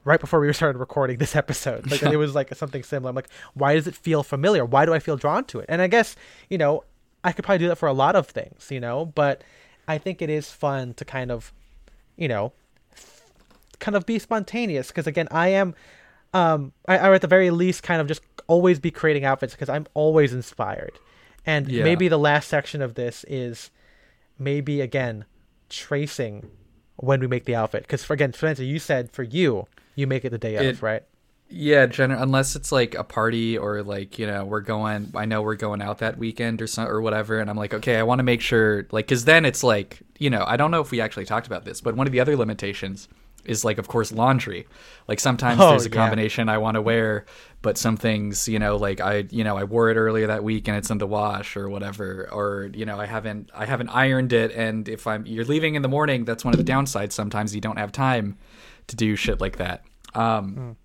right 0.08 0.20
before 0.20 0.39
we 0.39 0.51
started 0.62 0.80
recording 0.80 1.18
this 1.18 1.36
episode. 1.36 1.91
Like 1.91 2.01
it 2.01 2.18
was 2.18 2.34
like 2.34 2.53
something 2.55 2.82
similar. 2.84 3.10
I'm 3.10 3.16
like, 3.16 3.30
why 3.53 3.76
does 3.76 3.88
it 3.88 3.95
feel 3.95 4.24
familiar? 4.24 4.64
Why 4.66 4.86
do 4.86 4.93
I 4.93 4.99
feel 4.99 5.18
drawn 5.18 5.43
to 5.45 5.60
it? 5.60 5.66
And 5.70 5.82
I 5.82 5.88
guess 5.88 6.16
you 6.49 6.58
know, 6.58 6.84
I 7.24 7.32
could 7.34 7.43
probably 7.45 7.60
do 7.60 7.68
that 7.68 7.76
for 7.78 7.88
a 7.88 7.93
lot 7.93 8.16
of 8.16 8.28
things, 8.28 8.72
you 8.72 8.80
know. 8.80 9.05
But 9.05 9.43
I 9.88 9.97
think 9.97 10.22
it 10.22 10.30
is 10.30 10.49
fun 10.51 10.93
to 10.95 11.05
kind 11.05 11.30
of, 11.32 11.53
you 12.16 12.28
know, 12.28 12.53
kind 13.80 13.95
of 13.95 14.05
be 14.08 14.18
spontaneous 14.18 14.88
because 14.88 15.05
again 15.05 15.28
i 15.30 15.49
am 15.49 15.76
um 16.34 16.74
I, 16.88 16.97
or 17.10 17.14
at 17.14 17.22
the 17.22 17.28
very 17.28 17.51
least 17.51 17.84
kind 17.84 18.01
of 18.01 18.08
just 18.08 18.22
always 18.47 18.80
be 18.80 18.89
creating 18.89 19.24
outfits 19.24 19.53
because 19.53 19.70
i'm 19.70 19.86
always 19.93 20.34
inspired 20.34 20.93
and 21.45 21.70
Yeah. 21.70 21.84
maybe 21.84 22.08
the 22.08 22.18
last 22.18 22.47
section 22.49 22.82
of 22.82 22.95
this 22.95 23.24
is 23.28 23.70
maybe 24.39 24.82
again 24.82 25.26
tracing 25.70 26.49
when 26.95 27.20
we 27.20 27.28
make 27.28 27.45
the 27.45 27.53
outfit 27.55 27.84
because 27.84 28.10
again 28.10 28.34
spencer 28.34 28.64
you 28.64 28.80
said 28.80 29.12
for 29.12 29.22
you 29.22 29.68
you 29.97 30.07
make 30.07 30.23
it 30.23 30.29
the 30.29 30.37
day 30.37 30.55
of 30.55 30.81
right 30.81 31.03
Yeah, 31.49 31.87
gener- 31.87 32.21
unless 32.21 32.55
it's 32.57 32.71
like 32.73 32.93
a 32.95 33.05
party 33.05 33.57
or 33.57 33.81
like 33.81 34.19
you 34.19 34.27
know 34.27 34.43
we're 34.43 34.59
going. 34.61 35.11
I 35.15 35.25
know 35.25 35.41
we're 35.41 35.55
going 35.55 35.81
out 35.81 35.99
that 35.99 36.17
weekend 36.17 36.61
or 36.61 36.67
some 36.67 36.87
or 36.89 37.01
whatever, 37.01 37.39
and 37.39 37.49
I'm 37.49 37.55
like, 37.55 37.73
okay, 37.73 37.95
I 37.97 38.03
want 38.03 38.19
to 38.19 38.23
make 38.23 38.41
sure 38.41 38.85
like 38.91 39.05
because 39.07 39.23
then 39.25 39.45
it's 39.45 39.63
like 39.63 39.99
you 40.19 40.29
know 40.29 40.43
I 40.45 40.57
don't 40.57 40.71
know 40.71 40.81
if 40.81 40.91
we 40.91 40.99
actually 40.99 41.25
talked 41.25 41.47
about 41.47 41.63
this, 41.63 41.79
but 41.79 41.95
one 41.95 42.05
of 42.05 42.11
the 42.11 42.19
other 42.19 42.35
limitations 42.35 43.07
is 43.45 43.63
like 43.63 43.77
of 43.77 43.87
course 43.87 44.11
laundry. 44.11 44.67
Like 45.07 45.21
sometimes 45.21 45.67
Oh, 45.67 45.69
there's 45.69 45.85
a 45.85 45.89
yeah. 45.89 45.95
combination 45.95 46.49
I 46.49 46.57
want 46.57 46.75
to 46.75 46.81
wear, 46.81 47.25
but 47.61 47.77
some 47.77 47.95
things 47.95 48.49
you 48.49 48.59
know 48.59 48.75
like 48.75 48.99
I 48.99 49.23
you 49.29 49.45
know 49.45 49.55
I 49.57 49.63
wore 49.63 49.89
it 49.89 49.95
earlier 49.95 50.27
that 50.27 50.43
week 50.43 50.67
and 50.67 50.75
it's 50.75 50.89
in 50.89 50.97
the 50.97 51.07
wash 51.07 51.55
or 51.55 51.69
whatever, 51.69 52.27
or 52.29 52.69
you 52.73 52.85
know 52.85 52.99
I 52.99 53.05
haven't 53.05 53.51
I 53.55 53.65
haven't 53.65 53.87
ironed 53.89 54.33
it, 54.33 54.51
and 54.51 54.89
if 54.89 55.07
I'm 55.07 55.25
you're 55.25 55.45
leaving 55.45 55.75
in 55.75 55.81
the 55.81 55.87
morning, 55.87 56.25
that's 56.25 56.43
one 56.43 56.53
of 56.53 56.57
the 56.63 56.69
downsides. 56.69 57.13
Sometimes 57.13 57.55
you 57.55 57.61
don't 57.61 57.77
have 57.77 57.93
time 57.93 58.37
to 58.88 58.95
do 58.95 59.15
shit 59.15 59.39
like 59.41 59.57
that. 59.57 59.83
Um, 60.13 60.77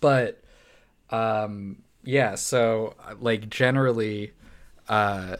but 0.00 0.40
um 1.10 1.82
yeah 2.02 2.34
so 2.34 2.94
like 3.20 3.48
generally 3.48 4.32
uh 4.88 5.36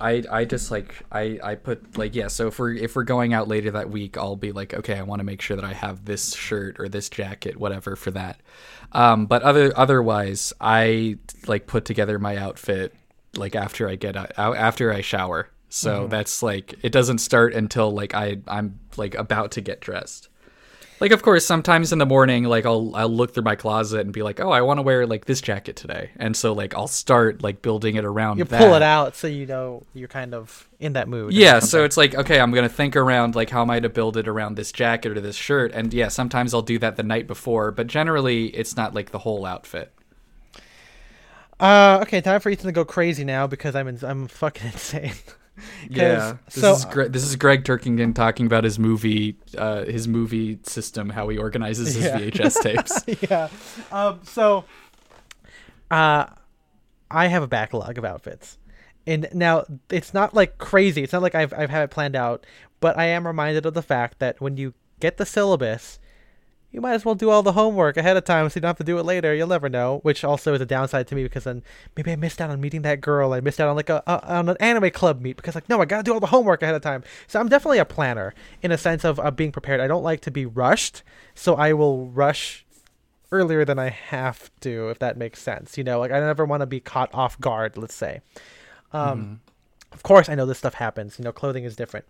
i 0.00 0.22
i 0.30 0.44
just 0.44 0.70
like 0.70 1.02
i 1.12 1.38
i 1.42 1.54
put 1.54 1.96
like 1.96 2.14
yeah 2.14 2.28
so 2.28 2.48
if 2.48 2.58
we're 2.58 2.74
if 2.74 2.94
we're 2.94 3.04
going 3.04 3.32
out 3.32 3.48
later 3.48 3.70
that 3.70 3.90
week 3.90 4.16
i'll 4.16 4.36
be 4.36 4.52
like 4.52 4.74
okay 4.74 4.98
i 4.98 5.02
want 5.02 5.20
to 5.20 5.24
make 5.24 5.40
sure 5.40 5.56
that 5.56 5.64
i 5.64 5.72
have 5.72 6.04
this 6.04 6.34
shirt 6.34 6.78
or 6.78 6.88
this 6.88 7.08
jacket 7.08 7.56
whatever 7.56 7.96
for 7.96 8.10
that. 8.10 8.40
Um 8.92 9.26
but 9.26 9.42
other 9.42 9.72
otherwise 9.76 10.52
i 10.60 11.16
like 11.46 11.66
put 11.66 11.84
together 11.84 12.18
my 12.18 12.36
outfit 12.36 12.94
like 13.36 13.56
after 13.56 13.88
i 13.88 13.96
get 13.96 14.16
out 14.16 14.32
after 14.38 14.92
i 14.92 15.00
shower. 15.00 15.48
So 15.68 16.06
that's 16.06 16.40
like 16.40 16.76
it 16.82 16.92
doesn't 16.92 17.18
start 17.18 17.52
until 17.54 17.90
like 17.90 18.14
i 18.14 18.36
i'm 18.46 18.78
like 18.96 19.16
about 19.16 19.52
to 19.52 19.60
get 19.60 19.80
dressed 19.80 20.28
like 21.04 21.12
of 21.12 21.22
course 21.22 21.44
sometimes 21.44 21.92
in 21.92 21.98
the 21.98 22.06
morning 22.06 22.44
like 22.44 22.64
I'll 22.64 22.96
I'll 22.96 23.10
look 23.10 23.34
through 23.34 23.42
my 23.42 23.56
closet 23.56 24.00
and 24.00 24.10
be 24.10 24.22
like, 24.22 24.40
"Oh, 24.40 24.50
I 24.50 24.62
want 24.62 24.78
to 24.78 24.82
wear 24.82 25.06
like 25.06 25.26
this 25.26 25.42
jacket 25.42 25.76
today." 25.76 26.12
And 26.16 26.34
so 26.34 26.54
like 26.54 26.74
I'll 26.74 26.88
start 26.88 27.42
like 27.42 27.60
building 27.60 27.96
it 27.96 28.06
around 28.06 28.38
You 28.38 28.44
that. 28.44 28.58
pull 28.58 28.72
it 28.72 28.80
out 28.80 29.14
so 29.14 29.26
you 29.26 29.44
know 29.44 29.82
you're 29.92 30.08
kind 30.08 30.32
of 30.32 30.66
in 30.80 30.94
that 30.94 31.06
mood. 31.06 31.34
Yeah, 31.34 31.58
so 31.58 31.84
it's 31.84 31.98
like, 31.98 32.14
okay, 32.14 32.40
I'm 32.40 32.54
to 32.54 32.70
think 32.70 32.96
around 32.96 33.34
like 33.34 33.50
how 33.50 33.60
am 33.60 33.68
I 33.68 33.80
to 33.80 33.90
build 33.90 34.16
it 34.16 34.26
around 34.26 34.54
this 34.54 34.72
jacket 34.72 35.12
or 35.14 35.20
this 35.20 35.36
shirt. 35.36 35.72
And 35.72 35.92
yeah, 35.92 36.08
sometimes 36.08 36.54
I'll 36.54 36.62
do 36.62 36.78
that 36.78 36.96
the 36.96 37.02
night 37.02 37.26
before, 37.26 37.70
but 37.70 37.86
generally 37.86 38.46
it's 38.46 38.74
not 38.74 38.94
like 38.94 39.10
the 39.10 39.18
whole 39.18 39.44
outfit. 39.44 39.92
Uh, 41.60 41.98
okay, 42.00 42.22
time 42.22 42.40
for 42.40 42.48
Ethan 42.48 42.66
to 42.66 42.72
go 42.72 42.86
crazy 42.86 43.24
now 43.24 43.46
because 43.46 43.74
I'm 43.76 43.88
in, 43.88 43.98
I'm 44.02 44.26
fucking 44.26 44.66
insane. 44.72 45.12
Yeah. 45.88 46.36
This 46.46 46.62
so 46.62 46.72
is 46.72 46.84
Gre- 46.86 47.04
this 47.04 47.22
is 47.24 47.36
Gregg 47.36 47.64
Turkington 47.64 48.14
talking 48.14 48.46
about 48.46 48.64
his 48.64 48.78
movie 48.78 49.36
uh 49.56 49.84
his 49.84 50.08
movie 50.08 50.58
system, 50.64 51.10
how 51.10 51.28
he 51.28 51.38
organizes 51.38 51.94
his 51.94 52.04
Yeah. 52.04 52.18
VHS 52.18 52.62
tapes. 52.62 53.22
yeah. 53.30 53.48
Um, 53.92 54.20
so, 54.24 54.64
uh, 55.90 56.26
I 57.10 57.26
have 57.28 57.42
a 57.42 57.46
backlog 57.46 57.98
of 57.98 58.04
outfits, 58.04 58.58
and 59.06 59.28
now 59.32 59.64
it's 59.90 60.12
not 60.12 60.34
like 60.34 60.58
crazy. 60.58 61.02
It's 61.02 61.12
not 61.12 61.22
like 61.22 61.34
I've 61.34 61.52
I've 61.52 61.70
had 61.70 61.84
it 61.84 61.90
planned 61.90 62.16
out, 62.16 62.44
but 62.80 62.98
I 62.98 63.06
am 63.06 63.26
reminded 63.26 63.66
of 63.66 63.74
the 63.74 63.82
fact 63.82 64.18
that 64.18 64.40
when 64.40 64.56
you 64.56 64.74
get 65.00 65.16
the 65.18 65.26
syllabus, 65.26 65.98
you 66.74 66.80
might 66.80 66.94
as 66.94 67.04
well 67.04 67.14
do 67.14 67.30
all 67.30 67.44
the 67.44 67.52
homework 67.52 67.96
ahead 67.96 68.16
of 68.16 68.24
time 68.24 68.50
so 68.50 68.56
you 68.56 68.60
don't 68.62 68.70
have 68.70 68.78
to 68.78 68.84
do 68.84 68.98
it 68.98 69.04
later. 69.04 69.32
You'll 69.32 69.46
never 69.46 69.68
know. 69.68 70.00
Which 70.02 70.24
also 70.24 70.54
is 70.54 70.60
a 70.60 70.66
downside 70.66 71.06
to 71.06 71.14
me 71.14 71.22
because 71.22 71.44
then 71.44 71.62
maybe 71.96 72.10
I 72.10 72.16
missed 72.16 72.40
out 72.40 72.50
on 72.50 72.60
meeting 72.60 72.82
that 72.82 73.00
girl. 73.00 73.32
I 73.32 73.40
missed 73.40 73.60
out 73.60 73.68
on 73.68 73.76
like 73.76 73.88
a, 73.88 74.02
a 74.08 74.34
on 74.34 74.48
an 74.48 74.56
anime 74.58 74.90
club 74.90 75.20
meet 75.20 75.36
because 75.36 75.54
like 75.54 75.68
no, 75.68 75.80
I 75.80 75.84
gotta 75.84 76.02
do 76.02 76.12
all 76.12 76.18
the 76.18 76.26
homework 76.26 76.62
ahead 76.62 76.74
of 76.74 76.82
time. 76.82 77.04
So 77.28 77.38
I'm 77.38 77.48
definitely 77.48 77.78
a 77.78 77.84
planner 77.84 78.34
in 78.60 78.72
a 78.72 78.76
sense 78.76 79.04
of 79.04 79.20
uh, 79.20 79.30
being 79.30 79.52
prepared. 79.52 79.80
I 79.80 79.86
don't 79.86 80.02
like 80.02 80.20
to 80.22 80.32
be 80.32 80.46
rushed, 80.46 81.04
so 81.32 81.54
I 81.54 81.72
will 81.74 82.08
rush 82.08 82.66
earlier 83.30 83.64
than 83.64 83.78
I 83.78 83.90
have 83.90 84.50
to, 84.62 84.88
if 84.88 84.98
that 84.98 85.16
makes 85.16 85.40
sense. 85.40 85.78
You 85.78 85.84
know, 85.84 86.00
like 86.00 86.10
I 86.10 86.18
never 86.18 86.44
want 86.44 86.62
to 86.62 86.66
be 86.66 86.80
caught 86.80 87.14
off 87.14 87.40
guard. 87.40 87.78
Let's 87.78 87.94
say. 87.94 88.20
Um, 88.92 89.40
Of 89.92 90.02
course, 90.02 90.28
I 90.28 90.34
know 90.34 90.44
this 90.44 90.58
stuff 90.58 90.74
happens. 90.74 91.20
You 91.20 91.24
know, 91.24 91.30
clothing 91.30 91.62
is 91.62 91.76
different, 91.76 92.04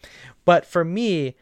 but 0.47 0.65
for 0.65 0.87
me, 0.87 1.37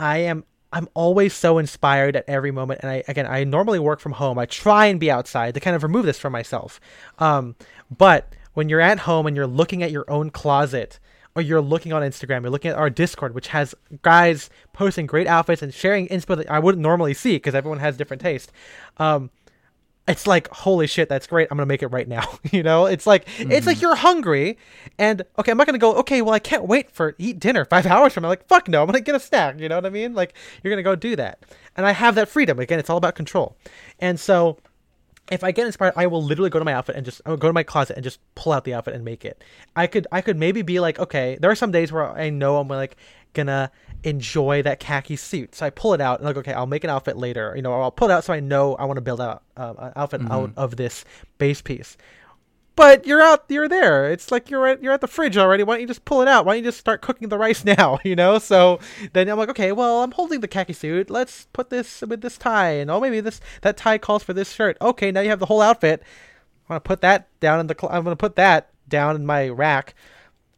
I 0.00 0.18
am 0.18 0.42
I'm 0.74 0.88
always 0.92 1.32
so 1.32 1.58
inspired 1.58 2.16
at 2.16 2.24
every 2.28 2.50
moment. 2.50 2.80
And 2.82 2.90
I 2.90 3.04
again, 3.06 3.26
I 3.26 3.44
normally 3.44 3.78
work 3.78 4.00
from 4.00 4.12
home. 4.12 4.38
I 4.38 4.46
try 4.46 4.86
and 4.86 4.98
be 4.98 5.10
outside 5.10 5.54
to 5.54 5.60
kind 5.60 5.76
of 5.76 5.84
remove 5.84 6.04
this 6.04 6.18
from 6.18 6.32
myself. 6.32 6.80
Um, 7.20 7.54
but 7.96 8.34
when 8.54 8.68
you're 8.68 8.80
at 8.80 8.98
home 9.00 9.26
and 9.26 9.36
you're 9.36 9.46
looking 9.46 9.84
at 9.84 9.92
your 9.92 10.04
own 10.10 10.30
closet, 10.30 10.98
or 11.36 11.42
you're 11.42 11.60
looking 11.60 11.92
on 11.92 12.02
Instagram, 12.02 12.42
you're 12.42 12.50
looking 12.50 12.70
at 12.70 12.76
our 12.76 12.90
Discord, 12.90 13.34
which 13.34 13.48
has 13.48 13.74
guys 14.02 14.50
posting 14.72 15.06
great 15.06 15.26
outfits 15.26 15.62
and 15.62 15.72
sharing 15.74 16.06
inspo 16.08 16.36
that 16.36 16.50
I 16.50 16.58
wouldn't 16.58 16.82
normally 16.82 17.14
see 17.14 17.36
because 17.36 17.54
everyone 17.54 17.78
has 17.80 17.96
different 17.96 18.20
taste. 18.22 18.52
Um, 18.98 19.30
it's 20.06 20.26
like 20.26 20.48
holy 20.48 20.86
shit 20.86 21.08
that's 21.08 21.26
great 21.26 21.48
i'm 21.50 21.56
gonna 21.56 21.66
make 21.66 21.82
it 21.82 21.88
right 21.88 22.08
now. 22.08 22.38
You 22.52 22.62
know? 22.62 22.86
It's 22.86 23.06
like 23.06 23.26
it's 23.38 23.66
like 23.66 23.78
mm. 23.78 23.82
you're 23.82 23.96
hungry 23.96 24.58
and 24.98 25.22
okay 25.38 25.50
i'm 25.50 25.58
not 25.58 25.66
gonna 25.66 25.78
go 25.78 25.94
okay 25.96 26.22
well 26.22 26.34
i 26.34 26.38
can't 26.38 26.66
wait 26.66 26.90
for 26.90 27.14
eat 27.18 27.40
dinner 27.40 27.64
five 27.70 27.86
hours 27.86 28.12
from 28.12 28.22
now. 28.22 28.28
Like 28.28 28.46
fuck 28.46 28.68
no 28.68 28.82
i'm 28.82 28.86
gonna 28.86 29.00
get 29.00 29.14
a 29.14 29.20
snack 29.20 29.58
you 29.58 29.68
know 29.68 29.76
what 29.76 29.86
i 29.86 29.90
mean? 29.90 30.14
Like 30.14 30.34
you're 30.62 30.70
gonna 30.70 30.82
go 30.82 30.94
do 30.94 31.16
that. 31.16 31.40
And 31.76 31.86
i 31.86 31.92
have 31.92 32.14
that 32.16 32.28
freedom. 32.28 32.58
Again 32.60 32.78
it's 32.78 32.90
all 32.90 32.98
about 32.98 33.14
control. 33.14 33.56
And 33.98 34.20
so 34.20 34.58
if 35.30 35.42
I 35.42 35.52
get 35.52 35.66
inspired, 35.66 35.94
I 35.96 36.06
will 36.06 36.22
literally 36.22 36.50
go 36.50 36.58
to 36.58 36.64
my 36.64 36.74
outfit 36.74 36.96
and 36.96 37.04
just 37.04 37.22
go 37.24 37.36
to 37.36 37.52
my 37.52 37.62
closet 37.62 37.96
and 37.96 38.04
just 38.04 38.20
pull 38.34 38.52
out 38.52 38.64
the 38.64 38.74
outfit 38.74 38.94
and 38.94 39.04
make 39.04 39.24
it. 39.24 39.42
I 39.74 39.86
could 39.86 40.06
I 40.12 40.20
could 40.20 40.36
maybe 40.36 40.62
be 40.62 40.80
like, 40.80 40.98
okay, 40.98 41.38
there 41.40 41.50
are 41.50 41.54
some 41.54 41.70
days 41.70 41.90
where 41.90 42.10
I 42.10 42.30
know 42.30 42.58
I'm 42.58 42.68
like 42.68 42.96
gonna 43.32 43.70
enjoy 44.02 44.62
that 44.62 44.80
khaki 44.80 45.16
suit, 45.16 45.54
so 45.54 45.66
I 45.66 45.70
pull 45.70 45.94
it 45.94 46.00
out 46.00 46.18
and 46.18 46.26
like, 46.26 46.36
okay, 46.36 46.52
I'll 46.52 46.66
make 46.66 46.84
an 46.84 46.90
outfit 46.90 47.16
later. 47.16 47.54
You 47.56 47.62
know, 47.62 47.80
I'll 47.80 47.90
pull 47.90 48.10
it 48.10 48.12
out 48.12 48.24
so 48.24 48.32
I 48.32 48.40
know 48.40 48.74
I 48.76 48.84
want 48.84 48.98
to 48.98 49.02
build 49.02 49.20
out 49.20 49.42
um, 49.56 49.76
an 49.78 49.92
outfit 49.96 50.20
out 50.30 50.52
of 50.56 50.76
this 50.76 51.04
base 51.38 51.62
piece. 51.62 51.96
But 52.76 53.06
you're 53.06 53.22
out, 53.22 53.44
you're 53.48 53.68
there. 53.68 54.10
It's 54.10 54.32
like 54.32 54.50
you're 54.50 54.66
at, 54.66 54.82
you're 54.82 54.92
at 54.92 55.00
the 55.00 55.06
fridge 55.06 55.36
already. 55.36 55.62
Why 55.62 55.74
don't 55.74 55.82
you 55.82 55.86
just 55.86 56.04
pull 56.04 56.22
it 56.22 56.28
out? 56.28 56.44
Why 56.44 56.54
don't 56.54 56.64
you 56.64 56.68
just 56.68 56.80
start 56.80 57.02
cooking 57.02 57.28
the 57.28 57.38
rice 57.38 57.64
now? 57.78 57.98
You 58.04 58.16
know. 58.16 58.38
So 58.38 58.80
then 59.12 59.28
I'm 59.28 59.38
like, 59.38 59.50
okay, 59.50 59.70
well, 59.72 60.02
I'm 60.02 60.10
holding 60.10 60.40
the 60.40 60.48
khaki 60.48 60.72
suit. 60.72 61.08
Let's 61.08 61.46
put 61.52 61.70
this 61.70 62.02
with 62.02 62.20
this 62.20 62.36
tie, 62.36 62.72
and 62.72 62.90
oh, 62.90 63.00
maybe 63.00 63.20
this 63.20 63.40
that 63.62 63.76
tie 63.76 63.98
calls 63.98 64.24
for 64.24 64.32
this 64.32 64.52
shirt. 64.52 64.76
Okay, 64.82 65.12
now 65.12 65.20
you 65.20 65.30
have 65.30 65.38
the 65.40 65.46
whole 65.46 65.62
outfit. 65.62 66.02
I'm 66.68 66.74
gonna 66.74 66.80
put 66.80 67.00
that 67.02 67.28
down 67.40 67.60
in 67.60 67.68
the. 67.68 67.76
Cl- 67.78 67.92
I'm 67.92 68.02
gonna 68.02 68.16
put 68.16 68.36
that 68.36 68.70
down 68.88 69.16
in 69.16 69.24
my 69.24 69.48
rack. 69.48 69.94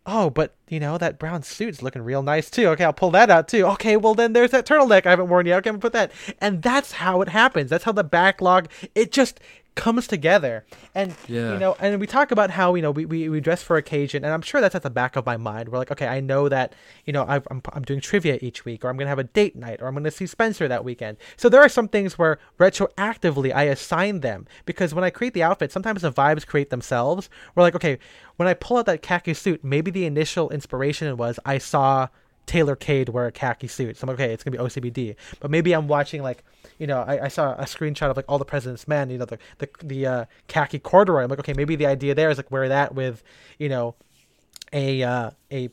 Oh, 0.06 0.30
but 0.30 0.54
you 0.68 0.78
know 0.78 0.98
that 0.98 1.18
brown 1.18 1.42
suit's 1.42 1.82
looking 1.82 2.02
real 2.02 2.22
nice 2.22 2.48
too. 2.48 2.68
Okay, 2.68 2.84
I'll 2.84 2.92
pull 2.92 3.10
that 3.10 3.28
out 3.28 3.48
too. 3.48 3.66
Okay, 3.66 3.96
well 3.96 4.14
then 4.14 4.32
there's 4.32 4.52
that 4.52 4.64
turtleneck 4.64 5.04
I 5.04 5.10
haven't 5.10 5.28
worn 5.28 5.46
yet. 5.46 5.58
Okay, 5.58 5.68
I'm 5.68 5.74
gonna 5.74 5.80
put 5.82 5.92
that. 5.92 6.12
And 6.40 6.62
that's 6.62 6.92
how 6.92 7.20
it 7.22 7.28
happens. 7.28 7.70
That's 7.70 7.84
how 7.84 7.92
the 7.92 8.04
backlog. 8.04 8.68
It 8.94 9.12
just 9.12 9.40
comes 9.76 10.08
together. 10.08 10.64
And 10.94 11.14
Yeah. 11.28 11.52
you 11.52 11.58
know, 11.60 11.76
and 11.78 12.00
we 12.00 12.06
talk 12.08 12.32
about 12.32 12.50
how 12.50 12.74
you 12.74 12.82
know 12.82 12.90
we, 12.90 13.04
we, 13.04 13.28
we 13.28 13.40
dress 13.40 13.62
for 13.62 13.76
occasion, 13.76 14.24
and 14.24 14.34
I'm 14.34 14.42
sure 14.42 14.60
that's 14.60 14.74
at 14.74 14.82
the 14.82 14.90
back 14.90 15.14
of 15.14 15.24
my 15.24 15.36
mind. 15.36 15.68
We're 15.68 15.78
like, 15.78 15.92
okay, 15.92 16.08
I 16.08 16.18
know 16.18 16.48
that 16.48 16.74
you 17.04 17.12
know 17.12 17.24
I've, 17.28 17.46
I'm 17.50 17.62
I'm 17.72 17.84
doing 17.84 18.00
trivia 18.00 18.38
each 18.40 18.64
week, 18.64 18.84
or 18.84 18.88
I'm 18.88 18.96
gonna 18.96 19.10
have 19.10 19.20
a 19.20 19.24
date 19.24 19.54
night, 19.54 19.80
or 19.80 19.86
I'm 19.86 19.94
gonna 19.94 20.10
see 20.10 20.26
Spencer 20.26 20.66
that 20.66 20.84
weekend. 20.84 21.18
So 21.36 21.48
there 21.48 21.60
are 21.60 21.68
some 21.68 21.86
things 21.86 22.18
where 22.18 22.38
retroactively 22.58 23.54
I 23.54 23.64
assign 23.64 24.20
them 24.20 24.46
because 24.64 24.94
when 24.94 25.04
I 25.04 25.10
create 25.10 25.34
the 25.34 25.42
outfit, 25.42 25.70
sometimes 25.72 26.02
the 26.02 26.12
vibes 26.12 26.46
create 26.46 26.70
themselves. 26.70 27.28
We're 27.54 27.62
like, 27.62 27.74
okay, 27.76 27.98
when 28.36 28.48
I 28.48 28.54
pull 28.54 28.78
out 28.78 28.86
that 28.86 29.02
khaki 29.02 29.34
suit, 29.34 29.62
maybe 29.62 29.90
the 29.90 30.06
initial 30.06 30.50
inspiration 30.50 31.16
was 31.16 31.38
I 31.44 31.58
saw 31.58 32.08
Taylor 32.46 32.76
Cade 32.76 33.08
wear 33.08 33.26
a 33.26 33.32
khaki 33.32 33.66
suit. 33.66 33.96
So 33.96 34.04
I'm 34.04 34.08
like, 34.08 34.20
okay, 34.20 34.32
it's 34.32 34.44
gonna 34.44 34.56
be 34.56 34.62
OCBD. 34.62 35.16
But 35.40 35.50
maybe 35.50 35.72
I'm 35.72 35.88
watching 35.88 36.22
like, 36.22 36.44
you 36.78 36.86
know, 36.86 37.02
I, 37.02 37.24
I 37.24 37.28
saw 37.28 37.52
a 37.54 37.64
screenshot 37.64 38.10
of 38.10 38.16
like 38.16 38.26
all 38.28 38.38
the 38.38 38.44
President's 38.44 38.86
Men, 38.86 39.10
you 39.10 39.18
know, 39.18 39.24
the 39.24 39.38
the 39.58 39.68
the 39.82 40.06
uh, 40.06 40.24
khaki 40.48 40.78
corduroy. 40.78 41.24
I'm 41.24 41.30
like, 41.30 41.40
okay, 41.40 41.54
maybe 41.54 41.76
the 41.76 41.86
idea 41.86 42.14
there 42.14 42.30
is 42.30 42.36
like 42.36 42.50
wear 42.50 42.68
that 42.68 42.94
with, 42.94 43.22
you 43.58 43.68
know, 43.68 43.94
a 44.72 45.02
uh, 45.02 45.30
a 45.50 45.70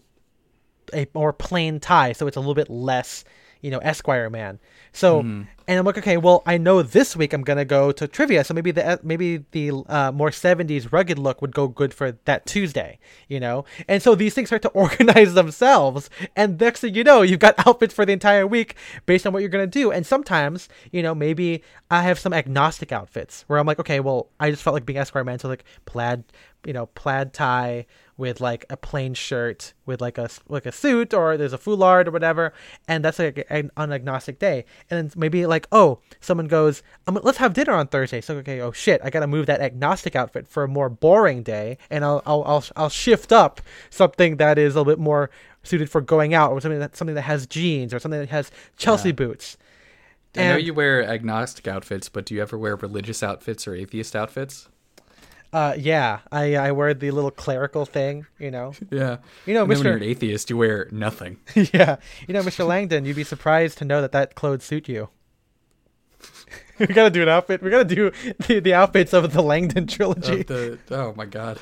a 0.94 1.08
more 1.14 1.34
plain 1.34 1.80
tie, 1.80 2.14
so 2.14 2.28
it's 2.28 2.38
a 2.38 2.40
little 2.40 2.56
bit 2.56 2.70
less, 2.70 3.24
you 3.64 3.72
know, 3.72 3.80
Esquire 3.80 4.30
man. 4.30 4.60
So, 4.92 5.22
and 5.68 5.80
I'm 5.80 5.86
like, 5.86 5.98
okay, 5.98 6.18
well, 6.18 6.44
I 6.46 6.58
know 6.58 6.84
this 6.84 7.16
week 7.16 7.34
I'm 7.34 7.42
gonna 7.44 7.66
go 7.66 7.92
to 7.94 8.08
trivia, 8.08 8.44
so 8.44 8.54
maybe 8.54 8.70
the 8.70 9.00
maybe 9.02 9.46
the 9.52 9.72
uh, 9.88 10.12
more 10.12 10.30
'70s 10.30 10.92
rugged 10.92 11.18
look 11.18 11.42
would 11.42 11.56
go 11.56 11.68
good 11.68 11.94
for 11.94 12.12
that 12.26 12.46
Tuesday, 12.46 13.00
you 13.28 13.40
know. 13.40 13.66
And 13.88 14.04
so 14.04 14.14
these 14.14 14.36
things 14.36 14.50
start 14.50 14.62
to 14.64 14.70
organize 14.84 15.34
themselves, 15.34 16.10
and 16.36 16.60
next 16.60 16.82
thing 16.82 16.94
you 16.94 17.04
know, 17.04 17.24
you've 17.24 17.40
got 17.40 17.56
outfits 17.66 17.94
for 17.94 18.06
the 18.06 18.12
entire 18.12 18.46
week 18.46 18.76
based 19.06 19.26
on 19.26 19.34
what 19.34 19.40
you're 19.40 19.50
gonna 19.50 19.66
do. 19.66 19.92
And 19.92 20.06
sometimes, 20.06 20.70
you 20.92 21.02
know, 21.02 21.16
maybe 21.16 21.64
I 21.90 22.04
have 22.04 22.20
some 22.20 22.34
agnostic 22.34 22.92
outfits 22.92 23.46
where 23.48 23.58
I'm 23.58 23.66
like, 23.66 23.80
okay, 23.80 24.02
well, 24.02 24.28
I 24.40 24.52
just 24.52 24.62
felt 24.62 24.74
like 24.76 24.86
being 24.86 25.00
Esquire 25.00 25.24
man, 25.24 25.40
so 25.40 25.48
like 25.48 25.64
plaid, 25.86 26.26
you 26.66 26.74
know, 26.74 26.88
plaid 26.88 27.34
tie 27.34 27.86
with 28.18 28.40
like 28.40 28.66
a 28.70 28.78
plain 28.78 29.14
shirt 29.14 29.74
with 29.86 30.00
like 30.00 30.18
a 30.18 30.30
like 30.48 30.66
a 30.66 30.72
suit 30.72 31.14
or 31.14 31.36
there's 31.36 31.54
a 31.54 31.58
foulard 31.58 32.08
or 32.08 32.12
whatever 32.12 32.54
and 32.88 33.04
that's 33.04 33.18
like 33.18 33.46
an, 33.50 33.72
an 33.76 33.92
agnostic 33.92 34.40
day. 34.40 34.66
And 34.90 35.10
then 35.10 35.20
maybe 35.20 35.46
like 35.46 35.68
oh 35.72 36.00
someone 36.20 36.48
goes 36.48 36.84
um, 37.08 37.20
let's 37.24 37.40
have 37.40 37.54
dinner 37.54 37.74
on 37.74 37.88
thursday. 37.88 38.22
So 38.22 38.36
okay 38.38 38.62
oh 38.62 38.72
shit 38.72 39.02
i 39.04 39.10
gotta 39.10 39.28
move 39.28 39.48
that 39.48 39.62
agnostic 39.62 40.16
outfit 40.16 40.48
for 40.48 40.64
a 40.64 40.68
more 40.68 40.90
boring 40.90 41.44
day 41.44 41.78
and 41.90 42.04
i'll 42.06 42.22
i'll 42.26 42.44
i'll, 42.44 42.64
I'll 42.76 42.90
shift 42.90 43.32
up 43.32 43.62
something 43.90 44.38
that 44.38 44.58
is 44.58 44.76
a 44.76 44.80
little 44.80 44.92
bit 44.92 45.00
more 45.00 45.30
suited 45.64 45.90
for 45.90 46.02
going 46.02 46.34
out 46.34 46.52
or 46.52 46.62
something 46.62 46.80
that 46.80 46.96
something 46.96 47.16
that 47.16 47.22
has 47.24 47.48
jeans 47.48 47.94
or 47.94 48.00
something 48.00 48.20
that 48.20 48.30
has 48.30 48.52
chelsea 48.78 49.12
boots. 49.12 49.58
I 50.36 50.48
know 50.50 50.58
you 50.58 50.74
wear 50.74 51.08
agnostic 51.08 51.68
outfits, 51.68 52.10
but 52.10 52.26
do 52.26 52.34
you 52.34 52.42
ever 52.42 52.58
wear 52.58 52.76
religious 52.76 53.22
outfits 53.22 53.68
or 53.68 53.76
atheist 53.76 54.16
outfits? 54.16 54.68
Uh 55.54 55.74
yeah 55.78 56.20
i 56.32 56.56
i 56.56 56.72
wear 56.72 56.94
the 56.94 57.12
little 57.12 57.32
clerical 57.32 57.86
thing 57.86 58.26
you 58.40 58.50
know 58.52 58.74
Yeah. 58.92 59.18
You 59.46 59.54
know, 59.54 59.62
And 59.64 59.70
then 59.72 59.78
when 59.78 59.78
Mr. 59.78 59.84
you're 59.86 59.96
an 59.98 60.04
atheist, 60.04 60.50
you 60.50 60.58
wear 60.58 60.88
nothing. 60.92 61.38
yeah. 61.56 61.98
You 62.28 62.34
know, 62.34 62.42
Mr. 62.44 62.66
Langdon, 62.68 63.06
you'd 63.06 63.16
be 63.16 63.24
surprised 63.24 63.78
to 63.80 63.86
know 63.86 64.02
that 64.02 64.12
that 64.14 64.36
clothes 64.36 64.64
suit 64.64 64.88
you. 64.90 65.10
we 66.80 66.88
gotta 66.88 67.10
do 67.10 67.22
an 67.22 67.30
outfit. 67.30 67.62
We 67.62 67.70
gotta 67.70 67.86
do 67.86 68.12
the, 68.48 68.60
the 68.60 68.74
outfits 68.74 69.14
of 69.14 69.32
the 69.34 69.42
Langdon 69.44 69.88
trilogy. 69.88 70.44
The, 70.44 70.80
oh 70.92 71.14
my 71.16 71.26
god. 71.26 71.60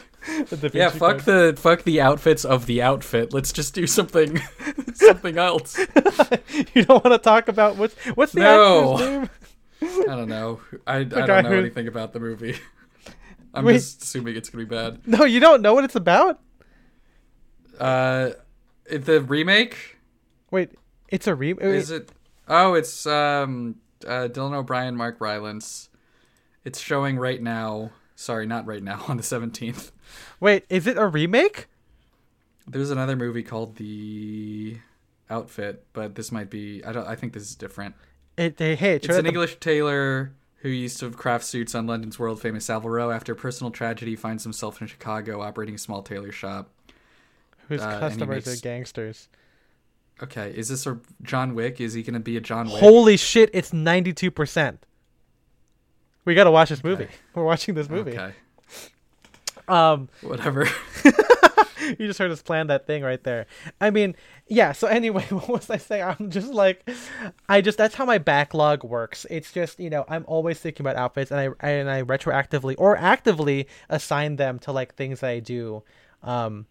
Yeah, 0.74 0.90
fuck 0.90 1.20
Code. 1.20 1.56
the 1.56 1.60
fuck 1.62 1.84
the 1.84 2.00
outfits 2.02 2.46
of 2.46 2.66
the 2.68 2.82
outfit. 2.82 3.34
Let's 3.34 3.52
just 3.52 3.74
do 3.74 3.88
something 3.88 4.40
something 4.94 5.38
else. 5.38 5.78
you 6.74 6.86
don't 6.86 7.04
want 7.04 7.14
to 7.14 7.18
talk 7.18 7.48
about 7.48 7.76
what's 7.78 7.96
what's 8.16 8.32
the 8.34 8.42
No. 8.42 8.94
actor's 8.94 9.10
name? 9.10 9.30
I 10.10 10.16
don't 10.16 10.30
know. 10.30 10.62
I, 10.86 10.98
I 10.98 11.04
don't 11.04 11.28
know 11.44 11.50
who- 11.50 11.56
anything 11.60 11.88
about 11.88 12.14
the 12.14 12.20
movie. 12.20 12.56
I'm 13.54 13.66
Wait. 13.66 13.74
just 13.74 14.04
assuming 14.04 14.36
it's 14.36 14.50
gonna 14.50 14.66
be 14.66 14.70
bad. 14.70 15.02
No, 15.06 15.26
you 15.26 15.40
don't 15.40 15.62
know 15.62 15.74
what 15.74 15.84
it's 15.84 15.96
about. 15.96 16.40
Uh, 17.80 18.32
the 18.90 19.22
remake 19.22 19.98
Wait, 20.52 20.72
it's 21.10 21.28
a 21.28 21.36
remake. 21.36 21.64
is 21.64 21.92
it? 21.92 22.12
Oh, 22.48 22.74
it's 22.74 23.06
um 23.06 23.76
uh, 24.06 24.28
Dylan 24.28 24.54
O'Brien, 24.54 24.96
Mark 24.96 25.20
Rylance. 25.20 25.90
It's 26.64 26.80
showing 26.80 27.18
right 27.18 27.42
now. 27.42 27.92
Sorry, 28.16 28.46
not 28.46 28.66
right 28.66 28.84
now. 28.84 29.04
On 29.08 29.18
the 29.18 29.24
seventeenth. 29.24 29.92
Wait, 30.40 30.66
is 30.70 30.88
it 30.88 30.98
a 30.98 31.08
remake? 31.08 31.68
There's 32.68 32.92
another 32.92 33.16
movie 33.16 33.44
called 33.44 33.78
The 33.78 34.78
Outfit, 35.30 35.86
but 35.94 36.16
this 36.16 36.32
might 36.32 36.50
be. 36.50 36.84
I 36.86 36.92
don't. 36.92 37.08
I 37.08 37.16
think 37.16 37.34
this 37.34 37.44
is 37.44 37.56
different. 37.56 37.96
It, 38.38 38.58
hey, 38.58 38.76
hey, 38.76 38.96
it 38.96 39.06
It's 39.06 39.18
an 39.18 39.26
English 39.26 39.60
tailor 39.60 40.34
who 40.62 40.70
used 40.70 41.00
to 41.00 41.10
craft 41.12 41.44
suits 41.46 41.74
on 41.76 41.88
London's 41.88 42.18
world 42.20 42.42
famous 42.42 42.66
Savile 42.66 42.90
Row. 42.90 43.12
After 43.12 43.34
a 43.34 43.36
personal 43.36 43.72
tragedy, 43.72 44.16
finds 44.16 44.44
himself 44.44 44.82
in 44.82 44.88
Chicago 44.88 45.42
operating 45.42 45.76
a 45.76 45.78
small 45.80 46.02
tailor 46.02 46.32
shop. 46.32 46.70
whose 47.68 47.82
uh, 47.82 48.00
customers 48.00 48.46
makes- 48.46 48.60
are 48.60 48.62
gangsters. 48.64 49.28
Okay, 50.22 50.54
is 50.56 50.70
this 50.70 50.86
a 50.86 51.00
John 51.24 51.56
Wick? 51.56 51.82
Is 51.82 51.94
he 51.94 52.04
going 52.04 52.14
to 52.14 52.20
be 52.20 52.38
a 52.38 52.42
John 52.42 52.68
Wick? 52.70 52.80
Holy 52.80 53.18
shit! 53.18 53.50
It's 53.54 53.74
ninety 53.74 54.14
two 54.14 54.30
percent. 54.30 54.86
We 56.26 56.36
gotta 56.36 56.52
watch 56.52 56.70
this 56.70 56.84
movie. 56.84 57.06
Okay. 57.06 57.14
We're 57.34 57.44
watching 57.44 57.74
this 57.74 57.90
movie. 57.90 58.12
Okay, 58.12 58.34
Um, 59.68 60.10
whatever. 60.22 60.68
you 62.00 62.08
just 62.08 62.20
heard 62.20 62.32
us 62.32 62.42
plan 62.42 62.68
that 62.68 62.88
thing 62.88 63.04
right 63.04 63.24
there. 63.24 63.48
I 63.80 63.90
mean, 63.90 64.16
yeah. 64.48 64.72
So 64.72 64.88
anyway, 64.88 65.24
what 65.30 65.50
was 65.50 65.70
I 65.70 65.78
saying? 65.78 66.04
I'm 66.04 66.30
just 66.30 66.54
like, 66.54 66.88
I 67.50 67.62
just 67.62 67.78
that's 67.78 67.96
how 67.96 68.06
my 68.06 68.18
backlog 68.18 68.84
works. 68.84 69.26
It's 69.30 69.52
just 69.52 69.80
you 69.80 69.90
know 69.90 70.06
I'm 70.08 70.26
always 70.28 70.60
thinking 70.60 70.86
about 70.86 70.96
outfits, 70.96 71.32
and 71.32 71.40
I 71.40 71.68
and 71.68 71.90
I 71.90 72.04
retroactively 72.04 72.76
or 72.78 72.98
actively 72.98 73.68
assign 73.90 74.36
them 74.36 74.60
to 74.60 74.72
like 74.72 74.96
things 74.96 75.22
that 75.22 75.30
I 75.30 75.40
do, 75.40 75.84
um, 76.24 76.66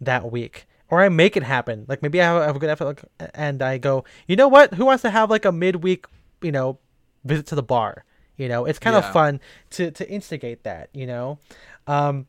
that 0.00 0.30
week. 0.30 0.66
Or 0.88 1.02
I 1.02 1.08
make 1.08 1.36
it 1.36 1.42
happen. 1.42 1.84
Like 1.88 2.00
maybe 2.00 2.20
I 2.20 2.26
have, 2.26 2.42
I 2.42 2.46
have 2.46 2.56
a 2.56 2.58
good 2.60 2.70
effort, 2.70 2.84
like, 2.84 3.30
and 3.34 3.60
I 3.60 3.78
go, 3.78 4.04
you 4.28 4.36
know 4.36 4.46
what? 4.46 4.74
Who 4.74 4.84
wants 4.84 5.02
to 5.02 5.10
have 5.10 5.30
like 5.30 5.44
a 5.44 5.50
midweek, 5.50 6.06
you 6.40 6.52
know, 6.52 6.78
visit 7.24 7.46
to 7.46 7.56
the 7.56 7.62
bar? 7.62 8.04
You 8.36 8.48
know, 8.48 8.66
it's 8.66 8.78
kind 8.78 8.94
of 8.96 9.10
fun 9.12 9.40
to 9.70 9.90
to 9.90 10.08
instigate 10.08 10.62
that. 10.64 10.90
You 10.92 11.06
know, 11.06 11.38
um, 11.86 12.26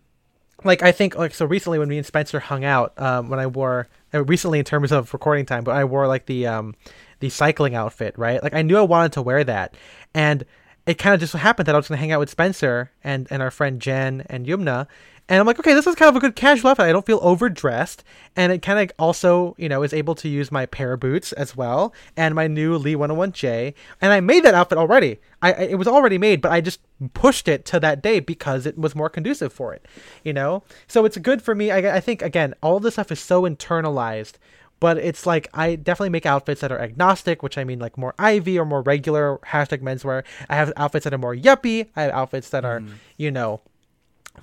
like 0.64 0.82
I 0.82 0.92
think 0.92 1.16
like 1.16 1.34
so 1.34 1.46
recently 1.46 1.80
when 1.80 1.90
me 1.90 1.98
and 1.98 2.06
Spencer 2.06 2.40
hung 2.40 2.66
out, 2.66 2.94
um, 3.00 3.30
when 3.30 3.40
I 3.40 3.48
wore 3.48 3.88
uh, 4.14 4.24
recently 4.24 4.60
in 4.60 4.66
terms 4.66 4.92
of 4.92 5.14
recording 5.14 5.46
time, 5.46 5.64
but 5.64 5.76
I 5.76 5.84
wore 5.84 6.08
like 6.08 6.26
the 6.26 6.48
um 6.48 6.76
the 7.20 7.30
cycling 7.30 7.76
outfit, 7.76 8.18
right? 8.18 8.42
Like 8.42 8.54
I 8.54 8.62
knew 8.62 8.78
I 8.78 8.82
wanted 8.82 9.14
to 9.14 9.22
wear 9.22 9.44
that, 9.44 9.76
and 10.14 10.46
it 10.86 10.98
kind 10.98 11.14
of 11.14 11.20
just 11.20 11.34
happened 11.34 11.68
that 11.68 11.76
I 11.76 11.78
was 11.78 11.88
gonna 11.88 12.00
hang 12.00 12.12
out 12.12 12.20
with 12.20 12.30
Spencer 12.30 12.92
and 13.04 13.28
and 13.30 13.42
our 13.42 13.52
friend 13.52 13.82
Jen 13.82 14.26
and 14.30 14.46
Yumna. 14.46 14.88
And 15.30 15.42
I'm 15.42 15.46
like, 15.46 15.60
okay, 15.60 15.74
this 15.74 15.86
is 15.86 15.96
kind 15.96 16.08
of 16.08 16.16
a 16.16 16.22
good 16.22 16.38
casual 16.38 16.70
outfit. 16.72 16.86
I 16.86 16.94
don't 16.94 17.06
feel 17.06 17.20
overdressed, 17.22 18.04
and 18.38 18.54
it 18.54 18.62
kind 18.62 18.80
of 18.80 18.96
also, 18.98 19.56
you 19.58 19.68
know, 19.68 19.84
is 19.84 19.94
able 19.94 20.16
to 20.16 20.30
use 20.30 20.54
my 20.54 20.66
pair 20.66 20.94
of 20.94 21.02
boots 21.02 21.34
as 21.34 21.54
well, 21.54 21.94
and 22.16 22.34
my 22.34 22.48
new 22.48 22.78
Lee 22.78 22.96
101J. 22.96 23.74
And 24.00 24.14
I 24.14 24.22
made 24.22 24.44
that 24.46 24.54
outfit 24.54 24.78
already. 24.78 25.20
I, 25.42 25.52
I 25.52 25.62
it 25.64 25.76
was 25.76 25.88
already 25.88 26.18
made, 26.18 26.42
but 26.42 26.54
I 26.54 26.62
just 26.62 26.80
pushed 27.14 27.48
it 27.48 27.66
to 27.66 27.80
that 27.80 28.02
day 28.02 28.20
because 28.20 28.66
it 28.66 28.78
was 28.78 28.96
more 28.96 29.10
conducive 29.10 29.54
for 29.54 29.74
it, 29.74 29.86
you 30.24 30.34
know. 30.34 30.64
So 30.88 31.06
it's 31.06 31.18
good 31.18 31.42
for 31.42 31.54
me. 31.54 31.72
I, 31.72 31.98
I 31.98 32.00
think 32.00 32.22
again, 32.22 32.54
all 32.62 32.80
this 32.80 32.96
stuff 32.96 33.12
is 33.12 33.20
so 33.20 33.44
internalized, 33.44 34.34
but 34.80 34.98
it's 34.98 35.26
like 35.26 35.48
I 35.54 35.76
definitely 35.76 36.10
make 36.10 36.26
outfits 36.26 36.62
that 36.62 36.72
are 36.72 36.80
agnostic, 36.80 37.44
which 37.44 37.58
I 37.58 37.64
mean 37.64 37.80
like 37.80 37.98
more 37.98 38.16
Ivy 38.18 38.58
or 38.58 38.66
more 38.66 38.82
regular 38.82 39.40
hashtag 39.46 39.82
menswear. 39.82 40.24
I 40.50 40.56
have 40.56 40.74
outfits 40.78 41.04
that 41.04 41.14
are 41.14 41.20
more 41.20 41.36
yuppie. 41.36 41.88
I 41.96 42.04
have 42.04 42.12
outfits 42.12 42.50
that 42.50 42.66
are, 42.66 42.80
mm. 42.80 42.94
you 43.18 43.32
know, 43.32 43.62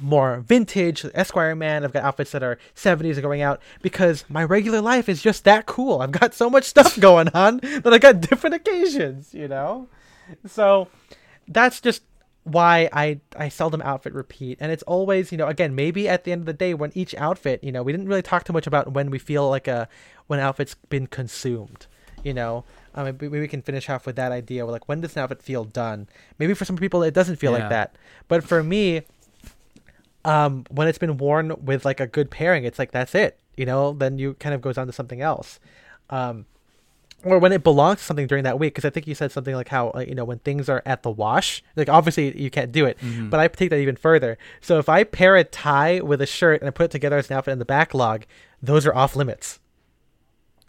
more 0.00 0.40
vintage 0.40 1.06
Esquire 1.14 1.54
man. 1.54 1.84
I've 1.84 1.92
got 1.92 2.04
outfits 2.04 2.32
that 2.32 2.42
are 2.42 2.58
70s 2.74 3.14
and 3.14 3.22
going 3.22 3.42
out 3.42 3.60
because 3.82 4.24
my 4.28 4.42
regular 4.42 4.80
life 4.80 5.08
is 5.08 5.22
just 5.22 5.44
that 5.44 5.66
cool. 5.66 6.00
I've 6.00 6.10
got 6.10 6.34
so 6.34 6.50
much 6.50 6.64
stuff 6.64 6.98
going 6.98 7.28
on 7.28 7.58
that 7.62 7.92
I 7.92 7.98
got 7.98 8.20
different 8.20 8.54
occasions, 8.56 9.34
you 9.34 9.48
know? 9.48 9.88
So 10.46 10.88
that's 11.46 11.80
just 11.80 12.02
why 12.44 12.88
I 12.92 13.20
I 13.36 13.48
seldom 13.48 13.82
outfit 13.82 14.12
repeat. 14.12 14.58
And 14.60 14.70
it's 14.70 14.82
always, 14.84 15.32
you 15.32 15.38
know, 15.38 15.46
again, 15.48 15.74
maybe 15.74 16.08
at 16.08 16.24
the 16.24 16.32
end 16.32 16.42
of 16.42 16.46
the 16.46 16.52
day 16.52 16.74
when 16.74 16.92
each 16.94 17.14
outfit, 17.16 17.64
you 17.64 17.72
know, 17.72 17.82
we 17.82 17.92
didn't 17.92 18.06
really 18.08 18.22
talk 18.22 18.44
too 18.44 18.52
much 18.52 18.66
about 18.66 18.92
when 18.92 19.10
we 19.10 19.18
feel 19.18 19.48
like 19.48 19.66
a 19.66 19.88
when 20.26 20.38
outfit's 20.40 20.74
been 20.88 21.06
consumed, 21.06 21.86
you 22.22 22.34
know. 22.34 22.64
Um, 22.94 23.04
maybe 23.06 23.28
maybe 23.28 23.40
we 23.40 23.48
can 23.48 23.62
finish 23.62 23.88
off 23.90 24.06
with 24.06 24.16
that 24.16 24.30
idea. 24.30 24.64
Like, 24.66 24.88
when 24.88 25.00
does 25.00 25.16
an 25.16 25.22
outfit 25.22 25.42
feel 25.42 25.64
done? 25.64 26.06
Maybe 26.38 26.54
for 26.54 26.64
some 26.64 26.76
people 26.76 27.02
it 27.02 27.14
doesn't 27.14 27.36
feel 27.36 27.52
Yeah. 27.52 27.58
like 27.60 27.68
that, 27.70 27.96
but 28.28 28.44
for 28.44 28.62
me, 28.62 29.02
um, 30.24 30.64
when 30.70 30.88
it's 30.88 30.98
been 30.98 31.16
worn 31.18 31.54
with 31.64 31.84
like 31.84 32.00
a 32.00 32.06
good 32.06 32.30
pairing, 32.30 32.64
it's 32.64 32.78
like 32.78 32.92
that's 32.92 33.14
it. 33.14 33.38
You 33.56 33.66
know, 33.66 33.92
then 33.92 34.18
you 34.18 34.34
kind 34.34 34.54
of 34.54 34.60
goes 34.60 34.78
on 34.78 34.86
to 34.86 34.92
something 34.92 35.20
else. 35.20 35.60
Um, 36.10 36.46
or 37.24 37.38
when 37.38 37.52
it 37.52 37.64
belongs 37.64 37.98
to 37.98 38.04
something 38.04 38.26
during 38.26 38.44
that 38.44 38.58
week, 38.58 38.74
because 38.74 38.84
I 38.84 38.90
think 38.90 39.06
you 39.06 39.14
said 39.14 39.32
something 39.32 39.54
like 39.54 39.68
how 39.68 39.92
like, 39.94 40.08
you 40.08 40.14
know 40.14 40.24
when 40.24 40.38
things 40.40 40.68
are 40.68 40.82
at 40.86 41.02
the 41.02 41.10
wash, 41.10 41.62
like 41.76 41.88
obviously 41.88 42.40
you 42.40 42.50
can't 42.50 42.72
do 42.72 42.86
it, 42.86 42.98
mm-hmm. 42.98 43.30
but 43.30 43.40
I 43.40 43.48
take 43.48 43.70
that 43.70 43.78
even 43.78 43.96
further. 43.96 44.38
So 44.60 44.78
if 44.78 44.88
I 44.88 45.04
pair 45.04 45.36
a 45.36 45.44
tie 45.44 46.00
with 46.00 46.20
a 46.20 46.26
shirt 46.26 46.60
and 46.60 46.68
I 46.68 46.70
put 46.70 46.84
it 46.84 46.90
together 46.90 47.16
as 47.16 47.30
an 47.30 47.36
outfit 47.36 47.52
in 47.52 47.58
the 47.58 47.64
backlog, 47.64 48.24
those 48.62 48.86
are 48.86 48.94
off 48.94 49.16
limits. 49.16 49.58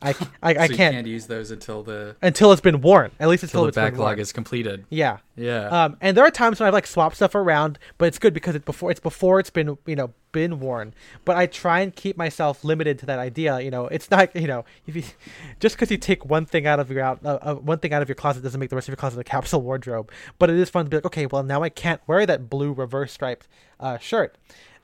I 0.05 0.09
I, 0.43 0.49
I 0.49 0.53
so 0.53 0.71
you 0.71 0.77
can't, 0.77 0.95
can't 0.95 1.07
use 1.07 1.27
those 1.27 1.51
until 1.51 1.83
the 1.83 2.15
until 2.21 2.51
it's 2.51 2.61
been 2.61 2.81
worn. 2.81 3.11
At 3.19 3.27
least 3.27 3.43
until 3.43 3.65
until 3.65 3.83
the 3.83 3.91
backlog 3.91 4.19
is 4.19 4.31
completed. 4.31 4.85
Yeah. 4.89 5.17
Yeah. 5.35 5.67
Um, 5.67 5.97
and 5.99 6.15
there 6.15 6.23
are 6.23 6.31
times 6.31 6.59
when 6.59 6.67
I've 6.67 6.73
like 6.73 6.87
swapped 6.87 7.15
stuff 7.15 7.35
around, 7.35 7.77
but 7.97 8.05
it's 8.05 8.19
good 8.19 8.33
because 8.33 8.55
it's 8.55 8.65
before 8.65 8.91
it's 8.91 8.99
before 8.99 9.39
it's 9.39 9.49
been 9.49 9.77
you 9.85 9.95
know 9.95 10.13
been 10.31 10.59
worn. 10.59 10.93
But 11.23 11.37
I 11.37 11.45
try 11.45 11.79
and 11.81 11.95
keep 11.95 12.17
myself 12.17 12.63
limited 12.63 12.99
to 12.99 13.05
that 13.07 13.19
idea. 13.19 13.59
You 13.59 13.71
know, 13.71 13.87
it's 13.87 14.11
not 14.11 14.35
you 14.35 14.47
know 14.47 14.65
if 14.87 14.95
you 14.95 15.03
just 15.59 15.75
because 15.75 15.91
you 15.91 15.97
take 15.97 16.25
one 16.25 16.45
thing 16.45 16.67
out 16.67 16.79
of 16.79 16.91
your 16.91 17.01
out 17.01 17.25
uh, 17.25 17.39
uh, 17.41 17.55
one 17.55 17.79
thing 17.79 17.93
out 17.93 18.01
of 18.01 18.09
your 18.09 18.15
closet 18.15 18.43
doesn't 18.43 18.59
make 18.59 18.69
the 18.69 18.75
rest 18.75 18.87
of 18.87 18.91
your 18.91 18.97
closet 18.97 19.19
a 19.19 19.23
capsule 19.23 19.61
wardrobe. 19.61 20.11
But 20.39 20.49
it 20.49 20.57
is 20.57 20.69
fun 20.69 20.85
to 20.85 20.89
be 20.89 20.97
like, 20.97 21.05
okay, 21.05 21.25
well 21.25 21.43
now 21.43 21.63
I 21.63 21.69
can't 21.69 22.01
wear 22.07 22.25
that 22.25 22.49
blue 22.49 22.71
reverse 22.73 23.11
striped 23.11 23.47
uh, 23.79 23.97
shirt, 23.97 24.37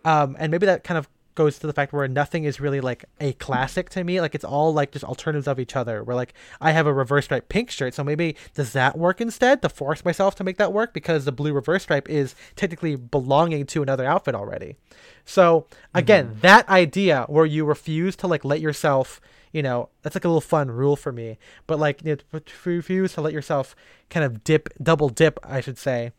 um, 0.04 0.36
and 0.40 0.52
maybe 0.52 0.66
that 0.66 0.84
kind 0.84 0.98
of 0.98 1.08
goes 1.36 1.60
to 1.60 1.68
the 1.68 1.74
fact 1.74 1.94
where 1.94 2.08
nothing 2.08 2.44
is 2.44 2.60
really 2.60 2.82
like 2.82 3.06
a 3.20 3.34
classic 3.34 3.90
to 3.90 4.04
me. 4.04 4.22
Like 4.22 4.36
it's 4.36 4.46
all 4.46 4.74
like 4.74 4.92
just 4.92 5.06
alternatives 5.06 5.48
of 5.48 5.60
each 5.60 5.76
other 5.76 6.04
where 6.04 6.16
like 6.16 6.34
i 6.60 6.72
have 6.72 6.88
a 6.88 6.94
reverse 6.94 7.26
stripe 7.26 7.50
pink 7.50 7.72
shirt 7.72 7.94
so 7.94 8.04
maybe 8.04 8.36
does 8.54 8.74
that 8.74 8.98
work 8.98 9.22
instead 9.22 9.62
to 9.62 9.70
force 9.70 10.04
myself 10.06 10.36
to 10.36 10.44
make 10.44 10.58
that 10.58 10.74
work? 10.74 10.94
Because 10.94 11.26
the 11.26 11.32
blue 11.32 11.54
reverse 11.54 11.84
stripe 11.84 12.10
is 12.10 12.36
technically 12.56 12.96
belonging 12.96 13.66
to 13.68 13.82
another 13.82 14.06
outfit 14.06 14.36
already. 14.36 14.76
So 15.26 15.68
again 15.94 16.28
mm-hmm. 16.28 16.40
that 16.42 16.68
idea 16.70 17.26
where 17.28 17.46
you 17.46 17.66
refuse 17.66 18.16
to 18.18 18.28
like 18.28 18.46
let 18.46 18.62
yourself 18.62 19.22
you 19.52 19.62
know 19.62 19.90
that's 20.02 20.16
like 20.16 20.26
a 20.26 20.30
little 20.30 20.42
fun 20.42 20.72
rule 20.72 20.96
for 20.96 21.12
me. 21.12 21.38
But 21.68 21.80
like 21.80 22.04
you 22.04 22.18
know, 22.32 22.40
to 22.40 22.70
refuse 22.70 23.14
to 23.14 23.22
let 23.22 23.34
yourself 23.34 23.76
kind 24.12 24.26
of 24.26 24.44
dip 24.44 24.70
double 24.82 25.10
dip 25.10 25.40
i 25.44 25.62
should 25.62 25.80
say 25.80 26.12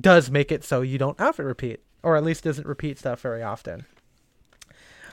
does 0.00 0.30
make 0.30 0.50
it 0.50 0.64
so 0.64 0.80
you 0.80 0.96
don't 0.96 1.20
outfit 1.20 1.44
repeat 1.44 1.80
or 2.02 2.16
at 2.16 2.24
least 2.24 2.44
doesn't 2.44 2.66
repeat 2.66 2.98
stuff 2.98 3.20
very 3.20 3.42
often 3.42 3.84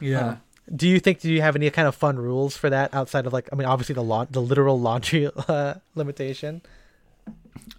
yeah. 0.01 0.27
um, 0.27 0.41
do 0.73 0.87
you 0.87 0.99
think 0.99 1.19
do 1.19 1.31
you 1.31 1.41
have 1.41 1.55
any 1.55 1.69
kind 1.69 1.87
of 1.87 1.95
fun 1.95 2.17
rules 2.17 2.55
for 2.55 2.69
that 2.69 2.93
outside 2.93 3.25
of 3.25 3.33
like 3.33 3.49
I 3.51 3.55
mean 3.55 3.67
obviously 3.67 3.95
the 3.95 4.03
la- 4.03 4.25
the 4.25 4.41
literal 4.41 4.79
laundry 4.79 5.29
uh, 5.47 5.75
limitation? 5.95 6.61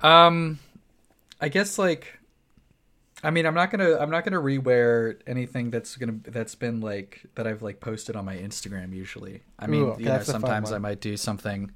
Um, 0.01 0.59
I 1.41 1.49
guess 1.49 1.79
like, 1.79 2.18
I 3.23 3.31
mean, 3.31 3.47
I'm 3.47 3.55
not 3.55 3.70
gonna 3.70 3.97
I'm 3.99 4.11
not 4.11 4.25
gonna 4.25 4.41
rewear 4.41 5.16
anything 5.27 5.70
that's 5.70 5.97
gonna 5.97 6.18
that's 6.25 6.55
been 6.55 6.81
like 6.81 7.25
that 7.35 7.47
I've 7.47 7.62
like 7.62 7.81
posted 7.81 8.16
on 8.16 8.25
my 8.25 8.37
Instagram 8.37 8.95
usually. 8.95 9.43
I 9.59 9.66
mean, 9.66 9.83
Ooh, 9.83 9.97
you 9.99 10.05
know, 10.07 10.12
that's 10.12 10.29
a 10.29 10.33
fun 10.33 10.41
sometimes 10.41 10.73
I 10.73 10.79
might 10.79 11.01
do 11.01 11.16
something 11.16 11.70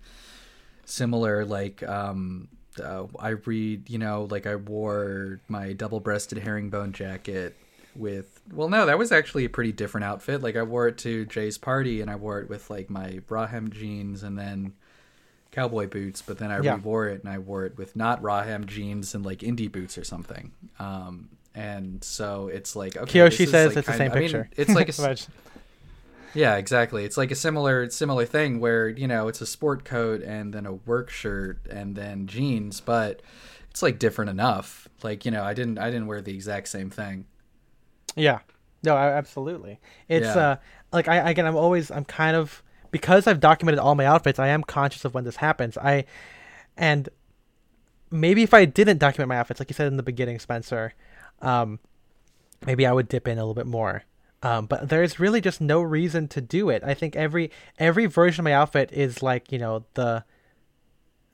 similar 0.85 1.45
like 1.45 1.83
um. 1.83 2.49
Uh, 2.79 3.07
I 3.19 3.31
read, 3.31 3.89
you 3.89 3.97
know, 3.97 4.29
like 4.31 4.47
I 4.47 4.57
wore 4.57 5.41
my 5.49 5.73
double-breasted 5.73 6.37
herringbone 6.37 6.93
jacket 6.93 7.57
with. 7.99 8.41
Well, 8.53 8.69
no, 8.69 8.87
that 8.87 8.99
was 8.99 9.13
actually 9.13 9.45
a 9.45 9.49
pretty 9.51 9.73
different 9.73 10.05
outfit. 10.05 10.43
Like 10.43 10.57
I 10.57 10.63
wore 10.63 10.89
it 10.89 10.99
to 10.99 11.25
Jay's 11.27 11.59
party, 11.59 12.01
and 12.01 12.11
I 12.11 12.17
wore 12.17 12.41
it 12.41 12.49
with 12.49 12.71
like 12.71 12.89
my 12.91 13.21
raw 13.29 13.47
hem 13.47 13.71
jeans, 13.71 14.23
and 14.23 14.39
then 14.39 14.75
cowboy 15.53 15.87
boots, 15.87 16.21
but 16.23 16.37
then 16.39 16.51
I 16.51 16.61
Yeah. 16.61 16.75
rewore 16.77 17.07
it 17.09 17.23
and 17.25 17.33
I 17.33 17.39
wore 17.39 17.65
it 17.65 17.79
with 17.79 17.97
not 17.97 18.21
raw 18.23 18.43
hem 18.43 18.67
jeans 18.67 19.15
and 19.15 19.25
like 19.25 19.39
indie 19.39 19.73
boots 19.73 19.97
or 19.97 20.05
something. 20.05 20.53
Um, 20.79 21.31
and 21.55 22.05
so 22.05 22.49
it's 22.49 22.77
like 22.77 22.95
okay, 22.99 23.21
this 23.21 23.37
Kiyoshi 23.39 23.45
is, 23.45 23.51
says 23.51 23.69
like, 23.71 23.77
it's 23.79 23.87
the 23.87 23.93
same 23.95 24.11
of- 24.11 24.17
I 24.19 24.21
mean, 24.21 24.29
picture. 24.29 24.49
it's 24.55 24.75
like 24.75 24.91
a, 24.91 25.17
yeah, 26.35 26.57
exactly. 26.57 27.05
It's 27.07 27.17
like 27.17 27.31
a 27.31 27.35
similar 27.35 27.89
similar 27.89 28.27
thing 28.27 28.61
where 28.61 28.89
you 28.89 29.09
know 29.09 29.29
it's 29.29 29.41
a 29.41 29.47
sport 29.47 29.85
coat 29.87 30.21
and 30.23 30.53
then 30.53 30.67
a 30.67 30.75
work 30.75 31.09
shirt 31.09 31.61
and 31.71 31.97
then 31.97 32.27
jeans, 32.27 32.81
but 32.83 33.23
it's 33.71 33.83
like 33.83 33.99
different 33.99 34.31
enough. 34.31 34.89
Like 35.03 35.25
you 35.25 35.31
know, 35.31 35.43
I 35.43 35.55
didn't 35.55 35.79
I 35.79 35.87
didn't 35.91 36.07
wear 36.07 36.21
the 36.21 36.35
exact 36.35 36.69
same 36.69 36.91
thing. 36.91 37.25
Yeah, 38.17 38.41
no, 38.83 38.97
I, 38.97 39.11
absolutely. 39.12 39.79
It's 40.09 40.27
Yeah. 40.27 40.49
uh 40.49 40.57
like 40.93 41.07
I 41.09 41.31
again 41.31 41.47
I'm 41.47 41.57
always 41.57 41.91
I'm 41.91 42.05
kind 42.05 42.37
of 42.37 42.62
because 42.91 43.27
I've 43.27 43.41
documented 43.41 43.79
all 43.79 43.95
my 43.95 44.07
outfits. 44.07 44.39
I 44.39 44.49
am 44.49 44.62
conscious 44.62 45.05
of 45.05 45.14
when 45.14 45.25
this 45.25 45.37
happens. 45.37 45.77
I 45.77 46.05
and 46.77 47.09
maybe 48.11 48.43
if 48.43 48.55
I 48.55 48.64
didn't 48.64 48.99
document 48.99 49.29
my 49.29 49.37
outfits, 49.37 49.61
like 49.61 49.69
you 49.71 49.75
said 49.75 49.89
in 49.89 49.97
the 49.97 50.03
beginning, 50.03 50.39
Spencer, 50.39 50.95
um, 51.43 51.79
maybe 52.64 52.87
I 52.87 52.93
would 52.93 53.09
dip 53.09 53.27
in 53.29 53.39
a 53.39 53.41
little 53.43 53.55
bit 53.55 53.67
more. 53.67 54.05
Um, 54.43 54.67
but 54.67 54.89
there's 54.89 55.19
really 55.19 55.41
just 55.41 55.61
no 55.61 55.81
reason 55.81 56.29
to 56.29 56.41
do 56.41 56.71
it. 56.71 56.83
I 56.85 56.95
think 56.95 57.17
every 57.17 57.51
every 57.79 58.07
version 58.07 58.43
of 58.43 58.45
my 58.45 58.53
outfit 58.53 58.91
is 58.93 59.23
like 59.23 59.51
you 59.51 59.59
know 59.59 59.85
the 59.95 60.25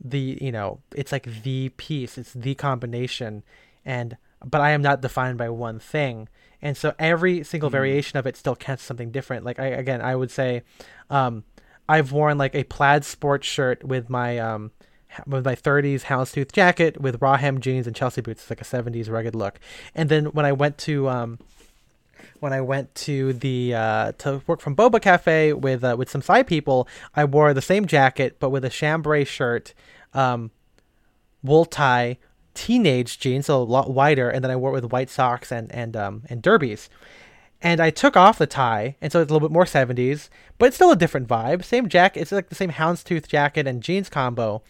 the 0.00 0.38
you 0.40 0.50
know 0.52 0.80
it's 0.94 1.12
like 1.12 1.42
the 1.42 1.68
piece, 1.70 2.16
it's 2.16 2.32
the 2.32 2.54
combination, 2.54 3.42
and 3.84 4.16
but 4.44 4.60
I 4.60 4.70
am 4.70 4.82
not 4.82 5.00
defined 5.00 5.38
by 5.38 5.48
one 5.48 5.78
thing, 5.78 6.28
and 6.60 6.76
so 6.76 6.94
every 6.98 7.42
single 7.44 7.70
variation 7.70 8.18
of 8.18 8.26
it 8.26 8.36
still 8.36 8.56
counts 8.56 8.82
something 8.82 9.10
different. 9.10 9.44
Like 9.44 9.58
I 9.58 9.66
again, 9.66 10.00
I 10.00 10.14
would 10.16 10.30
say, 10.30 10.62
um, 11.10 11.44
I've 11.88 12.12
worn 12.12 12.38
like 12.38 12.54
a 12.54 12.64
plaid 12.64 13.04
sports 13.04 13.46
shirt 13.46 13.84
with 13.84 14.08
my 14.08 14.38
um 14.38 14.70
with 15.26 15.44
my 15.44 15.54
30s 15.54 16.04
houndstooth 16.04 16.52
jacket 16.52 17.00
with 17.00 17.20
raw 17.20 17.36
hem 17.36 17.60
jeans 17.60 17.86
and 17.86 17.94
Chelsea 17.94 18.20
boots. 18.20 18.42
It's 18.42 18.50
like 18.50 18.60
a 18.60 18.64
70s 18.64 19.10
rugged 19.10 19.34
look. 19.34 19.60
And 19.94 20.08
then 20.08 20.26
when 20.26 20.46
I 20.46 20.52
went 20.52 20.78
to 20.78 21.08
um, 21.08 21.38
when 22.40 22.52
I 22.52 22.60
went 22.60 22.94
to 22.96 23.32
the 23.32 23.74
uh, 23.74 24.12
to 24.18 24.42
work 24.46 24.60
from 24.60 24.74
Boba 24.74 25.00
Cafe 25.00 25.52
with 25.52 25.84
uh, 25.84 25.96
with 25.98 26.10
some 26.10 26.22
side 26.22 26.46
people, 26.46 26.88
I 27.14 27.24
wore 27.24 27.54
the 27.54 27.62
same 27.62 27.86
jacket 27.86 28.36
but 28.40 28.50
with 28.50 28.64
a 28.64 28.70
chambray 28.70 29.24
shirt, 29.24 29.74
um, 30.14 30.50
wool 31.42 31.64
tie, 31.64 32.18
teenage 32.54 33.18
jeans, 33.18 33.46
so 33.46 33.60
a 33.60 33.64
lot 33.64 33.90
wider, 33.90 34.28
and 34.30 34.42
then 34.44 34.50
I 34.50 34.56
wore 34.56 34.70
it 34.70 34.82
with 34.82 34.92
white 34.92 35.10
socks 35.10 35.50
and 35.52 35.72
and 35.72 35.96
um, 35.96 36.22
and 36.28 36.42
derbies. 36.42 36.88
And 37.64 37.80
I 37.80 37.90
took 37.90 38.16
off 38.16 38.38
the 38.38 38.46
tie, 38.46 38.96
and 39.00 39.12
so 39.12 39.20
it's 39.20 39.30
a 39.30 39.34
little 39.34 39.48
bit 39.48 39.54
more 39.54 39.64
70s, 39.64 40.28
but 40.58 40.66
it's 40.66 40.74
still 40.74 40.90
a 40.90 40.96
different 40.96 41.28
vibe. 41.28 41.64
Same 41.64 41.88
jacket, 41.88 42.20
it's 42.20 42.32
like 42.32 42.48
the 42.48 42.56
same 42.56 42.72
houndstooth 42.72 43.28
jacket 43.28 43.68
and 43.68 43.80
jeans 43.80 44.08
combo, 44.08 44.62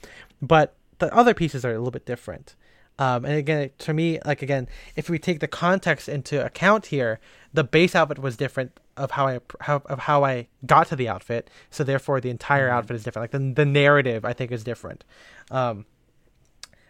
but 0.42 0.74
the 0.98 1.12
other 1.14 1.32
pieces 1.32 1.64
are 1.64 1.70
a 1.70 1.78
little 1.78 1.90
bit 1.90 2.04
different. 2.04 2.54
Um, 2.98 3.24
and 3.24 3.34
again, 3.36 3.70
to 3.78 3.94
me, 3.94 4.20
like 4.26 4.42
again, 4.42 4.68
if 4.94 5.08
we 5.08 5.18
take 5.18 5.40
the 5.40 5.48
context 5.48 6.06
into 6.06 6.44
account 6.44 6.86
here, 6.86 7.18
the 7.54 7.64
base 7.64 7.94
outfit 7.94 8.18
was 8.18 8.36
different 8.36 8.78
of 8.98 9.12
how 9.12 9.26
I 9.26 9.40
how, 9.60 9.76
of 9.86 10.00
how 10.00 10.24
I 10.24 10.48
got 10.66 10.88
to 10.88 10.96
the 10.96 11.08
outfit. 11.08 11.48
So 11.70 11.84
therefore, 11.84 12.20
the 12.20 12.28
entire 12.28 12.68
Mm-hmm. 12.68 12.76
outfit 12.76 12.96
is 12.96 13.04
different. 13.04 13.32
Like 13.32 13.40
the 13.40 13.54
the 13.54 13.64
narrative, 13.64 14.26
I 14.26 14.34
think, 14.34 14.52
is 14.52 14.62
different. 14.62 15.04
Um, 15.50 15.86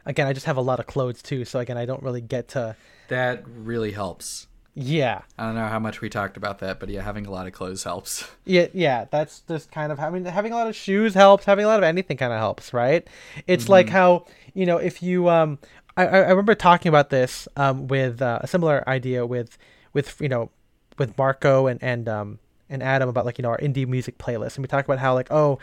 again, 0.06 0.26
I 0.26 0.32
just 0.32 0.46
have 0.46 0.56
a 0.56 0.62
lot 0.62 0.80
of 0.80 0.86
clothes 0.86 1.22
too, 1.22 1.44
so 1.44 1.58
again, 1.60 1.76
I 1.78 1.84
don't 1.84 2.02
really 2.02 2.20
get 2.20 2.48
to. 2.48 2.76
That 3.08 3.44
really 3.46 3.92
helps. 3.92 4.46
Yeah, 4.74 5.20
I 5.38 5.44
don't 5.44 5.54
know 5.54 5.66
how 5.66 5.78
much 5.78 6.00
we 6.00 6.08
talked 6.08 6.38
about 6.38 6.60
that, 6.60 6.80
but 6.80 6.88
yeah, 6.88 7.02
having 7.02 7.26
a 7.26 7.30
lot 7.30 7.46
of 7.46 7.52
clothes 7.52 7.84
helps. 7.84 8.26
yeah, 8.46 8.68
yeah. 8.72 9.04
That's 9.10 9.40
just 9.40 9.70
kind 9.70 9.92
of. 9.92 10.00
I 10.00 10.08
mean, 10.08 10.24
having 10.24 10.52
a 10.52 10.56
lot 10.56 10.66
of 10.66 10.74
shoes 10.74 11.12
helps. 11.12 11.44
Having 11.44 11.66
a 11.66 11.68
lot 11.68 11.78
of 11.78 11.84
anything 11.84 12.16
kind 12.16 12.32
of 12.32 12.38
helps, 12.38 12.72
right? 12.72 13.06
It's 13.46 13.68
like 13.68 13.90
how 13.90 14.26
you 14.54 14.66
know 14.66 14.78
if 14.78 15.02
you 15.02 15.28
um. 15.28 15.58
I, 15.94 16.06
I 16.06 16.18
I 16.20 16.30
remember 16.30 16.54
talking 16.54 16.88
about 16.88 17.10
this 17.10 17.46
um 17.56 17.86
with 17.86 18.22
uh, 18.22 18.38
a 18.40 18.46
similar 18.46 18.88
idea 18.88 19.26
with 19.26 19.58
with 19.92 20.18
you 20.22 20.28
know 20.28 20.50
with 20.96 21.18
Marco 21.18 21.66
and 21.66 21.82
and 21.82 22.08
um 22.08 22.38
and 22.70 22.82
Adam 22.82 23.10
about 23.10 23.26
like 23.26 23.36
you 23.36 23.42
know 23.42 23.50
our 23.50 23.58
indie 23.58 23.86
music 23.86 24.16
playlist 24.16 24.56
and 24.56 24.64
we 24.64 24.68
talk 24.68 24.86
about 24.86 24.98
how 24.98 25.12
like 25.12 25.30
oh 25.30 25.58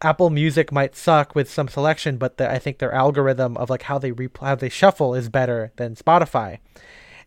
Apple 0.00 0.30
Music 0.30 0.70
might 0.70 0.94
suck 0.94 1.34
with 1.34 1.50
some 1.50 1.68
selection 1.68 2.18
but 2.18 2.36
the, 2.36 2.50
I 2.50 2.58
think 2.58 2.78
their 2.78 2.92
algorithm 2.92 3.56
of 3.56 3.70
like 3.70 3.82
how 3.82 3.98
they 3.98 4.12
re- 4.12 4.28
how 4.40 4.54
they 4.54 4.68
shuffle 4.68 5.14
is 5.14 5.28
better 5.28 5.72
than 5.76 5.96
Spotify. 5.96 6.58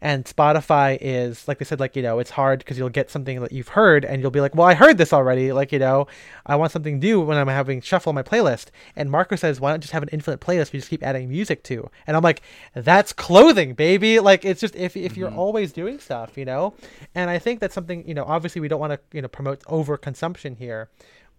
And 0.04 0.26
Spotify 0.26 0.98
is 1.00 1.48
like 1.48 1.60
they 1.60 1.66
said 1.66 1.80
like 1.80 1.96
you 1.96 2.02
know 2.02 2.18
it's 2.20 2.32
hard 2.32 2.60
because 2.60 2.78
you'll 2.78 2.90
get 2.90 3.12
something 3.12 3.40
that 3.42 3.52
you've 3.52 3.68
heard 3.68 4.04
and 4.04 4.20
you'll 4.22 4.32
be 4.32 4.42
like 4.42 4.56
well 4.56 4.68
I 4.68 4.74
heard 4.74 4.98
this 4.98 5.14
already 5.14 5.52
like 5.52 5.72
you 5.72 5.80
know 5.80 6.08
I 6.46 6.56
want 6.56 6.72
something 6.72 6.98
new 6.98 7.22
when 7.22 7.38
I'm 7.38 7.48
having 7.48 7.82
shuffle 7.82 8.14
my 8.14 8.24
playlist. 8.24 8.68
And 8.96 9.12
Marco 9.12 9.36
says 9.36 9.60
why 9.60 9.72
not 9.72 9.82
just 9.82 9.94
have 9.94 10.02
an 10.02 10.10
infinite 10.10 10.40
playlist 10.40 10.72
we 10.72 10.80
just 10.80 10.90
keep 10.90 11.04
adding 11.04 11.30
music 11.30 11.64
to? 11.66 11.90
And 12.08 12.18
I'm 12.18 12.24
like 12.24 12.42
that's 12.74 13.14
clothing 13.14 13.74
baby. 13.74 14.20
Like 14.20 14.46
it's 14.46 14.62
just 14.62 14.76
if 14.76 14.96
if 14.96 15.18
you're 15.18 15.30
mm-hmm. 15.30 15.40
always 15.40 15.72
doing 15.74 16.00
stuff 16.00 16.38
you 16.38 16.46
know? 16.46 16.74
And 17.14 17.30
I 17.30 17.38
think 17.38 17.60
that's 17.60 17.76
something 17.76 18.08
you 18.08 18.14
know 18.14 18.24
obviously 18.24 18.62
we 18.62 18.70
don't 18.70 18.80
want 18.80 18.94
to 18.94 19.00
you 19.12 19.22
know 19.22 19.28
promote 19.28 19.62
over 19.68 19.98
consumption 19.98 20.56
here 20.56 20.90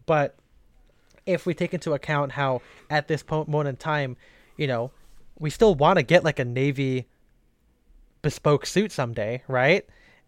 but 0.06 0.36
if 1.26 1.46
we 1.46 1.54
take 1.54 1.72
into 1.72 1.92
account 1.92 2.32
how 2.32 2.60
at 2.90 3.08
this 3.08 3.24
moment 3.28 3.68
in 3.68 3.76
time 3.76 4.16
you 4.56 4.66
know 4.66 4.90
we 5.38 5.50
still 5.50 5.74
want 5.74 5.98
to 5.98 6.02
get 6.02 6.24
like 6.24 6.38
a 6.38 6.44
navy 6.44 7.06
bespoke 8.22 8.66
suit 8.66 8.92
someday, 8.92 9.42
right? 9.48 9.84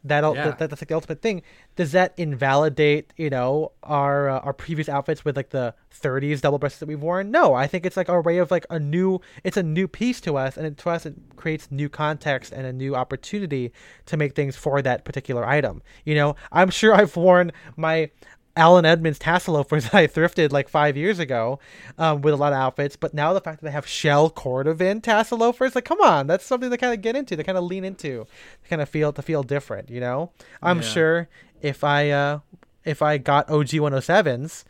That'll 0.07 0.35
Yeah. 0.35 0.51
that, 0.51 0.59
that's 0.59 0.83
like 0.83 0.89
the 0.89 0.95
ultimate 0.95 1.23
thing. 1.23 1.41
Does 1.77 1.93
that 1.93 2.13
invalidate 2.19 3.13
you 3.17 3.31
know 3.31 3.73
our 3.83 4.29
uh, 4.29 4.41
our 4.41 4.53
previous 4.53 4.87
outfits 4.87 5.25
with 5.25 5.35
like 5.35 5.49
the 5.49 5.75
30s 5.99 6.43
double 6.43 6.59
breasted 6.59 6.81
that 6.81 6.87
we've 6.89 7.01
worn? 7.01 7.31
No, 7.31 7.55
I 7.55 7.67
think 7.67 7.87
it's 7.87 7.97
like 7.97 8.11
our 8.11 8.21
way 8.21 8.37
of 8.39 8.51
like 8.51 8.67
a 8.69 8.79
new. 8.79 9.21
It's 9.45 9.57
a 9.57 9.63
new 9.63 9.89
piece 9.89 10.21
to 10.23 10.37
us, 10.37 10.59
and 10.59 10.67
it, 10.67 10.77
to 10.79 10.91
us 10.91 11.07
it 11.07 11.15
creates 11.37 11.71
new 11.71 11.89
context 11.89 12.53
and 12.53 12.67
a 12.67 12.73
new 12.73 12.95
opportunity 12.95 13.73
to 14.07 14.17
make 14.19 14.35
things 14.35 14.57
for 14.57 14.83
that 14.83 15.07
particular 15.07 15.47
item. 15.47 15.81
You 16.05 16.17
know, 16.17 16.37
I'm 16.53 16.69
sure 16.69 16.93
I've 16.95 17.17
worn 17.17 17.53
my 17.77 18.11
Allen 18.57 18.85
Edmonds 18.85 19.19
tassel 19.19 19.55
loafers 19.55 19.85
that 19.91 19.95
I 19.95 20.07
thrifted 20.07 20.53
like 20.53 20.69
five 20.69 20.97
years 20.97 21.19
ago 21.19 21.59
um, 21.99 22.23
with 22.23 22.35
a 22.35 22.37
lot 22.37 22.53
of 22.53 22.59
outfits. 22.59 22.95
But 22.97 23.13
now 23.15 23.33
the 23.33 23.41
fact 23.41 23.61
that 23.61 23.67
they 23.67 23.73
have 23.73 23.87
shell 23.87 24.31
cordovan 24.31 25.03
tassel 25.03 25.39
loafers, 25.39 25.75
like, 25.75 25.85
come 25.85 26.01
on, 26.01 26.27
that's 26.27 26.45
something 26.45 26.71
to 26.71 26.77
kind 26.77 26.95
of 26.95 27.03
get 27.03 27.17
into, 27.17 27.37
to 27.37 27.43
kind 27.45 27.59
of 27.59 27.65
lean 27.65 27.85
into, 27.85 28.27
to 28.63 28.69
kind 28.69 28.81
of 28.83 28.89
feel 28.89 29.13
to 29.13 29.23
feel 29.23 29.43
different. 29.43 29.91
You 29.91 30.01
know, 30.01 30.31
I'm 30.63 30.79
Yeah. 30.79 30.83
sure 30.83 31.29
if 31.63 31.83
I 31.85 32.11
uh, 32.11 32.39
if 32.85 33.03
I 33.03 33.19
got 33.19 33.51
OG 33.51 33.69
107s, 33.69 34.65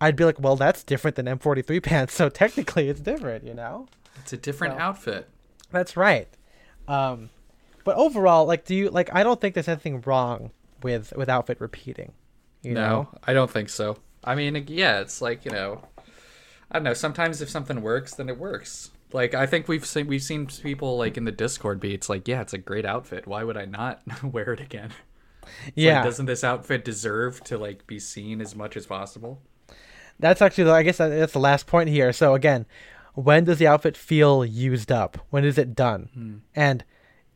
I'd 0.00 0.14
be 0.16 0.24
like, 0.24 0.38
well, 0.38 0.56
that's 0.56 0.84
different 0.84 1.16
than 1.16 1.26
M43 1.26 1.82
pants, 1.82 2.14
so 2.14 2.28
technically 2.28 2.88
it's 2.88 3.00
different. 3.00 3.44
You 3.44 3.54
know. 3.54 3.88
It's 4.20 4.32
a 4.32 4.36
different 4.36 4.76
Well, 4.76 4.82
outfit. 4.88 5.28
That's 5.70 5.96
right. 5.96 6.28
Um, 6.88 7.30
but 7.84 7.96
overall, 7.96 8.46
like, 8.46 8.64
do 8.64 8.74
you 8.74 8.90
like? 8.90 9.08
I 9.14 9.22
don't 9.22 9.40
think 9.40 9.54
there's 9.54 9.68
anything 9.68 10.02
wrong 10.06 10.50
with 10.82 11.12
with 11.16 11.28
outfit 11.28 11.60
repeating. 11.60 12.12
You 12.66 12.74
no, 12.74 12.88
know. 12.88 13.08
I 13.24 13.32
don't 13.32 13.50
think 13.50 13.68
so. 13.68 13.96
I 14.24 14.34
mean, 14.34 14.64
yeah, 14.68 15.00
it's 15.00 15.22
like 15.22 15.44
you 15.44 15.50
know, 15.52 15.82
I 16.70 16.74
don't 16.74 16.84
know. 16.84 16.94
Sometimes 16.94 17.40
if 17.40 17.48
something 17.48 17.80
works, 17.82 18.14
then 18.14 18.28
it 18.28 18.38
works. 18.38 18.90
Like 19.12 19.34
I 19.34 19.46
think 19.46 19.68
we've 19.68 19.86
seen 19.86 20.08
we've 20.08 20.22
seen 20.22 20.46
people 20.46 20.98
like 20.98 21.16
in 21.16 21.24
the 21.24 21.32
Discord 21.32 21.78
be. 21.80 21.94
It's 21.94 22.08
like, 22.08 22.26
yeah, 22.26 22.40
it's 22.40 22.52
a 22.52 22.58
great 22.58 22.84
outfit. 22.84 23.26
Why 23.26 23.44
would 23.44 23.56
I 23.56 23.64
not 23.66 24.02
wear 24.22 24.52
it 24.52 24.60
again? 24.60 24.90
It's 25.66 25.72
Yeah. 25.76 25.96
Like, 25.96 26.04
doesn't 26.04 26.26
this 26.26 26.42
outfit 26.42 26.84
deserve 26.84 27.42
to 27.44 27.56
like 27.56 27.86
be 27.86 28.00
seen 28.00 28.40
as 28.40 28.56
much 28.56 28.76
as 28.76 28.84
possible? 28.86 29.40
That's 30.18 30.42
actually, 30.42 30.64
the- 30.64 30.72
I 30.72 30.82
guess 30.82 30.96
that's 30.98 31.34
the 31.34 31.38
last 31.38 31.66
point 31.66 31.88
here. 31.88 32.12
So 32.12 32.34
again, 32.34 32.66
when 33.14 33.44
does 33.44 33.58
the 33.58 33.66
outfit 33.68 33.96
feel 33.96 34.44
used 34.44 34.90
up? 34.90 35.18
When 35.30 35.44
is 35.44 35.56
it 35.58 35.74
done? 35.76 36.08
Hmm. 36.14 36.36
And 36.54 36.84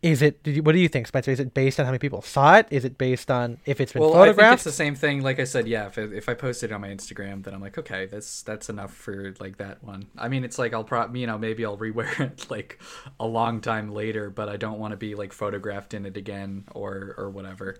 is 0.02 0.22
it? 0.22 0.40
You, 0.44 0.62
what 0.62 0.72
do 0.72 0.78
you 0.78 0.88
think, 0.88 1.06
Spencer? 1.06 1.30
Is 1.30 1.40
it 1.40 1.52
based 1.52 1.78
on 1.78 1.84
how 1.84 1.92
many 1.92 1.98
people 1.98 2.22
saw 2.22 2.56
it? 2.56 2.66
Is 2.70 2.84
it 2.84 2.96
based 2.96 3.30
on 3.30 3.58
if 3.66 3.80
it's 3.80 3.92
been 3.92 4.02
Well, 4.02 4.16
I 4.16 4.32
think 4.32 4.52
it's 4.52 4.64
the 4.64 4.72
same 4.72 4.94
thing. 4.94 5.22
Like 5.22 5.38
I 5.38 5.44
said, 5.44 5.68
yeah. 5.68 5.86
If 5.86 5.98
if 5.98 6.28
I 6.28 6.34
posted 6.34 6.70
it 6.70 6.74
on 6.74 6.80
my 6.80 6.88
Instagram, 6.88 7.44
then 7.44 7.52
I'm 7.52 7.60
like, 7.60 7.76
okay, 7.76 8.06
that's 8.06 8.42
that's 8.42 8.68
enough 8.70 8.94
for 8.94 9.34
like 9.40 9.58
that 9.58 9.82
one. 9.84 10.06
I 10.16 10.28
mean, 10.28 10.44
it's 10.44 10.58
like 10.58 10.72
I'll 10.72 10.84
probably 10.84 11.20
you 11.20 11.26
know 11.26 11.38
maybe 11.38 11.64
I'll 11.64 11.76
rewear 11.76 12.18
it 12.32 12.50
like 12.50 12.80
a 13.18 13.26
long 13.26 13.60
time 13.60 13.92
later, 13.92 14.30
but 14.30 14.48
I 14.48 14.56
don't 14.56 14.78
want 14.78 14.92
to 14.92 14.96
be 14.96 15.14
like 15.14 15.32
photographed 15.32 15.92
in 15.92 16.06
it 16.06 16.16
again 16.16 16.64
or 16.72 17.14
or 17.18 17.30
whatever. 17.30 17.76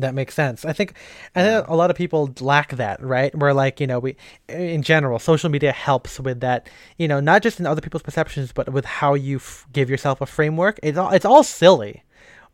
That 0.00 0.14
makes 0.14 0.34
sense. 0.34 0.64
I 0.64 0.72
think, 0.72 0.94
I 1.34 1.42
think 1.42 1.68
a 1.68 1.76
lot 1.76 1.90
of 1.90 1.96
people 1.96 2.34
lack 2.40 2.70
that, 2.76 3.02
right? 3.02 3.34
Where 3.34 3.52
like 3.54 3.80
you 3.80 3.86
know 3.86 3.98
we, 3.98 4.16
in 4.48 4.82
general, 4.82 5.18
social 5.18 5.50
media 5.50 5.72
helps 5.72 6.18
with 6.18 6.40
that. 6.40 6.68
You 6.98 7.08
know, 7.08 7.20
not 7.20 7.42
just 7.42 7.60
in 7.60 7.66
other 7.66 7.80
people's 7.80 8.02
perceptions, 8.02 8.52
but 8.52 8.72
with 8.72 8.84
how 8.84 9.14
you 9.14 9.36
f- 9.36 9.66
give 9.72 9.90
yourself 9.90 10.20
a 10.20 10.26
framework. 10.26 10.80
It's 10.82 10.98
all 10.98 11.10
it's 11.10 11.24
all 11.24 11.42
silly, 11.42 12.02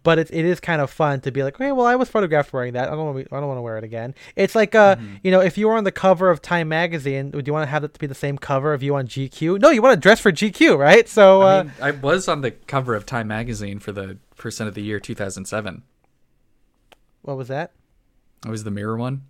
but 0.03 0.21
it, 0.21 0.31
it 0.33 0.45
is 0.45 0.61
kind 0.61 0.81
of 0.81 0.89
fun 0.89 1.21
to 1.23 1.33
be 1.33 1.43
like, 1.43 1.59
hey, 1.59 1.73
well, 1.73 1.85
I 1.85 1.97
was 1.97 2.09
photographed 2.09 2.53
wearing 2.53 2.75
that. 2.75 2.89
I 2.89 2.95
don't 2.95 3.15
want 3.15 3.29
I 3.33 3.41
don't 3.41 3.49
want 3.49 3.59
to 3.59 3.63
wear 3.63 3.77
it 3.77 3.83
again. 3.85 4.15
It's 4.37 4.55
like 4.55 4.75
uh, 4.75 4.97
you 5.25 5.31
know, 5.31 5.41
if 5.41 5.59
you 5.59 5.67
were 5.67 5.75
on 5.75 5.85
the 5.85 5.91
cover 5.93 6.31
of 6.31 6.41
Time 6.41 6.69
magazine, 6.69 7.33
would 7.33 7.47
you 7.47 7.53
want 7.53 7.65
to 7.65 7.71
have 7.71 7.83
it 7.83 7.93
to 7.95 7.99
be 7.99 8.07
the 8.07 8.15
same 8.15 8.39
cover 8.39 8.73
of 8.73 8.83
you 8.83 8.95
on 8.95 9.09
GQ? 9.09 9.61
No, 9.61 9.71
you 9.71 9.83
want 9.83 9.95
to 9.95 10.01
dress 10.01 10.21
for 10.21 10.31
GQ, 10.31 10.79
right? 10.79 11.09
So 11.09 11.43
uh, 11.43 11.47
I 11.47 11.63
mean, 11.63 11.73
I 11.83 11.91
was 11.91 12.29
on 12.29 12.43
the 12.43 12.53
cover 12.53 12.95
of 12.95 13.05
Time 13.05 13.29
magazine 13.29 13.79
for 13.79 13.91
the 13.91 14.19
percent 14.37 14.69
of 14.69 14.75
the 14.75 14.83
year 14.83 15.01
2007. 15.01 15.83
What 17.27 17.37
was 17.37 17.49
that? 17.49 17.73
It 18.45 18.51
was 18.51 18.65
the 18.65 18.71
mirror 18.71 18.97
one. 18.97 19.23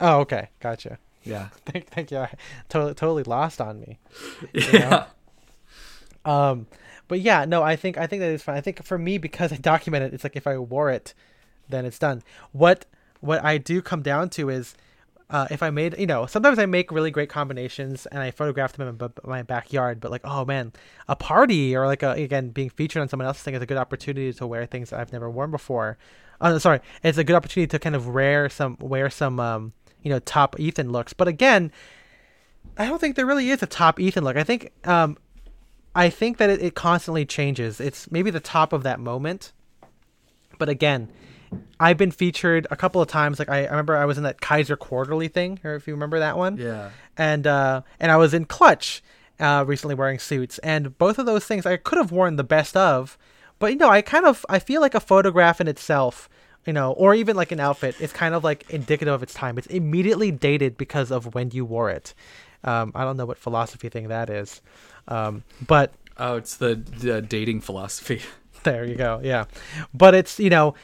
Oh, 0.00 0.20
okay, 0.20 0.50
gotcha. 0.60 0.98
Yeah. 1.22 1.48
Thank, 1.66 1.88
thank 1.88 2.10
you. 2.10 2.26
Totally, 2.68 2.94
totally 2.94 3.22
lost 3.24 3.60
on 3.60 3.80
me. 3.80 3.98
Yeah. 4.72 5.06
Um, 6.24 6.66
but 7.08 7.20
yeah, 7.20 7.44
no, 7.44 7.62
I 7.62 7.76
think 7.76 7.96
I 7.98 8.08
think 8.08 8.20
that 8.20 8.30
is 8.30 8.42
fine. 8.42 8.56
I 8.56 8.60
think 8.60 8.82
for 8.82 8.98
me 8.98 9.16
because 9.16 9.52
I 9.52 9.56
document 9.56 10.04
it, 10.04 10.12
it's 10.14 10.24
like 10.24 10.34
if 10.34 10.46
I 10.46 10.58
wore 10.58 10.90
it, 10.90 11.14
then 11.68 11.84
it's 11.84 12.00
done. 12.00 12.22
What 12.50 12.84
what 13.20 13.44
I 13.44 13.58
do 13.58 13.80
come 13.80 14.02
down 14.02 14.28
to 14.30 14.50
is 14.50 14.74
uh, 15.30 15.46
if 15.50 15.62
I 15.62 15.70
made 15.70 15.96
you 15.98 16.06
know 16.06 16.26
sometimes 16.26 16.58
I 16.58 16.66
make 16.66 16.90
really 16.90 17.12
great 17.12 17.28
combinations 17.28 18.06
and 18.06 18.20
I 18.20 18.32
photograph 18.32 18.72
them 18.72 18.88
in 18.88 18.96
my, 18.98 19.08
my 19.24 19.42
backyard, 19.42 20.00
but 20.00 20.10
like 20.10 20.22
oh 20.24 20.44
man, 20.44 20.72
a 21.06 21.14
party 21.14 21.76
or 21.76 21.86
like 21.86 22.02
a, 22.02 22.10
again 22.10 22.48
being 22.48 22.70
featured 22.70 23.02
on 23.02 23.08
someone 23.08 23.26
else's 23.28 23.44
thing 23.44 23.54
is 23.54 23.62
a 23.62 23.66
good 23.66 23.78
opportunity 23.78 24.32
to 24.32 24.46
wear 24.46 24.66
things 24.66 24.90
that 24.90 24.98
I've 24.98 25.12
never 25.12 25.30
worn 25.30 25.52
before. 25.52 25.98
Uh, 26.40 26.58
sorry, 26.58 26.80
it's 27.02 27.18
a 27.18 27.24
good 27.24 27.36
opportunity 27.36 27.68
to 27.68 27.78
kind 27.78 27.96
of 27.96 28.08
wear 28.08 28.48
some 28.48 28.76
wear 28.80 29.10
some 29.10 29.40
um, 29.40 29.72
you 30.02 30.10
know 30.10 30.18
top 30.20 30.58
Ethan 30.60 30.90
looks. 30.92 31.12
But 31.12 31.28
again, 31.28 31.72
I 32.76 32.86
don't 32.86 33.00
think 33.00 33.16
there 33.16 33.26
really 33.26 33.50
is 33.50 33.62
a 33.62 33.66
top 33.66 33.98
Ethan 33.98 34.24
look. 34.24 34.36
I 34.36 34.44
think 34.44 34.72
um, 34.84 35.16
I 35.94 36.10
think 36.10 36.36
that 36.38 36.50
it, 36.50 36.62
it 36.62 36.74
constantly 36.74 37.24
changes. 37.24 37.80
It's 37.80 38.10
maybe 38.10 38.30
the 38.30 38.40
top 38.40 38.72
of 38.72 38.82
that 38.82 39.00
moment. 39.00 39.52
But 40.58 40.68
again, 40.68 41.10
I've 41.78 41.96
been 41.96 42.10
featured 42.10 42.66
a 42.70 42.76
couple 42.76 43.00
of 43.00 43.08
times. 43.08 43.38
Like 43.38 43.48
I, 43.48 43.64
I 43.64 43.70
remember 43.70 43.96
I 43.96 44.04
was 44.04 44.18
in 44.18 44.24
that 44.24 44.40
Kaiser 44.40 44.76
Quarterly 44.76 45.28
thing, 45.28 45.60
or 45.64 45.74
if 45.74 45.86
you 45.86 45.94
remember 45.94 46.18
that 46.18 46.36
one. 46.36 46.56
Yeah. 46.56 46.90
And 47.16 47.46
uh, 47.46 47.82
and 48.00 48.12
I 48.12 48.16
was 48.16 48.34
in 48.34 48.44
Clutch 48.44 49.02
uh, 49.40 49.64
recently 49.66 49.94
wearing 49.94 50.18
suits, 50.18 50.58
and 50.58 50.96
both 50.98 51.18
of 51.18 51.26
those 51.26 51.44
things 51.44 51.66
I 51.66 51.76
could 51.76 51.98
have 51.98 52.12
worn 52.12 52.36
the 52.36 52.44
best 52.44 52.76
of, 52.76 53.18
but 53.58 53.72
you 53.72 53.76
know 53.76 53.88
I 53.88 54.02
kind 54.02 54.26
of 54.26 54.44
I 54.48 54.58
feel 54.58 54.80
like 54.80 54.94
a 54.94 55.00
photograph 55.00 55.60
in 55.60 55.68
itself. 55.68 56.28
You 56.64 56.72
know, 56.72 56.90
or 56.94 57.14
even 57.14 57.36
like 57.36 57.52
an 57.52 57.60
outfit, 57.60 57.94
it's 58.00 58.12
kind 58.12 58.34
of 58.34 58.42
like 58.42 58.68
indicative 58.70 59.14
of 59.14 59.22
its 59.22 59.32
time. 59.32 59.56
It's 59.56 59.68
immediately 59.68 60.32
dated 60.32 60.76
because 60.76 61.12
of 61.12 61.32
when 61.32 61.52
you 61.52 61.64
wore 61.64 61.90
it. 61.90 62.12
Um, 62.64 62.90
I 62.92 63.04
don't 63.04 63.16
know 63.16 63.24
what 63.24 63.38
philosophy 63.38 63.88
thing 63.88 64.08
that 64.08 64.28
is, 64.28 64.60
um, 65.06 65.44
but 65.64 65.92
Oh, 66.18 66.36
it's 66.36 66.56
the, 66.56 66.74
the 66.74 67.20
dating 67.22 67.60
philosophy. 67.60 68.22
there 68.64 68.84
you 68.84 68.96
go. 68.96 69.20
Yeah, 69.22 69.44
but 69.94 70.14
it's 70.14 70.40
you 70.40 70.50
know, 70.50 70.74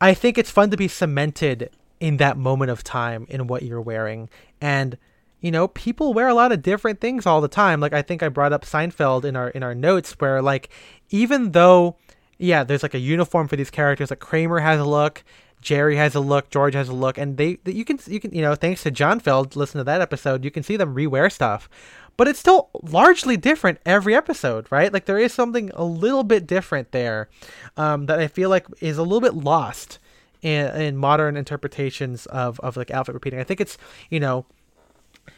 I 0.00 0.14
think 0.14 0.38
it's 0.38 0.50
fun 0.50 0.70
to 0.70 0.76
be 0.76 0.88
cemented 0.88 1.70
in 2.00 2.16
that 2.16 2.36
moment 2.36 2.72
of 2.72 2.82
time 2.82 3.26
in 3.28 3.46
what 3.46 3.62
you're 3.62 3.80
wearing, 3.80 4.28
and 4.60 4.96
you 5.40 5.50
know, 5.50 5.68
people 5.68 6.14
wear 6.14 6.28
a 6.28 6.34
lot 6.34 6.52
of 6.52 6.62
different 6.62 7.00
things 7.00 7.26
all 7.26 7.40
the 7.40 7.48
time. 7.48 7.80
Like 7.80 7.92
I 7.92 8.02
think 8.02 8.22
I 8.22 8.28
brought 8.28 8.52
up 8.52 8.64
Seinfeld 8.64 9.24
in 9.24 9.36
our 9.36 9.50
in 9.50 9.62
our 9.62 9.74
notes, 9.74 10.16
where 10.18 10.40
like 10.40 10.70
even 11.12 11.52
though 11.52 11.96
yeah, 12.42 12.64
there's 12.64 12.82
like 12.82 12.94
a 12.94 12.98
uniform 12.98 13.46
for 13.46 13.54
these 13.54 13.70
characters. 13.70 14.10
Like 14.10 14.18
Kramer 14.18 14.58
has 14.58 14.80
a 14.80 14.84
look, 14.84 15.22
Jerry 15.60 15.94
has 15.96 16.16
a 16.16 16.20
look, 16.20 16.50
George 16.50 16.74
has 16.74 16.88
a 16.88 16.92
look, 16.92 17.16
and 17.16 17.36
they 17.36 17.58
you 17.64 17.84
can 17.84 18.00
you 18.06 18.18
can 18.18 18.34
you 18.34 18.42
know 18.42 18.56
thanks 18.56 18.82
to 18.82 18.90
John 18.90 19.20
Feld, 19.20 19.54
listen 19.54 19.78
to 19.78 19.84
that 19.84 20.00
episode, 20.00 20.44
you 20.44 20.50
can 20.50 20.64
see 20.64 20.76
them 20.76 20.94
rewear 20.94 21.30
stuff, 21.30 21.68
but 22.16 22.26
it's 22.26 22.40
still 22.40 22.70
largely 22.82 23.36
different 23.36 23.78
every 23.86 24.14
episode, 24.14 24.66
right? 24.70 24.92
Like 24.92 25.04
there 25.04 25.18
is 25.18 25.32
something 25.32 25.70
a 25.74 25.84
little 25.84 26.24
bit 26.24 26.46
different 26.46 26.90
there 26.90 27.28
um, 27.76 28.06
that 28.06 28.18
I 28.18 28.26
feel 28.26 28.50
like 28.50 28.66
is 28.80 28.98
a 28.98 29.04
little 29.04 29.20
bit 29.20 29.34
lost 29.34 30.00
in, 30.42 30.66
in 30.74 30.96
modern 30.96 31.36
interpretations 31.36 32.26
of 32.26 32.58
of 32.60 32.76
like 32.76 32.90
outfit 32.90 33.14
repeating. 33.14 33.38
I 33.38 33.44
think 33.44 33.60
it's 33.60 33.78
you 34.10 34.18
know 34.18 34.46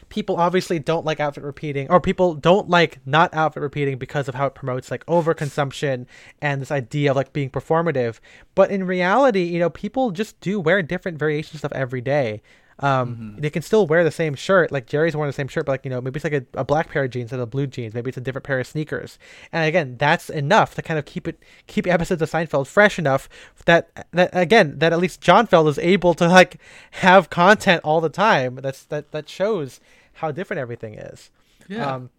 people 0.09 0.37
obviously 0.37 0.79
don't 0.79 1.05
like 1.05 1.19
outfit 1.19 1.43
repeating 1.43 1.89
or 1.89 1.99
people 1.99 2.33
don't 2.33 2.69
like 2.69 2.99
not 3.05 3.33
outfit 3.33 3.61
repeating 3.61 3.97
because 3.97 4.27
of 4.27 4.35
how 4.35 4.45
it 4.45 4.55
promotes 4.55 4.89
like 4.89 5.05
overconsumption 5.05 6.05
and 6.41 6.61
this 6.61 6.71
idea 6.71 7.11
of 7.11 7.15
like 7.15 7.33
being 7.33 7.49
performative. 7.49 8.19
But 8.55 8.71
in 8.71 8.85
reality 8.85 9.43
you 9.43 9.59
know 9.59 9.69
people 9.69 10.11
just 10.11 10.39
do 10.39 10.59
wear 10.59 10.81
different 10.81 11.17
variations 11.17 11.63
of 11.63 11.71
every 11.73 12.01
day 12.01 12.41
um, 12.79 13.15
mm-hmm. 13.15 13.41
they 13.41 13.49
can 13.49 13.61
still 13.61 13.87
wear 13.87 14.03
the 14.03 14.11
same 14.11 14.35
shirt 14.35 14.71
like 14.71 14.85
jerry's 14.85 15.15
wearing 15.15 15.29
the 15.29 15.33
same 15.33 15.47
shirt 15.47 15.65
but 15.65 15.73
like 15.73 15.85
you 15.85 15.89
know 15.91 16.01
maybe 16.01 16.17
it's 16.17 16.23
like 16.23 16.33
a, 16.33 16.45
a 16.53 16.63
black 16.63 16.89
pair 16.89 17.03
of 17.03 17.09
jeans 17.11 17.31
and 17.31 17.41
a 17.41 17.45
blue 17.45 17.67
jeans 17.67 17.93
maybe 17.93 18.09
it's 18.09 18.17
a 18.17 18.21
different 18.21 18.43
pair 18.43 18.59
of 18.59 18.67
sneakers 18.67 19.17
and 19.51 19.65
again 19.65 19.95
that's 19.97 20.29
enough 20.29 20.75
to 20.75 20.81
kind 20.81 20.99
of 20.99 21.05
keep 21.05 21.27
it 21.27 21.41
keep 21.67 21.87
episodes 21.87 22.21
of 22.21 22.29
seinfeld 22.29 22.67
fresh 22.67 22.99
enough 22.99 23.29
that 23.65 24.07
that 24.11 24.29
again 24.33 24.77
that 24.79 24.91
at 24.91 24.99
least 24.99 25.21
john 25.21 25.47
feld 25.47 25.67
is 25.67 25.79
able 25.79 26.13
to 26.13 26.27
like 26.27 26.57
have 26.91 27.29
content 27.29 27.81
all 27.83 28.01
the 28.01 28.09
time 28.09 28.55
that's 28.55 28.83
that 28.83 29.11
that 29.11 29.29
shows 29.29 29.79
how 30.15 30.31
different 30.31 30.59
everything 30.59 30.95
is. 30.95 31.29
Yeah. 31.67 31.95
Um, 31.95 32.09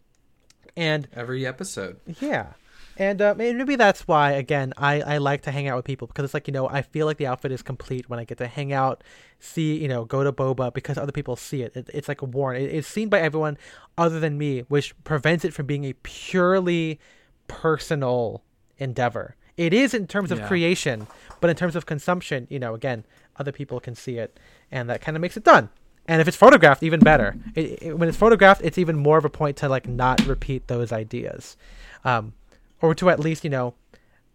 and 0.76 1.08
every 1.14 1.46
episode. 1.46 1.98
Yeah. 2.20 2.52
And 2.98 3.20
uh, 3.20 3.34
maybe 3.36 3.76
that's 3.76 4.08
why, 4.08 4.32
again, 4.32 4.72
I, 4.78 5.02
I 5.02 5.18
like 5.18 5.42
to 5.42 5.50
hang 5.50 5.68
out 5.68 5.76
with 5.76 5.84
people 5.84 6.06
because 6.06 6.24
it's 6.24 6.34
like, 6.34 6.48
you 6.48 6.52
know, 6.52 6.68
I 6.68 6.80
feel 6.80 7.04
like 7.04 7.18
the 7.18 7.26
outfit 7.26 7.52
is 7.52 7.60
complete 7.60 8.08
when 8.08 8.18
I 8.18 8.24
get 8.24 8.38
to 8.38 8.46
hang 8.46 8.72
out, 8.72 9.04
see, 9.38 9.76
you 9.76 9.86
know, 9.86 10.06
go 10.06 10.24
to 10.24 10.32
Boba 10.32 10.72
because 10.72 10.96
other 10.96 11.12
people 11.12 11.36
see 11.36 11.62
it. 11.62 11.76
it 11.76 11.90
it's 11.92 12.08
like 12.08 12.22
a 12.22 12.24
warrant. 12.24 12.64
It, 12.64 12.74
it's 12.74 12.88
seen 12.88 13.10
by 13.10 13.20
everyone 13.20 13.58
other 13.98 14.18
than 14.18 14.38
me, 14.38 14.60
which 14.68 14.94
prevents 15.04 15.44
it 15.44 15.52
from 15.52 15.66
being 15.66 15.84
a 15.84 15.92
purely 15.92 16.98
personal 17.48 18.42
endeavor. 18.78 19.36
It 19.58 19.74
is 19.74 19.92
in 19.92 20.06
terms 20.06 20.30
of 20.30 20.38
yeah. 20.38 20.48
creation, 20.48 21.06
but 21.40 21.50
in 21.50 21.56
terms 21.56 21.76
of 21.76 21.84
consumption, 21.84 22.46
you 22.50 22.58
know, 22.58 22.74
again, 22.74 23.04
other 23.38 23.52
people 23.52 23.78
can 23.78 23.94
see 23.94 24.16
it, 24.16 24.38
and 24.70 24.88
that 24.88 25.02
kind 25.02 25.16
of 25.16 25.20
makes 25.20 25.36
it 25.36 25.44
done 25.44 25.68
and 26.08 26.20
if 26.20 26.28
it's 26.28 26.36
photographed 26.36 26.82
even 26.82 27.00
better 27.00 27.36
it, 27.54 27.82
it, 27.82 27.98
when 27.98 28.08
it's 28.08 28.16
photographed 28.16 28.60
it's 28.62 28.78
even 28.78 28.96
more 28.96 29.18
of 29.18 29.24
a 29.24 29.30
point 29.30 29.56
to 29.56 29.68
like 29.68 29.88
not 29.88 30.24
repeat 30.26 30.68
those 30.68 30.92
ideas 30.92 31.56
um, 32.04 32.32
or 32.80 32.94
to 32.94 33.10
at 33.10 33.20
least 33.20 33.44
you 33.44 33.50
know 33.50 33.74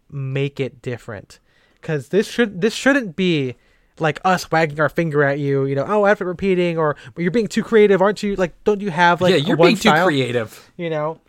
make 0.09 0.59
it 0.59 0.81
different. 0.81 1.39
Because 1.80 2.09
this 2.09 2.27
should 2.27 2.61
this 2.61 2.73
shouldn't 2.73 3.15
be 3.15 3.55
like 3.99 4.19
us 4.23 4.49
wagging 4.51 4.80
our 4.80 4.89
finger 4.89 5.23
at 5.23 5.38
you 5.38 5.65
you 5.65 5.76
know 5.76 5.85
oh 5.88 6.05
outfit 6.05 6.26
repeating 6.26 6.77
or 6.77 6.95
you're 7.18 7.30
being 7.30 7.47
too 7.47 7.63
creative 7.63 8.01
aren't 8.01 8.23
you? 8.23 8.35
Like 8.35 8.61
don't 8.63 8.81
you 8.81 8.91
have 8.91 9.22
like 9.22 9.31
yeah 9.31 9.38
you're 9.38 9.57
being 9.57 9.76
style? 9.76 10.05
too 10.05 10.11
creative. 10.11 10.72
You 10.77 10.89
know? 10.89 11.19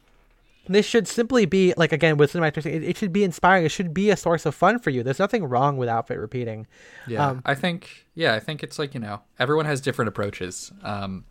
This 0.69 0.87
should 0.87 1.09
simply 1.09 1.45
be 1.45 1.75
like 1.77 1.93
again 1.93 2.17
with 2.17 2.33
cinematic 2.33 2.67
it, 2.67 2.85
it, 2.85 2.97
should 2.97 3.13
be 3.13 3.25
inspiring. 3.25 3.65
It 3.65 3.71
should 3.71 3.93
be 3.93 4.11
a 4.11 4.17
source 4.17 4.47
of 4.47 4.55
fun 4.55 4.79
for 4.79 4.91
you. 4.91 5.03
There's 5.03 5.19
nothing 5.19 5.45
wrong 5.45 5.77
with 5.77 5.89
outfit 5.89 6.19
repeating. 6.19 6.67
Yeah 7.07 7.29
um, 7.29 7.43
i 7.45 7.55
think 7.55 8.07
yeah 8.15 8.35
i 8.35 8.41
think 8.41 8.63
it's 8.63 8.79
like 8.79 8.95
you 8.95 9.01
know 9.01 9.23
everyone 9.39 9.67
has 9.67 9.81
different 9.81 10.09
approaches. 10.09 10.73
Um 10.83 11.25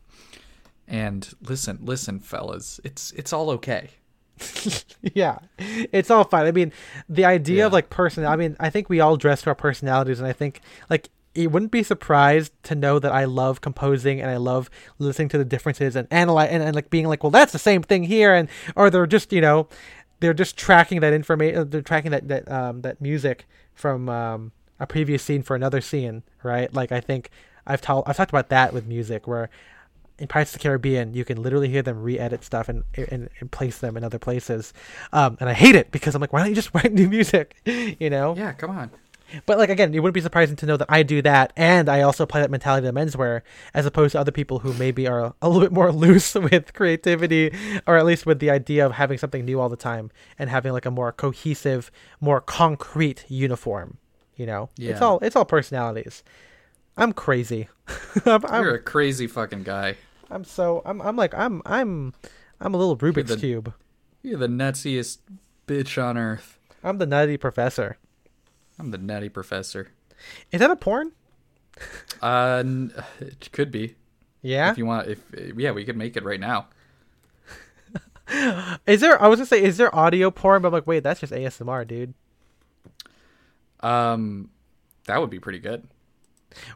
and 0.87 1.33
listen 1.43 1.79
listen 1.81 2.19
fellas 2.19 2.79
it's 2.83 3.11
it's 3.11 3.31
all 3.31 3.49
okay 3.49 3.91
yeah 5.13 5.37
it's 5.57 6.09
all 6.09 6.23
fine 6.23 6.45
i 6.45 6.51
mean 6.51 6.71
the 7.09 7.25
idea 7.25 7.59
yeah. 7.59 7.65
of 7.65 7.73
like 7.73 7.89
person 7.89 8.25
i 8.25 8.35
mean 8.35 8.55
i 8.59 8.69
think 8.69 8.89
we 8.89 8.99
all 8.99 9.17
dress 9.17 9.41
to 9.41 9.49
our 9.49 9.55
personalities 9.55 10.19
and 10.19 10.27
i 10.27 10.33
think 10.33 10.61
like 10.89 11.09
you 11.33 11.49
wouldn't 11.49 11.71
be 11.71 11.83
surprised 11.83 12.51
to 12.63 12.75
know 12.75 12.99
that 12.99 13.11
I 13.11 13.25
love 13.25 13.61
composing 13.61 14.19
and 14.21 14.29
I 14.29 14.37
love 14.37 14.69
listening 14.99 15.29
to 15.29 15.37
the 15.37 15.45
differences 15.45 15.95
and 15.95 16.07
analyze 16.11 16.49
and, 16.51 16.61
and 16.61 16.75
like 16.75 16.89
being 16.89 17.07
like, 17.07 17.23
well, 17.23 17.29
that's 17.29 17.53
the 17.53 17.59
same 17.59 17.83
thing 17.83 18.03
here, 18.03 18.33
and 18.33 18.49
or 18.75 18.89
they're 18.89 19.07
just 19.07 19.31
you 19.31 19.41
know, 19.41 19.67
they're 20.19 20.33
just 20.33 20.57
tracking 20.57 20.99
that 21.01 21.13
information, 21.13 21.59
uh, 21.59 21.63
they're 21.63 21.81
tracking 21.81 22.11
that 22.11 22.27
that 22.27 22.51
um, 22.51 22.81
that 22.81 22.99
music 22.99 23.47
from 23.73 24.09
um, 24.09 24.51
a 24.79 24.87
previous 24.87 25.23
scene 25.23 25.43
for 25.43 25.55
another 25.55 25.79
scene, 25.79 26.23
right? 26.43 26.73
Like 26.73 26.91
I 26.91 26.99
think 26.99 27.29
I've 27.65 27.81
told 27.81 28.03
I've 28.07 28.17
talked 28.17 28.31
about 28.31 28.49
that 28.49 28.73
with 28.73 28.85
music 28.85 29.27
where 29.27 29.49
in 30.21 30.27
Pirates 30.27 30.51
of 30.51 30.59
the 30.59 30.63
Caribbean, 30.63 31.13
you 31.13 31.25
can 31.25 31.41
literally 31.41 31.67
hear 31.67 31.81
them 31.81 32.01
re-edit 32.01 32.43
stuff 32.43 32.69
and 32.69 32.83
and, 32.95 33.29
and 33.39 33.51
place 33.51 33.79
them 33.79 33.97
in 33.97 34.03
other 34.03 34.19
places, 34.19 34.73
um, 35.11 35.37
and 35.39 35.49
I 35.49 35.53
hate 35.53 35.75
it 35.75 35.91
because 35.91 36.15
I'm 36.15 36.21
like, 36.21 36.31
why 36.31 36.39
don't 36.39 36.49
you 36.49 36.55
just 36.55 36.71
write 36.73 36.93
new 36.93 37.09
music, 37.09 37.55
you 37.65 38.09
know? 38.09 38.35
Yeah, 38.35 38.53
come 38.53 38.69
on. 38.69 38.91
But 39.45 39.57
like 39.57 39.69
again, 39.69 39.93
it 39.93 39.99
wouldn't 39.99 40.13
be 40.13 40.21
surprising 40.21 40.55
to 40.57 40.65
know 40.65 40.77
that 40.77 40.87
I 40.89 41.03
do 41.03 41.21
that, 41.21 41.53
and 41.55 41.89
I 41.89 42.01
also 42.01 42.23
apply 42.23 42.41
that 42.41 42.51
mentality 42.51 42.87
to 42.87 42.93
menswear, 42.93 43.41
as 43.73 43.85
opposed 43.85 44.11
to 44.11 44.19
other 44.19 44.31
people 44.31 44.59
who 44.59 44.73
maybe 44.73 45.07
are 45.07 45.33
a 45.41 45.49
little 45.49 45.61
bit 45.61 45.71
more 45.71 45.91
loose 46.05 46.35
with 46.35 46.73
creativity, 46.73 47.53
or 47.87 47.97
at 47.97 48.05
least 48.05 48.25
with 48.25 48.39
the 48.39 48.49
idea 48.49 48.85
of 48.85 48.93
having 48.93 49.17
something 49.17 49.45
new 49.45 49.59
all 49.59 49.69
the 49.69 49.77
time 49.77 50.11
and 50.37 50.49
having 50.49 50.73
like 50.73 50.85
a 50.85 50.91
more 50.91 51.11
cohesive, 51.11 51.91
more 52.19 52.41
concrete 52.41 53.25
uniform. 53.27 53.97
You 54.35 54.45
know, 54.45 54.69
yeah. 54.75 54.91
it's 54.91 55.01
all 55.01 55.19
it's 55.19 55.35
all 55.35 55.45
personalities. 55.45 56.23
I'm 56.97 57.13
crazy. 57.13 57.69
I'm, 58.25 58.45
I'm, 58.45 58.63
You're 58.63 58.75
a 58.75 58.79
crazy 58.79 59.27
fucking 59.27 59.63
guy. 59.63 59.95
I'm 60.31 60.43
so 60.43 60.81
I'm 60.85 61.01
I'm 61.01 61.15
like 61.15 61.33
I'm 61.35 61.61
I'm 61.65 62.13
I'm 62.59 62.73
a 62.73 62.77
little 62.77 62.97
Rubik's 62.97 63.29
you're 63.29 63.35
the, 63.35 63.37
cube. 63.37 63.73
You're 64.23 64.39
the 64.39 64.47
nuttiest 64.47 65.19
bitch 65.67 66.01
on 66.01 66.17
earth. 66.17 66.57
I'm 66.83 66.97
the 66.97 67.05
nutty 67.05 67.37
professor. 67.37 67.97
I'm 68.81 68.89
the 68.89 68.97
Natty 68.97 69.29
Professor. 69.29 69.89
Is 70.51 70.59
that 70.59 70.71
a 70.71 70.75
porn? 70.75 71.11
uh, 72.21 72.63
it 73.19 73.51
could 73.51 73.71
be. 73.71 73.95
Yeah. 74.41 74.71
If 74.71 74.79
you 74.79 74.87
want, 74.87 75.07
if 75.07 75.19
yeah, 75.55 75.69
we 75.69 75.85
could 75.85 75.97
make 75.97 76.17
it 76.17 76.23
right 76.23 76.39
now. 76.39 76.67
is 78.87 79.01
there? 79.01 79.21
I 79.21 79.27
was 79.27 79.37
gonna 79.37 79.45
say, 79.45 79.61
is 79.61 79.77
there 79.77 79.95
audio 79.95 80.31
porn? 80.31 80.63
But 80.63 80.69
I'm 80.69 80.73
like, 80.73 80.87
wait, 80.87 81.03
that's 81.03 81.19
just 81.19 81.31
ASMR, 81.31 81.87
dude. 81.87 82.15
Um, 83.81 84.49
that 85.05 85.21
would 85.21 85.29
be 85.29 85.39
pretty 85.39 85.59
good. 85.59 85.87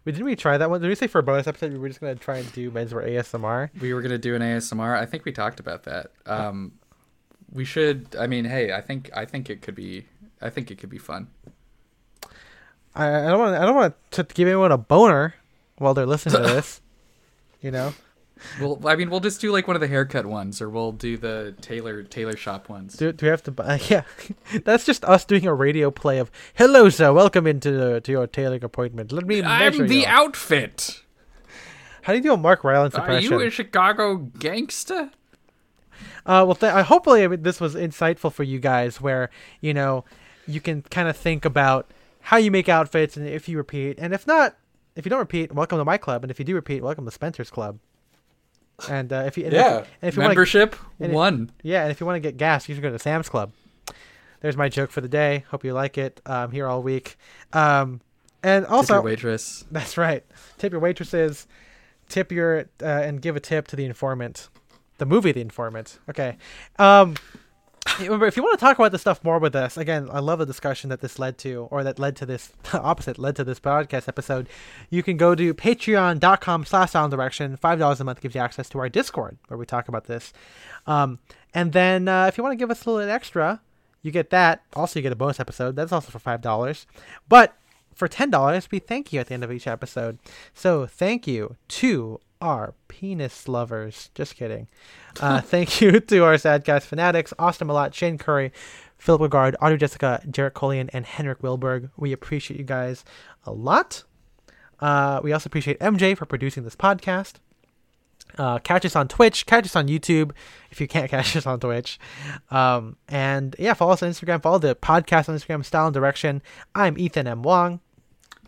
Wait, 0.04 0.14
didn't 0.14 0.26
we 0.26 0.36
try 0.36 0.58
that 0.58 0.70
one? 0.70 0.82
Did 0.82 0.88
we 0.88 0.96
say 0.96 1.08
for 1.08 1.20
a 1.20 1.24
bonus 1.24 1.48
episode 1.48 1.72
we 1.74 1.80
were 1.80 1.88
just 1.88 2.00
gonna 2.02 2.16
try 2.16 2.38
and 2.38 2.52
do 2.54 2.72
men's 2.72 2.94
wear 2.94 3.04
ASMR? 3.06 3.70
We 3.82 3.94
were 3.94 4.02
gonna 4.02 4.18
do 4.18 4.36
an 4.36 4.42
ASMR. 4.42 4.98
I 4.98 5.06
think 5.06 5.26
we 5.26 5.32
talked 5.32 5.60
about 5.60 5.84
that. 5.84 6.12
Um, 6.26 6.74
we 7.52 7.66
should. 7.66 8.16
I 8.18 8.28
mean, 8.28 8.46
hey, 8.46 8.74
I 8.74 8.82
think 8.82 9.10
I 9.16 9.26
think 9.26 9.50
it 9.50 9.62
could 9.62 9.76
be. 9.76 10.06
I 10.42 10.50
think 10.50 10.72
it 10.72 10.78
could 10.78 10.90
be 10.90 10.98
fun. 10.98 11.28
I, 12.96 13.26
I 13.26 13.28
don't 13.28 13.40
want 13.40 13.56
I 13.56 13.66
don't 13.66 13.76
want 13.76 13.96
to 14.12 14.24
give 14.24 14.48
anyone 14.48 14.72
a 14.72 14.78
boner 14.78 15.36
while 15.78 15.94
they're 15.94 16.06
listening 16.06 16.36
to 16.36 16.42
this. 16.54 16.82
You 17.62 17.72
know. 17.72 17.94
Well, 18.60 18.80
I 18.86 18.96
mean, 18.96 19.10
we'll 19.10 19.20
just 19.22 19.40
do 19.42 19.52
like 19.52 19.68
one 19.68 19.76
of 19.76 19.82
the 19.82 19.88
haircut 19.88 20.26
ones, 20.26 20.62
or 20.62 20.70
we'll 20.70 20.92
do 20.92 21.18
the 21.18 21.56
tailor 21.62 22.04
tailor 22.04 22.36
shop 22.36 22.70
ones. 22.70 22.96
Do, 22.96 23.12
do 23.12 23.26
we 23.26 23.30
have 23.30 23.44
to 23.44 23.52
buy? 23.52 23.80
Yeah, 23.90 24.04
that's 24.64 24.86
just 24.86 25.06
us 25.06 25.26
doing 25.26 25.46
a 25.46 25.54
radio 25.54 25.92
play 25.92 26.18
of 26.20 26.32
"Hello, 26.56 26.90
sir, 26.90 27.14
welcome 27.14 27.48
into 27.48 27.72
the, 27.72 28.02
to 28.02 28.12
your 28.12 28.28
tailoring 28.28 28.64
appointment. 28.64 29.12
Let 29.12 29.26
me 29.26 29.42
measure 29.42 29.84
I'm 29.84 29.88
the 29.88 29.96
you. 29.98 30.06
outfit." 30.06 31.02
How 32.02 32.14
do 32.14 32.18
you 32.18 32.24
do 32.24 32.34
a 32.34 32.38
Mark 32.38 32.64
Rylance 32.64 32.94
impression? 32.94 33.34
Are 33.34 33.42
you 33.42 33.48
a 33.48 33.50
Chicago 33.50 34.18
gangster? 34.18 35.10
Uh, 36.26 36.44
well, 36.46 36.56
th- 36.56 36.72
I 36.72 36.82
hopefully 36.84 37.24
I 37.24 37.28
mean, 37.28 37.42
this 37.44 37.60
was 37.60 37.74
insightful 37.74 38.32
for 38.32 38.44
you 38.44 38.60
guys, 38.60 39.00
where 39.02 39.30
you 39.62 39.74
know 39.74 40.06
you 40.48 40.62
can 40.62 40.82
kind 40.84 41.08
of 41.08 41.18
think 41.18 41.46
about 41.46 41.90
how 42.22 42.38
you 42.38 42.52
make 42.52 42.68
outfits 42.70 43.18
and 43.18 43.28
if 43.28 43.48
you 43.48 43.58
repeat. 43.58 43.98
And 44.00 44.14
if 44.14 44.28
not, 44.28 44.56
if 44.96 45.06
you 45.06 45.10
don't 45.10 45.20
repeat, 45.20 45.54
welcome 45.54 45.78
to 45.78 45.86
my 45.86 45.98
club. 45.98 46.24
And 46.24 46.32
if 46.32 46.40
you 46.40 46.46
do 46.46 46.56
repeat, 46.56 46.82
welcome 46.84 47.06
to 47.06 47.12
Spencer's 47.12 47.50
club. 47.50 47.80
And 48.90 49.12
uh, 49.14 49.24
if 49.26 49.38
you 49.38 49.46
and 49.46 49.54
yeah, 49.54 49.78
if, 49.78 49.88
and 50.02 50.10
if 50.10 50.16
you 50.16 50.22
membership 50.22 50.76
wanna, 51.00 51.14
one. 51.14 51.52
If, 51.60 51.66
yeah, 51.66 51.84
and 51.84 51.92
if 51.92 52.00
you 52.00 52.06
want 52.06 52.18
to 52.18 52.20
get 52.20 52.38
gas, 52.38 52.68
you 52.68 52.76
should 52.76 52.82
go 52.82 52.92
to 52.92 53.00
Sam's 53.00 53.30
Club. 53.30 53.52
There's 54.42 54.58
my 54.58 54.70
joke 54.70 54.92
for 54.92 55.02
the 55.02 55.08
day. 55.08 55.46
Hope 55.50 55.64
you 55.64 55.74
like 55.74 55.98
it. 55.98 56.22
I'm 56.26 56.52
here 56.52 56.68
all 56.68 56.84
week. 56.84 57.18
Um, 57.54 58.02
and 58.44 58.66
also, 58.66 58.88
tip 58.88 58.94
your 58.96 59.02
waitress. 59.02 59.66
That's 59.72 59.98
right. 59.98 60.24
Tip 60.58 60.72
your 60.72 60.82
waitresses. 60.82 61.48
Tip 62.10 62.32
your 62.32 62.70
uh, 62.82 62.86
and 62.86 63.22
give 63.22 63.36
a 63.36 63.40
tip 63.40 63.68
to 63.70 63.76
the 63.76 63.86
informant. 63.86 64.50
The 64.98 65.06
movie, 65.06 65.32
The 65.32 65.42
Informant. 65.42 66.00
Okay. 66.10 66.38
Um, 66.80 67.16
Remember, 68.00 68.26
if 68.26 68.36
you 68.36 68.44
want 68.44 68.60
to 68.60 68.66
talk 68.66 68.78
about 68.78 68.92
this 68.92 69.02
stuff 69.02 69.24
more 69.24 69.40
with 69.40 69.56
us, 69.56 69.78
again, 69.78 70.10
I 70.12 70.20
love 70.20 70.40
the 70.40 70.46
discussion 70.46 70.90
that 70.90 71.02
this 71.02 71.18
led 71.18 71.38
to, 71.40 71.68
or 71.72 71.84
that 71.84 72.00
led 72.00 72.16
to 72.18 72.26
this 72.26 72.52
opposite, 72.74 73.18
led 73.18 73.36
to 73.38 73.44
this 73.44 73.60
podcast 73.60 74.08
episode. 74.08 74.50
You 74.90 75.02
can 75.04 75.18
go 75.18 75.34
to 75.36 75.54
patreon.com 75.54 76.66
slash 76.66 76.92
sound 76.92 77.12
direction. 77.12 77.58
$5 77.58 78.00
a 78.00 78.04
month 78.04 78.22
gives 78.22 78.36
you 78.36 78.42
access 78.42 78.68
to 78.70 78.80
our 78.80 78.90
Discord 78.90 79.38
where 79.48 79.58
we 79.58 79.66
talk 79.66 79.88
about 79.88 80.06
this. 80.06 80.34
Um, 80.88 81.20
and 81.54 81.72
then 81.72 82.08
uh, 82.08 82.26
if 82.26 82.38
you 82.38 82.44
want 82.44 82.54
to 82.54 82.58
give 82.58 82.72
us 82.72 82.86
a 82.86 82.92
little 82.92 83.10
extra, 83.10 83.62
you 84.02 84.12
get 84.12 84.30
that. 84.32 84.64
Also, 84.76 85.00
you 85.00 85.04
get 85.04 85.12
a 85.14 85.16
bonus 85.16 85.40
episode. 85.40 85.76
That's 85.76 85.92
also 85.92 86.12
for 86.12 86.20
$5. 86.20 86.86
But 87.30 87.56
for 87.94 88.08
$10, 88.08 88.72
we 88.72 88.80
thank 88.80 89.14
you 89.14 89.20
at 89.20 89.28
the 89.28 89.34
end 89.34 89.44
of 89.44 89.52
each 89.52 89.68
episode. 89.68 90.20
So 90.54 90.86
thank 90.86 91.28
you 91.28 91.56
to 91.70 92.20
our 92.46 92.76
penis 92.88 93.48
lovers. 93.48 94.12
Just 94.14 94.36
kidding. 94.36 94.68
Uh, 95.20 95.42
thank 95.54 95.82
you 95.82 96.00
to 96.00 96.24
our 96.24 96.36
Sadcast 96.36 96.84
fanatics, 96.84 97.34
Austin 97.40 97.68
Malott, 97.68 97.94
Shane 97.94 98.20
Curry, 98.20 98.52
Philip 99.00 99.22
Regard, 99.22 99.56
Audrey 99.62 99.80
Jessica, 99.80 100.22
Jarek 100.28 100.54
Colian, 100.54 100.90
and 100.92 101.06
Henrik 101.08 101.42
Wilberg. 101.42 101.90
We 101.98 102.14
appreciate 102.14 102.60
you 102.60 102.64
guys 102.64 103.04
a 103.46 103.52
lot. 103.52 104.04
Uh, 104.80 105.22
we 105.24 105.34
also 105.34 105.48
appreciate 105.48 105.80
MJ 105.80 106.16
for 106.16 106.26
producing 106.28 106.64
this 106.64 106.76
podcast. 106.76 107.36
Uh, 108.38 108.60
catch 108.60 108.86
us 108.86 108.96
on 108.96 109.08
Twitch, 109.08 109.46
catch 109.46 109.66
us 109.66 109.76
on 109.76 109.88
YouTube 109.88 110.32
if 110.70 110.80
you 110.80 110.88
can't 110.88 111.10
catch 111.12 111.36
us 111.36 111.48
on 111.48 111.60
Twitch. 111.60 112.00
Um, 112.52 112.98
and 113.08 113.56
yeah, 113.58 113.74
follow 113.74 113.94
us 113.94 114.04
on 114.04 114.12
Instagram, 114.12 114.44
follow 114.44 114.60
the 114.60 114.76
podcast 114.76 115.30
on 115.30 115.36
Instagram, 115.36 115.66
Style 115.66 115.88
and 115.88 115.94
Direction. 115.94 116.44
I'm 116.76 116.96
Ethan 116.98 117.26
M. 117.26 117.42
Wong. 117.42 117.80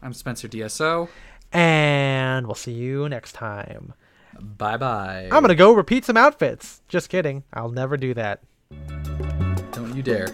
I'm 0.04 0.14
Spencer 0.14 0.48
DSO. 0.48 1.10
And 1.52 2.46
we'll 2.46 2.56
see 2.56 2.74
you 2.74 3.10
next 3.10 3.34
time. 3.34 3.94
Bye 4.40 4.78
bye. 4.78 5.24
I'm 5.32 5.42
going 5.42 5.50
to 5.50 5.56
go 5.56 5.74
repeat 5.74 6.06
some 6.06 6.18
outfits. 6.18 6.82
Just 6.88 7.10
kidding. 7.10 7.44
I'll 7.54 7.72
never 7.72 7.98
do 7.98 8.14
that. 8.14 8.42
Don't 9.72 9.96
you 9.96 10.04
dare. 10.04 10.28